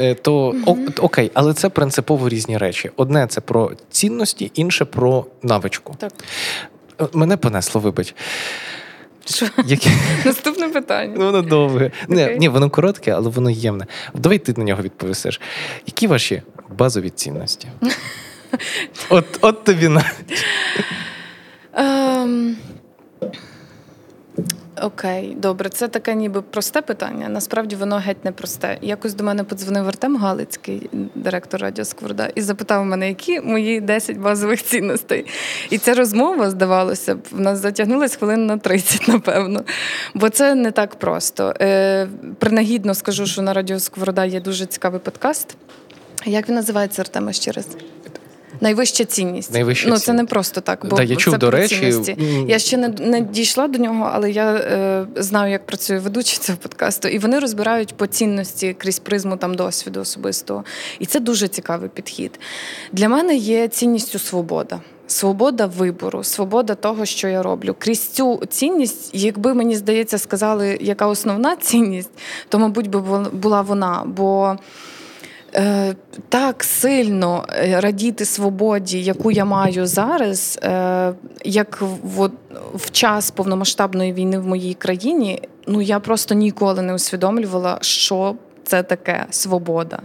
Е, 0.00 0.14
то 0.14 0.50
mm-hmm. 0.50 1.04
окей, 1.04 1.30
але 1.34 1.54
це 1.54 1.68
принципово 1.68 2.28
різні 2.28 2.58
речі. 2.58 2.90
Одне 2.96 3.26
це 3.26 3.40
про 3.40 3.72
цінності, 3.90 4.50
інше 4.54 4.84
про 4.84 5.26
навичку. 5.42 5.96
Так. 5.98 6.12
Мене 7.12 7.36
понесло, 7.36 7.80
вибач. 7.80 8.14
Що? 9.24 9.46
Які... 9.66 9.90
Наступне 10.24 10.68
питання. 10.68 11.14
Ну, 11.18 11.24
воно 11.26 11.42
довге. 11.42 11.90
Okay. 12.08 12.38
Ні, 12.38 12.48
воно 12.48 12.70
коротке, 12.70 13.10
але 13.10 13.30
воно 13.30 13.50
ємне. 13.50 13.86
Давай 14.14 14.38
ти 14.38 14.54
на 14.56 14.64
нього 14.64 14.82
відповісиш. 14.82 15.40
Які 15.86 16.06
ваші 16.06 16.42
базові 16.78 17.10
цінності? 17.10 17.68
От 19.08 19.38
от 19.40 19.64
тобі 19.64 19.88
навіть. 19.88 20.44
Um... 21.74 22.54
Окей, 24.82 25.36
добре, 25.38 25.68
це 25.68 25.88
таке 25.88 26.14
ніби 26.14 26.42
просте 26.42 26.82
питання. 26.82 27.28
Насправді 27.28 27.76
воно 27.76 27.96
геть 27.96 28.24
не 28.24 28.32
просте. 28.32 28.78
Якось 28.82 29.14
до 29.14 29.24
мене 29.24 29.44
подзвонив 29.44 29.88
Артем 29.88 30.16
Галицький, 30.16 30.90
директор 31.14 31.60
Радіо 31.60 31.84
Скворда, 31.84 32.28
і 32.34 32.40
запитав 32.40 32.84
мене, 32.84 33.08
які 33.08 33.40
мої 33.40 33.80
10 33.80 34.16
базових 34.16 34.62
цінностей. 34.62 35.26
І 35.70 35.78
ця 35.78 35.94
розмова, 35.94 36.50
здавалося 36.50 37.14
б, 37.14 37.18
в 37.30 37.40
нас 37.40 37.58
затягнулася 37.58 38.18
хвилин 38.18 38.46
на 38.46 38.58
30, 38.58 39.08
напевно. 39.08 39.64
Бо 40.14 40.28
це 40.28 40.54
не 40.54 40.70
так 40.70 40.94
просто. 40.94 41.54
Е, 41.60 42.08
Принагідно 42.38 42.94
скажу, 42.94 43.26
що 43.26 43.42
на 43.42 43.52
Радіо 43.52 43.80
Скворда 43.80 44.24
є 44.24 44.40
дуже 44.40 44.66
цікавий 44.66 45.00
подкаст. 45.00 45.56
Як 46.24 46.48
він 46.48 46.54
називається 46.54 47.02
Артема 47.02 47.32
ще 47.32 47.52
раз? 47.52 47.66
Найвища 48.60 49.04
цінність. 49.04 49.52
Найвища 49.52 49.88
ну, 49.88 49.98
це 49.98 50.12
не 50.12 50.24
просто 50.24 50.60
так, 50.60 50.86
бо 50.90 50.96
да, 50.96 51.02
я 51.02 51.16
чув, 51.16 51.32
це 51.34 51.38
до 51.38 51.50
речі. 51.50 51.76
Цінності. 51.76 52.16
Я 52.48 52.58
ще 52.58 52.76
не 52.76 52.88
не 52.88 53.20
дійшла 53.20 53.68
до 53.68 53.78
нього, 53.78 54.10
але 54.12 54.30
я 54.30 54.52
е, 54.52 55.06
знаю, 55.16 55.52
як 55.52 55.66
працює 55.66 55.98
ведучий 55.98 56.38
цього 56.38 56.58
подкасту, 56.58 57.08
і 57.08 57.18
вони 57.18 57.38
розбирають 57.38 57.94
по 57.94 58.06
цінності 58.06 58.76
крізь 58.78 58.98
призму 58.98 59.36
там 59.36 59.54
досвіду 59.54 60.00
особистого. 60.00 60.64
І 60.98 61.06
це 61.06 61.20
дуже 61.20 61.48
цікавий 61.48 61.88
підхід. 61.88 62.40
Для 62.92 63.08
мене 63.08 63.36
є 63.36 63.68
цінністю 63.68 64.18
свобода. 64.18 64.80
Свобода 65.06 65.66
вибору, 65.66 66.24
свобода 66.24 66.74
того, 66.74 67.06
що 67.06 67.28
я 67.28 67.42
роблю. 67.42 67.76
Крізь 67.78 68.08
цю 68.08 68.42
цінність, 68.48 69.10
якби 69.12 69.54
мені 69.54 69.76
здається, 69.76 70.18
сказали, 70.18 70.78
яка 70.80 71.06
основна 71.06 71.56
цінність, 71.56 72.10
то, 72.48 72.58
мабуть, 72.58 72.86
би 72.86 73.00
була 73.32 73.62
вона. 73.62 74.02
Бо 74.06 74.56
Е, 75.54 75.94
так 76.28 76.64
сильно 76.64 77.44
е, 77.48 77.80
радіти 77.80 78.24
свободі, 78.24 79.02
яку 79.02 79.30
я 79.30 79.44
маю 79.44 79.86
зараз, 79.86 80.58
е, 80.62 81.12
як 81.44 81.82
в, 82.02 82.30
в 82.74 82.90
час 82.90 83.30
повномасштабної 83.30 84.12
війни 84.12 84.38
в 84.38 84.46
моїй 84.46 84.74
країні, 84.74 85.42
ну 85.66 85.80
я 85.80 86.00
просто 86.00 86.34
ніколи 86.34 86.82
не 86.82 86.94
усвідомлювала, 86.94 87.78
що 87.80 88.34
це 88.64 88.82
таке 88.82 89.26
свобода. 89.30 89.98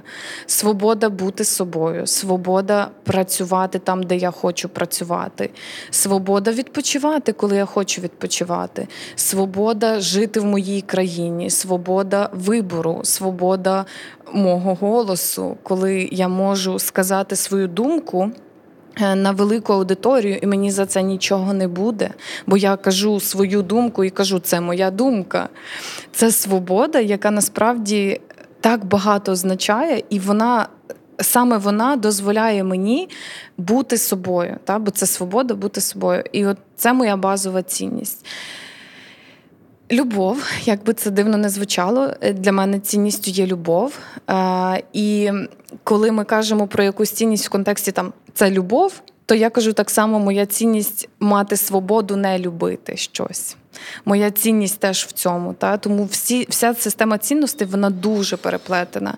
Свобода 0.46 1.10
бути 1.10 1.44
собою, 1.44 2.08
свобода 2.08 2.88
працювати 3.04 3.80
там, 3.80 4.04
де 4.04 4.18
я 4.18 4.32
хочу 4.32 4.70
працювати, 4.70 5.50
свобода 5.92 6.52
відпочивати, 6.52 7.34
коли 7.34 7.56
я 7.56 7.66
хочу 7.66 8.02
відпочивати, 8.02 8.88
свобода 9.16 10.00
жити 10.00 10.40
в 10.40 10.46
моїй 10.46 10.82
країні, 10.82 11.50
свобода 11.50 12.30
вибору, 12.34 13.00
свобода 13.04 13.86
мого 14.34 14.76
голосу, 14.76 15.58
коли 15.64 16.10
я 16.12 16.28
можу 16.28 16.80
сказати 16.80 17.36
свою 17.36 17.68
думку. 17.68 18.32
Е, 19.02 19.16
на 19.16 19.32
велику 19.32 19.74
аудиторію, 19.74 20.40
і 20.42 20.46
мені 20.48 20.72
за 20.72 20.86
це 20.86 21.02
нічого 21.04 21.54
не 21.54 21.68
буде, 21.68 22.10
бо 22.48 22.58
я 22.58 22.76
кажу 22.76 23.20
свою 23.20 23.62
думку 23.62 24.04
і 24.04 24.10
кажу, 24.10 24.40
це 24.40 24.62
моя 24.62 24.92
думка. 24.92 25.50
Це 26.12 26.32
свобода, 26.32 27.00
яка 27.00 27.32
насправді 27.32 28.22
так 28.66 28.86
багато 28.86 29.32
означає, 29.32 30.04
і 30.10 30.20
вона. 30.20 30.68
Саме 31.22 31.58
вона 31.58 31.96
дозволяє 31.96 32.64
мені 32.64 33.10
бути 33.58 33.98
собою, 33.98 34.58
та? 34.64 34.80
бо 34.80 34.92
це 34.92 35.06
свобода 35.06 35.54
бути 35.54 35.82
собою. 35.82 36.24
І 36.32 36.46
от 36.46 36.58
це 36.76 36.94
моя 36.94 37.18
базова 37.18 37.64
цінність. 37.64 38.26
Любов, 39.92 40.44
як 40.64 40.84
би 40.84 40.94
це 40.94 41.12
дивно 41.12 41.38
не 41.38 41.50
звучало, 41.50 42.14
е, 42.22 42.34
для 42.34 42.52
мене 42.52 42.80
цінністю 42.80 43.32
є 43.32 43.46
любов. 43.48 44.00
А, 44.28 44.78
І 44.94 45.32
коли 45.84 46.12
ми 46.12 46.24
кажемо 46.24 46.68
про 46.68 46.84
якусь 46.84 47.12
цінність 47.12 47.48
в 47.48 47.50
контексті 47.50 47.92
там 47.92 48.14
це 48.34 48.52
любов, 48.52 49.02
то 49.26 49.36
я 49.36 49.50
кажу 49.50 49.74
так 49.74 49.90
само: 49.90 50.20
моя 50.20 50.46
цінність 50.46 51.10
мати 51.20 51.58
свободу 51.58 52.16
не 52.16 52.40
любити 52.40 52.98
щось. 52.98 53.56
Моя 54.06 54.32
цінність 54.32 54.80
теж 54.80 55.06
в 55.06 55.12
цьому. 55.12 55.54
Та? 55.54 55.78
Тому 55.78 56.06
всі, 56.06 56.48
вся 56.50 56.74
система 56.74 57.18
цінностей 57.18 57.68
вона 57.68 57.90
дуже 57.90 58.38
переплетена. 58.38 59.14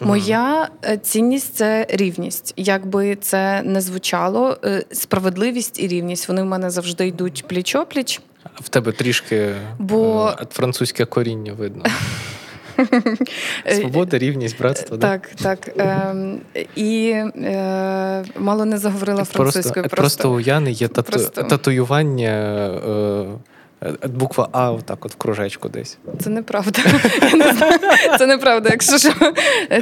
Моя 0.00 0.68
е, 0.84 0.98
цінність 0.98 1.54
це 1.54 1.86
рівність. 1.88 2.54
Якби 2.56 3.16
це 3.16 3.62
не 3.62 3.80
звучало, 3.80 4.58
е, 4.64 4.84
справедливість 4.92 5.80
і 5.80 5.88
рівність 5.88 6.28
вони 6.28 6.42
в 6.42 6.46
мене 6.46 6.70
завжди 6.70 7.06
йдуть 7.06 7.44
пліч-опліч. 7.48 8.20
В 8.54 8.68
тебе 8.68 8.92
трішки 8.92 9.54
Бо... 9.78 10.32
французьке 10.50 11.04
коріння 11.04 11.52
видно. 11.52 11.84
Свобода, 13.70 14.18
рівність, 14.18 14.58
братство. 14.58 14.98
Так, 14.98 15.30
да? 15.38 15.56
так. 15.56 15.68
Е, 15.78 16.14
І 16.76 17.10
е, 17.10 18.24
мало 18.38 18.64
не 18.64 18.78
заговорила 18.78 19.24
французькою. 19.24 19.72
Просто, 19.74 19.96
просто 19.96 20.32
у 20.32 20.40
Яни 20.40 20.72
є 20.72 20.88
тату, 20.88 21.12
просто... 21.12 21.42
татуювання. 21.42 22.30
Е, 22.30 22.90
Е, 22.90 23.26
буква 24.08 24.48
А 24.52 24.76
так 24.84 25.04
от 25.04 25.12
в 25.12 25.16
кружечку 25.16 25.68
десь. 25.68 25.98
Це 26.20 26.30
неправда. 26.30 26.80
Це 28.18 28.26
неправда, 28.26 28.68
якщо 28.72 28.98
що 28.98 29.12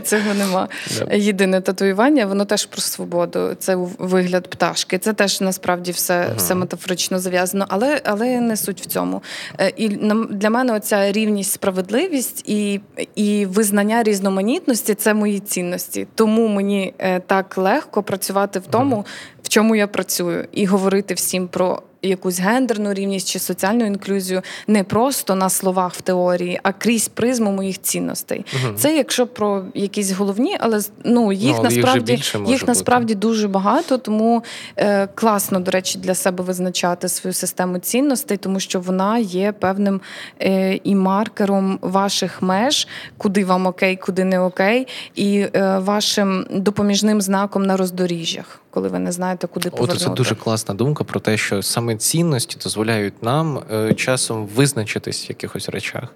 цього 0.05 0.35
нема. 0.35 0.69
Єдине 1.12 1.61
татуювання, 1.61 2.27
воно 2.27 2.45
теж 2.45 2.66
про 2.66 2.81
свободу. 2.81 3.57
Це 3.59 3.77
вигляд 3.99 4.49
пташки. 4.49 4.99
Це 4.99 5.12
теж 5.12 5.41
насправді 5.41 5.93
все 5.93 6.31
все 6.37 6.55
метафорично 6.55 7.19
зав'язано, 7.19 7.66
але 7.69 8.01
але 8.05 8.41
не 8.41 8.57
суть 8.57 8.81
в 8.81 8.87
цьому. 8.87 9.23
Е, 9.61 9.73
і 9.77 9.89
для 10.31 10.51
мене 10.51 10.73
оця 10.73 11.12
рівність, 11.12 11.53
справедливість 11.53 12.49
і 12.49 12.81
і 13.15 13.47
визнання 13.47 14.03
різноманітності 14.03 14.95
це 14.95 15.15
мої 15.15 15.41
цінності. 15.41 16.07
Тому 16.15 16.49
мені 16.49 16.95
е, 16.99 17.20
так 17.20 17.59
легко 17.59 18.03
працювати 18.03 18.59
в 18.59 18.66
тому, 18.66 19.07
в 19.43 19.49
чому 19.49 19.77
я 19.77 19.87
працюю, 19.87 20.47
і 20.53 20.66
говорити 20.66 21.15
всім 21.15 21.49
про 21.49 21.83
якусь 22.03 22.41
гендерну 22.41 22.95
рівність 22.95 23.29
чи 23.29 23.39
соціальну 23.39 23.87
інклюзію 23.87 24.43
не 24.66 24.85
просто 24.85 25.35
на 25.35 25.49
словах 25.49 25.95
в 25.95 26.01
теорії, 26.01 26.61
а 26.62 26.73
крізь 26.73 27.09
призму 27.09 27.51
моїх 27.51 27.83
цінностей. 27.83 28.47
Угу. 28.55 28.75
Це 28.77 28.97
якщо 28.97 29.27
про 29.27 29.65
якісь 29.75 30.11
головні, 30.11 30.57
але 30.61 30.81
ну 31.05 31.33
їх 31.33 31.57
ну, 31.57 31.62
насправді 31.62 32.12
їх, 32.12 32.37
їх 32.47 32.66
насправді 32.69 33.15
дуже 33.15 33.49
багато, 33.49 33.99
тому 33.99 34.45
е, 34.77 35.07
класно, 35.15 35.61
до 35.61 35.70
речі, 35.70 35.99
для 35.99 36.15
себе 36.15 36.45
визначати 36.45 37.09
свою 37.09 37.35
систему 37.35 37.79
цінностей, 37.79 38.37
тому 38.37 38.61
що 38.61 38.81
вона 38.81 39.19
є 39.19 39.53
певним 39.53 40.01
е, 40.43 40.81
і 40.85 40.95
маркером 40.95 41.79
ваших 41.83 42.43
меж, 42.43 42.89
куди 43.16 43.45
вам 43.45 43.66
окей, 43.66 43.97
куди 43.97 44.25
не 44.25 44.41
окей, 44.41 44.87
і 45.15 45.47
е, 45.55 45.79
вашим 45.79 46.47
допоміжним 46.51 47.20
знаком 47.20 47.66
на 47.66 47.77
роздоріжжях 47.77 48.61
коли 48.70 48.89
ви 48.89 48.99
не 48.99 49.12
знаєте, 49.12 49.47
куди 49.47 49.70
повернути. 49.70 49.95
От 49.95 50.01
це 50.01 50.09
дуже 50.09 50.35
класна 50.35 50.74
думка 50.74 51.05
про 51.05 51.20
те, 51.20 51.36
що 51.36 51.62
саме 51.62 51.97
цінності 51.97 52.57
дозволяють 52.62 53.23
нам 53.23 53.62
е, 53.73 53.95
часом 53.95 54.47
визначитись 54.47 55.27
в 55.27 55.28
якихось 55.28 55.69
речах. 55.69 56.15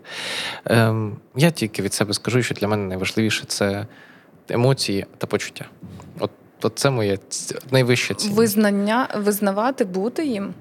Ем, 0.64 1.16
Я 1.36 1.50
тільки 1.50 1.82
від 1.82 1.94
себе 1.94 2.14
скажу, 2.14 2.42
що 2.42 2.54
для 2.54 2.68
мене 2.68 2.86
найважливіше 2.86 3.44
це 3.46 3.86
емоції 4.48 5.06
та 5.18 5.26
почуття. 5.26 5.64
От, 6.18 6.30
от 6.62 6.72
це 6.78 6.90
моє 6.90 7.18
найвище 7.70 8.14
цінність. 8.14 8.38
Визнання, 8.38 9.08
визнавати, 9.16 9.84
бути 9.84 10.26
їм. 10.26 10.54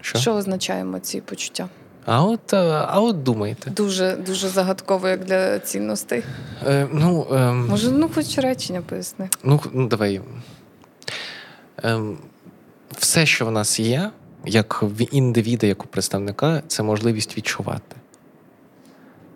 Що 0.00 0.18
Що 0.18 0.34
означає 0.34 0.80
емоції 0.80 1.20
почуття? 1.20 1.68
А 2.06 2.24
от 2.24 2.52
е, 2.52 2.56
а 2.88 3.00
от 3.00 3.22
думайте. 3.22 3.70
Дуже 3.70 4.16
дуже 4.16 4.48
загадково, 4.48 5.08
як 5.08 5.24
для 5.24 5.58
цінностей. 5.58 6.22
Е, 6.66 6.88
ну, 6.92 7.26
е, 7.32 7.52
Може, 7.52 7.90
ну 7.90 8.10
хоч 8.14 8.38
речення 8.38 8.82
поясни. 8.82 9.28
Ну, 9.44 9.60
ну 9.72 9.88
давай. 9.88 10.20
Ем, 11.86 12.18
все, 12.98 13.26
що 13.26 13.46
в 13.46 13.50
нас 13.50 13.80
є, 13.80 14.10
як 14.46 14.82
в 14.82 15.14
індивіда, 15.14 15.66
як 15.66 15.84
у 15.84 15.86
представника, 15.86 16.62
це 16.66 16.82
можливість 16.82 17.36
відчувати. 17.36 17.96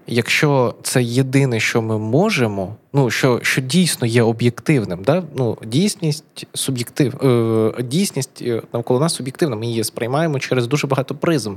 Якщо 0.06 0.74
це 0.82 1.02
єдине, 1.02 1.60
що 1.60 1.82
ми 1.82 1.98
можемо, 1.98 2.76
ну 2.92 3.10
що 3.10 3.40
що 3.42 3.60
дійсно 3.60 4.06
є 4.06 4.22
об'єктивним, 4.22 5.02
да? 5.02 5.22
ну, 5.36 5.58
дійсність 5.66 6.46
суб'єктив, 6.54 7.26
е, 7.26 7.82
дійсність 7.82 8.42
е, 8.42 8.62
навколо 8.72 9.00
нас 9.00 9.14
суб'єктивна, 9.14 9.56
ми 9.56 9.66
її 9.66 9.84
сприймаємо 9.84 10.38
через 10.38 10.66
дуже 10.66 10.86
багато 10.86 11.14
призм. 11.14 11.56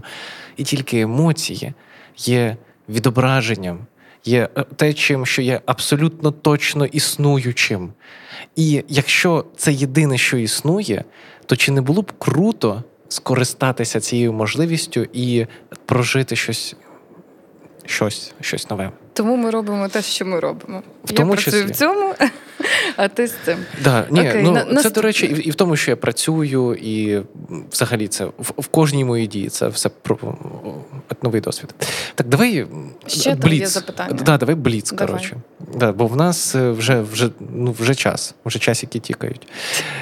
І 0.58 0.64
тільки 0.64 1.00
емоції 1.00 1.74
є 2.18 2.58
відображенням, 2.90 3.80
є 4.26 4.50
е, 4.58 4.66
те, 4.76 4.94
чим, 4.94 5.26
що 5.26 5.42
є 5.42 5.62
абсолютно 5.66 6.32
точно 6.32 6.86
існуючим. 6.86 7.94
І 8.56 8.84
якщо 8.88 9.46
це 9.56 9.74
єдине, 9.74 10.18
що 10.18 10.38
існує, 10.38 11.04
то 11.46 11.56
чи 11.56 11.72
не 11.72 11.82
було 11.82 12.02
б 12.02 12.12
круто 12.18 12.84
скористатися 13.10 14.00
цією 14.00 14.34
можливістю 14.34 15.08
і 15.14 15.46
прожити 15.86 16.36
щось, 16.36 16.76
щось, 17.86 18.34
щось 18.42 18.70
нове? 18.70 18.92
Тому 19.14 19.36
ми 19.36 19.50
робимо 19.50 19.88
те, 19.88 20.02
що 20.02 20.26
ми 20.26 20.40
робимо. 20.40 20.84
В 21.06 21.12
Я 21.12 21.18
тому 21.18 21.34
працюю 21.34 21.62
числі. 21.62 21.72
в 21.74 21.76
цьому, 21.76 22.16
а 22.96 23.08
ти 23.08 23.28
з 23.28 23.34
цим. 23.46 23.58
Да, 23.84 24.06
ні, 24.10 24.20
Окей, 24.30 24.44
ну, 24.44 24.52
на, 24.52 24.84
Це, 24.84 24.90
до 24.90 25.02
речі, 25.02 25.26
і, 25.26 25.48
і 25.48 25.52
в 25.52 25.56
тому, 25.56 25.76
що 25.76 25.92
я 25.92 25.96
працюю, 25.98 26.76
і 26.76 27.22
взагалі 27.72 28.08
це 28.08 28.26
в, 28.26 28.34
в 28.58 28.68
кожній 28.68 29.06
моїй 29.06 29.28
дії. 29.28 29.50
Це 29.50 29.68
все 29.68 29.90
про 29.90 30.18
новий 31.24 31.42
досвід. 31.42 31.76
Так, 32.16 32.28
давай 32.28 32.68
Ще 33.08 33.36
бліц. 33.36 33.60
є 33.60 33.68
запитання. 33.68 34.20
Да, 34.26 34.38
Давай 34.38 34.56
бліц, 34.56 34.92
давай. 34.92 35.08
коротше. 35.08 35.38
Да, 35.76 35.92
Бо 35.92 36.08
в 36.08 36.16
нас 36.16 36.56
е, 36.56 36.72
вже 36.72 37.02
вже, 37.02 37.30
ну, 37.54 37.76
вже 37.80 37.96
час, 37.96 38.36
вже 38.46 38.60
часики 38.60 39.00
тікають. 39.00 39.48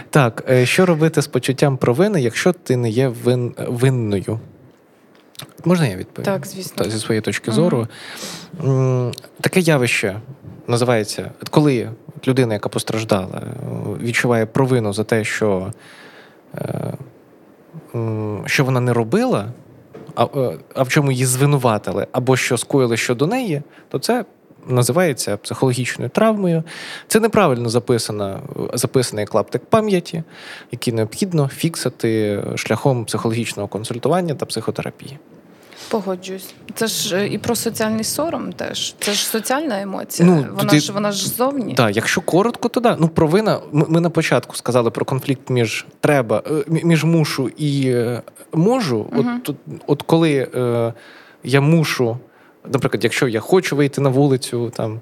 Так, 0.10 0.44
е, 0.50 0.66
що 0.66 0.86
робити 0.86 1.22
з 1.22 1.28
почуттям 1.28 1.78
провини, 1.78 2.22
якщо 2.22 2.54
ти 2.54 2.76
не 2.78 2.90
є 2.90 3.08
вин, 3.08 3.54
винною? 3.68 4.40
Можна 5.65 5.88
я 5.88 5.95
відповім? 5.95 6.26
Так, 6.26 6.47
звісно. 6.47 6.89
Зі 6.89 6.99
своєї 6.99 7.22
точки 7.22 7.51
зору. 7.51 7.88
Mm-hmm. 8.61 9.13
Таке 9.41 9.59
явище 9.59 10.19
називається, 10.68 11.31
коли 11.49 11.89
людина, 12.27 12.53
яка 12.53 12.69
постраждала, 12.69 13.41
відчуває 14.01 14.45
провину 14.45 14.93
за 14.93 15.03
те, 15.03 15.23
що 15.23 15.73
е, 16.55 16.93
що 18.45 18.65
вона 18.65 18.80
не 18.80 18.93
робила, 18.93 19.47
а, 20.15 20.23
е, 20.23 20.57
а 20.76 20.84
в 20.84 20.89
чому 20.89 21.11
її 21.11 21.26
звинуватили, 21.26 22.07
або 22.11 22.38
що 22.38 22.57
скоїли 22.57 22.97
щодо 22.97 23.27
неї, 23.27 23.61
то 23.89 23.99
це. 23.99 24.26
Називається 24.68 25.38
психологічною 25.38 26.10
травмою. 26.10 26.64
Це 27.08 27.20
неправильно 27.20 27.70
записано, 27.70 28.40
записаний 28.74 29.26
клаптик 29.26 29.66
пам'яті, 29.66 30.24
який 30.72 30.94
необхідно 30.94 31.48
фіксити 31.48 32.44
шляхом 32.56 33.06
психологічного 33.06 33.68
консультування 33.68 34.36
та 34.36 34.46
психотерапії. 34.46 35.20
Погоджуюсь. 35.90 36.54
Це 36.76 36.88
ж 36.88 37.18
е, 37.18 37.28
і 37.28 37.38
про 37.38 37.56
соціальний 37.56 38.04
сором 38.04 38.54
теж. 38.54 38.96
Це 39.00 39.14
ж 39.14 39.28
соціальна 39.28 39.82
емоція. 39.82 40.30
Ну, 40.30 40.46
Вона 40.58 40.70
ти... 40.70 40.80
ж 40.80 40.94
вона 40.94 41.12
ж 41.12 41.28
ззовні. 41.30 41.74
Так, 41.74 41.96
якщо 41.96 42.22
коротко, 42.22 42.70
то 42.70 42.80
да. 42.80 42.98
Ну, 43.00 43.08
провина. 43.08 43.60
Ми, 43.72 43.86
ми 43.90 44.00
на 44.00 44.10
початку 44.10 44.56
сказали 44.56 44.92
про 44.92 45.06
конфлікт 45.06 45.50
між 45.50 45.86
треба, 46.00 46.44
е, 46.52 46.64
між 46.68 47.04
мушу 47.04 47.50
і 47.58 47.88
е, 47.88 48.22
можу. 48.54 48.98
Угу. 48.98 49.30
От, 49.48 49.56
от 49.88 50.02
коли 50.02 50.48
е, 50.56 50.94
я 51.44 51.62
мушу. 51.62 52.18
Наприклад, 52.66 53.04
якщо 53.04 53.28
я 53.28 53.40
хочу 53.40 53.76
вийти 53.76 54.02
на 54.02 54.10
вулицю, 54.10 54.70
там 54.76 55.02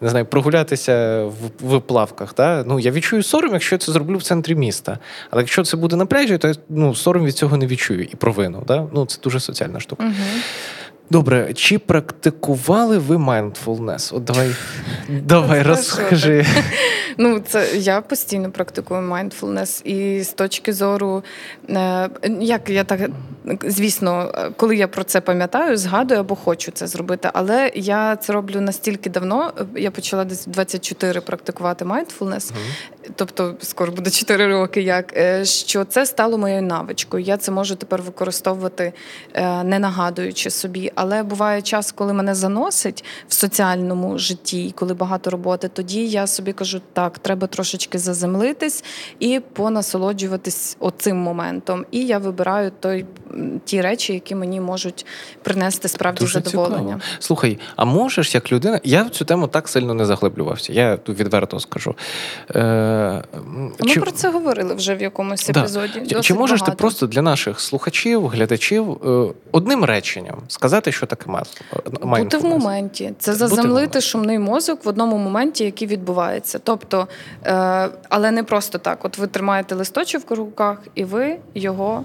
не 0.00 0.08
знаю, 0.08 0.26
прогулятися 0.26 1.24
в, 1.24 1.76
в 1.76 1.80
плавках, 1.80 2.32
та? 2.32 2.64
ну 2.66 2.80
я 2.80 2.90
відчую 2.90 3.22
сором, 3.22 3.52
якщо 3.52 3.74
я 3.74 3.78
це 3.78 3.92
зроблю 3.92 4.16
в 4.16 4.22
центрі 4.22 4.54
міста. 4.54 4.98
Але 5.30 5.42
якщо 5.42 5.64
це 5.64 5.76
буде 5.76 5.96
на 5.96 6.06
пляжі, 6.06 6.38
то 6.38 6.48
я 6.48 6.54
ну, 6.68 6.94
сором 6.94 7.24
від 7.24 7.34
цього 7.34 7.56
не 7.56 7.66
відчую 7.66 8.02
і 8.02 8.16
провину. 8.16 8.62
Та? 8.68 8.86
Ну, 8.92 9.06
Це 9.06 9.18
дуже 9.22 9.40
соціальна 9.40 9.80
штука. 9.80 10.04
Угу. 10.04 10.12
Добре, 11.10 11.54
чи 11.54 11.78
практикували 11.78 12.98
ви 12.98 13.16
mindfulness? 13.16 14.16
От 14.16 14.24
давай 14.24 14.50
давай 15.08 15.62
розкажи. 15.62 16.46
Ну, 17.18 17.40
це 17.40 17.76
я 17.76 18.00
постійно 18.00 18.50
практикую 18.50 19.00
mindfulness, 19.00 19.86
і 19.86 20.22
з 20.22 20.32
точки 20.32 20.72
зору, 20.72 21.24
е, 21.70 22.08
як 22.40 22.70
я 22.70 22.84
так 22.84 23.00
звісно, 23.64 24.32
коли 24.56 24.76
я 24.76 24.88
про 24.88 25.04
це 25.04 25.20
пам'ятаю, 25.20 25.76
згадую 25.76 26.20
або 26.20 26.34
хочу 26.36 26.70
це 26.70 26.86
зробити. 26.86 27.30
Але 27.32 27.72
я 27.74 28.16
це 28.16 28.32
роблю 28.32 28.60
настільки 28.60 29.10
давно. 29.10 29.52
Я 29.76 29.90
почала 29.90 30.24
десь 30.24 30.46
24 30.46 31.20
практикувати 31.20 31.84
mindfulness, 31.84 32.52
тобто 33.14 33.54
скоро 33.60 33.92
буде 33.92 34.10
4 34.10 34.46
роки, 34.46 34.82
як 34.82 35.16
е, 35.16 35.44
що 35.44 35.84
це 35.84 36.06
стало 36.06 36.38
моєю 36.38 36.62
навичкою. 36.62 37.24
Я 37.24 37.36
це 37.36 37.52
можу 37.52 37.76
тепер 37.76 38.02
використовувати, 38.02 38.92
е, 39.34 39.64
не 39.64 39.78
нагадуючи 39.78 40.50
собі. 40.50 40.92
Але 40.96 41.22
буває 41.22 41.62
час, 41.62 41.92
коли 41.92 42.12
мене 42.12 42.34
заносить 42.34 43.04
в 43.28 43.34
соціальному 43.34 44.18
житті, 44.18 44.72
коли 44.76 44.94
багато 44.94 45.30
роботи, 45.30 45.68
тоді 45.68 46.06
я 46.06 46.26
собі 46.26 46.52
кажу, 46.52 46.80
так, 46.92 47.18
треба 47.18 47.46
трошечки 47.46 47.98
заземлитись 47.98 48.84
і 49.18 49.40
понасолоджуватись 49.52 50.76
оцим 50.80 51.16
моментом. 51.16 51.86
І 51.90 52.06
я 52.06 52.18
вибираю 52.18 52.72
той 52.80 53.06
ті 53.64 53.80
речі, 53.80 54.12
які 54.12 54.34
мені 54.34 54.60
можуть 54.60 55.06
принести 55.42 55.88
справді 55.88 56.20
Дуже 56.20 56.32
задоволення. 56.32 56.78
Цікаво. 56.78 57.00
Слухай, 57.18 57.58
а 57.76 57.84
можеш 57.84 58.34
як 58.34 58.52
людина? 58.52 58.80
Я 58.84 59.02
в 59.02 59.10
цю 59.10 59.24
тему 59.24 59.48
так 59.48 59.68
сильно 59.68 59.94
не 59.94 60.06
заглиблювався. 60.06 60.72
Я 60.72 60.96
тут 60.96 61.18
відверто 61.18 61.60
скажу. 61.60 61.94
Е, 62.50 63.22
Ми 63.80 63.88
чи... 63.88 64.00
про 64.00 64.10
це 64.10 64.30
говорили 64.30 64.74
вже 64.74 64.94
в 64.94 65.02
якомусь 65.02 65.50
епізоді. 65.50 66.00
Да. 66.00 66.20
Чи 66.20 66.34
можеш 66.34 66.60
багато. 66.60 66.76
ти 66.76 66.76
просто 66.76 67.06
для 67.06 67.22
наших 67.22 67.60
слухачів, 67.60 68.26
глядачів 68.26 68.92
е, 68.92 69.34
одним 69.52 69.84
реченням 69.84 70.42
сказати, 70.48 70.92
що 70.92 71.06
таке 71.06 71.30
mindfulness? 71.30 72.18
Бути 72.18 72.38
в 72.38 72.44
моменті. 72.44 73.12
Це 73.18 73.34
заземлити 73.34 74.00
шумний 74.00 74.38
мозок 74.38 74.84
в 74.84 74.88
одному 74.88 75.18
моменті, 75.18 75.64
який 75.64 75.88
відбувається. 75.88 76.58
Тобто, 76.58 77.08
е, 77.44 77.88
але 78.08 78.30
не 78.30 78.42
просто 78.42 78.78
так. 78.78 79.04
От 79.04 79.18
ви 79.18 79.26
тримаєте 79.26 79.74
листочок 79.74 80.30
в 80.30 80.34
руках, 80.34 80.78
і 80.94 81.04
ви 81.04 81.36
його 81.54 82.04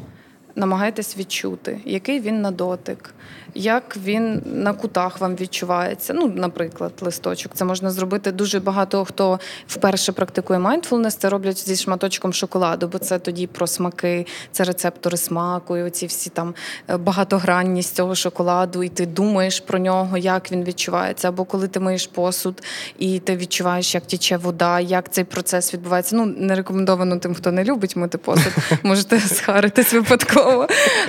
намагаєтесь 0.56 1.18
відчути, 1.18 1.80
який 1.86 2.20
він 2.20 2.42
на 2.42 2.52
дотик, 2.52 3.14
як 3.54 3.98
він 3.98 4.42
на 4.46 4.74
кутах 4.74 5.22
вам 5.22 5.36
відчувається. 5.36 6.14
Ну, 6.14 6.32
наприклад, 6.36 6.94
листочок. 7.02 7.52
Це 7.56 7.66
можна 7.66 7.92
зробити 7.92 8.32
дуже 8.32 8.60
багато 8.60 9.06
хто 9.06 9.40
вперше 9.68 10.12
практикує 10.12 10.60
mindfulness, 10.60 11.18
це 11.18 11.30
роблять 11.30 11.68
зі 11.68 11.76
шматочком 11.76 12.34
шоколаду, 12.34 12.88
бо 12.88 12.98
це 12.98 13.20
тоді 13.20 13.48
про 13.48 13.68
смаки, 13.68 14.26
це 14.52 14.64
рецептори 14.64 15.18
смаку, 15.18 15.78
і 15.78 15.84
оці 15.84 16.06
всі 16.06 16.30
там 16.30 16.54
е, 16.90 16.98
багатогранність 16.98 17.96
цього 17.96 18.16
шоколаду, 18.16 18.84
і 18.84 18.90
ти 18.90 19.06
думаєш 19.06 19.60
про 19.60 19.80
нього, 19.80 20.18
як 20.18 20.52
він 20.52 20.64
відчувається. 20.64 21.28
Або 21.28 21.46
коли 21.46 21.68
ти 21.68 21.80
миєш 21.80 22.08
посуд 22.08 22.64
і 23.00 23.20
ти 23.20 23.38
відчуваєш, 23.38 23.96
як 23.96 24.06
тіче 24.06 24.38
вода, 24.38 24.80
як 24.80 25.12
цей 25.12 25.24
процес 25.24 25.74
відбувається. 25.74 26.16
Ну, 26.16 26.26
не 26.26 26.56
рекомендовано 26.56 27.18
тим, 27.18 27.36
хто 27.36 27.52
не 27.52 27.64
любить 27.64 27.96
мити 27.96 28.18
посуд. 28.18 28.54
Можете 28.84 29.20
схаритись 29.20 29.94
випадково. 29.94 30.41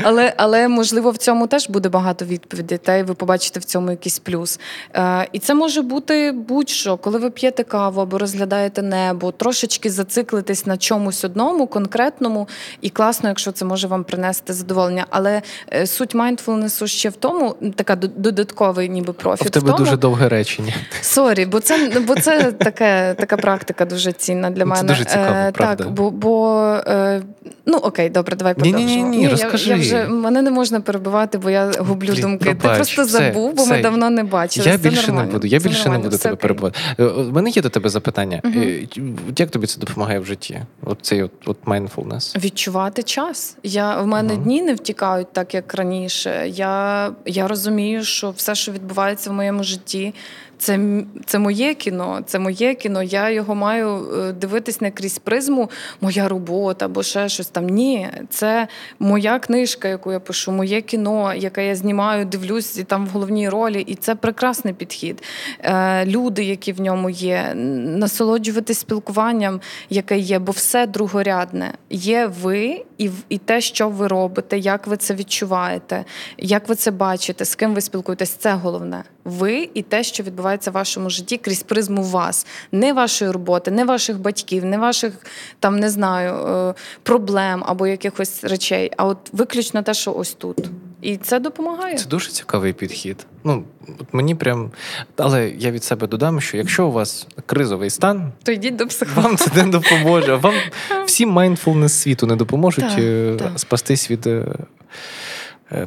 Але, 0.03 0.35
але 0.37 0.69
можливо 0.69 1.11
в 1.11 1.17
цьому 1.17 1.47
теж 1.47 1.69
буде 1.69 1.89
багато 1.89 2.25
відповідей, 2.25 2.79
та 2.79 2.95
й 2.95 3.03
ви 3.03 3.15
побачите 3.15 3.61
в 3.61 3.65
цьому 3.65 3.91
якийсь 3.91 4.19
плюс. 4.19 4.61
Е, 4.95 5.29
І 5.33 5.39
це 5.39 5.55
може 5.55 5.83
бути 5.83 6.33
будь-що, 6.33 6.97
коли 6.97 7.19
ви 7.19 7.31
п'єте 7.31 7.63
каву 7.65 8.01
або 8.01 8.19
розглядаєте 8.19 8.83
небо, 8.83 9.33
трошечки 9.33 9.91
зациклитись 9.91 10.67
на 10.67 10.77
чомусь 10.77 11.25
одному, 11.25 11.67
конкретному, 11.67 12.49
і 12.81 12.91
класно, 12.91 13.29
якщо 13.29 13.53
це 13.53 13.65
може 13.65 13.87
вам 13.87 14.05
принести 14.05 14.53
задоволення. 14.53 15.07
Але 15.11 15.43
е, 15.73 15.87
суть 15.87 16.15
mindfulness 16.15 16.81
у 16.81 16.87
ще 16.87 17.09
в 17.09 17.17
тому, 17.17 17.55
така 17.77 17.97
додатковий, 17.97 18.89
ніби 18.89 19.13
профіт. 19.13 19.47
В 19.47 19.51
тебе 19.51 19.65
в 19.65 19.67
тому, 19.67 19.79
дуже 19.79 19.97
довге 19.97 20.29
речення. 20.29 20.75
Sorry, 21.01 21.47
бо 21.47 21.61
це 21.61 22.03
бо 22.07 22.15
це 22.15 22.53
таке, 22.53 23.15
така 23.19 23.37
практика 23.37 23.85
дуже 23.85 24.13
цінна 24.13 24.51
для 24.51 24.65
мене. 24.65 24.81
Це 24.81 24.87
дуже 24.87 25.05
цікаво, 25.05 25.37
е, 25.37 25.53
правда. 25.53 25.85
Так, 25.85 25.93
бо 25.93 26.11
бо 26.11 26.59
е, 26.87 27.23
ну 27.67 27.79
окей, 27.79 28.11
добре, 28.11 28.37
давай 28.37 28.55
продовжимо. 28.55 28.85
Ні, 28.87 28.97
ні, 28.97 29.03
ні, 29.03 29.22
ні, 29.23 29.29
розкажи. 29.29 29.71
Я, 29.71 29.77
я 29.77 29.83
вже 29.83 30.09
мене 30.09 30.43
не 30.43 30.51
можна 30.51 30.81
перебивати, 30.81 31.39
бо 31.39 31.51
я 31.51 31.71
гублю 31.79 32.13
Блін, 32.13 32.21
думки. 32.21 32.45
Пробач, 32.45 32.63
Ти 32.63 32.77
просто 32.77 33.03
все, 33.03 33.11
забув, 33.19 33.55
бо 33.55 33.63
все. 33.63 33.73
ми 33.77 33.83
давно 33.83 34.11
не 34.11 34.25
бачили. 34.25 34.69
Я 34.69 34.77
більше 34.77 35.07
нормально. 35.07 35.27
не 35.27 35.33
буду. 35.33 35.47
Я 35.47 35.61
це 35.61 35.69
більше 35.69 35.79
нормально. 35.79 35.99
не 35.99 36.05
буду 36.05 36.17
все 36.17 36.23
тебе 36.23 36.35
окей. 36.35 36.43
перебивати. 36.43 36.81
У 36.99 37.21
е, 37.21 37.33
мене 37.33 37.51
є 37.51 37.63
до 37.63 37.69
тебе 37.69 37.89
запитання. 37.89 38.41
uh 38.45 39.13
Як 39.37 39.51
тобі 39.51 39.67
це 39.67 39.81
допомагає 39.81 40.19
в 40.19 40.25
житті? 40.25 40.61
От 40.83 40.99
цей 41.03 41.23
от, 41.23 41.33
от 41.47 41.57
mindfulness? 41.65 42.45
Відчувати 42.45 43.03
час. 43.03 43.57
Я 43.63 44.01
в 44.01 44.07
мене 44.07 44.35
uh 44.35 44.43
дні 44.43 44.63
не 44.63 44.75
втікають 44.75 45.33
так, 45.33 45.55
як 45.55 45.75
раніше. 45.75 46.45
Я, 46.49 47.11
Я 47.27 47.49
розумію, 47.49 48.05
що 48.05 48.31
все, 48.31 48.55
що 48.55 48.73
відбувається 48.73 49.31
в 49.31 49.33
моєму 49.33 49.63
житті. 49.63 50.15
Це 50.63 50.81
це 51.27 51.39
моє 51.39 51.75
кіно, 51.75 52.21
це 52.27 52.39
моє 52.39 52.75
кіно. 52.75 53.03
Я 53.03 53.31
його 53.31 53.55
маю 53.55 53.89
е, 53.89 54.33
дивитись 54.33 54.81
не 54.81 54.91
крізь 54.91 55.19
призму, 55.19 55.71
моя 56.01 56.29
робота 56.29 56.85
або 56.85 57.03
ще 57.03 57.29
щось 57.29 57.47
там. 57.47 57.67
Ні, 57.67 58.09
це 58.31 58.69
моя 58.99 59.39
книжка, 59.39 59.89
яку 59.89 60.13
я 60.13 60.21
пишу, 60.21 60.53
моє 60.53 60.81
кіно, 60.81 61.35
яке 61.35 61.67
я 61.67 61.77
знімаю, 61.77 62.25
дивлюсь 62.25 62.79
і 62.79 62.85
там 62.85 63.07
в 63.07 63.09
головній 63.09 63.49
ролі. 63.49 63.81
І 63.81 63.95
це 63.95 64.15
прекрасний 64.15 64.75
підхід. 64.75 65.23
Е, 65.61 66.07
Люди, 66.07 66.45
які 66.45 66.73
в 66.73 66.81
ньому 66.81 67.11
є, 67.11 67.55
насолоджуватись 67.55 68.79
спілкуванням, 68.79 69.61
яке 69.91 70.19
є, 70.19 70.39
бо 70.39 70.53
все 70.53 70.87
другорядне. 70.87 71.75
Є 71.91 72.27
ви 72.43 72.85
і 72.99 73.11
і 73.29 73.39
те, 73.39 73.61
що 73.61 73.89
ви 73.89 74.09
робите, 74.09 74.59
як 74.59 74.87
ви 74.87 74.97
це 74.97 75.15
відчуваєте, 75.15 76.05
як 76.39 76.69
ви 76.69 76.75
це 76.75 76.91
бачите, 76.91 77.45
з 77.45 77.55
ким 77.55 77.75
ви 77.75 77.81
спілкуєтесь. 77.81 78.31
Це 78.31 78.53
головне. 78.53 79.05
Ви 79.25 79.69
і 79.75 79.83
те, 79.83 80.03
що 80.05 80.23
відбувається 80.23 80.71
в 80.71 80.75
вашому 80.75 81.11
житті 81.11 81.37
крізь 81.37 81.63
призму 81.63 82.03
вас, 82.03 82.47
не 82.73 82.93
вашої 82.93 83.31
роботи, 83.31 83.71
не 83.71 83.85
ваших 83.85 84.21
батьків, 84.21 84.65
не 84.65 84.79
ваших 84.79 85.13
там 85.61 85.77
не 85.77 85.91
знаю 85.91 86.35
е, 86.35 86.75
проблем 87.03 87.63
або 87.67 87.87
якихось 87.87 88.45
речей, 88.45 88.91
а 88.97 89.07
от 89.07 89.19
виключно 89.33 89.83
те, 89.83 89.95
що 89.95 90.15
ось 90.15 90.33
тут. 90.33 90.59
І 91.03 91.17
це 91.17 91.41
допомагає. 91.41 91.99
Це 91.99 92.09
дуже 92.09 92.31
цікавий 92.31 92.73
підхід. 92.73 93.27
Ну 93.45 93.65
от 94.01 94.07
мені 94.13 94.35
прям, 94.35 94.71
але 95.17 95.49
я 95.49 95.71
від 95.71 95.85
себе 95.85 96.07
додам, 96.07 96.41
що 96.41 96.57
якщо 96.57 96.87
у 96.87 96.93
вас 96.93 97.27
кризовий 97.47 97.91
стан, 97.91 98.33
то 98.43 98.53
йдіть 98.53 98.77
до 98.77 98.87
психолога. 98.87 99.29
Вам 99.29 99.37
це 99.37 99.65
не 99.65 99.71
допоможе. 99.71 100.35
Вам 100.35 100.55
всі 101.07 101.27
майндфулнес 101.27 101.93
світу 101.93 102.27
не 102.27 102.37
допоможуть 102.37 102.89
так, 102.89 102.99
е, 102.99 103.37
так. 103.39 103.59
спастись 103.59 104.11
від 104.11 104.27
е, 104.27 104.47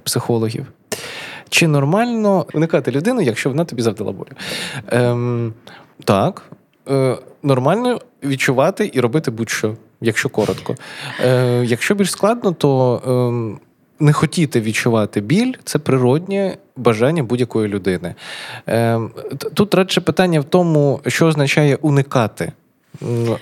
психологів. 0.03 0.65
Чи 1.55 1.67
нормально 1.67 2.45
уникати 2.53 2.91
людину, 2.91 3.21
якщо 3.21 3.49
вона 3.49 3.65
тобі 3.65 3.81
завдала 3.81 4.11
болю? 4.11 4.29
Ем, 4.87 5.53
Так, 6.03 6.43
е, 6.89 7.17
нормально 7.43 7.99
відчувати 8.23 8.91
і 8.93 8.99
робити 8.99 9.31
будь-що, 9.31 9.75
якщо 10.01 10.29
коротко. 10.29 10.75
Е, 11.25 11.63
Якщо 11.65 11.95
більш 11.95 12.11
складно, 12.11 12.51
то 12.51 13.01
е, 13.07 13.59
не 13.99 14.13
хотіти 14.13 14.61
відчувати 14.61 15.21
біль 15.21 15.53
це 15.63 15.79
природнє 15.79 16.57
бажання 16.75 17.23
будь-якої 17.23 17.67
людини. 17.67 18.15
Е, 18.69 18.99
Тут 19.53 19.75
радше 19.75 20.01
питання 20.01 20.39
в 20.39 20.43
тому, 20.43 20.99
що 21.07 21.25
означає 21.25 21.75
уникати. 21.75 22.51
Ну, 23.01 23.37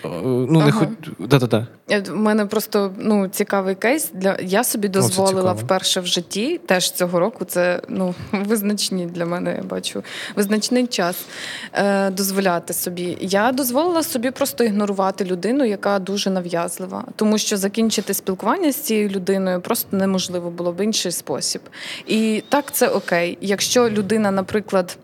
ну 0.49 0.59
ага. 0.59 0.65
не 0.65 0.71
хоч... 0.71 0.89
Да-да-да. 1.19 1.67
У 2.11 2.15
мене 2.15 2.45
просто 2.45 2.93
ну, 2.97 3.27
цікавий 3.27 3.75
кейс. 3.75 4.11
Для 4.13 4.37
Я 4.41 4.63
собі 4.63 4.87
дозволила 4.87 5.51
О, 5.51 5.55
вперше 5.55 5.99
в 5.99 6.05
житті, 6.05 6.61
теж 6.65 6.91
цього 6.91 7.19
року 7.19 7.45
це 7.45 7.81
ну, 7.89 8.15
визначні 8.31 9.05
для 9.05 9.25
мене, 9.25 9.55
я 9.57 9.63
бачу, 9.63 10.03
визначний 10.35 10.87
час 10.87 11.25
е, 11.73 12.09
дозволяти 12.09 12.73
собі. 12.73 13.17
Я 13.21 13.51
дозволила 13.51 14.03
собі 14.03 14.31
просто 14.31 14.63
ігнорувати 14.63 15.25
людину, 15.25 15.65
яка 15.65 15.99
дуже 15.99 16.29
нав'язлива. 16.29 17.03
Тому 17.15 17.37
що 17.37 17.57
закінчити 17.57 18.13
спілкування 18.13 18.71
з 18.71 18.75
цією 18.75 19.09
людиною 19.09 19.61
просто 19.61 19.97
неможливо 19.97 20.49
було 20.49 20.71
в 20.71 20.81
інший 20.83 21.11
спосіб. 21.11 21.61
І 22.07 22.43
так, 22.49 22.71
це 22.71 22.87
окей. 22.87 23.37
Якщо 23.41 23.89
людина, 23.89 24.31
наприклад. 24.31 24.97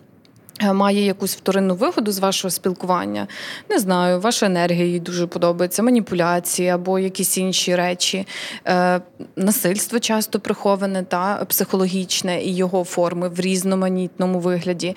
Е, 0.61 0.73
має 0.73 1.06
якусь 1.06 1.36
вторинну 1.36 1.76
вигоду 1.76 2.11
з 2.11 2.19
вашого 2.19 2.52
спілкування, 2.52 3.27
не 3.69 3.80
знаю, 3.80 4.19
ваша 4.19 4.45
енергія 4.45 4.86
їй 4.86 4.99
дуже 4.99 5.27
подобається, 5.27 5.84
маніпуляції 5.84 6.69
або 6.69 6.99
якісь 6.99 7.38
інші 7.38 7.76
речі, 7.76 8.26
Е, 8.68 9.02
насильство 9.36 9.99
часто 9.99 10.40
приховане 10.40 11.03
та 11.03 11.45
психологічне 11.45 12.44
і 12.44 12.56
його 12.56 12.84
форми 12.84 13.30
в 13.30 13.40
різноманітному 13.40 14.40
вигляді. 14.40 14.95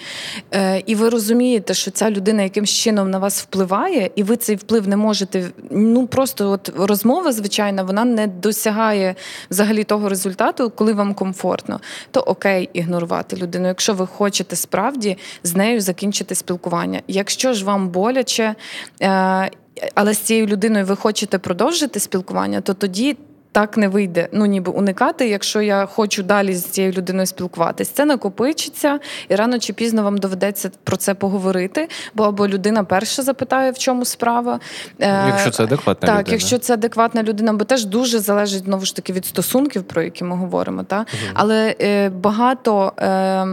Е, 0.54 0.82
І 0.86 0.94
ви 0.94 1.08
розумієте, 1.08 1.74
що 1.74 1.90
ця 1.90 2.10
людина 2.10 2.42
якимсь 2.42 2.70
чином 2.70 3.10
на 3.10 3.18
вас 3.18 3.42
впливає, 3.42 4.10
і 4.16 4.22
ви 4.22 4.36
цей 4.36 4.56
вплив 4.56 4.88
не 4.88 4.96
можете. 4.96 5.50
Ну 5.70 6.06
просто 6.06 6.50
от 6.50 6.72
розмова, 6.76 7.32
звичайна, 7.32 7.82
вона 7.82 8.04
не 8.04 8.26
досягає 8.26 9.14
взагалі 9.50 9.84
того 9.84 10.08
результату, 10.08 10.70
коли 10.70 10.92
вам 10.92 11.14
комфортно. 11.14 11.80
То 12.10 12.20
окей, 12.20 12.70
ігнорувати 12.72 13.36
людину. 13.36 13.68
Якщо 13.68 13.94
ви 13.94 14.06
хочете 14.06 14.56
справді 14.56 15.18
з 15.52 15.56
нею 15.56 15.80
закінчити 15.80 16.34
спілкування. 16.34 17.02
Якщо 17.08 17.52
ж 17.52 17.64
вам 17.64 17.88
боляче, 17.88 18.54
е, 19.02 19.50
але 19.94 20.14
з 20.14 20.18
цією 20.18 20.46
людиною 20.46 20.84
ви 20.84 20.96
хочете 20.96 21.38
продовжити 21.38 22.00
спілкування, 22.00 22.60
то 22.60 22.74
тоді. 22.74 23.16
Так 23.52 23.76
не 23.76 23.88
вийде, 23.88 24.28
ну 24.32 24.46
ніби 24.46 24.72
уникати, 24.72 25.28
якщо 25.28 25.60
я 25.60 25.86
хочу 25.86 26.22
далі 26.22 26.54
з 26.54 26.64
цією 26.64 26.92
людиною 26.92 27.26
спілкуватись. 27.26 27.88
Це 27.88 28.04
накопичиться, 28.04 29.00
і 29.28 29.34
рано 29.34 29.58
чи 29.58 29.72
пізно 29.72 30.02
вам 30.02 30.18
доведеться 30.18 30.70
про 30.84 30.96
це 30.96 31.14
поговорити. 31.14 31.88
Бо 32.14 32.24
або 32.24 32.48
людина 32.48 32.84
перша 32.84 33.22
запитає, 33.22 33.70
в 33.70 33.78
чому 33.78 34.04
справа. 34.04 34.60
Е, 35.00 35.24
якщо 35.28 35.50
це 35.50 35.62
адекватна 35.62 36.06
так, 36.06 36.18
людина. 36.18 36.32
якщо 36.32 36.58
це 36.58 36.74
адекватна 36.74 37.22
людина, 37.22 37.52
бо 37.52 37.64
теж 37.64 37.84
дуже 37.84 38.18
залежить 38.18 38.64
знову 38.64 38.84
ж 38.84 38.96
таки 38.96 39.12
від 39.12 39.26
стосунків, 39.26 39.82
про 39.82 40.02
які 40.02 40.24
ми 40.24 40.36
говоримо. 40.36 40.82
Та? 40.82 40.96
Угу. 40.98 41.32
Але 41.34 41.74
е, 41.80 42.08
багато 42.08 42.92
е, 42.98 43.46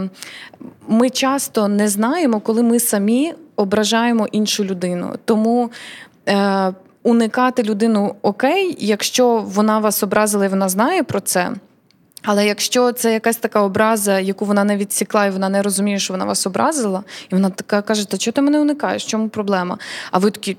ми 0.88 1.10
часто 1.10 1.68
не 1.68 1.88
знаємо, 1.88 2.40
коли 2.40 2.62
ми 2.62 2.80
самі 2.80 3.34
ображаємо 3.56 4.26
іншу 4.32 4.64
людину. 4.64 5.14
Тому. 5.24 5.70
Уникати 7.02 7.62
людину 7.62 8.14
окей, 8.22 8.76
якщо 8.78 9.44
вона 9.46 9.78
вас 9.78 10.02
образила 10.02 10.44
і 10.44 10.48
вона 10.48 10.68
знає 10.68 11.02
про 11.02 11.20
це. 11.20 11.52
Але 12.22 12.46
якщо 12.46 12.92
це 12.92 13.12
якась 13.12 13.36
така 13.36 13.62
образа, 13.62 14.20
яку 14.20 14.44
вона 14.44 14.64
не 14.64 14.76
відсікла, 14.76 15.26
і 15.26 15.30
вона 15.30 15.48
не 15.48 15.62
розуміє, 15.62 15.98
що 15.98 16.14
вона 16.14 16.24
вас 16.24 16.46
образила, 16.46 17.02
і 17.32 17.34
вона 17.34 17.50
така 17.50 17.82
каже: 17.82 18.08
Та 18.08 18.18
чого 18.18 18.32
ти 18.32 18.40
мене 18.40 18.60
уникаєш? 18.60 19.04
Чому 19.04 19.28
проблема? 19.28 19.78
А 20.10 20.18
ви 20.18 20.30
такі 20.30 20.56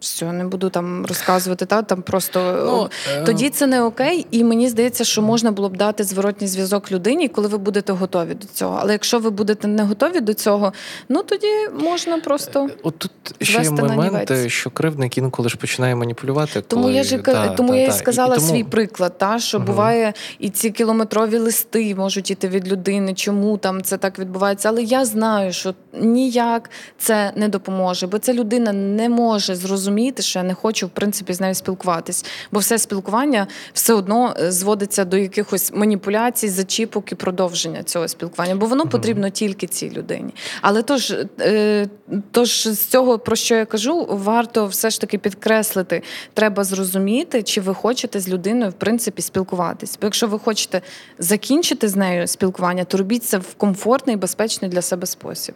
все, 0.00 0.32
не 0.32 0.44
буду 0.44 0.70
там 0.70 1.06
розказувати. 1.06 1.66
Та 1.66 1.82
там 1.82 2.02
просто 2.02 2.62
ну, 2.66 2.88
тоді 3.26 3.46
е, 3.46 3.50
це 3.50 3.66
не 3.66 3.82
окей, 3.82 4.26
і 4.30 4.44
мені 4.44 4.68
здається, 4.68 5.04
що 5.04 5.22
можна 5.22 5.52
було 5.52 5.68
б 5.68 5.76
дати 5.76 6.04
зворотній 6.04 6.46
зв'язок 6.46 6.92
людині, 6.92 7.28
коли 7.28 7.48
ви 7.48 7.58
будете 7.58 7.92
готові 7.92 8.34
до 8.34 8.46
цього. 8.46 8.78
Але 8.80 8.92
якщо 8.92 9.18
ви 9.18 9.30
будете 9.30 9.68
не 9.68 9.82
готові 9.82 10.20
до 10.20 10.34
цього, 10.34 10.72
ну 11.08 11.22
тоді 11.22 11.46
можна 11.80 12.18
просто 12.18 12.68
От 12.82 12.98
тут 12.98 13.12
ще 13.40 13.62
є 13.62 13.70
момент, 13.70 14.32
що 14.46 14.70
кривдник 14.70 15.18
інколи 15.18 15.48
ж 15.48 15.56
починає 15.56 15.94
маніпулювати. 15.94 16.60
Тому 16.60 16.82
коли... 16.82 16.94
я 16.94 17.02
ж 17.02 17.18
та, 17.18 17.48
тому 17.48 17.68
та, 17.68 17.76
я 17.76 17.92
сказала 17.92 18.34
і, 18.34 18.38
і 18.38 18.40
тому... 18.40 18.50
свій 18.50 18.64
приклад, 18.64 19.18
та 19.18 19.38
що 19.38 19.58
угу. 19.58 19.66
буває 19.66 20.12
і 20.38 20.50
ці 20.50 20.70
кілометрові 20.70 21.38
листи 21.38 21.94
можуть 21.94 22.30
іти 22.30 22.48
від 22.48 22.68
людини, 22.68 23.14
чому 23.14 23.56
там 23.56 23.82
це 23.82 23.96
так 23.96 24.18
відбувається. 24.18 24.68
Але 24.68 24.82
я 24.82 25.04
знаю, 25.04 25.52
що 25.52 25.74
ніяк 25.92 26.70
це 26.98 27.32
не 27.36 27.48
допоможе, 27.48 28.06
бо 28.06 28.18
ця 28.18 28.32
людина 28.32 28.72
не 28.72 29.08
може 29.08 29.54
зрозуміти, 29.54 29.87
що 30.22 30.38
я 30.38 30.44
не 30.44 30.54
хочу 30.54 30.86
в 30.86 30.90
принципі 30.90 31.32
з 31.32 31.40
нею 31.40 31.54
спілкуватись, 31.54 32.24
бо 32.52 32.58
все 32.58 32.78
спілкування 32.78 33.46
все 33.72 33.94
одно 33.94 34.34
е, 34.40 34.52
зводиться 34.52 35.04
до 35.04 35.16
якихось 35.16 35.72
маніпуляцій, 35.74 36.48
зачіпок 36.48 37.12
і 37.12 37.14
продовження 37.14 37.82
цього 37.82 38.08
спілкування, 38.08 38.54
бо 38.54 38.66
воно 38.66 38.86
потрібно 38.86 39.30
тільки 39.30 39.66
цій 39.66 39.90
людині. 39.90 40.34
Але 40.60 40.82
тож, 40.82 41.14
е, 41.40 41.88
тож 42.30 42.68
з 42.68 42.78
цього 42.78 43.18
про 43.18 43.36
що 43.36 43.54
я 43.54 43.64
кажу, 43.66 44.06
варто 44.10 44.66
все 44.66 44.90
ж 44.90 45.00
таки 45.00 45.18
підкреслити, 45.18 46.02
треба 46.34 46.64
зрозуміти, 46.64 47.42
чи 47.42 47.60
ви 47.60 47.74
хочете 47.74 48.20
з 48.20 48.28
людиною 48.28 48.70
в 48.70 48.74
принципі 48.74 49.22
спілкуватись. 49.22 49.98
Бо 50.00 50.06
якщо 50.06 50.26
ви 50.26 50.38
хочете 50.38 50.82
закінчити 51.18 51.88
з 51.88 51.96
нею 51.96 52.26
спілкування, 52.26 52.84
то 52.84 52.98
робіть 52.98 53.24
це 53.24 53.38
в 53.38 53.54
комфортний 53.54 54.16
безпечний 54.16 54.70
для 54.70 54.82
себе 54.82 55.06
спосіб. 55.06 55.54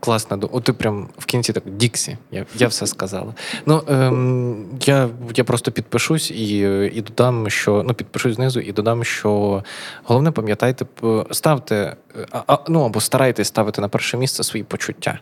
Класна 0.00 0.38
От 0.52 0.64
ти 0.64 0.72
прям 0.72 1.08
в 1.18 1.24
кінці 1.24 1.52
так 1.52 1.62
Діксі, 1.66 2.18
я 2.30 2.46
я 2.56 2.68
все 2.68 2.86
сказала. 2.86 3.34
Ну 3.66 3.82
ем, 3.88 4.66
я 4.84 5.08
я 5.34 5.44
просто 5.44 5.72
підпишусь 5.72 6.30
і 6.30 6.58
і 6.94 7.00
додам, 7.00 7.50
що 7.50 7.82
ну 7.86 7.94
підпишусь 7.94 8.34
знизу 8.34 8.60
і 8.60 8.72
додам, 8.72 9.04
що 9.04 9.62
головне 10.04 10.30
пам'ятайте, 10.30 10.86
ставте 11.30 11.96
а, 12.32 12.58
ну 12.68 12.84
або 12.84 13.00
старайтесь 13.00 13.48
ставити 13.48 13.80
на 13.80 13.88
перше 13.88 14.16
місце 14.16 14.42
свої 14.42 14.64
почуття. 14.64 15.18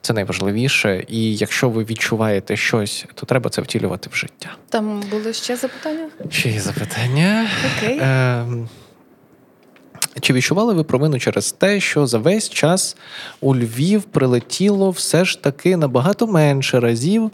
Це 0.00 0.12
найважливіше. 0.12 1.04
І 1.08 1.36
якщо 1.36 1.68
ви 1.68 1.84
відчуваєте 1.84 2.56
щось, 2.56 3.06
то 3.14 3.26
треба 3.26 3.50
це 3.50 3.62
втілювати 3.62 4.10
в 4.12 4.16
життя. 4.16 4.56
Там 4.68 5.02
були 5.10 5.32
ще 5.32 5.56
запитання? 5.56 6.08
Ще 6.30 6.48
є 6.48 6.60
запитання. 6.60 7.48
Окей. 7.78 7.98
Ем, 8.02 8.68
чи 10.20 10.32
відчували 10.32 10.74
ви 10.74 10.84
провину 10.84 11.18
через 11.18 11.52
те, 11.52 11.80
що 11.80 12.06
за 12.06 12.18
весь 12.18 12.50
час 12.50 12.96
у 13.40 13.56
Львів 13.56 14.02
прилетіло 14.02 14.90
все 14.90 15.24
ж 15.24 15.42
таки 15.42 15.76
набагато 15.76 16.26
менше 16.26 16.80
разів 16.80 17.30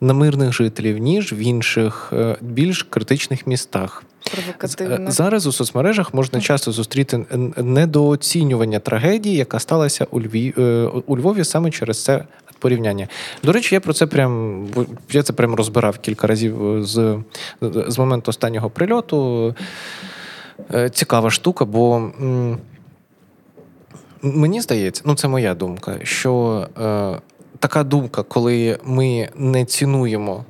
на 0.00 0.14
мирних 0.14 0.52
жителів, 0.52 0.98
ніж 0.98 1.32
в 1.32 1.38
інших 1.38 2.10
е, 2.12 2.36
більш 2.40 2.82
критичних 2.82 3.46
містах? 3.46 4.04
Провокативно. 4.32 5.10
Зараз 5.10 5.46
у 5.46 5.52
соцмережах 5.52 6.14
можна 6.14 6.40
часто 6.40 6.72
зустріти 6.72 7.26
недооцінювання 7.56 8.78
трагедії, 8.78 9.36
яка 9.36 9.58
сталася 9.58 10.06
у 10.10 10.20
Львів 10.20 10.54
е, 10.58 10.86
у 11.06 11.18
Львові 11.18 11.44
саме 11.44 11.70
через 11.70 12.04
це 12.04 12.24
порівняння. 12.58 13.08
До 13.42 13.52
речі, 13.52 13.74
я 13.74 13.80
про 13.80 13.92
це 13.92 14.06
прям 14.06 14.66
я 15.10 15.22
це 15.22 15.32
прям 15.32 15.54
розбирав 15.54 15.98
кілька 15.98 16.26
разів 16.26 16.84
з, 16.84 17.16
з 17.62 17.98
моменту 17.98 18.30
останнього 18.30 18.70
прильоту. 18.70 19.54
Е, 20.74 20.90
цікава 20.90 21.30
штука, 21.30 21.64
бо 21.64 22.10
мені 24.22 24.60
здається, 24.60 25.02
ну 25.06 25.14
це 25.14 25.28
моя 25.28 25.54
думка, 25.54 25.96
що 26.02 26.66
е, 26.80 27.18
така 27.58 27.84
думка, 27.84 28.22
коли 28.22 28.78
ми 28.84 29.28
не 29.36 29.64
цінуємо 29.64 30.44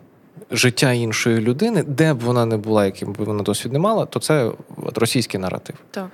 життя 0.50 0.92
іншої 0.92 1.40
людини, 1.40 1.84
де 1.86 2.14
б 2.14 2.20
вона 2.20 2.46
не 2.46 2.56
була, 2.56 2.84
яким 2.84 3.12
би 3.12 3.24
вона 3.24 3.42
досвід 3.42 3.72
не 3.72 3.78
мала, 3.78 4.06
то 4.06 4.20
це 4.20 4.50
от, 4.76 4.98
російський 4.98 5.40
наратив. 5.40 5.76
Так. 5.90 6.08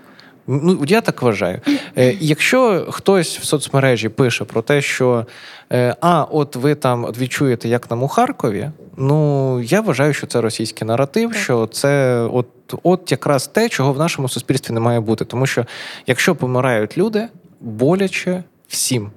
Ну, 0.47 0.85
я 0.87 1.01
так 1.01 1.23
вважаю. 1.23 1.61
Е, 1.99 2.17
Якщо 2.21 2.87
хтось 2.91 3.39
в 3.39 3.45
соцмережі 3.45 4.09
пише 4.09 4.45
про 4.45 4.63
те, 4.63 4.83
що 4.83 5.27
е, 5.73 5.97
а, 6.01 6.23
от 6.23 6.57
ви 6.57 6.75
там 6.75 7.05
відчуєте, 7.05 7.69
як 7.69 7.91
нам 7.91 8.03
у 8.03 8.09
Харкові, 8.09 8.71
ну 8.97 9.61
я 9.61 9.81
вважаю, 9.81 10.13
що 10.13 10.27
це 10.27 10.41
російський 10.41 10.89
наратив, 10.89 11.35
що 11.35 11.67
це 11.67 12.21
от, 12.33 12.47
от 12.83 13.13
якраз 13.13 13.47
те, 13.47 13.69
чого 13.69 13.93
в 13.93 13.99
нашому 13.99 14.29
суспільстві 14.29 14.75
не 14.75 14.81
має 14.81 15.01
бути. 15.01 15.25
Тому 15.25 15.47
що 15.47 15.67
якщо 16.07 16.35
помирають 16.35 16.99
люди, 16.99 17.29
боляче 17.61 18.45
всім. 18.69 19.11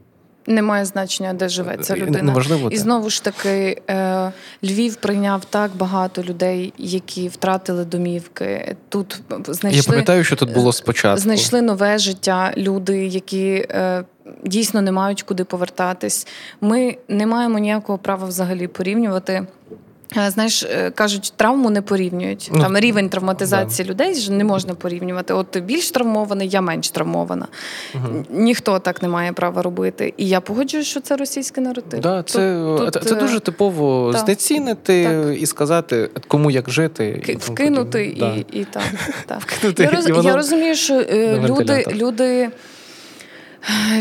Немає 0.49 0.85
значення, 0.85 1.33
де 1.33 1.49
живе 1.49 1.77
ця 1.77 1.95
людина. 1.95 2.21
Неможливо, 2.21 2.69
і 2.71 2.77
знову 2.77 3.09
ж 3.09 3.23
таки, 3.23 3.81
е, 3.89 4.31
Львів 4.63 4.95
прийняв 4.95 5.45
так 5.45 5.71
багато 5.75 6.23
людей, 6.23 6.73
які 6.77 7.27
втратили 7.27 7.85
домівки. 7.85 8.75
Тут 8.89 9.21
знайшли 9.47 9.77
Я 9.77 9.83
пам'ятаю, 9.83 10.23
що 10.23 10.35
тут 10.35 10.53
було 10.53 10.73
спочатку. 10.73 11.21
Знайшли 11.21 11.61
нове 11.61 11.97
життя. 11.97 12.53
Люди, 12.57 13.07
які 13.07 13.67
е, 13.69 14.03
дійсно 14.43 14.81
не 14.81 14.91
мають 14.91 15.23
куди 15.23 15.43
повертатись. 15.43 16.27
Ми 16.61 16.97
не 17.07 17.25
маємо 17.25 17.59
ніякого 17.59 17.97
права 17.97 18.27
взагалі 18.27 18.67
порівнювати. 18.67 19.47
Е, 20.17 20.31
знаєш, 20.31 20.63
е, 20.63 20.91
кажуть, 20.95 21.33
травму 21.35 21.69
не 21.69 21.81
порівнюють. 21.81 22.49
Ну, 22.53 22.61
Там 22.61 22.77
рівень 22.77 23.09
травматизації 23.09 23.85
да. 23.85 23.91
людей 23.91 24.27
не 24.29 24.43
можна 24.43 24.73
порівнювати. 24.73 25.33
От 25.33 25.51
ти 25.51 25.61
більш 25.61 25.91
травмований, 25.91 26.49
я 26.49 26.61
менш 26.61 26.89
травмована. 26.89 27.47
Угу. 27.95 28.25
Ніхто 28.29 28.79
так 28.79 29.01
не 29.01 29.07
має 29.07 29.33
права 29.33 29.61
робити. 29.61 30.13
І 30.17 30.27
я 30.27 30.41
погоджуюсь, 30.41 30.87
що 30.87 30.99
це 30.99 31.17
російський 31.17 31.63
наратив. 31.63 31.99
Да, 31.99 32.23
це 32.23 32.63
тут, 32.77 32.93
це, 32.93 32.99
це 32.99 33.15
е, 33.15 33.19
дуже 33.19 33.39
типово 33.39 34.09
та, 34.13 34.19
знецінити 34.19 35.03
так. 35.03 35.41
і 35.41 35.45
сказати, 35.45 36.09
кому 36.27 36.51
як 36.51 36.69
жити, 36.69 37.23
і 37.27 37.35
вкинути 37.35 38.05
і, 38.05 38.19
да. 38.19 38.33
і, 38.33 38.45
і 38.51 38.65
так. 38.65 38.83
так. 39.25 39.41
Вкинути, 39.41 39.83
я, 39.83 39.89
роз, 39.89 40.09
і 40.09 40.27
я 40.27 40.35
розумію, 40.35 40.75
що 40.75 41.03
люди, 41.47 41.85
люди. 41.95 42.49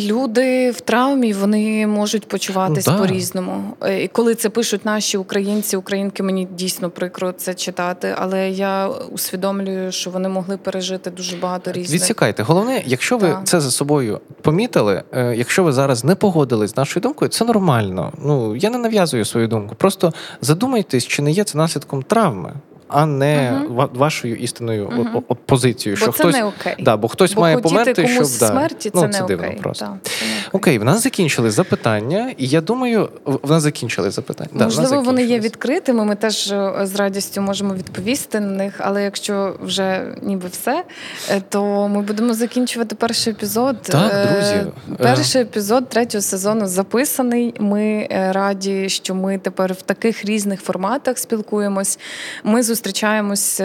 Люди 0.00 0.70
в 0.70 0.80
травмі 0.80 1.32
вони 1.32 1.86
можуть 1.86 2.28
почуватись 2.28 2.86
ну, 2.86 2.98
по-різному. 2.98 3.62
Е, 3.82 4.02
і 4.02 4.08
коли 4.08 4.34
це 4.34 4.48
пишуть 4.48 4.84
наші 4.84 5.16
українці, 5.16 5.76
українки, 5.76 6.22
мені 6.22 6.48
дійсно 6.52 6.90
прикро 6.90 7.32
це 7.32 7.54
читати, 7.54 8.14
але 8.18 8.50
я 8.50 8.88
усвідомлюю, 8.88 9.92
що 9.92 10.10
вони 10.10 10.28
могли 10.28 10.56
пережити 10.56 11.10
дуже 11.10 11.36
багато 11.36 11.72
різних. 11.72 12.00
Відсікайте. 12.00 12.42
Головне, 12.42 12.82
якщо 12.86 13.18
ви 13.18 13.28
так. 13.28 13.40
це 13.44 13.60
за 13.60 13.70
собою 13.70 14.20
помітили, 14.42 15.02
е, 15.12 15.34
якщо 15.36 15.64
ви 15.64 15.72
зараз 15.72 16.04
не 16.04 16.14
погодились 16.14 16.70
з 16.70 16.76
нашою 16.76 17.02
думкою, 17.02 17.28
це 17.28 17.44
нормально. 17.44 18.12
Ну 18.22 18.56
я 18.56 18.70
не 18.70 18.78
нав'язую 18.78 19.24
свою 19.24 19.48
думку. 19.48 19.74
Просто 19.74 20.12
задумайтесь, 20.40 21.06
чи 21.06 21.22
не 21.22 21.30
є 21.30 21.44
це 21.44 21.58
наслідком 21.58 22.02
травми 22.02 22.52
а 22.88 23.06
не 23.06 23.60
uh 23.68 23.88
вашою 23.94 24.36
істинною 24.36 24.88
uh 24.88 25.36
позицією. 25.46 25.96
Бо 26.00 26.02
що 26.02 26.12
це 26.12 26.22
хтось 26.22 26.34
не 26.34 26.44
окей. 26.44 26.74
Да, 26.78 26.96
бо 26.96 27.08
хтось 27.08 27.34
бо 27.34 27.40
має 27.40 27.58
померти, 27.58 28.08
щоб 28.08 28.26
смерті, 28.26 28.90
да. 28.90 29.00
це 29.00 29.06
ну, 29.06 29.12
це 29.12 29.20
не 29.20 29.26
дивно 29.26 29.46
окей. 29.46 29.58
просто. 29.62 29.84
Так, 29.84 29.94
це 30.02 30.24
не 30.24 30.32
окей. 30.32 30.50
окей, 30.52 30.78
в 30.78 30.84
нас 30.84 31.02
закінчили 31.02 31.50
запитання, 31.50 32.34
і 32.38 32.46
я 32.46 32.60
думаю, 32.60 33.08
в 33.24 33.50
нас 33.50 33.62
закінчили 33.62 34.10
запитання. 34.10 34.50
Можливо, 34.52 34.90
да, 34.90 34.98
вони 34.98 35.24
є 35.24 35.40
відкритими. 35.40 36.04
Ми 36.04 36.14
теж 36.14 36.52
е, 36.52 36.72
з 36.82 36.94
радістю 36.94 37.40
можемо 37.40 37.74
відповісти 37.74 38.40
на 38.40 38.46
них. 38.46 38.74
Але 38.78 39.02
якщо 39.02 39.56
вже 39.60 40.16
ніби 40.22 40.48
все, 40.48 40.84
е, 41.30 41.42
то 41.48 41.88
ми 41.88 42.02
будемо 42.02 42.34
закінчувати 42.34 42.94
перший 42.94 43.32
епізод. 43.32 43.82
Так, 43.82 44.12
е, 44.14 44.26
друзі. 44.32 44.72
Перший 44.98 45.42
епізод 45.42 45.88
третього 45.88 46.22
сезону 46.22 46.66
записаний. 46.66 47.54
Ми 47.60 48.08
раді, 48.10 48.88
що 48.88 49.14
ми 49.14 49.38
тепер 49.38 49.72
в 49.72 49.82
таких 49.82 50.24
різних 50.24 50.60
форматах 50.60 51.18
спілкуємось. 51.18 51.98
Ми 52.44 52.62
зустрічаємось 52.76 53.60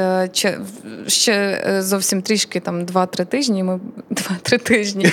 ще 1.08 1.34
е, 1.34 1.82
зовсім 1.82 2.22
трішки, 2.22 2.60
там 2.60 2.86
два-три 2.86 3.26
тижні. 3.26 3.64
Ми 3.64 3.80
два-три 4.10 4.58
тижні. 4.58 5.12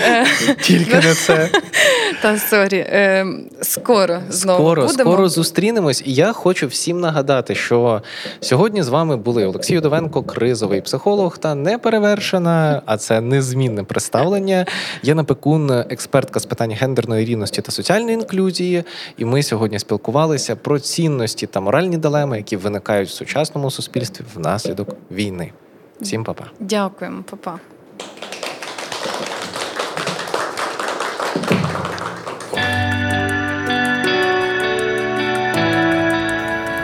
Тільки 0.60 0.94
на 0.94 1.14
це. 1.14 1.50
Та 2.22 2.38
sorry. 2.38 2.76
Е, 2.78 3.26
скоро 3.62 4.20
знову 4.28 4.58
скоро, 4.58 4.86
будемо. 4.86 5.10
скоро 5.10 5.28
зустрінемось. 5.28 6.02
І 6.06 6.14
я 6.14 6.32
хочу 6.32 6.66
всім 6.66 7.00
нагадати, 7.00 7.54
що 7.54 8.02
сьогодні 8.40 8.82
з 8.82 8.88
вами 8.88 9.16
були 9.16 9.46
Олексій 9.46 9.78
Удовенко, 9.78 10.22
кризовий 10.22 10.80
психолог 10.80 11.38
та 11.38 11.54
неперевершена, 11.54 12.82
а 12.86 12.96
це 12.96 13.20
незмінне 13.20 13.84
представлення. 13.84 14.66
Яна 15.02 15.24
Пекун, 15.24 15.70
експертка 15.70 16.40
з 16.40 16.46
питань 16.46 16.72
гендерної 16.80 17.24
рівності 17.24 17.62
та 17.62 17.72
соціальної 17.72 18.14
інклюзії. 18.14 18.84
І 19.18 19.24
ми 19.24 19.42
сьогодні 19.42 19.78
спілкувалися 19.78 20.56
про 20.56 20.78
цінності 20.78 21.46
та 21.46 21.60
моральні 21.60 21.96
дилеми, 21.96 22.36
які 22.36 22.56
виникають 22.56 23.08
в 23.08 23.12
сучасному 23.12 23.31
суспільстві 23.32 23.70
суспільстві 23.70 24.24
внаслідок 24.34 24.96
війни. 25.10 25.52
Всім 26.00 26.24
па-па. 26.24 26.44
Дякуємо, 26.60 27.24
па-па. 27.30 27.58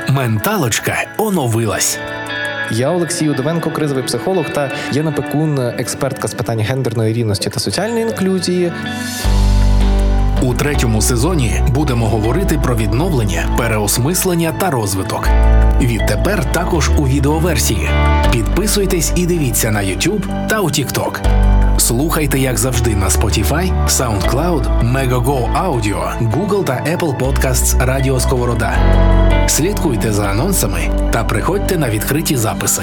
Менталочка 0.09 0.97
оновилась. 1.19 1.99
Я 2.71 2.91
Олексій 2.91 3.29
Удовенко, 3.29 3.71
кризовий 3.71 4.05
психолог 4.05 4.51
та 4.53 4.71
Єна 4.93 5.13
Пекун, 5.13 5.59
експертка 5.59 6.29
з 6.29 6.35
питань 6.35 6.61
гендерної 6.61 7.13
рівності 7.15 7.51
та 7.51 7.61
соціальної 7.61 8.03
інклюзії. 8.03 8.73
У 10.43 10.55
третьому 10.55 11.03
сезоні 11.03 11.63
будемо 11.69 12.07
говорити 12.07 12.59
про 12.63 12.77
відновлення, 12.77 13.55
переосмислення 13.59 14.55
та 14.61 14.71
розвиток. 14.71 15.29
Відтепер 15.81 16.53
також 16.53 16.91
у 16.99 17.09
відеоверсії. 17.09 17.89
Підписуйтесь 18.33 19.13
і 19.17 19.27
дивіться 19.27 19.71
на 19.71 19.81
YouTube 19.81 20.49
та 20.49 20.61
у 20.61 20.67
TikTok. 20.67 21.21
Слухайте, 21.79 22.39
як 22.39 22.59
завжди, 22.59 22.97
на 22.97 23.09
Spotify, 23.09 23.87
SoundCloud, 23.87 24.93
Megogo 24.93 25.65
Audio, 25.65 26.31
Google 26.33 26.65
та 26.65 26.73
Apple 26.73 27.19
Podcasts 27.19 27.85
Радіо 27.85 28.21
Сковорода. 28.21 28.73
Слідкуйте 29.47 30.13
за 30.13 30.25
анонсами 30.25 30.81
та 31.13 31.25
приходьте 31.25 31.79
на 31.79 31.91
відкриті 31.91 32.37
записи. 32.37 32.83